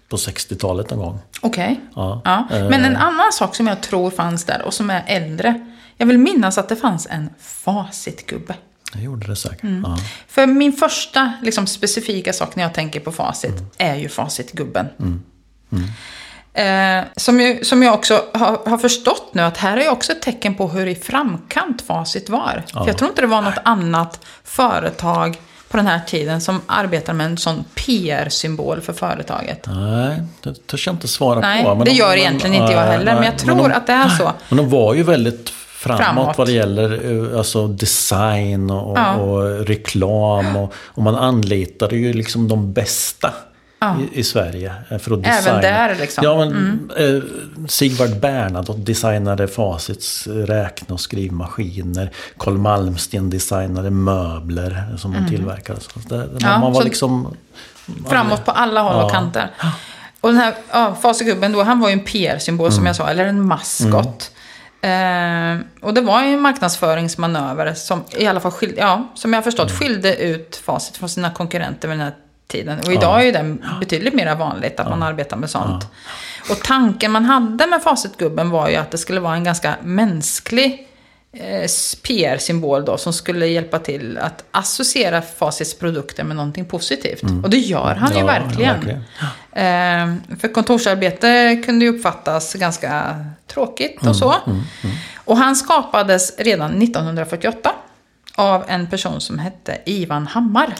på 0.08 0.16
60-talet 0.16 0.92
en 0.92 0.98
gång. 0.98 1.18
Okej. 1.40 1.80
Ja. 1.94 2.22
Ja. 2.24 2.46
Eh. 2.50 2.68
Men 2.68 2.84
en 2.84 2.96
annan 2.96 3.32
sak 3.32 3.54
som 3.54 3.66
jag 3.66 3.80
tror 3.80 4.10
fanns 4.10 4.44
där 4.44 4.62
och 4.62 4.74
som 4.74 4.90
är 4.90 5.04
äldre. 5.06 5.66
Jag 5.96 6.06
vill 6.06 6.18
minnas 6.18 6.58
att 6.58 6.68
det 6.68 6.76
fanns 6.76 7.06
en 7.10 7.30
Facitgubbe. 7.40 8.54
Det 8.92 9.02
gjorde 9.02 9.26
det 9.26 9.36
säkert. 9.36 9.62
Mm. 9.62 9.84
Ja. 9.86 9.98
För 10.28 10.46
min 10.46 10.72
första 10.72 11.32
liksom, 11.42 11.66
specifika 11.66 12.32
sak 12.32 12.56
när 12.56 12.62
jag 12.62 12.74
tänker 12.74 13.00
på 13.00 13.12
Facit 13.12 13.50
Mm. 13.50 13.64
är 13.78 13.96
ju 13.96 14.08
Facitgubben. 14.08 14.86
Eh, 16.56 17.04
som, 17.16 17.40
ju, 17.40 17.64
som 17.64 17.82
jag 17.82 17.94
också 17.94 18.22
har, 18.34 18.70
har 18.70 18.78
förstått 18.78 19.28
nu 19.32 19.42
att 19.42 19.56
här 19.56 19.76
är 19.76 19.82
ju 19.82 19.88
också 19.88 20.12
ett 20.12 20.22
tecken 20.22 20.54
på 20.54 20.68
hur 20.68 20.86
i 20.86 20.94
framkant 20.94 21.82
Facit 21.82 22.28
var. 22.28 22.62
För 22.72 22.86
jag 22.86 22.98
tror 22.98 23.10
inte 23.10 23.20
det 23.22 23.26
var 23.26 23.42
något 23.42 23.58
annat 23.64 24.20
företag 24.44 25.36
på 25.68 25.76
den 25.76 25.86
här 25.86 26.00
tiden 26.06 26.40
som 26.40 26.60
arbetar 26.66 27.12
med 27.12 27.26
en 27.26 27.36
sån 27.38 27.64
PR-symbol 27.74 28.80
för 28.80 28.92
företaget. 28.92 29.66
Nej, 29.66 30.22
det 30.42 30.66
törs 30.66 30.86
jag 30.86 30.94
inte 30.94 31.08
svara 31.08 31.40
Nej, 31.40 31.64
på. 31.64 31.68
men 31.74 31.78
det 31.84 31.90
de- 31.90 31.96
gör 31.96 32.08
men- 32.08 32.18
egentligen 32.18 32.54
inte 32.62 32.72
jag 32.72 32.80
nej, 32.80 32.90
heller, 32.90 33.04
men 33.04 33.16
nej. 33.16 33.24
jag 33.24 33.38
tror 33.38 33.56
de, 33.68 33.72
att 33.74 33.86
det 33.86 33.92
är 33.92 34.08
så. 34.08 34.32
Men 34.48 34.56
de 34.56 34.68
var 34.70 34.94
ju 34.94 35.02
väldigt 35.02 35.50
framåt, 35.50 36.00
Framåt. 36.04 36.38
vad 36.38 36.46
det 36.46 36.52
gäller 36.52 37.30
eh, 37.32 37.38
alltså 37.38 37.66
design 37.66 38.70
och, 38.70 38.98
Ja. 38.98 39.14
och 39.14 39.66
reklam. 39.66 40.56
Och, 40.56 40.74
och 40.86 41.02
man 41.02 41.14
anlitade 41.14 41.96
ju 41.96 42.12
liksom 42.12 42.48
de 42.48 42.72
bästa 42.72 43.32
i, 43.84 44.20
i, 44.20 44.24
Sverige. 44.24 44.74
Eh, 44.90 44.98
för 44.98 45.14
att 45.14 45.22
designa. 45.22 45.58
Även 45.58 45.62
där 45.62 45.96
liksom? 46.00 46.24
Ja, 46.24 46.36
men 46.36 46.48
mm. 46.48 46.90
eh, 46.96 47.22
Sigvard 47.68 48.20
Bernadotte 48.20 48.80
designade 48.80 49.48
Facits 49.48 50.26
räkne 50.26 50.94
och 50.94 51.00
skrivmaskiner. 51.00 52.10
Carl 52.38 52.58
Malmsten 52.58 53.30
designade 53.30 53.90
möbler 53.90 54.96
som 54.96 55.14
mm. 55.14 55.28
tillverkade. 55.28 55.80
Så 55.80 55.98
det, 56.08 56.28
ja, 56.38 56.58
man 56.58 56.72
var 56.72 56.84
liksom... 56.84 57.36
Framåt 58.08 58.44
på 58.44 58.50
alla 58.50 58.80
håll 58.82 59.04
och 59.04 59.10
kanter. 59.10 59.50
Och 60.20 60.28
den 60.28 60.38
här 60.38 60.54
ja, 60.72 60.94
Facitgubben 61.02 61.52
då, 61.52 61.62
han 61.62 61.80
var 61.80 61.88
ju 61.88 61.92
en 61.92 62.04
PR-symbol 62.04 62.70
som 62.70 62.78
mm. 62.78 62.86
jag 62.86 62.96
sa, 62.96 63.08
eller 63.08 63.24
en 63.24 63.46
maskot. 63.46 64.30
Eh, 64.80 65.66
och 65.80 65.94
det 65.94 66.00
var 66.00 66.22
ju 66.22 66.28
en 66.34 66.40
marknadsföringsmanöver 66.40 67.74
som 67.74 68.04
i 68.16 68.26
alla 68.26 68.40
fall 68.40 68.52
skilde, 68.52 68.80
ja, 68.80 69.12
som 69.14 69.32
jag 69.32 69.38
har 69.38 69.42
förstått 69.42 69.70
mm. 69.70 69.80
skilde 69.80 70.16
ut 70.16 70.56
Facit 70.56 70.96
från 70.96 71.08
sina 71.08 71.30
konkurrenter 71.30 71.88
vid 71.88 71.98
den 71.98 72.04
här 72.04 72.14
tiden. 72.46 72.78
Och 72.86 72.92
idag 72.92 73.20
är 73.20 73.24
ju 73.24 73.32
det 73.32 73.56
betydligt 73.80 74.14
mer 74.14 74.34
vanligt 74.34 74.80
att 74.80 74.88
man 74.88 75.02
arbetar 75.02 75.36
med 75.36 75.50
sånt. 75.50 75.86
Och 76.50 76.62
tanken 76.62 77.12
man 77.12 77.24
hade 77.24 77.66
med 77.66 77.82
Facitgubben 77.82 78.50
var 78.50 78.68
ju 78.68 78.76
att 78.76 78.90
det 78.90 78.98
skulle 78.98 79.20
vara 79.20 79.34
en 79.34 79.44
ganska 79.44 79.74
mänsklig 79.82 80.88
eh, 81.32 81.70
PR-symbol 82.02 82.84
då 82.84 82.98
som 82.98 83.12
skulle 83.12 83.46
hjälpa 83.46 83.78
till 83.78 84.18
att 84.18 84.44
associera 84.50 85.22
Facits 85.22 85.78
produkter 85.78 86.24
med 86.24 86.36
någonting 86.36 86.64
positivt. 86.64 87.22
Mm. 87.22 87.44
Och 87.44 87.50
det 87.50 87.58
gör 87.58 87.94
han 87.94 88.12
ja, 88.12 88.18
ju 88.18 88.26
verkligen. 88.26 88.74
verkligen. 88.74 89.02
Eh, 89.52 90.36
för 90.40 90.52
kontorsarbete 90.52 91.62
kunde 91.66 91.84
ju 91.84 91.98
uppfattas 91.98 92.54
ganska 92.54 93.24
tråkigt 93.46 93.96
och 93.96 94.02
mm, 94.02 94.14
så. 94.14 94.34
Mm, 94.46 94.62
mm, 94.84 94.96
och 95.24 95.36
han 95.36 95.56
skapades 95.56 96.38
redan 96.38 96.82
1948 96.82 97.72
av 98.36 98.64
en 98.68 98.86
person 98.86 99.20
som 99.20 99.38
hette 99.38 99.78
Ivan 99.84 100.26
Hammar. 100.26 100.74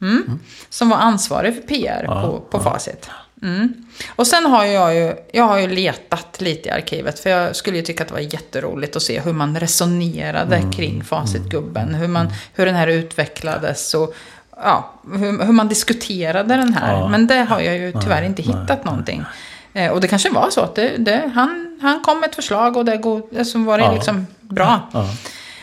Mm. 0.00 0.40
Som 0.70 0.88
var 0.88 0.96
ansvarig 0.96 1.54
för 1.54 1.62
PR 1.62 2.04
ja, 2.04 2.22
på, 2.22 2.40
på 2.40 2.58
ja. 2.58 2.72
Facit. 2.72 3.10
Mm. 3.42 3.86
Och 4.16 4.26
sen 4.26 4.46
har 4.46 4.64
jag 4.64 4.94
ju, 4.94 5.14
jag 5.32 5.44
har 5.44 5.58
ju 5.58 5.68
letat 5.68 6.40
lite 6.40 6.68
i 6.68 6.72
arkivet. 6.72 7.18
För 7.18 7.30
jag 7.30 7.56
skulle 7.56 7.76
ju 7.76 7.82
tycka 7.82 8.02
att 8.02 8.08
det 8.08 8.14
var 8.14 8.20
jätteroligt 8.20 8.96
att 8.96 9.02
se 9.02 9.20
hur 9.20 9.32
man 9.32 9.60
resonerade 9.60 10.56
mm. 10.56 10.72
kring 10.72 11.04
Facitgubben. 11.04 11.94
Hur, 11.94 12.08
man, 12.08 12.28
hur 12.54 12.66
den 12.66 12.74
här 12.74 12.86
utvecklades 12.86 13.94
och 13.94 14.14
ja, 14.56 14.92
hur, 15.12 15.44
hur 15.44 15.52
man 15.52 15.68
diskuterade 15.68 16.56
den 16.56 16.74
här. 16.74 16.92
Ja. 16.92 17.08
Men 17.08 17.26
det 17.26 17.40
har 17.40 17.60
jag 17.60 17.78
ju 17.78 17.92
tyvärr 17.92 18.22
inte 18.22 18.42
hittat 18.42 18.68
nej, 18.68 18.84
någonting. 18.84 19.24
Eh, 19.72 19.92
och 19.92 20.00
det 20.00 20.08
kanske 20.08 20.30
var 20.30 20.50
så 20.50 20.60
att 20.60 20.74
det, 20.74 20.96
det, 20.98 21.30
han, 21.34 21.78
han 21.82 22.00
kom 22.00 22.20
med 22.20 22.28
ett 22.28 22.34
förslag 22.34 22.76
och 22.76 22.84
det, 22.84 22.96
go, 22.96 23.28
som 23.44 23.64
var 23.64 23.78
det 23.78 23.94
liksom 23.94 24.26
bra. 24.40 24.90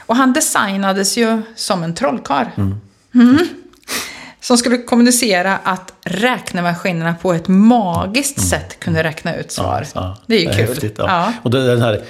Och 0.06 0.16
han 0.16 0.34
designades 0.34 1.18
ju 1.18 1.42
som 1.56 1.84
en 1.84 1.96
trollkarl. 1.96 2.48
Mm. 2.58 2.82
Mm. 3.16 3.48
Som 4.42 4.58
skulle 4.58 4.78
kommunicera 4.78 5.58
att 5.64 5.94
räknemaskinerna 6.02 7.16
på 7.22 7.34
ett 7.34 7.48
magiskt 7.48 8.38
mm. 8.38 8.50
sätt 8.50 8.80
kunde 8.80 9.04
räkna 9.04 9.36
ut 9.36 9.52
svar. 9.52 9.86
Ja, 9.96 10.02
ja. 10.02 10.18
Det 10.28 10.36
är 10.36 10.40
ju 10.40 10.46
kul. 10.46 10.68
Häftigt, 10.68 10.96
ja. 10.98 11.34
Och 11.42 11.52
den 11.52 11.82
här 11.82 12.04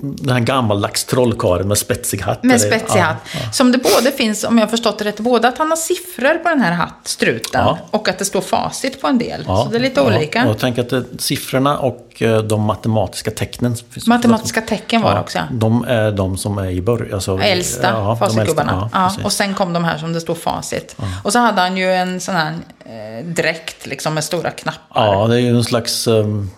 den 0.00 0.28
här 0.28 0.40
gammaldags 0.40 1.04
trollkarlen 1.04 1.68
med 1.68 1.78
spetsig 1.78 2.20
hatt. 2.20 2.42
Med 2.42 2.60
spetsig 2.60 3.00
hatt. 3.00 3.16
Ja, 3.34 3.40
ja. 3.44 3.52
Som 3.52 3.72
det 3.72 3.78
både 3.78 4.12
finns, 4.16 4.44
om 4.44 4.58
jag 4.58 4.66
har 4.66 4.70
förstått 4.70 4.98
det 4.98 5.04
rätt, 5.04 5.20
både 5.20 5.48
att 5.48 5.58
han 5.58 5.68
har 5.70 5.76
siffror 5.76 6.38
på 6.38 6.48
den 6.48 6.60
här 6.60 6.72
hattstruten 6.72 7.60
ja. 7.60 7.78
och 7.90 8.08
att 8.08 8.18
det 8.18 8.24
står 8.24 8.40
facit 8.40 9.00
på 9.00 9.06
en 9.06 9.18
del. 9.18 9.44
Så 9.44 9.68
det 9.70 9.76
är 9.76 9.80
lite 9.80 10.00
olika. 10.00 10.48
Och 10.48 10.58
tänk 10.58 10.78
att 10.78 10.90
det, 10.90 11.04
siffrorna 11.18 11.78
och 11.78 12.22
eh, 12.22 12.42
de 12.42 12.62
matematiska 12.62 13.30
tecknen. 13.30 13.76
Matematiska 14.06 14.60
tecken 14.60 15.02
var 15.02 15.14
det 15.14 15.20
också, 15.20 15.38
De 15.50 15.84
är 15.84 16.10
de 16.10 16.36
som 16.36 16.58
är 16.58 16.70
i 16.70 16.82
början. 16.82 17.14
Alltså, 17.14 17.38
äldsta 17.38 18.16
facitgubbarna. 18.16 18.90
Ja, 18.92 19.12
och 19.24 19.32
sen 19.32 19.54
kom 19.54 19.72
de 19.72 19.84
här 19.84 19.98
som 19.98 20.12
det 20.12 20.20
står 20.20 20.34
facit. 20.34 20.96
Och 21.22 21.32
så 21.32 21.38
hade 21.38 21.60
han 21.60 21.76
ju 21.76 21.92
en 21.92 22.20
sån 22.20 22.34
här 22.34 22.52
eh, 22.84 23.26
dräkt 23.26 23.86
liksom 23.86 24.14
med 24.14 24.24
stora 24.24 24.50
knappar. 24.50 25.06
Ja, 25.06 25.26
det 25.26 25.34
är 25.34 25.40
ju 25.40 25.56
en 25.56 25.64
slags... 25.64 26.06
Um, 26.06 26.50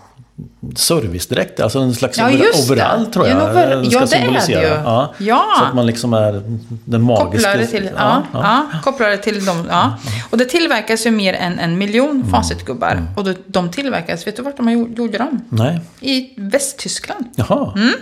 servicedräkt, 0.76 1.60
alltså 1.60 1.78
en 1.78 1.94
slags 1.94 2.18
ja, 2.18 2.30
overall 2.64 3.06
tror 3.06 3.28
jag. 3.28 3.50
Over, 3.50 3.88
ja, 3.90 4.06
det 4.06 4.16
är 4.16 4.46
det 4.46 4.52
ju. 4.52 4.68
Ja. 4.68 5.14
ja. 5.18 5.44
Så 5.58 5.64
att 5.64 5.74
man 5.74 5.86
liksom 5.86 6.14
är 6.14 6.42
den 6.84 7.02
magiska. 7.02 7.48
Kopplade 7.48 7.66
till, 7.66 7.90
ja, 7.96 8.22
ja. 8.32 8.66
ja. 8.72 8.78
kopplade 8.82 9.16
till 9.16 9.44
dem. 9.44 9.66
Ja. 9.70 9.98
Och 10.30 10.38
det 10.38 10.44
tillverkas 10.44 11.06
ju 11.06 11.10
mer 11.10 11.34
än 11.34 11.58
en 11.58 11.78
miljon 11.78 12.10
mm. 12.10 12.30
facitgubbar. 12.30 12.92
Mm. 12.92 13.06
Och 13.16 13.26
de 13.46 13.70
tillverkas, 13.70 14.26
vet 14.26 14.36
du 14.36 14.42
vart 14.42 14.56
de 14.56 14.70
gjorde 14.70 15.18
dem? 15.18 15.40
Nej. 15.48 15.80
I 16.00 16.34
Västtyskland. 16.36 17.24
Jaha. 17.36 17.72
Mm. 17.76 17.92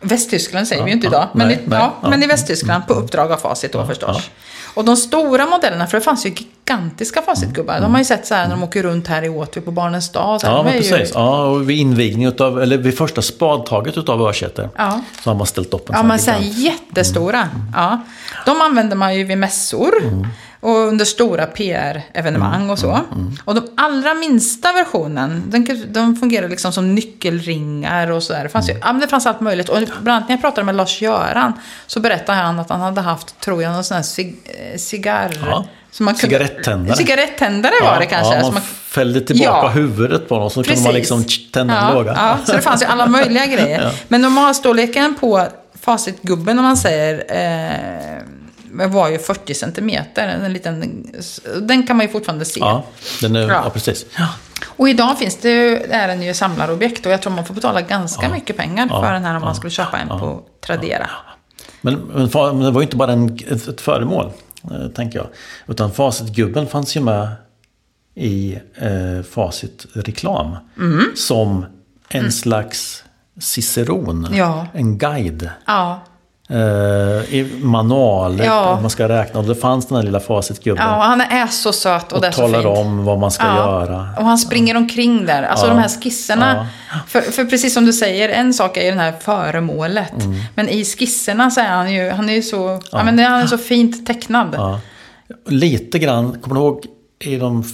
Västtyskland 0.00 0.68
säger 0.68 0.84
vi 0.84 0.90
ju 0.90 0.94
inte 0.94 1.06
idag. 1.06 1.28
Men, 1.34 1.48
nej, 1.48 1.56
i, 1.66 1.68
nej, 1.68 1.90
men 2.02 2.22
i 2.22 2.26
Västtyskland, 2.26 2.86
på 2.86 2.94
uppdrag 2.94 3.32
av 3.32 3.36
Facit 3.36 3.72
då 3.72 3.86
förstås. 3.86 4.30
Och 4.74 4.84
de 4.84 4.96
stora 4.96 5.46
modellerna, 5.46 5.86
för 5.86 5.98
det 5.98 6.04
fanns 6.04 6.26
ju 6.26 6.30
gigantiska 6.30 7.22
Facitgubbar. 7.22 7.74
Mm. 7.74 7.82
De 7.82 7.92
har 7.92 7.98
ju 7.98 8.04
sett 8.04 8.26
så 8.26 8.34
här 8.34 8.48
när 8.48 8.56
de 8.56 8.62
åker 8.62 8.82
runt 8.82 9.06
här 9.06 9.22
i 9.22 9.28
Åtvid 9.28 9.64
på 9.64 9.70
Barnens 9.70 10.12
dag. 10.12 10.40
Ja, 10.42 10.62
men 10.62 10.72
precis. 10.72 10.92
Ju... 10.92 11.06
Ja, 11.14 11.44
och 11.44 11.70
vid 11.70 11.78
invigning 11.78 12.26
utav, 12.26 12.62
eller 12.62 12.78
vid 12.78 12.98
första 12.98 13.22
spadtaget 13.22 13.96
utav 13.96 14.22
Örsäter. 14.22 14.68
Ja. 14.76 15.00
Så 15.24 15.30
har 15.30 15.34
man 15.34 15.46
ställt 15.46 15.74
upp 15.74 15.88
en 15.88 15.96
Ja, 15.96 16.02
men 16.02 16.18
så 16.18 16.30
här 16.30 16.40
jättestora. 16.40 17.40
Mm. 17.40 17.72
Ja. 17.74 18.00
De 18.46 18.60
använder 18.60 18.96
man 18.96 19.14
ju 19.14 19.24
vid 19.24 19.38
mässor. 19.38 19.92
Mm. 20.02 20.26
Och 20.60 20.76
under 20.76 21.04
stora 21.04 21.46
PR-evenemang 21.46 22.70
och 22.70 22.78
så. 22.78 22.90
Mm, 22.90 23.04
mm, 23.04 23.20
mm. 23.20 23.36
Och 23.44 23.54
de 23.54 23.68
allra 23.76 24.14
minsta 24.14 24.72
versionen, 24.72 25.42
den, 25.46 25.92
de 25.92 26.16
fungerar 26.16 26.48
liksom 26.48 26.72
som 26.72 26.94
nyckelringar 26.94 28.10
och 28.10 28.22
sådär. 28.22 28.42
Det 28.42 28.48
fanns, 28.48 28.68
ju, 28.68 28.72
mm. 28.72 28.82
ja, 28.84 28.92
det 28.92 29.08
fanns 29.08 29.26
allt 29.26 29.40
möjligt. 29.40 29.68
Och 29.68 29.78
bland 29.78 30.08
annat 30.08 30.28
när 30.28 30.36
jag 30.36 30.40
pratade 30.40 30.64
med 30.64 30.74
Lars-Göran 30.74 31.52
så 31.86 32.00
berättade 32.00 32.38
han 32.38 32.58
att 32.58 32.70
han 32.70 32.80
hade 32.80 33.00
haft, 33.00 33.40
tror 33.40 33.62
jag, 33.62 33.72
någon 33.72 33.84
sån 33.84 33.94
här 33.94 34.02
cig, 34.02 34.36
eh, 34.44 34.78
cigarr... 34.78 35.38
Ja. 35.46 35.64
Cigarettändare. 36.16 36.96
Cigarettändare 36.96 37.72
var 37.82 37.98
det 37.98 38.06
kanske. 38.06 38.34
Ja, 38.34 38.42
man, 38.42 38.54
man 38.54 38.62
fällde 38.90 39.20
tillbaka 39.20 39.66
ja. 39.66 39.68
huvudet 39.68 40.28
på 40.28 40.38
dem 40.38 40.50
så 40.50 40.62
Precis. 40.62 40.74
kunde 40.74 40.88
man 40.88 40.94
liksom 40.94 41.24
tända 41.52 41.74
ja, 41.74 41.88
en 41.88 41.94
låga. 41.94 42.12
Ja, 42.12 42.38
så 42.46 42.52
det 42.52 42.62
fanns 42.62 42.82
ju 42.82 42.86
alla 42.86 43.06
möjliga 43.06 43.46
grejer. 43.56 43.82
ja. 43.82 43.90
Men 44.08 44.20
normalstorleken 44.20 45.14
på 45.20 45.46
facitgubben 45.80 46.58
om 46.58 46.64
man 46.64 46.76
säger 46.76 47.24
eh, 47.28 48.22
var 48.72 49.08
ju 49.08 49.18
40 49.18 49.54
centimeter. 49.54 50.28
En 50.28 50.52
liten, 50.52 51.04
den 51.60 51.86
kan 51.86 51.96
man 51.96 52.06
ju 52.06 52.12
fortfarande 52.12 52.44
se. 52.44 52.60
Ja, 52.60 52.84
den 53.20 53.36
är, 53.36 53.40
ja. 53.40 53.62
ja 53.64 53.70
precis. 53.70 54.06
Ja. 54.18 54.28
Och 54.66 54.88
idag 54.88 55.18
finns 55.18 55.36
det 55.36 55.50
ju, 55.50 55.76
är 55.76 56.08
den 56.08 56.22
ju 56.22 56.34
samlarobjekt 56.34 57.06
och 57.06 57.12
jag 57.12 57.22
tror 57.22 57.32
man 57.32 57.44
får 57.44 57.54
betala 57.54 57.80
ganska 57.80 58.26
ja. 58.26 58.32
mycket 58.32 58.56
pengar 58.56 58.88
för 58.88 59.12
den 59.12 59.24
här 59.24 59.36
om 59.36 59.42
man 59.42 59.54
skulle 59.54 59.70
köpa 59.70 59.98
en 59.98 60.08
på 60.08 60.42
Tradera. 60.66 61.10
Men, 61.80 61.94
men, 61.94 62.28
men, 62.32 62.60
det 62.60 62.70
var 62.70 62.80
ju 62.80 62.84
inte 62.84 62.96
bara 62.96 63.12
en, 63.12 63.38
ett, 63.48 63.68
ett 63.68 63.80
föremål, 63.80 64.32
eh, 64.64 64.88
tänker 64.88 65.18
jag. 65.18 65.28
Utan 65.66 65.92
Facitgubben 65.92 66.66
fanns 66.66 66.96
ju 66.96 67.00
med 67.00 67.28
i 68.14 68.58
eh, 68.74 69.22
Facit-reklam. 69.30 70.56
Mm. 70.78 71.04
Som 71.14 71.64
en 72.08 72.20
mm. 72.20 72.32
slags 72.32 73.04
ciceron, 73.40 74.28
ja. 74.32 74.66
en 74.74 74.98
guide. 74.98 75.50
Ja 75.66 76.00
eh, 76.50 77.34
i 77.34 77.58
manualer 77.62 78.44
ja. 78.44 78.78
man 78.80 78.90
ska 78.90 79.08
räkna. 79.08 79.40
Och 79.40 79.46
det 79.46 79.54
fanns 79.54 79.86
den 79.86 79.96
här 79.96 80.04
lilla 80.04 80.20
facitgubben. 80.20 80.86
Ja, 80.86 81.02
han 81.02 81.20
är 81.20 81.46
så 81.46 81.72
söt 81.72 82.06
och, 82.06 82.12
och 82.12 82.20
det 82.20 82.26
är 82.26 82.32
så 82.32 82.40
talar 82.40 82.66
om 82.66 83.04
vad 83.04 83.18
man 83.18 83.30
ska 83.30 83.46
ja. 83.46 83.56
göra. 83.56 84.08
Och 84.18 84.24
han 84.24 84.38
springer 84.38 84.76
omkring 84.76 85.26
där. 85.26 85.42
Alltså 85.42 85.66
ja. 85.66 85.72
de 85.72 85.78
här 85.78 85.88
skisserna. 85.88 86.66
För, 87.06 87.20
för, 87.20 87.44
precis 87.44 87.74
som 87.74 87.84
du 87.86 87.92
säger, 87.92 88.28
en 88.28 88.54
sak 88.54 88.76
är 88.76 88.84
ju 88.84 88.90
det 88.90 89.00
här 89.00 89.12
föremålet. 89.20 90.24
Mm. 90.24 90.40
Men 90.54 90.68
i 90.68 90.84
skisserna 90.84 91.50
så 91.50 91.60
är 91.60 91.68
han 91.68 91.94
ju, 91.94 92.10
han 92.10 92.28
är 92.28 92.34
ju 92.34 92.42
så, 92.42 92.80
ja. 92.92 93.04
men 93.04 93.18
han 93.18 93.42
är 93.42 93.46
så 93.46 93.58
fint 93.58 94.06
tecknad. 94.06 94.78
Lite 95.46 95.98
grann, 95.98 96.40
kommer 96.40 96.56
du 96.56 96.60
ihåg 96.60 96.86
i, 97.18 97.36
de, 97.36 97.64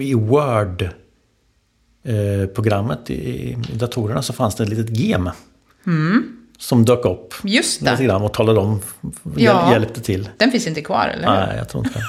i 0.00 0.14
Word 0.14 0.82
eh, 0.82 2.48
programmet 2.54 3.10
i, 3.10 3.56
i 3.72 3.76
datorerna 3.76 4.22
så 4.22 4.32
fanns 4.32 4.54
det 4.54 4.62
ett 4.62 4.68
litet 4.68 4.98
gem. 4.98 5.30
Mm 5.86 6.43
som 6.58 6.84
dök 6.84 7.04
upp. 7.04 7.34
Just 7.42 7.84
det. 7.84 7.90
Lite 7.90 8.04
grann 8.04 8.22
och 8.22 8.32
talade 8.32 8.60
om, 8.60 8.82
ja. 9.36 9.72
hjälpte 9.72 10.00
till. 10.00 10.28
Den 10.36 10.50
finns 10.50 10.66
inte 10.66 10.82
kvar, 10.82 11.06
eller 11.06 11.28
hur? 11.28 11.46
Nej, 11.46 11.56
jag 11.58 11.68
tror 11.68 11.86
inte 11.86 12.02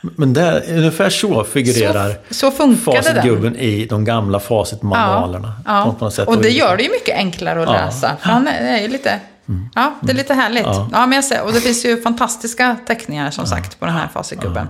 Men 0.00 0.32
det, 0.32 0.62
ungefär 0.68 1.10
så 1.10 1.44
figurerar 1.44 2.16
så, 2.30 2.50
så 2.50 2.76
facitgubben 2.76 3.56
i 3.56 3.86
de 3.86 4.04
gamla 4.04 4.40
facitmanualerna. 4.40 5.52
Ja, 5.66 5.96
ja. 6.00 6.24
och 6.24 6.42
det 6.42 6.50
gör 6.50 6.76
det 6.76 6.82
ju 6.82 6.90
mycket 6.90 7.16
enklare 7.16 7.62
att 7.62 7.68
ja. 7.68 7.72
läsa. 7.72 8.16
För 8.20 8.28
han 8.28 8.48
är 8.48 8.82
ju 8.82 8.88
lite... 8.88 9.20
Mm. 9.48 9.68
Ja, 9.74 9.94
det 10.00 10.12
är 10.12 10.16
lite 10.16 10.34
härligt. 10.34 10.64
Ja. 10.64 10.88
ja. 10.92 11.06
men 11.06 11.12
jag 11.12 11.24
ser, 11.24 11.42
och 11.42 11.52
det 11.52 11.60
finns 11.60 11.84
ju 11.84 12.02
fantastiska 12.02 12.76
teckningar 12.86 13.30
som 13.30 13.46
sagt 13.46 13.80
på 13.80 13.86
den 13.86 13.94
här 13.94 14.08
facitgubben. 14.08 14.68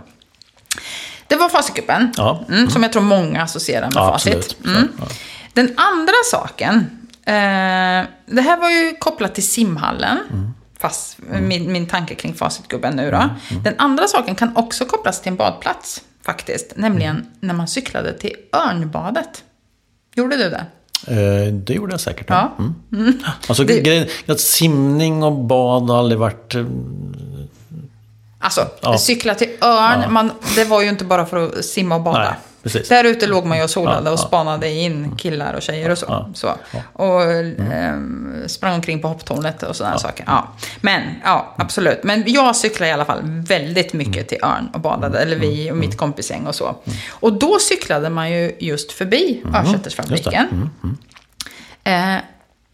Det 1.26 1.36
var 1.36 1.48
facitgubben, 1.48 2.12
ja. 2.16 2.44
mm, 2.48 2.70
som 2.70 2.82
jag 2.82 2.92
tror 2.92 3.02
många 3.02 3.42
associerar 3.42 3.84
med 3.84 3.92
facit. 3.92 4.56
Mm. 4.64 4.88
Den 5.52 5.74
andra 5.76 6.14
saken 6.30 7.01
Eh, 7.26 8.06
det 8.26 8.42
här 8.42 8.60
var 8.60 8.70
ju 8.70 8.96
kopplat 8.98 9.34
till 9.34 9.46
simhallen. 9.46 10.18
Mm. 10.30 10.54
Fast 10.78 11.18
mm. 11.18 11.48
Min, 11.48 11.72
min 11.72 11.86
tanke 11.86 12.14
kring 12.14 12.34
facitgubben 12.34 12.96
nu 12.96 13.10
då. 13.10 13.16
Mm. 13.16 13.30
mm. 13.50 13.62
Den 13.62 13.74
andra 13.78 14.08
saken 14.08 14.34
kan 14.34 14.56
också 14.56 14.84
kopplas 14.84 15.20
till 15.20 15.32
en 15.32 15.36
badplats. 15.36 16.02
Faktiskt. 16.22 16.72
Nämligen 16.76 17.16
mm. 17.16 17.28
när 17.40 17.54
man 17.54 17.68
cyklade 17.68 18.12
till 18.12 18.34
Örnbadet. 18.52 19.44
Gjorde 20.14 20.36
du 20.36 20.50
det? 20.50 20.66
Eh, 21.06 21.52
det 21.52 21.74
gjorde 21.74 21.92
jag 21.92 22.00
säkert. 22.00 22.26
Ja. 22.28 22.52
Mm. 22.58 22.74
Mm. 22.92 23.22
Alltså, 23.46 23.64
det... 23.64 24.08
att 24.26 24.40
simning 24.40 25.22
och 25.22 25.32
bad 25.32 25.90
har 25.90 25.98
aldrig 25.98 26.18
varit... 26.18 26.54
Eh, 26.54 26.66
alltså, 28.38 28.68
ja. 28.82 28.98
cykla 28.98 29.34
till 29.34 29.48
Örn, 29.60 30.00
ja. 30.02 30.08
man, 30.08 30.30
det 30.56 30.64
var 30.64 30.82
ju 30.82 30.88
inte 30.88 31.04
bara 31.04 31.26
för 31.26 31.58
att 31.58 31.64
simma 31.64 31.94
och 31.94 32.02
bada. 32.02 32.24
Nej. 32.24 32.38
Precis. 32.62 32.88
Där 32.88 33.04
ute 33.04 33.26
låg 33.26 33.44
man 33.44 33.58
ju 33.58 33.64
och 33.64 33.70
solade 33.70 34.04
Ja, 34.04 34.10
och 34.10 34.18
ja. 34.18 34.26
spanade 34.26 34.70
in 34.70 35.16
killar 35.16 35.54
och 35.54 35.62
tjejer 35.62 35.90
och 35.90 35.98
så. 35.98 36.06
Ja, 36.08 36.28
så. 36.34 36.54
Och 36.92 37.22
ehm, 37.22 38.44
sprang 38.46 38.74
omkring 38.74 39.02
på 39.02 39.08
hopptornet 39.08 39.62
och 39.62 39.76
sådana 39.76 39.98
saker. 39.98 40.24
Ja. 40.28 40.48
Men, 40.80 41.02
ja, 41.24 41.54
absolut. 41.58 42.04
Men 42.04 42.24
jag 42.26 42.56
cyklade 42.56 42.90
i 42.90 42.92
alla 42.92 43.04
fall 43.04 43.20
väldigt 43.24 43.92
mycket 43.92 44.28
till 44.28 44.38
Örn 44.42 44.70
och 44.74 44.80
badade. 44.80 45.18
Eller 45.18 45.36
vi 45.36 45.70
och 45.70 45.76
mitt 45.76 45.96
kompisgäng 45.96 46.46
och 46.46 46.54
så. 46.54 46.76
Och 47.10 47.32
då 47.32 47.58
cyklade 47.58 48.10
man 48.10 48.30
ju 48.30 48.56
just 48.58 48.92
förbi 48.92 49.42
Örsättersfabriken. 49.54 50.70
Eh, 51.84 52.16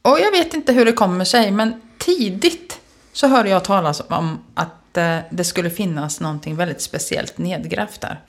och 0.03 0.21
jag 0.21 0.31
vet 0.31 0.55
inte 0.55 0.73
hur 0.73 0.85
det 0.85 0.93
kommer 0.93 1.25
sig, 1.25 1.51
men 1.51 1.81
tidigt 1.99 2.79
så 3.13 3.27
hörde 3.29 3.49
jag 3.49 3.65
talas 3.65 4.03
om 4.09 4.39
att 4.55 4.97
eh, 4.97 5.19
det 5.31 5.45
skulle 5.45 5.71
finnas 5.71 6.21
någonting 6.21 6.57
väldigt 6.57 6.83
speciellt 6.83 7.39
nedgrävt 7.39 8.01
där. 8.01 8.21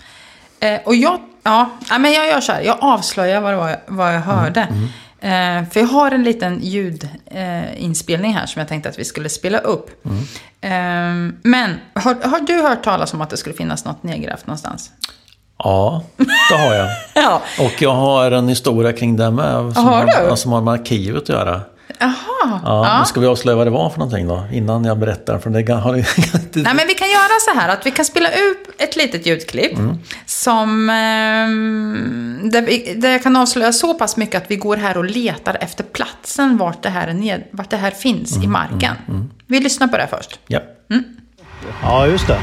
Eh, 0.60 0.80
och 0.86 0.96
jag, 0.96 1.20
ja, 1.44 1.70
men 2.00 2.12
jag 2.14 2.28
gör 2.28 2.42
så 2.42 2.52
här, 2.52 2.62
jag 2.62 2.78
avslöjar 2.82 3.42
vad, 3.42 3.56
var, 3.56 3.76
vad 3.88 4.16
jag 4.16 4.22
hörde. 4.22 4.68
Eh, 5.22 5.70
för 5.72 5.80
jag 5.80 5.88
har 5.88 6.12
en 6.12 6.24
liten 6.24 6.60
ljudinspelning 6.62 8.32
eh, 8.32 8.38
här 8.38 8.46
som 8.46 8.60
jag 8.60 8.68
tänkte 8.68 8.90
att 8.90 9.00
vi 9.00 9.06
skulle 9.06 9.30
spela 9.30 9.58
upp. 9.58 9.90
Eh, 10.62 10.70
men 11.42 11.76
har, 11.94 12.30
har 12.30 12.40
du 12.48 12.62
hört 12.62 12.84
talas 12.84 13.14
om 13.14 13.22
att 13.22 13.30
det 13.30 13.38
skulle 13.38 13.56
finnas 13.56 13.86
något 13.86 14.04
nedgrävt 14.04 14.48
någonstans? 14.48 14.92
Ja, 15.64 16.04
det 16.50 16.58
har 16.58 16.74
jag. 16.74 16.90
Ja. 17.16 17.42
Och 17.60 17.82
jag 17.82 17.94
har 17.94 18.32
en 18.32 18.48
historia 18.48 18.94
kring 18.94 19.18
det 19.18 19.32
med. 19.32 19.74
Som 19.74 19.86
Har 19.86 20.06
du? 20.06 20.30
har, 20.30 20.36
som 20.36 20.52
har 20.52 20.62
med 20.62 20.74
arkivet 20.74 21.24
att 21.24 21.30
göra. 21.30 21.62
Jaha. 22.00 22.60
Ja, 22.64 22.96
Men 22.98 23.06
ska 23.06 23.20
vi 23.20 23.28
avslöja 23.28 23.56
vad 23.56 23.68
det 23.68 23.72
var 23.72 23.90
för 23.90 24.00
någonting 24.00 24.28
då? 24.28 24.44
Innan 24.52 24.86
jag 24.86 25.00
berättar. 25.00 25.40
För 25.40 25.50
det 25.50 25.74
har 25.74 25.96
inte... 25.96 26.10
Nej, 26.60 26.74
men 26.76 26.88
vi 26.88 26.94
kan 26.94 27.08
göra 27.08 27.40
så 27.42 27.60
här 27.60 27.70
att 27.70 27.86
vi 27.86 27.92
kan 27.92 28.06
spela 28.06 28.30
upp 28.30 28.82
ett 28.82 28.96
litet 28.96 29.26
ljudklipp. 29.26 29.78
Som, 30.26 30.90
ehm, 30.90 32.50
där, 32.52 32.62
vi, 32.62 32.94
där 32.98 33.12
jag 33.12 33.24
kan 33.24 33.36
avslöja 33.36 33.74
så 33.74 33.94
pass 33.94 34.18
mycket 34.18 34.44
att 34.44 34.52
vi 34.52 34.56
går 34.56 34.78
här 34.78 34.98
och 34.98 35.06
letar 35.06 35.58
efter 35.62 35.84
platsen 35.84 36.58
vart 36.58 36.84
det 36.84 36.90
här, 36.90 37.08
är 37.08 37.14
ned, 37.14 37.44
vart 37.52 37.70
det 37.70 37.78
här 37.78 37.92
finns 37.92 38.44
i 38.44 38.48
marken. 38.48 38.96
Vi 39.48 39.60
lyssnar 39.60 39.88
på 39.88 39.98
det 39.98 40.08
först. 40.12 40.40
Ja. 40.48 40.60
Ja, 41.84 42.08
just 42.08 42.28
det. 42.28 42.40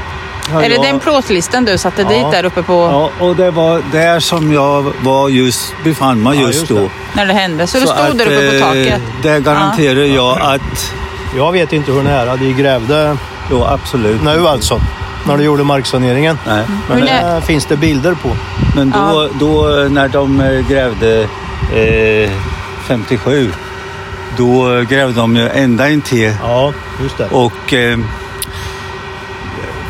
Är 0.55 0.69
det 0.69 0.75
jag- 0.75 0.83
den 0.83 0.99
plåtlisten 0.99 1.65
du 1.65 1.77
satte 1.77 2.01
Ja. 2.01 2.09
dit 2.09 2.31
där 2.31 2.45
uppe 2.45 2.63
på 2.63 2.73
Ja, 2.73 3.25
och 3.25 3.35
det 3.35 3.51
var 3.51 3.81
där 3.91 4.19
som 4.19 4.53
jag 4.53 4.93
var 5.03 5.29
just, 5.29 5.73
befann 5.83 6.23
mig 6.23 6.39
Ja, 6.41 6.47
just, 6.47 6.59
just 6.59 6.69
då. 6.71 6.75
det. 6.75 6.89
när 7.13 7.25
det 7.25 7.33
hände? 7.33 7.67
Så, 7.67 7.77
du 7.79 7.85
Så 7.87 7.93
stod 7.93 8.05
att, 8.11 8.17
där 8.17 8.25
uppe 8.25 8.49
på 8.49 8.55
eh, 8.55 8.61
taket? 8.61 9.01
Det 9.23 9.39
garanterar 9.39 9.99
jag 10.15 10.39
att... 10.41 10.93
Jag 11.37 11.51
vet 11.51 11.73
inte 11.73 11.91
hur 11.91 12.03
nära 12.03 12.35
de 12.35 12.53
grävde 12.53 13.17
Jo, 13.51 13.63
absolut. 13.63 14.23
nu 14.23 14.47
alltså. 14.47 14.79
När 15.27 15.37
de 15.37 15.43
gjorde 15.43 15.63
marksaneringen. 15.63 16.37
Nej. 16.47 16.63
Men 16.89 16.97
Hur 16.97 17.05
det 17.05 17.41
finns 17.45 17.65
det 17.65 17.77
bilder 17.77 18.13
på. 18.13 18.29
Men 18.75 18.89
då, 18.91 19.29
då 19.39 19.61
när 19.89 20.07
de 20.07 20.39
eh, 20.41 20.67
grävde 20.69 21.27
eh, 21.75 22.29
57, 22.87 23.51
då 24.37 24.81
grävde 24.89 25.13
de 25.19 25.35
ju 25.35 25.49
ända 25.49 25.89
in 25.89 26.01
till 26.01 26.33
Ja, 26.43 26.73
just 27.01 27.17
det. 27.17 27.25
och... 27.31 27.73
Eh, 27.73 27.97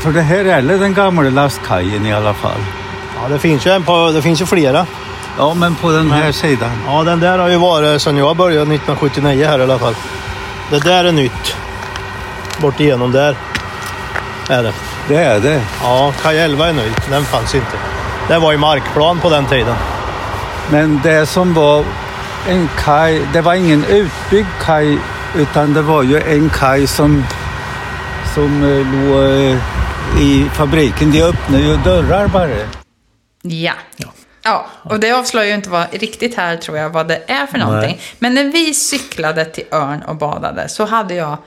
för 0.07 0.13
det 0.13 0.21
här 0.21 0.45
är 0.45 0.61
den 0.61 0.93
gamla 0.93 1.29
lastkajen 1.29 2.05
i 2.05 2.13
alla 2.13 2.33
fall. 2.33 2.59
Ja, 3.15 3.27
det 3.29 3.39
finns 3.39 3.67
ju 3.67 3.71
en 3.71 3.83
på, 3.83 4.11
det 4.11 4.21
finns 4.21 4.41
ju 4.41 4.45
flera. 4.45 4.85
Ja, 5.37 5.53
men 5.53 5.75
på 5.75 5.91
den 5.91 6.11
här 6.11 6.31
sidan. 6.31 6.71
Ja, 6.85 7.03
den 7.03 7.19
där 7.19 7.39
har 7.39 7.49
ju 7.49 7.57
varit 7.57 8.01
sedan 8.01 8.17
jag 8.17 8.37
började 8.37 8.61
1979 8.61 9.47
här 9.47 9.59
i 9.59 9.63
alla 9.63 9.79
fall. 9.79 9.95
Det 10.69 10.79
där 10.79 11.05
är 11.05 11.11
nytt. 11.11 11.55
Bort 12.61 12.79
igenom 12.79 13.11
där. 13.11 13.35
Är 14.49 14.63
det. 14.63 14.73
Det 15.07 15.15
är 15.15 15.39
det. 15.39 15.61
Ja, 15.83 16.13
kaj 16.21 16.39
11 16.39 16.67
är 16.67 16.73
ny. 16.73 16.91
Den 17.09 17.23
fanns 17.23 17.55
inte. 17.55 17.77
Det 18.27 18.39
var 18.39 18.51
ju 18.51 18.57
markplan 18.57 19.19
på 19.19 19.29
den 19.29 19.45
tiden. 19.45 19.75
Men 20.71 20.99
det 21.03 21.25
som 21.25 21.53
var 21.53 21.83
en 22.47 22.69
kaj, 22.77 23.21
det 23.33 23.41
var 23.41 23.53
ingen 23.53 23.85
utbyggd 23.85 24.47
kaj 24.61 24.97
utan 25.37 25.73
det 25.73 25.81
var 25.81 26.03
ju 26.03 26.21
en 26.21 26.49
kaj 26.49 26.87
som, 26.87 27.23
som 28.35 28.63
eh, 28.63 29.09
låg 29.09 29.51
eh, 29.51 29.76
i 30.19 30.49
fabriken. 30.53 31.11
De 31.11 31.21
öppnade 31.23 31.63
ju 31.63 31.77
dörrar 31.77 32.27
bara. 32.27 32.49
Ja. 33.41 33.73
ja. 34.43 34.67
och 34.83 34.99
det 34.99 35.11
avslöjar 35.11 35.47
ju 35.47 35.53
inte 35.53 35.69
vad, 35.69 35.85
riktigt 35.91 36.35
här 36.35 36.57
tror 36.57 36.77
jag 36.77 36.89
vad 36.89 37.07
det 37.07 37.23
är 37.27 37.45
för 37.45 37.57
någonting. 37.57 37.99
Men 38.19 38.33
när 38.33 38.43
vi 38.43 38.73
cyklade 38.73 39.45
till 39.45 39.63
Örn 39.71 40.01
och 40.01 40.15
badade 40.15 40.69
så 40.69 40.85
hade 40.85 41.13
jag 41.13 41.37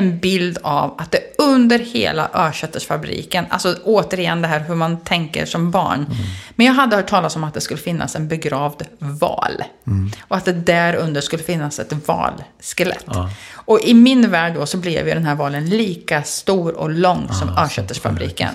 en 0.00 0.18
bild 0.18 0.58
av 0.62 0.94
att 0.98 1.10
det 1.10 1.20
under 1.38 1.78
hela 1.78 2.30
Örsättersfabriken, 2.34 3.44
alltså 3.50 3.76
återigen 3.84 4.42
det 4.42 4.48
här 4.48 4.60
hur 4.60 4.74
man 4.74 5.00
tänker 5.00 5.46
som 5.46 5.70
barn. 5.70 6.06
Men 6.54 6.66
jag 6.66 6.74
hade 6.74 6.96
hört 6.96 7.06
talas 7.08 7.36
om 7.36 7.44
att 7.44 7.54
det 7.54 7.60
skulle 7.60 7.80
finnas 7.80 8.16
en 8.16 8.28
begravd 8.28 8.82
val. 8.98 9.62
Och 10.28 10.36
att 10.36 10.44
det 10.44 10.52
där 10.52 10.94
under 10.94 11.20
skulle 11.20 11.42
finnas 11.42 11.78
ett 11.78 11.92
valskelett. 12.08 13.06
Och 13.52 13.80
i 13.80 13.94
min 13.94 14.30
värld 14.30 14.54
då 14.54 14.66
så 14.66 14.76
blev 14.76 15.08
ju 15.08 15.14
den 15.14 15.24
här 15.24 15.34
valen 15.34 15.68
lika 15.68 16.22
stor 16.22 16.74
och 16.74 16.90
lång 16.90 17.28
som 17.32 17.48
Örsättersfabriken. 17.58 18.54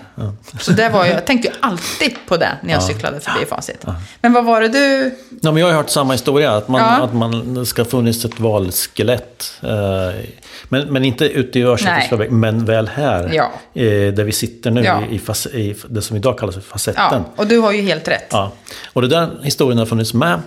Så 0.59 0.71
det 0.71 0.89
var 0.89 1.05
ju, 1.05 1.11
jag 1.11 1.25
tänkte 1.25 1.47
ju 1.47 1.53
alltid 1.59 2.15
på 2.27 2.37
det 2.37 2.51
när 2.61 2.73
jag 2.73 2.83
cyklade 2.83 3.19
förbi 3.19 3.45
Facit. 3.45 3.85
Men 4.21 4.33
vad 4.33 4.45
var 4.45 4.61
det 4.61 4.67
du... 4.67 5.15
Ja, 5.41 5.51
men 5.51 5.57
jag 5.57 5.67
har 5.67 5.73
hört 5.73 5.89
samma 5.89 6.13
historia, 6.13 6.51
att, 6.51 6.67
man, 6.67 6.81
Ja. 6.81 7.03
att 7.03 7.13
man, 7.13 7.65
ska 7.65 7.85
funnits 7.85 8.25
ett 8.25 8.39
valskelett. 8.39 9.53
Eh, 9.61 10.25
men, 10.69 10.87
men 10.93 11.05
inte 11.05 11.25
ute 11.36 11.59
i 11.59 11.63
Örsätersfabriken, 11.63 12.39
men 12.39 12.65
väl 12.65 12.88
här. 12.88 13.31
Ja. 13.33 13.51
Eh, 13.73 14.13
där 14.13 14.23
vi 14.23 14.31
sitter 14.31 14.71
nu, 14.71 14.83
Ja. 14.83 15.03
i, 15.09 15.19
fas, 15.19 15.47
i 15.47 15.75
det 15.89 16.01
som 16.01 16.17
idag 16.17 16.39
kallas 16.39 16.55
för 16.55 16.61
facetten. 16.61 17.03
Ja, 17.11 17.23
och 17.36 17.47
du 17.47 17.57
har 17.57 17.71
ju 17.71 17.81
helt 17.81 18.07
rätt. 18.07 18.27
Ja. 18.31 18.51
Och 18.93 19.01
det 19.01 19.07
där 19.07 19.29
historien 19.43 19.77
har 19.77 19.86
funnits 19.86 20.13
med. 20.13 20.39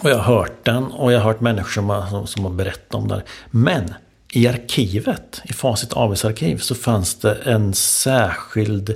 Och 0.00 0.10
jag 0.10 0.18
har 0.18 0.36
hört 0.36 0.64
den 0.64 0.84
och 0.84 1.12
jag 1.12 1.18
har 1.18 1.24
hört 1.24 1.40
människor 1.40 1.70
som 1.70 1.90
har, 1.90 2.26
som, 2.26 2.44
har 2.44 2.50
berättat 2.52 2.94
om 2.94 3.08
det. 3.08 3.22
Men 3.50 3.94
i 4.32 4.48
arkivet, 4.48 5.40
i 5.44 5.52
Facit 5.52 5.90
ABs 5.92 6.24
arkiv, 6.24 6.58
så 6.58 6.74
fanns 6.74 7.14
det 7.14 7.34
en 7.44 7.74
särskild 7.74 8.90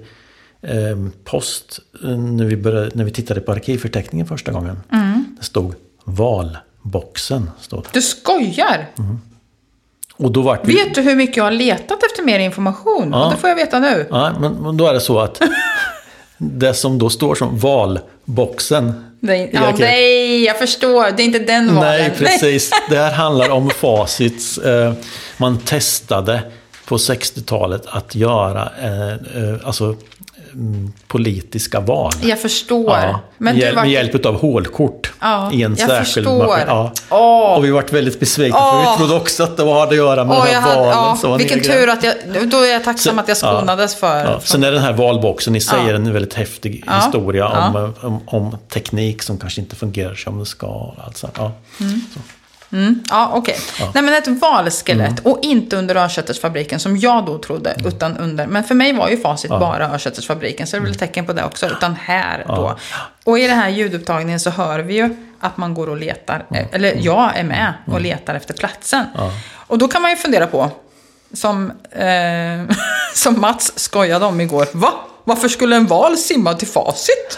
eh, 0.62 0.78
post 1.24 1.80
när 2.02 2.44
vi, 2.44 2.56
började, 2.56 2.90
när 2.94 3.04
vi 3.04 3.10
tittade 3.10 3.40
på 3.40 3.52
arkivförteckningen 3.52 4.26
första 4.26 4.52
gången. 4.52 4.80
Det 5.38 5.44
stod 5.44 5.74
valboxen. 6.04 7.50
Stod. 7.60 7.86
Du 7.92 8.02
skojar! 8.02 8.86
Och 10.20 10.32
då 10.32 10.42
vart 10.42 10.68
vi... 10.68 10.74
Vet 10.74 10.94
du 10.94 11.00
hur 11.00 11.16
mycket 11.16 11.36
jag 11.36 11.44
har 11.44 11.50
letat 11.50 12.02
efter 12.02 12.22
mer 12.22 12.38
information? 12.38 13.08
Ja. 13.12 13.24
Och 13.24 13.32
det 13.32 13.36
får 13.36 13.48
jag 13.48 13.56
veta 13.56 13.78
nu. 13.78 14.06
Ja, 14.10 14.32
men, 14.40 14.52
men 14.52 14.76
då 14.76 14.86
är 14.86 14.94
det 14.94 15.00
så 15.00 15.20
att 15.20 15.42
det 16.38 16.74
som 16.74 16.98
då 16.98 17.10
står 17.10 17.34
som 17.34 17.58
valboxen 17.58 19.10
i 19.22 19.50
ja, 19.52 19.74
nej, 19.78 20.44
jag 20.44 20.58
förstår. 20.58 21.16
Det 21.16 21.22
är 21.22 21.24
inte 21.24 21.38
den 21.38 21.74
valen. 21.74 22.00
Nej, 22.00 22.12
precis. 22.18 22.70
Det 22.88 22.96
här 22.96 23.12
handlar 23.12 23.50
om 23.50 23.70
facits. 23.70 24.58
Eh, 24.58 24.92
man 25.36 25.58
testade 25.58 26.42
på 26.84 26.96
60-talet 26.96 27.82
att 27.86 28.14
göra 28.14 28.72
eh, 28.82 29.10
eh, 29.10 29.56
alltså, 29.64 29.96
politiska 31.08 31.80
val. 31.80 32.12
Jag 32.22 32.40
förstår. 32.40 32.90
Ja, 32.98 33.20
Men 33.38 33.44
med, 33.44 33.54
du 33.54 33.60
hjäl- 33.60 33.74
var... 33.74 33.82
med 33.82 33.90
hjälp 33.92 34.26
av 34.26 34.40
hålkort 34.40 35.12
Ja, 35.20 35.52
i 35.52 35.62
en 35.62 35.76
jag 35.78 35.88
särskild 35.88 36.26
förstår. 36.26 36.46
maskin. 36.46 36.64
Ja. 36.68 36.92
Åh. 37.10 37.56
Och 37.56 37.64
vi 37.64 37.70
varit 37.70 37.92
väldigt 37.92 38.20
besvikna 38.20 38.58
för 38.58 38.66
Åh. 38.66 38.90
vi 38.92 38.96
trodde 38.98 39.14
också 39.14 39.42
att 39.44 39.56
det 39.56 39.72
hade 39.72 39.82
att 39.90 39.96
göra 39.96 40.24
med 40.24 40.36
den 40.36 40.52
jag 40.52 40.60
här 40.60 40.60
hade, 40.60 40.76
valen. 40.76 40.90
ja, 40.92 41.16
som 41.20 41.30
var 41.30 41.38
vilken 41.38 41.60
tur 41.60 41.88
att 41.88 42.04
jag... 42.04 42.14
Då 42.50 42.56
är 42.60 42.72
jag 42.72 42.84
tacksam 42.84 43.14
Så- 43.16 43.20
att 43.20 43.28
jag 43.28 43.36
skonades 43.36 43.94
för... 43.94 44.24
Ja, 44.24 44.40
för 44.40 44.48
sen 44.48 44.64
är 44.64 44.72
den 44.72 44.82
här 44.82 44.92
valboxen 44.92 45.56
i 45.56 45.60
sig 45.60 45.78
Ja. 45.88 45.94
en 45.94 46.12
väldigt 46.12 46.34
häftig 46.34 46.84
Ja. 46.86 46.92
historia 47.04 47.48
om, 47.48 47.74
Ja. 47.74 47.80
eh, 47.84 48.04
om, 48.06 48.20
om 48.26 48.56
teknik 48.68 49.22
som 49.22 49.38
kanske 49.38 49.60
inte 49.60 49.76
fungerar 49.76 50.14
som 50.14 50.38
det 50.38 50.46
ska. 50.46 50.66
och 50.66 50.94
allt 51.04 51.16
sånt. 51.16 51.38
Ja. 52.70 52.78
Ja, 53.10 53.30
okej. 53.34 53.56
Nej, 53.94 54.02
men 54.04 54.14
ett 54.14 54.28
valskelett. 54.28 55.20
Och 55.26 55.38
inte 55.42 55.76
under 55.76 55.96
Örsättersfabriken 55.96 56.80
som 56.80 56.96
jag 56.96 57.26
då 57.26 57.38
trodde. 57.38 57.74
Utan 57.84 58.16
under. 58.16 58.46
Men 58.46 58.64
för 58.64 58.74
mig 58.74 58.92
var 58.92 59.08
ju 59.08 59.16
facit 59.20 59.50
bara 59.60 59.94
Örsättersfabriken. 59.94 60.66
Så 60.66 60.76
det 60.76 60.80
är 60.80 60.82
väl 60.82 60.90
ett 60.92 60.98
tecken 60.98 61.26
på 61.26 61.32
det 61.32 61.44
också. 61.44 61.66
Utan 61.66 61.96
här 62.02 62.44
då. 62.46 62.78
Och 63.24 63.38
i 63.38 63.46
den 63.46 63.58
här 63.58 63.68
ljudupptagningen 63.68 64.40
så 64.40 64.50
hör 64.50 64.78
vi 64.78 64.94
ju 64.94 65.16
att 65.40 65.56
man 65.56 65.74
går 65.74 65.86
och 65.88 65.96
letar. 65.96 66.46
Eller 66.72 66.94
jag 67.00 67.30
är 67.38 67.44
med 67.44 67.72
och 67.86 68.00
letar 68.00 68.34
efter 68.34 68.54
platsen. 68.54 69.04
Och 69.66 69.78
då 69.78 69.88
kan 69.88 70.02
man 70.02 70.10
ju 70.10 70.16
fundera 70.16 70.46
på. 70.46 70.70
Som, 71.32 71.72
eh, 71.90 72.76
som 73.14 73.40
Mats 73.40 73.72
skojade 73.78 74.26
om 74.26 74.40
igår. 74.40 74.66
Va? 74.72 74.92
Varför 75.30 75.48
skulle 75.48 75.76
en 75.76 75.86
val 75.86 76.16
simma 76.16 76.54
till 76.54 76.68
facit? 76.68 77.36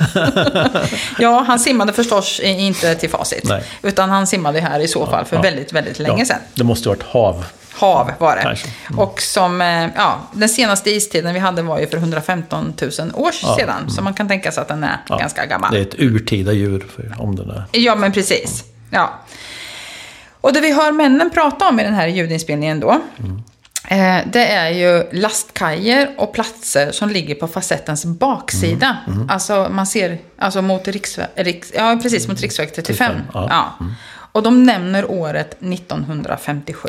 ja, 1.19 1.45
han 1.47 1.59
simmade 1.59 1.93
förstås 1.93 2.41
inte 2.41 2.95
till 2.95 3.11
facit. 3.11 3.45
Nej. 3.45 3.63
Utan 3.83 4.11
han 4.11 4.27
simmade 4.27 4.61
här 4.61 4.81
i 4.81 4.89
så 4.89 5.07
fall 5.07 5.25
för 5.25 5.37
ja. 5.37 5.43
väldigt, 5.43 5.73
väldigt 5.73 5.99
länge 5.99 6.19
Ja, 6.19 6.25
sedan. 6.25 6.39
Det 6.55 6.65
måste 6.65 6.89
ha 6.89 6.95
varit 6.95 7.03
hav. 7.03 7.45
Hav 7.73 8.11
var 8.19 8.37
det. 8.37 8.43
Kanske. 8.43 8.69
Och 8.97 9.21
som, 9.21 9.61
eh, 9.61 9.87
ja, 9.97 10.21
den 10.33 10.49
senaste 10.49 10.91
istiden 10.91 11.35
vi 11.35 11.41
hade 11.41 11.63
var 11.63 11.79
ju 11.81 11.87
för 11.87 11.97
115 11.97 12.75
000 12.83 12.91
år 13.15 13.57
sedan. 13.59 13.91
Så 13.91 14.03
man 14.03 14.15
kan 14.15 14.29
tänka 14.29 14.53
sig 14.53 14.61
att 14.61 14.69
den 14.69 14.85
är 14.85 14.97
Ja. 15.09 15.17
ganska 15.17 15.47
gammal. 15.47 15.73
Det 15.73 15.79
är 15.79 15.83
ett 15.83 15.95
urtida 15.99 16.53
djur 16.53 16.87
för, 16.97 17.15
om 17.19 17.37
det 17.37 17.45
där. 17.45 17.65
Ja, 17.73 17.95
men 17.95 18.13
precis. 18.13 18.65
Ja. 18.91 19.11
Och 20.41 20.53
det 20.53 20.61
vi 20.61 20.73
hör 20.73 20.93
männen 20.93 21.31
prata 21.31 21.69
om 21.69 21.81
i 21.81 21.83
den 21.83 21.95
här 21.95 22.07
ljudinspelningen 22.07 22.81
då. 22.81 22.91
Eh, 22.91 22.99
det 24.27 24.47
är 24.53 24.71
ju 24.71 25.05
lastkajer 25.13 26.15
och 26.17 26.35
platser 26.35 26.93
som 26.93 27.09
ligger 27.09 27.35
på 27.35 27.49
facettens 27.49 28.05
baksida. 28.05 28.97
Alltså 29.29 29.69
man 29.71 29.87
ser, 29.87 30.19
alltså 30.39 30.63
mot 30.63 30.89
riksväg, 30.89 31.27
riks, 31.35 31.73
ja 31.77 31.99
precis 32.03 32.29
mot 32.29 32.41
riksväg 32.41 32.75
35. 32.75 33.11
35, 33.11 33.23
ja. 33.35 33.47
Ja. 33.81 33.87
Och 34.33 34.43
de 34.43 34.65
nämner 34.65 35.11
året 35.11 35.63
1957. 35.63 36.89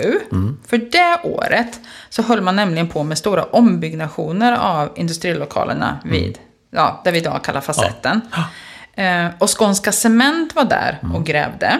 För 0.68 0.78
det 0.78 1.20
året 1.24 1.80
så 2.10 2.22
höll 2.22 2.41
man 2.41 2.56
nämligen 2.56 2.90
på 2.90 3.03
med 3.03 3.18
stora 3.18 3.44
ombyggnationer 3.44 4.52
av 4.57 4.90
industrilokalerna 4.95 5.99
vid, 6.06 6.40
ja, 6.72 7.02
där 7.03 7.11
vi 7.11 7.18
idag 7.18 7.44
kallar 7.44 7.61
facetten. 7.61 8.22
Eh, 8.94 9.28
och 9.40 9.60
Skånska 9.60 9.91
Cement 9.91 10.56
var 10.56 10.65
där 10.65 10.99
och 11.14 11.26
grävde. 11.26 11.80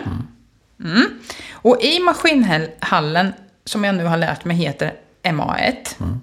Mm. 0.84 1.06
Och 1.52 1.81
i 1.81 1.99
maskinhallen, 1.99 3.34
som 3.65 3.84
jag 3.84 3.95
nu 3.95 4.06
har 4.06 4.18
lärt 4.18 4.45
mig 4.45 4.57
heter 4.57 4.94
MA1, 5.23 5.76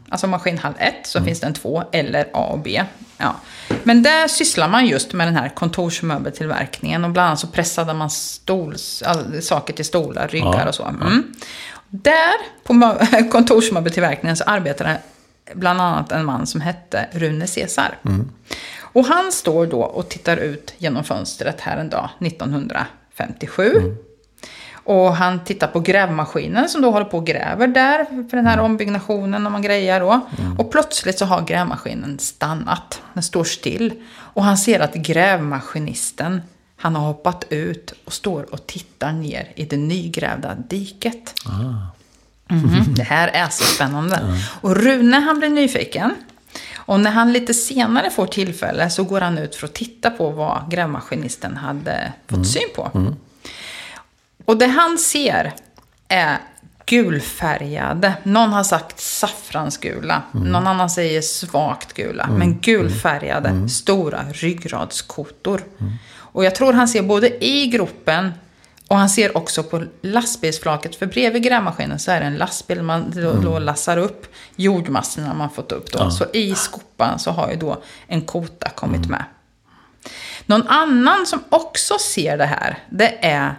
alltså 0.09 0.27
maskinhall 0.27 0.75
1, 0.79 0.95
så 1.05 1.23
finns 1.25 1.41
det 1.41 1.47
en 1.47 1.55
2 1.55 1.83
eller 1.93 2.27
A 2.33 2.45
och 2.53 2.59
B. 2.59 2.83
Ja. 3.19 3.35
Men 3.83 4.03
där 4.03 4.29
sysslar 4.29 4.69
man 4.69 4.87
just 4.87 5.13
med 5.13 5.27
den 5.27 5.37
här 5.37 5.49
kontorsmöbeltillverkningen 5.49 7.05
och 7.05 7.11
bland 7.11 7.27
annat 7.27 7.39
så 7.41 7.47
pressade 7.47 7.95
man 7.95 8.11
stols, 8.11 9.03
saker 9.41 9.75
till 9.75 9.85
stolar, 9.85 10.29
ryggar 10.29 10.61
Ja, 10.63 10.69
och 10.69 10.75
så. 10.75 10.85
Mm. 10.85 11.35
Där, 11.89 12.35
på 12.65 12.73
mö- 12.73 13.29
kontorsmöbeltillverkningen, 13.31 14.37
så 14.37 14.45
arbetade 14.45 14.99
bland 15.55 15.81
annat 15.81 16.13
en 16.13 16.25
man 16.25 16.47
som 16.47 16.61
hette 16.61 17.07
Rune 17.13 17.47
Cesar. 17.47 17.99
Och 18.93 19.05
han 19.05 19.33
står 19.33 19.67
då 19.67 19.83
och 19.83 20.09
tittar 20.09 20.37
ut 20.37 20.75
genom 20.79 21.05
fönstret 21.05 21.61
här 21.61 21.77
en 21.77 21.91
dag, 21.91 22.09
1957. 22.21 23.97
Och 24.85 25.17
han 25.17 25.45
tittar 25.45 25.67
på 25.67 25.81
grävmaskinen 25.81 26.69
som 26.69 26.83
då 26.83 26.91
håller 26.91 27.05
på 27.05 27.19
och 27.19 27.27
gräver 27.27 27.67
där 27.67 28.05
för 28.31 28.37
den 28.37 28.47
här 28.47 28.61
ombyggnationen 28.61 29.47
och 29.47 29.53
man 29.53 29.63
grejar 29.63 30.01
då. 30.01 30.21
Och 30.59 30.71
plötsligt 30.73 31.19
så 31.19 31.25
har 31.25 31.43
grävmaskinen 31.43 32.19
stannat. 32.19 33.03
Den 33.15 33.23
står 33.23 33.45
still. 33.45 33.93
Och 34.13 34.45
han 34.45 34.59
ser 34.59 34.81
att 34.81 34.95
grävmaskinisten, 34.95 36.43
han 36.77 36.97
har 36.97 37.03
hoppat 37.07 37.45
ut 37.49 37.93
och 38.05 38.13
står 38.13 38.55
och 38.55 38.67
tittar 38.67 39.13
ner 39.13 39.49
i 39.55 39.65
det 39.65 39.77
nygrävda 39.77 40.55
diket. 40.55 41.35
Mhm, 42.49 42.85
Det 42.95 43.03
här 43.03 43.29
är 43.29 43.49
så 43.49 43.65
spännande. 43.65 44.39
Och 44.61 44.77
Rune 44.77 45.17
han 45.17 45.39
blir 45.39 45.49
nyfiken. 45.49 46.15
Och 46.77 47.01
när 47.01 47.11
han 47.11 47.33
lite 47.33 47.55
senare 47.55 48.11
får 48.11 48.27
tillfälle 48.27 48.91
så 48.91 49.05
går 49.05 49.21
han 49.21 49.39
ut 49.39 49.55
för 49.55 49.67
att 49.67 49.75
titta 49.75 50.11
på 50.11 50.31
vad 50.31 50.71
grävmaskinisten 50.71 51.57
hade 51.57 52.13
fått 52.29 52.47
syn 52.47 52.69
på. 52.77 52.91
Och 54.51 54.59
det 54.59 54.67
han 54.67 54.99
ser 54.99 55.53
är 56.09 56.39
gulfärgade. 56.87 58.15
Någon 58.23 58.53
har 58.53 58.65
sagt 58.65 59.01
saffransgula. 59.01 60.23
Någon 60.33 60.67
annan 60.67 60.91
säger 60.91 61.21
svagt 61.21 61.93
gula. 61.93 62.29
Men 62.39 62.61
gulfärgade, 62.61 63.69
stora 63.69 64.25
ryggradskotor. 64.33 65.61
Och 66.13 66.45
jag 66.45 66.55
tror 66.55 66.73
han 66.73 66.89
ser 66.89 67.03
både 67.03 67.45
i 67.45 67.67
gropen 67.67 68.33
och 68.89 68.97
han 68.97 69.09
ser 69.09 69.37
också 69.37 69.63
på 69.63 69.85
lastbilsflaket. 70.03 70.97
För 70.97 71.07
bredvid 71.07 71.43
grävmaskinen 71.43 71.99
så 71.99 72.11
är 72.11 72.21
det 72.21 72.27
en 72.27 72.37
lastbil 72.37 72.83
man 72.83 73.13
då, 73.15 73.33
då 73.33 73.59
lassar 73.59 73.97
upp 73.97 74.35
jordmassorna 74.57 75.35
man 75.35 75.51
fått 75.51 75.73
upp. 75.73 75.93
Då. 75.93 76.11
Så 76.11 76.25
i 76.33 76.55
skopan 76.55 77.19
så 77.19 77.31
har 77.31 77.51
ju 77.51 77.57
då 77.57 77.83
en 78.07 78.21
kota 78.21 78.69
kommit 78.69 79.09
med. 79.09 79.25
Någon 80.47 80.69
annan 80.69 81.27
som 81.27 81.45
också 81.49 81.99
ser 81.99 82.39
det 82.39 82.47
här, 82.47 82.79
det 82.89 83.25
är 83.25 83.55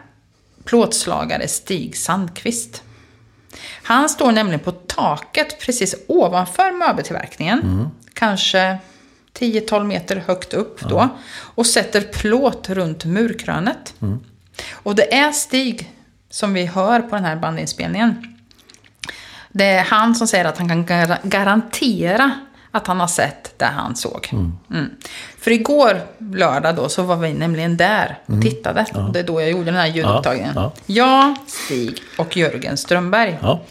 plåtslagare 0.66 1.48
Stig 1.48 1.98
Sandqvist. 1.98 2.84
Han 3.84 4.10
står 4.10 4.32
nämligen 4.32 4.60
på 4.60 4.72
taket 4.72 5.60
precis 5.60 5.96
ovanför 6.08 6.72
möbeltillverkningen. 6.72 7.90
Kanske 8.14 8.78
10-12 9.34 9.84
meter 9.84 10.16
högt 10.16 10.54
upp 10.54 10.82
då. 10.82 11.10
Och 11.56 11.66
sätter 11.66 12.02
plåt 12.02 12.70
runt 12.70 13.06
murkrönet. 13.06 13.94
Och 14.74 14.96
det 14.96 15.14
är 15.18 15.32
Stig 15.32 15.92
som 16.30 16.54
vi 16.54 16.66
hör 16.66 17.00
på 17.02 17.16
den 17.16 17.26
här 17.26 17.36
bandinspelningen. 17.36 18.38
Det 19.50 19.66
är 19.66 19.84
han 19.84 20.16
som 20.16 20.28
säger 20.28 20.46
att 20.46 20.58
han 20.58 20.68
kan 20.70 20.86
gar- 20.86 21.18
garantera 21.24 22.32
att 22.72 22.88
han 22.88 23.00
har 23.00 23.08
sett 23.08 23.60
det 23.60 23.66
han 23.66 23.96
såg. 23.96 24.30
Mm. 24.70 24.90
För 25.42 25.52
igår, 25.52 26.02
lördag 26.34 26.76
då, 26.76 26.90
så 26.90 27.04
var 27.04 27.16
vi 27.18 27.34
nämligen 27.34 27.78
där 27.78 28.20
och 28.26 28.42
tittade. 28.42 28.86
Och 28.94 29.14
det 29.14 29.20
är 29.20 29.24
då 29.24 29.42
jag 29.42 29.50
gjorde 29.52 29.66
den 29.66 29.76
här 29.76 29.88
ljudupptagningen. 29.88 30.54
Ja, 30.56 30.72
Jag, 30.86 31.36
Stig 31.48 31.98
och 32.18 32.38
Jörgen 32.38 32.78
Strömberg. 32.78 33.38
Ja. 33.42 33.62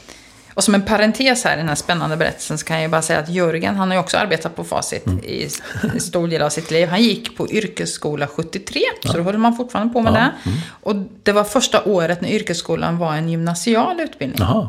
Och 0.54 0.64
som 0.64 0.74
en 0.74 0.82
parentes 0.82 1.44
här 1.44 1.54
i 1.54 1.56
den 1.56 1.68
här 1.68 1.74
spännande 1.74 2.16
berättelsen 2.16 2.58
så 2.58 2.66
kan 2.66 2.82
jag 2.82 2.90
bara 2.90 3.02
säga 3.02 3.18
att 3.18 3.28
Jörgen, 3.28 3.76
han 3.76 3.88
har 3.88 3.94
ju 3.94 4.00
också 4.00 4.16
arbetat 4.16 4.56
på 4.56 4.64
Facit 4.64 5.06
Mm. 5.06 5.18
i 5.24 5.48
i 5.96 6.00
stor 6.00 6.28
del 6.28 6.42
av 6.42 6.50
sitt 6.50 6.70
liv. 6.70 6.88
Han 6.88 7.02
gick 7.02 7.36
på 7.36 7.50
yrkesskola 7.50 8.26
73, 8.26 8.80
så 9.04 9.16
då 9.16 9.22
håller 9.22 9.38
man 9.38 9.56
fortfarande 9.56 9.92
på 9.92 10.00
med 10.00 10.12
det. 10.12 10.18
Mm. 10.50 10.58
Och 10.82 10.96
det 11.22 11.32
var 11.32 11.44
första 11.44 11.84
året 11.84 12.20
när 12.20 12.28
yrkesskolan 12.28 12.98
var 12.98 13.14
en 13.14 13.28
gymnasial 13.28 14.00
utbildning. 14.00 14.38
Jaha. 14.40 14.68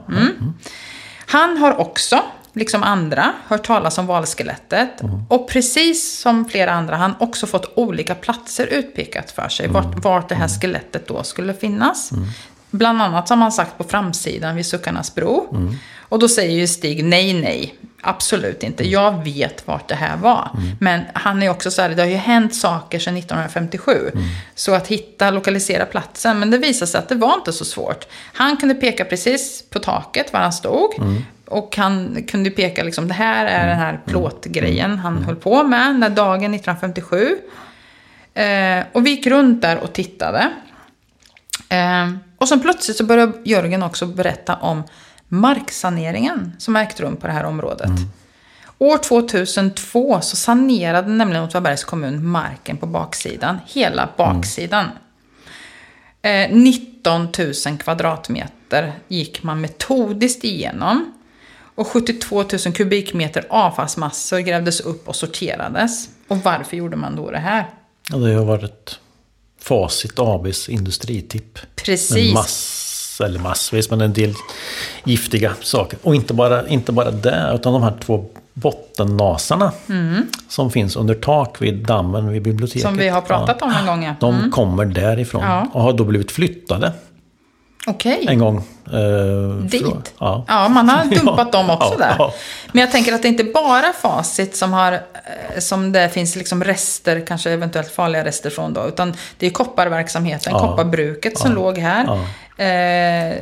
Han 1.25 1.57
har 1.57 1.79
också, 1.79 2.19
liksom 2.53 2.83
andra, 2.83 3.33
hört 3.47 3.67
talas 3.67 3.97
om 3.97 4.05
valskelettet. 4.07 5.01
Och 5.27 5.49
precis 5.49 6.19
som 6.19 6.45
flera 6.45 6.71
andra, 6.71 6.95
han 6.95 7.13
också 7.19 7.47
fått 7.47 7.71
olika 7.77 8.15
platser 8.15 8.67
utpekat 8.67 9.31
för 9.31 9.49
sig. 9.49 9.67
Vart, 9.67 10.03
vart 10.03 10.29
det 10.29 10.35
här 10.35 10.47
skelettet 10.47 11.07
då 11.07 11.23
skulle 11.23 11.53
finnas. 11.53 12.11
Bland 12.71 13.01
annat 13.01 13.29
har 13.29 13.37
man 13.37 13.51
sagt 13.51 13.77
på 13.77 13.83
framsidan 13.83 14.55
vid 14.55 14.65
Suckarnas 14.65 15.15
bro. 15.15 15.47
Och 15.99 16.19
då 16.19 16.27
säger 16.27 16.55
ju 16.59 16.67
Stig 16.67 17.05
nej, 17.05 17.33
nej. 17.33 17.75
Absolut 18.03 18.63
inte. 18.63 18.89
Jag 18.89 19.23
vet 19.23 19.67
vart 19.67 19.87
det 19.87 19.95
här 19.95 20.17
var. 20.17 20.49
Men 20.79 21.01
han 21.13 21.43
är 21.43 21.49
också 21.49 21.71
så 21.71 21.81
här, 21.81 21.89
det 21.89 22.01
har 22.01 22.09
ju 22.09 22.15
hänt 22.15 22.55
saker 22.55 22.99
sedan 22.99 23.17
1957. 23.17 24.11
Så 24.55 24.73
att 24.73 24.87
hitta, 24.87 25.31
lokalisera 25.31 25.85
platsen. 25.85 26.39
Men 26.39 26.51
det 26.51 26.57
visade 26.57 26.91
sig 26.91 26.99
att 26.99 27.09
det 27.09 27.15
var 27.15 27.33
inte 27.33 27.53
så 27.53 27.65
svårt. 27.65 28.05
Han 28.33 28.57
kunde 28.57 28.75
peka 28.75 29.05
precis 29.05 29.63
på 29.69 29.79
taket 29.79 30.33
var 30.33 30.39
han 30.39 30.53
stod. 30.53 30.93
Och 31.51 31.77
han 31.77 32.23
kunde 32.27 32.49
peka 32.49 32.83
liksom, 32.83 33.07
det 33.07 33.13
här 33.13 33.45
är 33.45 33.67
den 33.67 33.77
här 33.77 33.99
plåtgrejen 34.05 34.97
han 34.97 35.23
höll 35.23 35.35
på 35.35 35.63
med 35.63 35.85
den 35.85 35.99
där 35.99 36.09
dagen 36.09 36.53
1957. 36.53 37.37
Eh, 38.33 38.83
och 38.91 39.05
vi 39.05 39.09
gick 39.09 39.27
runt 39.27 39.61
där 39.61 39.77
och 39.77 39.93
tittade. 39.93 40.49
Eh, 41.69 42.11
och 42.37 42.47
sen 42.47 42.59
plötsligt 42.59 42.97
så 42.97 43.03
började 43.05 43.33
Jörgen 43.43 43.83
också 43.83 44.05
berätta 44.05 44.55
om 44.55 44.83
marksaneringen 45.27 46.53
som 46.57 46.75
ägt 46.75 46.99
rum 46.99 47.15
på 47.15 47.27
det 47.27 47.33
här 47.33 47.43
området. 47.43 47.91
År 48.77 48.97
2002 48.97 50.21
så 50.21 50.35
sanerade 50.35 51.09
nämligen 51.09 51.43
Åtvidabergs 51.43 51.83
kommun 51.83 52.27
marken 52.27 52.77
på 52.77 52.85
baksidan. 52.85 53.57
Hela 53.67 54.09
baksidan. 54.17 54.85
Eh, 56.21 56.51
19 56.51 57.27
000 57.67 57.77
kvadratmeter 57.77 58.93
gick 59.07 59.43
man 59.43 59.61
metodiskt 59.61 60.43
igenom. 60.43 61.13
Och 61.75 61.87
72 61.87 62.43
000 62.65 62.73
kubikmeter 62.73 63.45
avfallsmassor 63.49 64.39
grävdes 64.39 64.79
upp 64.79 65.07
och 65.07 65.15
sorterades. 65.15 66.09
Och 66.27 66.37
varför 66.37 66.77
gjorde 66.77 66.95
man 66.95 67.15
då 67.15 67.31
det 67.31 67.37
här? 67.37 67.65
Ja, 68.09 68.17
det 68.17 68.33
har 68.33 68.45
varit 68.45 68.99
Facit 69.61 70.19
ABs 70.19 70.69
industritipp. 70.69 71.59
Precis. 71.75 72.33
Mass, 72.33 73.21
eller 73.23 73.39
massvis, 73.39 73.89
men 73.89 74.01
en 74.01 74.13
del 74.13 74.33
giftiga 75.05 75.53
saker. 75.61 75.99
Och 76.03 76.15
inte 76.15 76.33
bara, 76.33 76.67
inte 76.67 76.91
bara 76.91 77.11
det, 77.11 77.51
utan 77.55 77.73
de 77.73 77.83
här 77.83 77.97
två 78.05 78.25
bottennasarna 78.53 79.71
som 80.49 80.71
finns 80.71 80.95
under 80.95 81.15
tak 81.15 81.61
vid 81.61 81.85
dammen 81.85 82.29
vid 82.29 82.41
biblioteket. 82.41 82.83
Mm. 82.83 82.95
Som 82.95 83.03
vi 83.03 83.09
har 83.09 83.21
pratat 83.21 83.61
om 83.61 83.71
en 83.71 83.85
gång, 83.85 84.03
ja. 84.03 84.15
De 84.19 84.51
kommer 84.51 84.85
därifrån 84.85 85.43
Ja. 85.43 85.67
och 85.73 85.81
har 85.81 85.93
då 85.93 86.03
blivit 86.03 86.31
flyttade 86.31 86.91
Okej. 87.87 88.25
en 88.29 88.39
gång. 88.39 88.57
Eh, 88.93 89.55
Dit? 89.63 89.81
från- 89.81 90.03
Ja. 90.19 90.45
Ja, 90.47 90.69
man 90.69 90.89
har 90.89 91.05
dumpat 91.15 91.47
Ja, 91.53 91.59
dem 91.59 91.69
också 91.69 91.95
ja, 91.99 92.05
där. 92.05 92.33
Men 92.71 92.81
jag 92.81 92.91
tänker 92.91 93.13
att 93.13 93.21
det 93.21 93.27
inte 93.27 93.43
bara 93.43 93.93
Facit 93.93 94.55
som 94.55 94.73
har, 94.73 94.93
eh, 94.93 94.99
som 95.59 95.91
det 95.91 96.09
finns 96.09 96.35
liksom 96.35 96.63
rester, 96.63 97.23
kanske 97.27 97.51
eventuellt 97.51 97.91
farliga 97.91 98.25
rester 98.25 98.49
från 98.49 98.73
då, 98.73 98.87
utan 98.87 99.13
det 99.37 99.45
är 99.45 99.49
kopparverksamheten, 99.49 100.53
kopparbruket 100.53 101.37
som 101.37 101.53
låg 101.55 101.77
här. 101.77 102.19
Eh, 102.57 103.35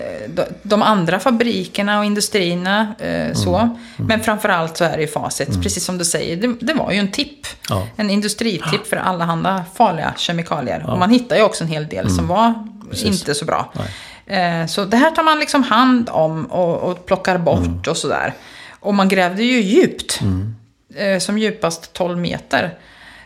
de, 0.64 0.82
andra 0.82 1.20
fabrikerna 1.20 2.00
och 2.00 2.06
industrierna, 2.06 2.94
Mm. 3.00 3.28
eh, 3.32 3.34
så. 3.36 3.78
Men 3.98 4.20
framförallt 4.24 4.78
så 4.78 4.84
är 4.84 4.96
det 4.98 5.02
ju 5.02 5.08
Facit, 5.08 5.62
precis 5.64 5.86
som 5.86 5.98
du 5.98 6.06
säger, 6.06 6.36
det, 6.38 6.56
det 6.62 6.74
var 6.74 6.92
ju 6.92 6.98
en 6.98 7.12
tipp. 7.12 7.48
En 7.96 8.10
industritipp 8.10 8.88
för 8.88 8.98
allehanda 8.98 9.64
farliga 9.76 10.14
kemikalier. 10.18 10.86
Och 10.90 10.98
man 11.00 11.10
hittar 11.10 11.36
ju 11.36 11.42
också 11.42 11.64
en 11.64 11.70
hel 11.70 11.88
del 11.88 12.10
som 12.12 12.28
var 12.28 12.46
Mm. 12.46 12.92
Precis. 12.92 13.20
inte 13.20 13.36
så 13.36 13.46
bra. 13.46 13.72
Eh, 13.76 13.82
Så 14.68 14.86
det 14.86 14.98
här 14.98 15.12
tar 15.12 15.24
man 15.24 15.40
liksom 15.40 15.64
hand 15.64 16.10
om 16.12 16.46
och, 16.46 16.78
och 16.78 17.06
plockar 17.06 17.38
bort 17.38 17.60
Mm. 17.66 17.82
och 17.90 17.98
sådär. 17.98 18.34
Och 18.80 18.94
man 18.94 19.08
grävde 19.08 19.44
ju 19.44 19.62
djupt. 19.62 20.20
Eh, 20.96 21.20
Som 21.20 21.38
djupast 21.38 21.94
12 21.94 22.18
meter. 22.18 22.74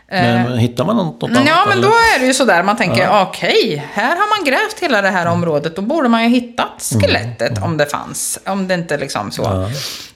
Men 0.08 0.58
hittar 0.58 0.84
man 0.84 0.96
något, 0.96 1.20
något 1.20 1.30
annat? 1.30 1.44
Ja, 1.46 1.64
men 1.68 1.78
eller? 1.78 1.88
då 1.88 1.94
är 1.94 2.18
det 2.20 2.26
ju 2.26 2.34
sådär. 2.34 2.62
Man 2.62 2.76
tänker, 2.76 3.22
okej, 3.22 3.86
här 3.92 4.16
har 4.16 4.38
man 4.38 4.44
grävt 4.46 4.80
hela 4.80 5.02
det 5.02 5.10
här 5.10 5.26
området. 5.26 5.76
Då 5.76 5.82
borde 5.82 6.08
man 6.08 6.22
ju 6.22 6.28
hittat 6.28 6.92
skelettet 7.02 7.62
om 7.62 7.76
det 7.76 7.86
fanns. 7.86 8.38
Om 8.46 8.68
det 8.68 8.74
inte 8.74 8.98
liksom 8.98 9.30
så. 9.30 9.62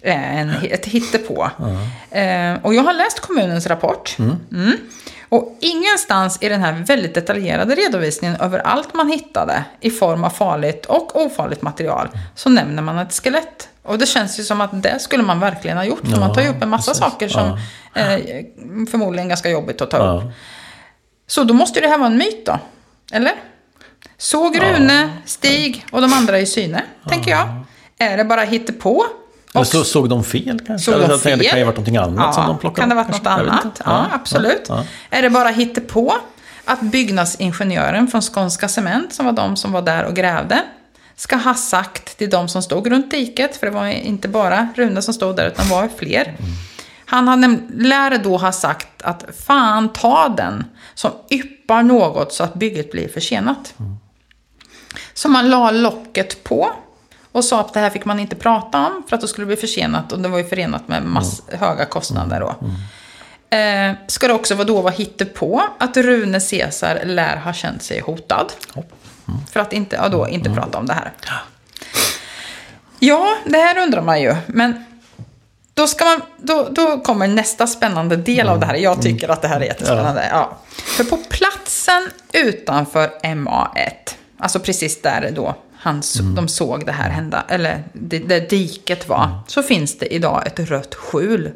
eh, 0.03 0.39
En, 0.41 0.51
ett 0.71 0.87
hittepå. 0.87 1.51
Eh, 2.11 2.55
och 2.63 2.75
jag 2.75 2.83
har 2.83 2.93
läst 2.95 3.21
kommunens 3.21 3.67
rapport. 3.67 4.17
Mm. 4.19 4.77
Och 5.29 5.57
ingenstans 5.61 6.39
i 6.41 6.49
den 6.49 6.61
här 6.61 6.73
väldigt 6.73 7.15
detaljerade 7.15 7.75
redovisningen 7.75 8.37
över 8.37 8.59
allt 8.59 8.95
man 8.95 9.09
hittade 9.09 9.65
i 9.81 9.91
form 9.91 10.25
av 10.25 10.31
farligt 10.31 10.87
och 10.87 11.17
ofarligt 11.21 11.63
material 11.63 12.09
så 12.35 12.49
nämner 12.49 12.83
man 12.83 12.99
ett 12.99 13.13
skelett. 13.13 13.69
Och 13.83 13.99
det 13.99 14.07
känns 14.07 14.41
ju 14.41 14.43
som 14.45 14.61
att 14.61 14.83
det 14.83 14.99
skulle 14.99 15.23
man 15.23 15.41
verkligen 15.41 15.77
ha 15.77 15.85
gjort. 15.85 16.01
För 16.01 16.13
Ja, 16.13 16.21
man 16.21 16.35
tar 16.35 16.43
ju 16.43 16.49
upp 16.49 16.63
en 16.63 16.69
massa 16.69 16.91
precis. 16.91 17.05
saker 17.05 17.29
som 17.29 17.49
eh, 17.95 18.85
förmodligen 18.91 19.29
ganska 19.29 19.51
jobbigt 19.51 19.81
att 19.81 19.91
ta 19.91 19.97
upp. 19.97 20.23
Ja. 20.25 20.33
Så 21.27 21.45
då 21.45 21.55
måste 21.55 21.81
det 21.81 21.89
här 21.89 21.99
vara 21.99 22.07
en 22.11 22.19
myt 22.19 22.47
då? 22.47 22.59
Eller? 23.13 23.33
Såg 24.17 24.63
Rune, 24.63 25.11
Stig 25.25 25.87
och 25.93 26.01
de 26.01 26.13
andra 26.13 26.39
i 26.39 26.47
syne, 26.47 26.83
tänker 27.09 27.31
jag. 27.31 27.49
Är 27.99 28.17
det 28.17 28.25
bara 28.25 28.41
hittepå? 28.43 29.05
Och 29.55 29.67
så 29.67 29.85
såg 29.85 30.09
de 30.09 30.25
fel 30.25 30.61
kanske? 30.67 30.93
Såg 30.93 31.01
de 31.01 31.11
jag 31.11 31.11
tänkte, 31.11 31.31
Det 31.31 31.39
fel? 31.39 31.51
kan 31.51 31.59
ju 31.59 31.65
ha 31.65 31.73
varit 31.73 31.77
någonting 31.77 31.97
annat 31.97 32.35
som 32.35 32.47
de 32.47 32.59
plockade 32.59 32.81
Kan 32.83 32.89
det 32.89 32.95
ha 32.95 33.03
varit 33.03 33.13
något 33.19 33.27
annat? 33.27 33.81
Ja, 33.85 34.07
absolut. 34.13 34.65
Ja, 34.69 34.85
Är 35.11 35.23
det 35.23 35.31
bara 35.31 35.49
hittepå 35.49 36.15
att 36.65 36.81
byggnadsingenjören 36.81 38.09
från 38.09 38.23
Skånska 38.23 38.69
Cement, 38.69 39.13
som 39.13 39.27
var 39.27 39.33
de 39.33 39.57
som 39.57 39.73
var 39.73 39.83
där 39.83 40.05
och 40.05 40.17
grävde, 40.17 40.63
ska 41.17 41.37
ha 41.37 41.55
sagt 41.55 42.19
till 42.19 42.31
de 42.31 42.49
som 42.49 42.63
stod 42.63 42.91
runt 42.91 43.11
diket, 43.11 43.57
för 43.57 43.67
det 43.67 43.73
var 43.73 43.87
inte 43.87 44.29
bara 44.29 44.69
Rune 44.77 45.03
som 45.03 45.15
stod 45.15 45.37
där, 45.37 45.47
utan 45.49 45.67
det 45.69 45.73
var 45.75 45.89
fler. 45.99 46.37
Han 47.07 47.29
hade, 47.29 47.59
lär 47.75 48.19
då 48.19 48.37
ha 48.37 48.53
sagt 48.53 49.03
att 49.03 49.25
fan 49.47 49.89
ta 49.93 50.29
den 50.29 50.65
som 50.95 51.11
yppar 51.31 51.83
något 51.83 52.33
så 52.33 52.45
att 52.45 52.55
bygget 52.55 52.93
blir 52.93 53.09
försenat. 53.09 53.75
Så 55.15 55.29
man 55.29 55.51
la 55.51 55.71
locket 55.71 56.45
på 56.45 56.71
och 57.39 57.45
sa 57.45 57.61
att 57.61 57.75
det 57.75 57.81
här 57.81 57.91
fick 57.91 58.05
man 58.05 58.21
inte 58.21 58.37
prata 58.37 58.87
om 58.87 59.03
för 59.09 59.17
att 59.17 59.21
det 59.21 59.29
skulle 59.29 59.47
bli 59.47 59.57
försenat 59.57 60.13
och 60.13 60.19
det 60.19 60.29
var 60.29 60.39
ju 60.39 60.45
förenat 60.45 60.89
med 60.89 61.05
mass, 61.05 61.43
höga 61.53 61.85
kostnader 61.85 62.41
då. 62.41 62.55
Eh, 63.57 63.93
ska 64.07 64.29
det 64.29 64.35
också 64.35 64.55
vara 64.55 64.67
då 64.67 64.81
vara 64.81 64.93
hittepå 64.93 65.63
att 65.79 65.97
Rune 65.97 66.41
Caesar 66.41 67.01
lär 67.05 67.37
ha 67.37 67.53
känt 67.53 67.83
sig 67.83 68.01
hotad. 68.01 68.53
För 69.53 69.61
att 69.61 69.73
inte, 69.73 69.97
ja, 69.97 70.09
då, 70.09 70.29
inte 70.29 70.51
prata 70.51 70.79
om 70.79 70.87
det 70.87 70.95
här. 70.95 71.13
Ja, 72.99 73.37
det 73.45 73.59
här 73.59 73.83
undrar 73.83 74.03
man 74.03 74.21
ju. 74.21 74.37
Men 74.47 74.85
då, 75.75 75.87
ska 75.87 76.05
man, 76.05 76.21
då, 76.37 76.69
då 76.71 77.01
kommer 77.01 77.29
nästa 77.29 77.67
spännande 77.67 78.17
del 78.17 78.49
av 78.49 78.61
det 78.61 78.67
här. 78.67 78.75
Jag 78.75 79.03
tycker 79.03 79.29
att 79.29 79.43
det 79.43 79.49
här 79.49 79.61
är 79.61 79.65
jättespännande. 79.65 80.29
Ja. 80.31 80.59
För 80.75 81.05
på 81.05 81.17
platsen 81.17 82.11
utanför 82.33 83.11
MA1, 83.23 83.91
alltså 84.39 84.61
precis 84.61 85.03
där 85.03 85.33
då 85.35 85.55
han, 85.79 85.99
s- 85.99 86.19
de 86.37 86.49
såg 86.49 86.87
det 86.87 86.93
här 86.93 87.11
hända, 87.11 87.45
eller 87.49 87.85
det, 87.93 88.19
där 88.19 88.41
diket 88.41 89.09
var, 89.09 89.41
så 89.47 89.63
finns 89.63 89.99
det 89.99 90.15
idag 90.15 90.43
ett 90.47 90.61
rött 90.61 90.95
skjul. 90.95 91.51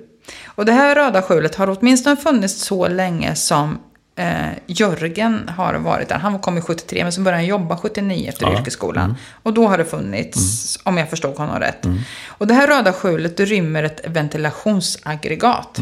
Och 0.47 0.65
det 0.65 0.73
här 0.73 0.95
röda 0.95 1.23
skjulet 1.23 1.55
har 1.55 1.77
åtminstone 1.79 2.17
funnits 2.17 2.55
så 2.65 2.89
länge 2.89 3.35
som 3.35 3.79
eh, 4.17 4.49
Jörgen 4.67 5.49
har 5.57 5.75
varit 5.75 6.09
där. 6.09 6.17
Han 6.19 6.39
kom 6.39 6.59
i 6.59 6.61
73, 6.61 7.03
men 7.03 7.13
så 7.13 7.21
började 7.21 7.39
han 7.43 7.47
jobba 7.47 7.77
79 7.77 8.29
efter 8.29 8.47
Ja. 8.47 8.59
yrkesskolan. 8.61 9.17
Och 9.43 9.53
då 9.55 9.69
har 9.69 9.79
det 9.79 9.85
funnits, 9.85 10.79
om 10.83 10.97
jag 10.99 11.11
förstod 11.11 11.37
honom 11.37 11.59
rätt. 11.61 11.87
Och 12.29 12.47
det 12.47 12.55
här 12.55 12.67
röda 12.67 12.93
skjulet 12.93 13.41
rymmer 13.41 13.83
ett 13.83 14.01
ventilationsaggregat. 14.07 15.81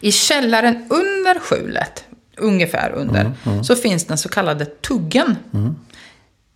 I 0.00 0.12
källaren 0.12 0.86
under 0.90 1.40
skjulet, 1.40 2.04
ungefär 2.36 2.90
under, 2.90 3.32
så 3.64 3.76
finns 3.76 4.04
den 4.04 4.18
så 4.18 4.28
kallade 4.28 4.64
tuggen. 4.64 5.36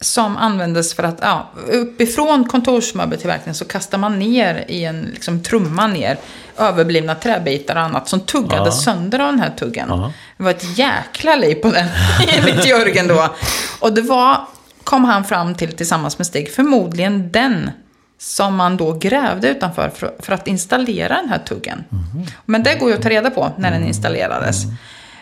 Som 0.00 0.36
användes 0.36 0.94
för 0.94 1.02
att, 1.02 1.18
ja, 1.22 1.50
uppifrån 1.68 2.44
kontorsmöbeltillverkningen 2.44 3.54
så 3.54 3.64
kastar 3.64 3.98
man 3.98 4.18
ner 4.18 4.64
i 4.68 4.84
en 4.84 5.02
liksom, 5.14 5.42
trumma 5.42 5.86
ner 5.86 6.18
överblivna 6.58 7.14
träbitar 7.14 7.76
och 7.76 7.82
annat 7.82 8.08
som 8.08 8.20
tuggade 8.20 8.64
Ja. 8.66 8.72
sönder 8.72 9.18
av 9.18 9.26
den 9.32 9.40
här 9.40 9.50
tuggen. 9.58 9.86
Ja. 9.88 10.12
Det 10.36 10.42
var 10.42 10.50
ett 10.50 10.78
jäkla 10.78 11.36
liv 11.36 11.54
på 11.54 11.70
den, 11.70 11.88
enligt 12.38 12.66
Jörgen 12.66 13.06
då. 13.08 13.34
Och 13.80 13.92
det 13.94 14.02
var, 14.02 14.40
kom 14.84 15.04
han 15.04 15.24
fram 15.24 15.54
till 15.54 15.72
tillsammans 15.72 16.18
med 16.18 16.26
Stig, 16.26 16.52
förmodligen 16.54 17.32
den 17.32 17.70
som 18.18 18.56
man 18.56 18.76
då 18.76 18.92
grävde 18.92 19.48
utanför 19.48 19.88
för, 19.94 20.14
för 20.18 20.32
att 20.32 20.46
installera 20.48 21.16
den 21.16 21.28
här 21.28 21.38
tuggen. 21.38 21.84
Men 22.44 22.62
det 22.62 22.74
går 22.74 22.88
ju 22.90 22.96
att 22.96 23.02
ta 23.02 23.08
reda 23.08 23.30
på 23.30 23.52
när 23.58 23.70
den 23.70 23.84
installerades. 23.86 24.56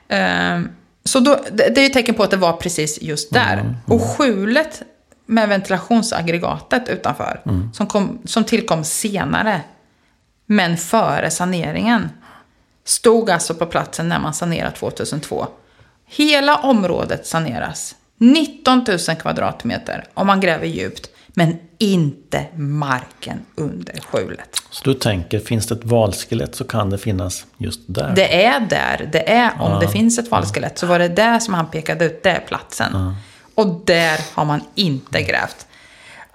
Ehm, 0.08 0.68
så 1.08 1.20
då, 1.20 1.40
det, 1.52 1.78
är 1.78 1.82
ju 1.82 1.88
tecken 1.88 2.14
på 2.14 2.22
att 2.22 2.30
det 2.30 2.36
var 2.36 2.52
precis 2.52 3.02
just 3.02 3.32
där. 3.32 3.76
Och 3.86 4.02
skjulet 4.02 4.82
med 5.26 5.48
ventilationsaggregatet 5.48 6.88
utanför, 6.88 7.40
som, 7.72 7.86
kom, 7.86 8.18
som 8.24 8.44
tillkom 8.44 8.84
senare, 8.84 9.60
men 10.46 10.76
före 10.76 11.30
saneringen, 11.30 12.08
stod 12.84 13.30
alltså 13.30 13.54
på 13.54 13.66
platsen 13.66 14.08
när 14.08 14.18
man 14.18 14.34
sanerade 14.34 14.76
2002. 14.76 15.46
Hela 16.06 16.56
området 16.56 17.26
saneras. 17.26 17.94
19 18.18 18.84
000 18.88 18.98
kvadratmeter 19.16 20.04
om 20.14 20.26
man 20.26 20.40
gräver 20.40 20.66
djupt. 20.66 21.10
Men 21.34 21.58
inte 21.78 22.46
marken 22.56 23.38
under 23.54 24.00
skjulet. 24.00 24.62
Så 24.70 24.84
du 24.84 24.94
tänker, 24.94 25.38
finns 25.38 25.66
det 25.66 25.74
ett 25.74 25.84
valskelett 25.84 26.54
så 26.54 26.64
kan 26.64 26.90
det 26.90 26.98
finnas 26.98 27.46
just 27.58 27.80
där? 27.86 28.12
Det 28.16 28.44
är 28.44 28.60
där, 28.60 29.08
det 29.12 29.30
är 29.30 29.50
om 29.60 29.80
det 29.80 29.88
finns 29.88 30.18
ett 30.18 30.30
valskelett. 30.30 30.78
Så 30.78 30.86
var 30.86 30.98
det 30.98 31.08
där 31.08 31.38
som 31.38 31.54
han 31.54 31.70
pekade 31.70 32.04
ut, 32.04 32.22
det 32.22 32.30
är 32.30 32.40
platsen. 32.40 33.14
Och 33.54 33.82
där 33.84 34.20
har 34.34 34.44
man 34.44 34.60
inte 34.74 35.22
grävt. 35.22 35.66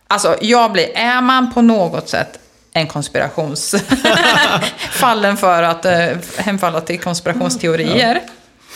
Alltså, 0.07 0.35
jag 0.41 0.71
blir, 0.71 0.89
är 0.95 1.21
man 1.21 1.53
på 1.53 1.61
något 1.61 2.09
sätt 2.09 2.39
en 2.73 2.87
konspirations... 2.87 3.75
fallen 4.91 5.37
för 5.37 5.63
att 5.63 5.85
eh, 5.85 6.07
hemfalla 6.37 6.81
till 6.81 6.99
konspirationsteorier. 6.99 8.21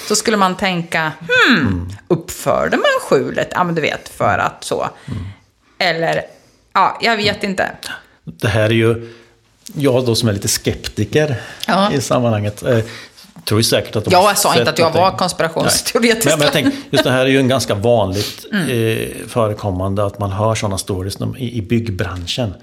Så 0.08 0.16
skulle 0.16 0.38
man 0.38 0.58
tänka, 0.58 1.12
hmm, 1.48 1.94
uppförde 2.08 2.78
man 2.78 2.86
skjulet? 3.10 3.50
Ja, 3.52 3.64
men 3.64 3.76
du 3.76 3.82
vet, 3.82 4.10
för 4.10 4.38
att 4.38 4.64
så. 4.64 4.90
Eller, 5.84 6.22
ja, 6.74 6.98
jag 7.02 7.18
vet 7.18 7.44
inte. 7.44 7.72
Det 8.24 8.48
här 8.48 8.64
är 8.64 8.70
ju, 8.70 9.14
jag 9.76 10.06
då 10.06 10.16
som 10.16 10.30
är 10.30 10.34
lite 10.34 10.48
skeptiker 10.48 11.36
Ja. 11.68 11.92
i 11.94 12.02
sammanhanget, 12.02 12.64
eh, 12.64 12.80
tror 13.46 13.60
ju 13.60 13.64
säkert 13.64 13.96
att 13.96 14.06
de 14.06 14.12
Jag 14.12 14.38
sa 14.38 14.56
inte 14.60 14.70
att 14.70 14.80
jag 14.80 14.92
var 14.92 15.12
konspirationsteoretisk. 15.18 16.26
Men, 16.26 16.40
men 16.40 16.46
jag 16.46 16.54
tänker, 16.54 16.72
just 16.90 17.04
det 17.04 17.12
här 17.12 17.26
är 17.26 17.30
ju 17.30 17.40
en 17.40 17.48
ganska 17.48 17.76
vanligt 17.76 18.46
Mm. 18.52 18.70
eh, 18.70 19.08
förekommande 19.28 20.06
att 20.06 20.20
man 20.20 20.32
hör 20.32 20.56
sådana 20.56 20.78
stories 20.78 21.18
i, 21.38 21.58
i 21.58 21.62
byggbranschen. 21.62 22.54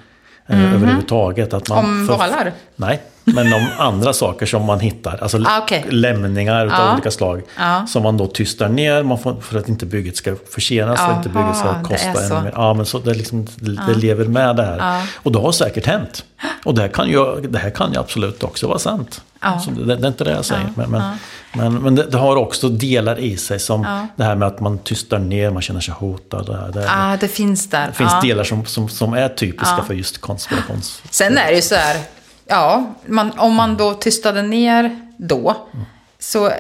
Mhm. 0.56 0.74
Överhuvudtaget. 0.74 1.55
Att 1.55 1.68
man 1.68 1.78
Om 1.78 2.06
valar? 2.06 2.52
Nej, 2.77 3.02
men 3.24 3.52
om 3.52 3.66
andra 3.78 4.12
saker 4.12 4.47
som 4.47 4.64
man 4.64 4.81
hittar. 4.81 5.18
Alltså 5.22 5.39
Ah, 5.44 5.59
okej. 5.62 5.85
lämningar 5.90 6.60
av 6.66 6.68
Ja. 6.72 6.93
olika 6.93 7.10
slag. 7.10 7.43
Ja. 7.59 7.86
Som 7.86 8.02
man 8.02 8.16
då 8.16 8.27
tystar 8.27 8.68
ner 8.68 9.02
man 9.02 9.18
får, 9.18 9.40
för 9.40 9.59
att 9.59 9.68
inte 9.68 9.86
bygget 9.86 10.16
ska 10.16 10.36
försenas. 10.55 11.01
För 11.01 11.06
att 11.10 11.16
inte 11.16 11.28
bygget 11.28 11.56
ska 11.56 11.72
det 11.72 11.85
kosta 11.85 12.24
ännu 12.24 12.43
mer. 12.44 12.52
Ja, 12.55 12.74
men 12.74 12.86
så 12.86 12.98
det, 12.98 13.14
liksom, 13.14 13.47
det, 13.56 13.94
lever 13.94 14.24
med 14.24 14.56
det 14.56 14.62
här. 14.64 15.02
Och 15.16 15.32
det 15.32 15.39
har 15.39 15.52
säkert 15.52 15.86
hänt. 15.86 16.24
Och 16.64 16.74
det 16.74 16.81
här 16.82 16.89
kan 16.89 17.09
ju, 17.09 17.40
det 17.40 17.59
här 17.59 17.70
kan 17.70 17.93
ju 17.93 17.98
absolut 17.98 18.43
också 18.43 18.66
vara 18.68 18.78
sant. 18.78 19.22
Så 19.64 19.70
det, 19.70 19.97
det 19.97 20.05
är 20.06 20.09
inte 20.09 20.24
det 20.24 20.31
jag 20.31 20.44
säger. 20.44 20.68
Men, 20.74 20.90
men, 20.90 21.02
men, 21.52 21.74
men 21.74 21.94
det, 21.94 22.02
det 22.10 22.18
har 22.18 22.36
också 22.36 22.68
delar 22.68 23.18
i 23.18 23.36
sig 23.36 23.59
som 23.60 23.82
Ja. 23.82 24.06
det 24.16 24.24
här 24.24 24.35
med 24.35 24.48
att 24.48 24.60
man 24.60 24.78
tystar 24.78 25.18
ner, 25.18 25.51
man 25.51 25.62
känner 25.62 25.81
sig 25.81 25.94
hotad. 25.94 26.47
Det, 26.47 26.81
det, 26.81 26.85
Ja, 26.86 27.16
det 27.20 27.28
finns 27.28 27.70
där. 27.70 27.86
det 27.86 27.93
finns 27.93 28.12
ja. 28.12 28.20
delar 28.20 28.44
som, 28.44 28.66
som, 28.66 28.89
som 28.89 29.12
är 29.14 29.28
typiska 29.28 29.82
för 29.86 29.94
just 29.94 30.18
konspirations... 30.20 31.02
Sen 31.10 31.39
är 31.39 31.47
det 31.47 31.56
ju 31.56 31.62
så 31.62 31.74
här, 31.74 31.97
ja, 32.47 32.94
man, 33.06 33.32
om 33.39 33.55
man 33.55 33.77
då 33.77 33.94
tystade 33.94 34.43
ner 34.43 35.01
då, 35.16 35.56
så 36.18 36.52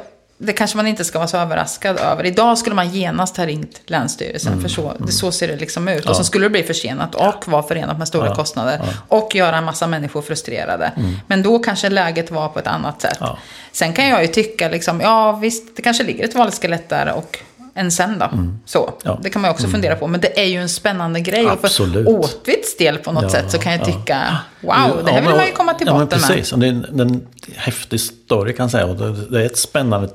det 0.42 0.52
kanske 0.52 0.76
man 0.76 0.86
inte 0.86 1.04
ska 1.04 1.18
vara 1.18 1.28
så 1.28 1.36
överraskad 1.36 1.98
över. 1.98 2.26
Idag 2.26 2.58
skulle 2.58 2.74
man 2.76 2.88
genast 2.88 3.36
ha 3.36 3.46
ringt 3.46 3.80
Länsstyrelsen, 3.86 4.60
för 4.60 4.68
så, 4.68 4.92
det, 4.98 5.12
så 5.12 5.32
ser 5.32 5.48
det 5.48 5.56
liksom 5.56 5.88
ut. 5.88 6.06
Och 6.08 6.16
så 6.16 6.24
skulle 6.24 6.44
det 6.44 6.50
bli 6.50 6.62
försenat 6.62 7.14
och 7.14 7.48
vara 7.48 7.62
förenat 7.62 7.98
med 7.98 8.08
stora 8.08 8.26
Ja. 8.26 8.34
kostnader. 8.34 8.80
Och 9.08 9.34
göra 9.34 9.56
en 9.58 9.64
massa 9.64 9.86
människor 9.86 10.22
frustrerade. 10.22 10.92
Men 11.26 11.42
då 11.42 11.58
kanske 11.58 11.88
läget 11.90 12.30
var 12.30 12.48
på 12.48 12.58
ett 12.58 12.66
annat 12.66 13.00
sätt. 13.02 13.16
Ja. 13.20 13.38
Sen 13.72 13.92
kan 13.92 14.08
jag 14.08 14.22
ju 14.22 14.28
tycka, 14.28 14.68
liksom, 14.68 15.00
ja 15.00 15.32
visst, 15.32 15.76
det 15.76 15.82
kanske 15.82 16.04
ligger 16.04 16.24
ett 16.24 16.34
valskelett 16.34 16.88
där 16.88 17.12
och 17.16 17.38
en 17.74 17.90
sen 17.92 18.18
då. 18.18 18.30
Så, 18.66 18.92
Ja. 19.02 19.18
det 19.22 19.30
kan 19.30 19.42
man 19.42 19.48
ju 19.50 19.52
också 19.52 19.68
fundera 19.68 19.96
på. 19.96 20.06
Men 20.06 20.20
det 20.20 20.40
är 20.40 20.44
ju 20.46 20.60
en 20.62 20.68
spännande 20.68 21.20
grej. 21.20 21.46
Och 21.46 21.52
Absolut. 21.64 22.06
för 22.06 22.18
Åtvids 22.18 22.76
del 22.78 22.98
på 22.98 23.12
något 23.12 23.22
Ja, 23.22 23.30
sätt 23.30 23.50
så 23.50 23.58
kan 23.58 23.72
jag 23.72 23.80
ja. 23.80 23.84
tycka, 23.84 24.38
wow, 24.60 24.72
det 24.72 25.10
Ja, 25.10 25.12
här 25.12 25.20
vill 25.22 25.30
man 25.36 25.46
ju 25.46 25.52
komma 25.52 25.74
till 25.74 25.86
ja, 25.86 25.92
men 25.92 26.04
botten 26.06 26.20
med. 26.20 26.28
precis. 26.30 26.52
Och 26.52 26.58
det 26.58 26.66
är 26.66 26.70
en, 26.70 27.00
en 27.00 27.26
häftig 27.56 28.00
story 28.00 28.52
kan 28.54 28.64
jag 28.64 28.70
säga. 28.70 28.86
Och 28.86 28.96
det, 28.96 29.26
det 29.30 29.42
är 29.42 29.46
ett 29.46 29.58
spännande 29.58 30.08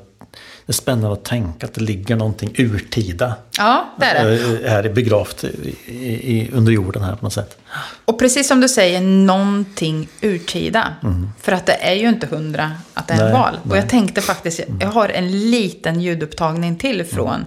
det 0.65 0.71
är 0.71 0.73
spännande 0.73 1.13
att 1.13 1.23
tänka 1.23 1.65
att 1.65 1.73
det 1.73 1.81
ligger 1.81 2.15
någonting 2.15 2.53
urtida 2.57 3.33
Ja, 3.57 3.85
det 3.99 4.05
är 4.05 4.25
det. 4.25 4.63
eh, 4.65 4.71
här 4.71 4.89
begravt 4.89 5.43
i, 5.43 5.75
i, 5.93 6.49
under 6.53 6.71
jorden 6.71 7.03
här 7.03 7.15
på 7.15 7.25
något 7.25 7.33
sätt. 7.33 7.57
Och 8.05 8.19
precis 8.19 8.47
som 8.47 8.61
du 8.61 8.69
säger, 8.69 9.01
någonting 9.01 10.07
urtida. 10.21 10.93
För 11.41 11.51
att 11.51 11.65
det 11.65 11.73
är 11.73 11.93
ju 11.93 12.09
inte 12.09 12.27
hundra 12.27 12.71
att 12.93 13.07
det 13.07 13.13
är 13.13 13.17
en 13.17 13.21
Mm. 13.25 13.33
Nej, 13.33 13.41
val. 13.41 13.59
Och 13.69 13.77
jag 13.77 13.89
tänkte 13.89 14.21
faktiskt, 14.21 14.59
jag 14.79 14.87
har 14.87 15.09
en 15.09 15.49
liten 15.51 16.01
ljudupptagning 16.01 16.75
till 16.77 17.05
från 17.05 17.45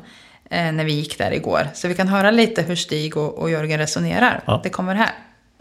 eh, 0.51 0.73
när 0.73 0.85
vi 0.85 0.93
gick 0.93 1.19
där 1.19 1.33
igår. 1.33 1.69
Så 1.75 1.89
vi 1.89 1.95
kan 1.95 2.09
höra 2.09 2.31
lite 2.31 2.63
hur 2.63 2.77
Stig 2.77 3.17
och, 3.17 3.39
och 3.39 3.51
Jörgen 3.51 3.79
resonerar. 3.79 4.43
Ja. 4.47 4.61
Det 4.63 4.69
kommer 4.71 4.95
här. 4.95 5.11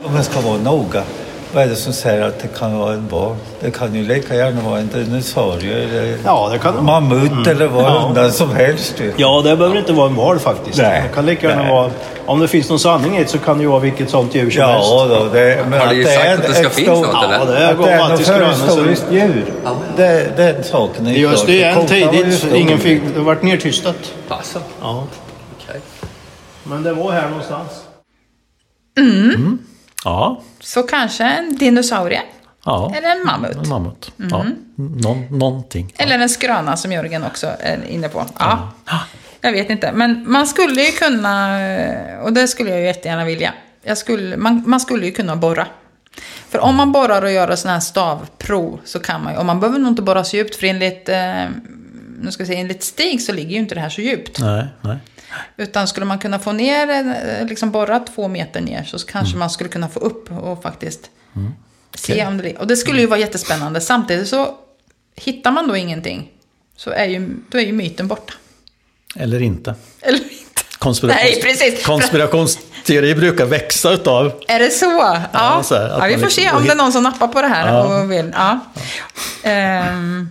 Om 0.04 0.16
jag 0.16 0.26
ska 0.26 0.42
vara 0.42 0.58
noga, 0.58 1.04
vad 1.54 1.64
är 1.64 1.68
det 1.68 1.76
som 1.76 1.94
säger 1.94 2.22
att 2.22 2.40
det 2.40 2.48
kan 2.60 2.78
vara 2.80 2.94
en 2.94 3.08
val? 3.08 3.36
Det 3.62 3.72
kan 3.72 3.96
ju 3.96 4.04
lika 4.08 4.36
gärna 4.36 4.62
vara 4.62 4.80
en 4.80 4.88
dinosaurie 4.88 5.84
eller 5.84 6.18
Ja, 6.26 6.50
det 6.54 6.60
kan 6.60 6.76
det 6.76 6.82
vara. 6.82 7.00
mammut 7.00 7.48
eller 7.48 7.68
vad 7.68 7.84
Ja. 7.84 8.06
undan 8.10 8.32
som 8.32 8.56
helst. 8.56 8.96
ju. 9.00 9.14
Ja, 9.18 9.42
det 9.46 9.56
behöver 9.58 9.78
inte 9.78 9.94
vara 9.94 10.08
en 10.10 10.16
val 10.16 10.40
faktiskt. 10.40 10.78
Nej. 10.78 11.04
Det 11.08 11.16
kan 11.16 11.26
lika 11.26 11.48
gärna 11.50 11.62
Nej. 11.64 11.72
vara... 11.72 11.92
Om 12.26 12.40
det 12.40 12.48
finns 12.48 12.70
någon 12.70 12.80
sanning 12.80 13.18
i 13.18 13.24
det 13.24 13.30
så 13.30 13.38
kan 13.38 13.58
det 13.58 13.64
ju 13.64 13.70
vara 13.70 13.80
vilket 13.80 14.10
sånt 14.10 14.36
djur 14.36 14.50
som 14.52 14.62
helst. 14.64 14.88
Ja, 14.92 15.06
då, 15.06 15.26
det, 15.34 15.66
men 15.70 15.80
Har 15.80 15.94
ni 15.94 16.02
att 16.06 16.14
sagt 16.14 16.26
är 16.26 16.34
att 16.34 16.48
det 16.48 16.54
ska 16.54 16.70
finnas 16.70 17.00
något, 17.02 17.24
eller? 17.24 17.36
Ja, 17.36 17.46
det 17.46 17.70
Att 17.72 17.86
det 17.86 17.94
är 17.94 18.00
något 18.10 18.22
förhistoriskt 18.26 19.06
djur, 19.12 19.46
det, 19.98 20.38
den 20.38 20.64
saken 20.64 21.08
är 21.08 21.12
I 21.12 21.20
klar. 21.22 21.32
Österlen 21.34 21.76
För 21.76 21.82
kossan 21.82 22.08
var 22.08 22.14
ju 22.14 22.24
tidigt, 22.24 22.54
ingen 22.56 22.80
fick... 22.80 23.02
Det 23.16 23.20
vart 23.20 23.42
nertystat. 23.44 24.14
Alltså, 24.30 24.60
Ja. 24.82 25.04
okej. 25.68 25.82
Men 26.64 26.84
det 26.84 26.94
var 26.94 27.12
här 27.12 27.28
någonstans. 27.30 27.70
Ja, 30.08 30.42
Så 30.60 30.84
kanske 30.84 31.24
en 31.24 31.56
dinosaurie. 31.58 32.22
ja. 32.66 32.94
Eller 32.96 33.10
en 33.12 33.26
mammut. 33.26 33.56
En 33.58 33.70
mammut. 33.70 34.12
Ja, 34.18 34.46
någon, 34.76 35.38
någonting. 35.38 35.94
Eller 35.98 36.20
en 36.20 36.30
skröna 36.30 36.78
som 36.78 36.92
Jörgen 36.92 37.24
också 37.24 37.48
är 37.60 37.86
inne 37.90 38.10
på. 38.10 38.26
Ja. 38.40 38.70
Jag 39.42 39.52
vet 39.52 39.70
inte. 39.70 39.92
Men 39.92 40.32
man 40.32 40.48
skulle 40.48 40.82
ju 40.82 40.92
kunna, 40.92 41.58
och 42.24 42.34
det 42.34 42.48
skulle 42.48 42.70
jag 42.70 42.80
ju 42.80 42.86
jättegärna 42.86 43.26
vilja. 43.26 43.54
Jag 43.84 43.98
skulle, 43.98 44.38
man, 44.38 44.64
man 44.66 44.80
skulle 44.80 45.06
ju 45.06 45.12
kunna 45.12 45.36
borra. 45.36 45.68
För 46.50 46.60
om 46.60 46.76
man 46.76 46.92
borrar 46.92 47.22
och 47.22 47.32
gör 47.32 47.56
sådana 47.56 47.74
här 47.74 47.80
stavprov 47.82 48.80
så 48.86 49.00
kan 49.00 49.24
man 49.24 49.34
ju, 49.34 49.40
och 49.40 49.46
man 49.46 49.60
behöver 49.60 49.80
nog 49.80 49.92
inte 49.92 50.02
borra 50.02 50.24
så 50.24 50.38
djupt 50.38 50.56
för 50.56 50.68
enligt, 50.68 51.10
eh, 51.10 51.44
nu 52.22 52.32
ska 52.32 52.42
jag 52.42 52.48
säga, 52.48 52.60
enligt 52.60 52.84
Stig 52.84 53.22
så 53.22 53.34
ligger 53.34 53.52
ju 53.52 53.58
inte 53.58 53.76
det 53.76 53.82
här 53.82 53.90
så 53.90 54.02
djupt. 54.02 54.40
Nej, 54.40 54.66
nej. 54.82 54.98
Utan 55.58 55.88
skulle 55.88 56.06
man 56.06 56.20
kunna 56.20 56.40
få 56.40 56.52
ner, 56.52 56.90
eh, 56.90 57.48
liksom 57.48 57.72
borra 57.72 58.00
två 58.00 58.28
meter 58.28 58.62
ner 58.62 58.84
så 58.84 59.00
kanske 59.00 59.38
man 59.38 59.50
skulle 59.50 59.70
kunna 59.70 59.90
få 59.90 60.00
upp 60.00 60.32
och 60.32 60.64
faktiskt 60.64 61.10
se 61.96 62.26
om 62.26 62.38
det. 62.38 62.56
Och 62.56 62.68
det 62.68 62.78
skulle 62.78 63.02
ju 63.02 63.08
vara 63.08 63.20
jättespännande. 63.20 63.82
Samtidigt 63.82 64.28
så 64.28 64.56
hittar 65.16 65.52
man 65.52 65.68
då 65.68 65.76
ingenting 65.78 66.30
så 66.76 66.90
är 66.90 67.06
ju, 67.06 67.30
då 67.50 67.58
är 67.58 67.66
ju 67.66 67.74
myten 67.74 68.08
borta. 68.08 68.34
Eller 69.16 69.42
inte. 69.42 69.76
Eller 70.02 70.20
inte. 70.20 70.34
Konspirations- 70.80 71.08
Nej, 71.08 71.42
precis. 71.42 71.86
Konspirationsteorier 71.86 73.16
brukar 73.16 73.46
växa 73.46 73.92
utav 73.94 74.32
Är 74.48 74.60
det 74.60 74.70
så? 74.70 75.18
Ja, 75.34 75.62
så 75.64 75.76
här, 75.76 75.88
ja 75.90 75.96
vi 75.96 76.00
får 76.02 76.08
liksom- 76.08 76.30
se 76.44 76.52
om 76.52 76.66
det 76.66 76.72
är 76.72 76.76
någon 76.76 76.92
som 76.92 77.04
nappar 77.04 77.28
på 77.28 77.42
det 77.42 77.48
här. 77.48 77.68
Ja. 77.74 78.02
Och, 78.02 78.12
vill, 78.12 78.32
ja. 78.36 78.60
Ehm, 79.44 80.30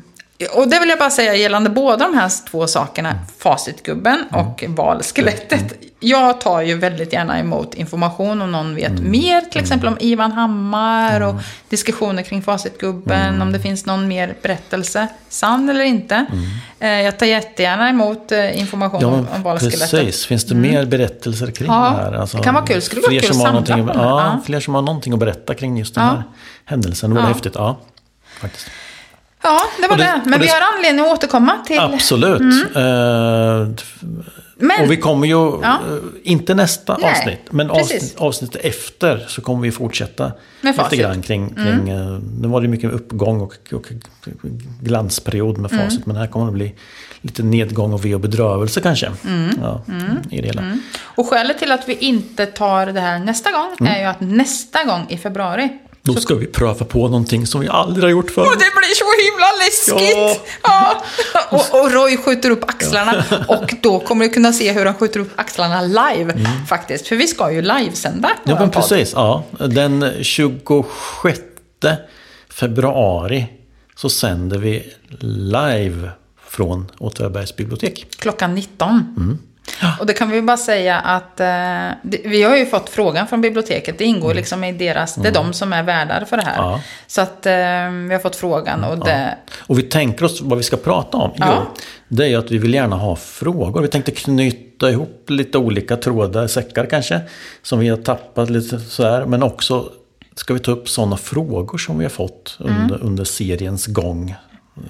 och 0.54 0.68
det 0.68 0.78
vill 0.80 0.88
jag 0.88 0.98
bara 0.98 1.10
säga 1.10 1.34
gällande 1.34 1.70
båda 1.70 1.96
de 2.08 2.14
här 2.18 2.30
två 2.50 2.66
sakerna, 2.66 3.18
facitgubben 3.38 4.24
Mm. 4.32 4.46
och 4.46 4.64
valskelettet. 4.68 5.72
Jag 6.00 6.40
tar 6.40 6.60
ju 6.62 6.78
väldigt 6.78 7.12
gärna 7.12 7.38
emot 7.38 7.74
information 7.74 8.42
om 8.42 8.52
någon 8.52 8.74
vet 8.74 8.88
Mm. 8.90 9.10
mer, 9.10 9.40
till 9.40 9.60
exempel 9.60 9.88
om 9.88 9.96
Ivan 10.00 10.32
Hammar 10.32 11.20
och 11.20 11.34
diskussioner 11.68 12.22
kring 12.22 12.42
facitgubben, 12.42 13.28
Mm. 13.28 13.42
om 13.42 13.52
det 13.52 13.60
finns 13.60 13.86
någon 13.86 14.08
mer 14.08 14.34
berättelse, 14.42 15.08
sann 15.28 15.68
eller 15.68 15.84
inte. 15.84 16.14
Mm. 16.32 16.44
Eh, 16.80 17.04
Jag 17.04 17.18
tar 17.18 17.26
jättegärna 17.26 17.88
emot 17.88 18.32
eh, 18.32 18.58
information 18.60 19.00
Ja, 19.02 19.08
om, 19.36 19.42
valskelettet. 19.42 19.90
precis. 19.90 20.26
Finns 20.26 20.44
det 20.44 20.54
mer 20.54 20.84
berättelser 20.86 21.50
kring 21.50 21.68
Ja, 21.68 21.74
det 21.74 22.02
här? 22.04 22.12
Alltså, 22.12 22.36
det 22.36 22.42
kan 22.42 22.54
vara 22.54 22.66
kul. 22.66 22.82
Skulle 22.82 23.00
vara 23.02 23.10
kul 23.10 23.22
som 23.34 23.40
att 23.56 23.66
samla 23.68 23.92
på 23.94 23.98
ja, 23.98 24.04
Ja. 24.34 24.40
Fler 24.46 24.60
som 24.60 24.74
har 24.74 24.82
någonting 24.82 25.12
att 25.12 25.18
berätta 25.18 25.54
kring 25.54 25.78
just 25.78 25.94
den 25.94 26.04
här 26.04 26.22
händelsen. 26.64 27.10
Det 27.10 27.14
vore 27.16 27.24
Ja. 27.24 27.28
häftigt. 27.32 27.52
Ja, 27.54 27.76
faktiskt. 28.40 28.66
Ja, 29.42 29.60
det 29.82 29.88
var 29.88 29.96
det- 29.96 30.02
det. 30.04 30.20
Men 30.24 30.32
det- 30.40 30.44
vi 30.46 30.48
har 30.50 30.60
anledning 30.76 31.04
att 31.04 31.12
återkomma 31.12 31.52
till... 31.66 31.78
Absolut. 31.78 32.40
Eh, 32.76 33.68
Men, 34.58 34.82
och 34.84 34.90
vi 34.92 34.96
kommer 34.96 35.26
ju, 35.26 35.34
Ja. 35.34 35.58
eh, 35.62 35.98
inte 36.22 36.54
nästa 36.54 36.96
Nej, 36.98 37.10
avsnitt, 37.10 37.40
men 37.50 37.70
avsnitt, 37.70 38.14
avsnittet 38.18 38.64
efter 38.64 39.24
så 39.28 39.40
kommer 39.40 39.62
vi 39.62 39.72
fortsätta 39.72 40.24
Med 40.24 40.32
lite 40.72 40.82
facit. 40.84 40.98
Mm. 40.98 41.10
grann 41.12 41.22
kring, 41.22 41.54
kring 41.54 41.88
eh, 41.88 42.18
nu 42.40 42.48
var 42.48 42.60
det 42.60 42.68
mycket 42.68 42.92
uppgång 42.92 43.40
och, 43.40 43.54
och 43.72 43.86
glansperiod 44.82 45.58
med 45.58 45.72
Mm. 45.72 45.84
facit, 45.84 46.06
men 46.06 46.16
här 46.16 46.26
kommer 46.26 46.46
det 46.46 46.52
bli 46.52 46.74
lite 47.20 47.42
nedgång 47.42 47.92
och 47.92 48.04
ve 48.04 48.14
och 48.14 48.20
bedrövelse 48.20 48.80
kanske. 48.80 49.12
Mm. 49.26 49.50
Ja, 49.62 49.80
I 50.30 50.40
det 50.40 50.46
hela. 50.46 50.78
och 51.02 51.28
skälet 51.30 51.58
till 51.58 51.72
att 51.72 51.88
vi 51.88 51.94
inte 51.94 52.46
tar 52.46 52.86
det 52.86 53.00
här 53.00 53.18
nästa 53.18 53.50
gång 53.52 53.76
Mm. 53.80 53.92
är 53.92 53.98
ju 53.98 54.04
att 54.04 54.20
nästa 54.20 54.84
gång 54.84 55.06
i 55.08 55.16
februari 55.18 55.68
Då 56.06 56.14
ska 56.20 56.34
vi 56.34 56.46
pröva 56.46 56.84
på 56.84 56.98
någonting 57.08 57.46
som 57.46 57.60
vi 57.60 57.68
aldrig 57.68 58.04
har 58.04 58.10
gjort 58.10 58.30
förr. 58.30 58.42
Och 58.42 58.52
det 58.52 58.58
blir 58.58 58.94
så 58.94 59.04
himla 59.22 59.46
läskigt! 59.64 60.40
Ja. 60.62 61.04
Och, 61.50 61.80
och 61.80 61.92
Roy 61.92 62.16
skjuter 62.16 62.50
upp 62.50 62.64
axlarna. 62.70 63.24
Och 63.48 63.74
då 63.82 64.00
kommer 64.00 64.24
du 64.24 64.30
kunna 64.30 64.52
se 64.52 64.72
hur 64.72 64.86
han 64.86 64.94
skjuter 64.94 65.20
upp 65.20 65.32
axlarna 65.36 65.82
live. 65.82 66.34
Faktiskt. 66.68 67.06
För 67.08 67.16
vi 67.16 67.26
ska 67.26 67.52
ju 67.52 67.62
livesända 67.62 68.28
Mm. 68.28 68.38
Ja, 68.44 68.60
men 68.60 68.70
precis. 68.70 69.12
Ja. 69.14 69.44
Den 69.58 70.12
26 70.22 71.40
februari 72.50 73.46
så 73.96 74.08
sänder 74.08 74.58
vi 74.58 74.92
live 75.20 76.10
från 76.48 76.90
Åtvidabergs 76.98 77.56
bibliotek. 77.56 78.06
Klockan 78.18 78.54
19. 78.54 79.14
Mm. 79.16 79.38
Och 80.01 80.06
det 80.06 80.12
kan 80.12 80.30
vi 80.30 80.43
bara 80.43 80.56
säga 80.56 80.98
att 80.98 81.40
eh, 81.40 81.47
det, 82.02 82.20
vi 82.24 82.43
har 82.43 82.56
ju 82.56 82.66
fått 82.66 82.88
frågan 82.88 83.26
från 83.28 83.40
biblioteket. 83.40 83.98
Det 83.98 84.05
ingår 84.05 84.34
liksom 84.34 84.64
i 84.64 84.72
deras, 84.72 85.14
det 85.14 85.28
är 85.28 85.32
de 85.32 85.52
som 85.52 85.72
är 85.72 85.82
värdar 85.82 86.24
för 86.24 86.36
det 86.36 86.43
här. 86.43 86.59
Mm. 86.59 86.70
Ja. 86.70 86.80
Så 87.06 87.20
att 87.20 87.47
eh, 87.47 87.52
vi 88.09 88.12
har 88.12 88.18
fått 88.18 88.36
frågan 88.36 88.84
och 88.84 88.98
det, 89.05 89.38
Och 89.59 89.78
vi 89.78 89.82
tänker 89.82 90.24
oss 90.24 90.40
vad 90.40 90.59
vi 90.59 90.64
ska 90.64 90.76
prata 90.76 91.16
om. 91.16 91.30
Ja. 91.36 91.52
Jo, 91.56 91.82
det 92.09 92.24
är 92.24 92.28
ju 92.28 92.36
att 92.36 92.51
vi 92.51 92.59
vill 92.59 92.74
gärna 92.74 92.97
ha 92.97 93.16
frågor. 93.16 93.82
Vi 93.82 93.88
tänkte 93.88 94.10
knyta 94.10 94.90
ihop 94.90 95.24
lite 95.28 95.59
olika 95.59 95.97
trådar, 95.97 96.47
säckar 96.47 96.86
kanske, 96.86 97.20
som 97.62 97.78
vi 97.78 97.88
har 97.88 97.97
tappat 97.97 98.51
lite 98.51 98.80
sådär. 98.80 99.26
Men 99.26 99.43
också 99.43 99.88
ska 100.34 100.55
vi 100.55 100.60
ta 100.60 100.70
upp 100.70 100.88
sådana 100.88 101.16
frågor 101.16 101.78
som 101.78 101.98
vi 101.98 102.05
har 102.05 102.10
fått 102.10 102.59
Mm. 102.60 102.82
under, 102.82 103.02
under 103.05 103.24
seriens 103.24 103.86
gång. 103.86 104.34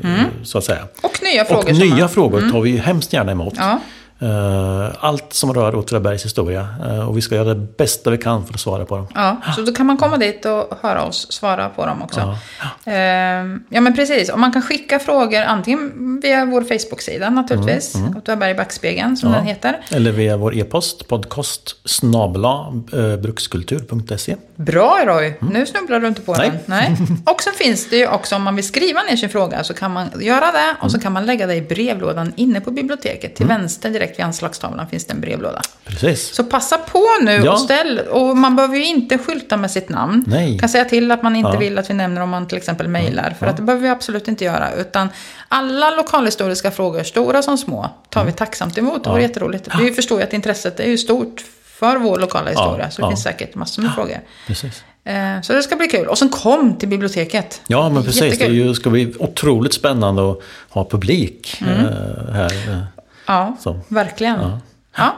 eh, 0.05 0.11
Så 0.45 0.59
att 0.59 0.65
säga. 0.65 0.83
och 1.03 1.19
nya 1.23 1.45
frågor. 1.45 1.71
Och 1.71 1.77
nya 1.79 1.97
man- 1.97 2.09
frågor 2.09 2.51
tar 2.51 2.61
vi 2.61 2.71
ju 2.71 2.79
hemskt 2.79 3.13
gärna 3.13 3.33
emot. 3.33 3.55
Ja. 3.57 3.81
Eh, 4.19 4.89
Allt 5.01 5.33
som 5.33 5.55
rör 5.55 5.75
Åtvidabergs 5.75 6.25
historia. 6.25 6.69
Eh, 6.87 7.09
Och 7.09 7.17
vi 7.17 7.21
ska 7.23 7.35
göra 7.35 7.49
det 7.55 7.77
bästa 7.77 8.11
vi 8.11 8.19
kan 8.19 8.47
för 8.47 8.55
att 8.55 8.61
svara 8.61 8.85
på 8.85 8.97
dem. 8.97 9.07
Ja, 9.15 9.37
så 9.57 9.63
då 9.63 9.73
kan 9.73 9.87
man 9.87 9.97
komma 9.97 10.17
dit 10.17 10.45
och 10.45 10.79
höra 10.83 11.05
oss 11.05 11.33
svara 11.33 11.69
på 11.69 11.87
dem 11.87 12.03
också. 12.03 12.37
Ehm, 12.85 13.63
Ja, 13.69 13.81
men 13.81 13.95
precis. 13.95 14.29
Och 14.29 14.39
man 14.39 14.53
kan 14.53 14.63
skicka 14.63 14.99
frågor 14.99 15.43
antingen 15.43 16.21
via 16.23 16.45
vår 16.45 16.61
Facebook-sida 16.63 17.31
naturligtvis. 17.31 17.95
Mm, 17.95 18.17
Åtvidaberg 18.17 18.51
i 18.51 18.55
backspegeln 18.55 19.17
som 19.17 19.31
Ja. 19.31 19.37
den 19.37 19.47
heter. 19.47 19.81
Eller 19.91 20.13
via 20.13 20.37
vår 20.37 20.55
e-post, 20.57 21.09
podcast 21.09 21.77
snabla 21.85 22.73
eh, 22.93 23.17
brukskultur.se. 23.17 24.37
Bra 24.57 24.99
Roy, 25.07 25.35
nu 25.41 25.67
snubblar 25.67 26.01
du 26.01 26.07
inte 26.09 26.21
på 26.21 26.35
Nej. 26.35 26.51
den. 26.51 26.59
Nej. 26.67 26.97
Och 27.35 27.43
så 27.43 27.51
finns 27.51 27.91
det 27.91 27.97
ju 27.97 28.07
också, 28.09 28.37
om 28.37 28.43
man 28.43 28.57
vill 28.57 28.67
skriva 28.67 29.03
ner 29.03 29.17
sin 29.17 29.29
fråga, 29.29 29.65
så 29.65 29.75
kan 29.75 29.93
man 29.93 30.09
göra 30.21 30.53
det. 30.53 30.77
Och 30.81 30.91
så 30.91 31.01
kan 31.01 31.13
man 31.13 31.27
lägga 31.27 31.47
det 31.47 31.55
i 31.55 31.63
brevlådan 31.63 32.33
inne 32.37 32.61
på 32.61 32.71
biblioteket. 32.71 33.35
Till 33.37 33.47
vänster 33.47 33.91
direkt 33.91 34.06
vid 34.11 34.21
anslagstavlan 34.27 34.87
finns 34.89 35.05
det 35.07 35.13
en 35.13 35.21
brevlåda. 35.21 35.63
Precis. 35.85 36.35
Så 36.35 36.45
passa 36.45 36.79
på 36.79 37.05
nu 37.23 37.33
Ja. 37.45 37.53
och 37.53 37.61
ställ. 37.61 37.99
Och 38.11 38.37
man 38.37 38.57
behöver 38.57 38.77
ju 38.77 38.85
inte 38.87 39.19
skylta 39.19 39.57
med 39.57 39.71
sitt 39.71 39.89
namn. 39.89 40.25
Nej. 40.27 40.59
Kan 40.59 40.69
säga 40.69 40.85
till 40.85 41.11
att 41.11 41.23
man 41.23 41.37
inte 41.37 41.51
Ja. 41.53 41.59
vill 41.59 41.79
att 41.79 41.91
vi 41.91 41.95
nämner 41.95 42.21
om 42.23 42.31
man 42.31 42.49
till 42.49 42.59
exempel 42.59 42.89
mejlar. 42.89 43.37
För 43.39 43.47
att 43.47 43.57
det 43.57 43.63
behöver 43.63 43.83
vi 43.83 43.89
absolut 43.89 44.29
inte 44.29 44.45
göra. 44.45 44.73
Utan 44.73 45.09
alla 45.49 45.91
lokalhistoriska 45.91 46.71
frågor, 46.71 47.03
stora 47.03 47.43
som 47.43 47.59
små, 47.59 47.91
tar 48.11 48.21
Mm. 48.21 48.33
vi 48.33 48.39
tacksamt 48.39 48.79
emot. 48.79 49.05
Det 49.05 49.11
vore 49.11 49.23
jätteroligt. 49.23 49.69
Vi 49.81 49.93
förstår 49.93 50.19
ju 50.19 50.25
att 50.25 50.33
intresset 50.33 50.81
är 50.81 50.89
ju 50.89 50.99
stort 50.99 51.45
för 51.65 51.97
vår 51.97 52.19
lokala 52.19 52.51
historia. 52.51 52.85
Ja, 52.85 52.91
Så 52.91 53.03
det 53.03 53.07
ja. 53.07 53.11
finns 53.11 53.23
säkert 53.23 53.55
massor 53.55 53.83
med 53.83 53.95
frågor. 53.95 54.19
Precis. 54.47 54.85
Eh, 55.05 55.41
Så 55.43 55.53
det 55.53 55.63
ska 55.63 55.77
bli 55.77 55.87
kul. 55.89 56.07
Och 56.07 56.19
sen 56.19 56.29
kom 56.29 56.77
till 56.79 56.89
biblioteket. 56.89 57.61
Ja, 57.67 57.89
men 57.89 58.05
precis. 58.05 58.21
Det 58.21 58.27
Jättekul. 58.27 58.55
ju, 58.55 58.75
ska 58.75 58.91
bli 58.91 59.15
otroligt 59.19 59.75
spännande 59.75 60.31
att 60.31 60.39
ha 60.69 60.85
publik 60.85 61.59
Mm. 61.61 61.87
eh, 61.87 62.33
här. 62.35 62.87
Ja, 63.27 63.57
Så. 63.61 63.81
verkligen. 63.89 64.41
Ja. 64.41 64.61
Ja. 64.97 65.15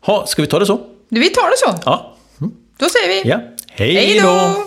Ha, 0.00 0.26
ska 0.26 0.42
vi 0.42 0.48
ta 0.48 0.58
det 0.58 0.66
så? 0.66 0.80
Vi 1.08 1.30
tar 1.30 1.50
det 1.50 1.56
så. 1.58 1.82
Ja. 1.90 2.16
Då 2.78 2.86
säger 2.88 3.08
vi 3.24 3.28
ja. 3.30 3.40
Hej 3.70 4.20
då! 4.22 4.64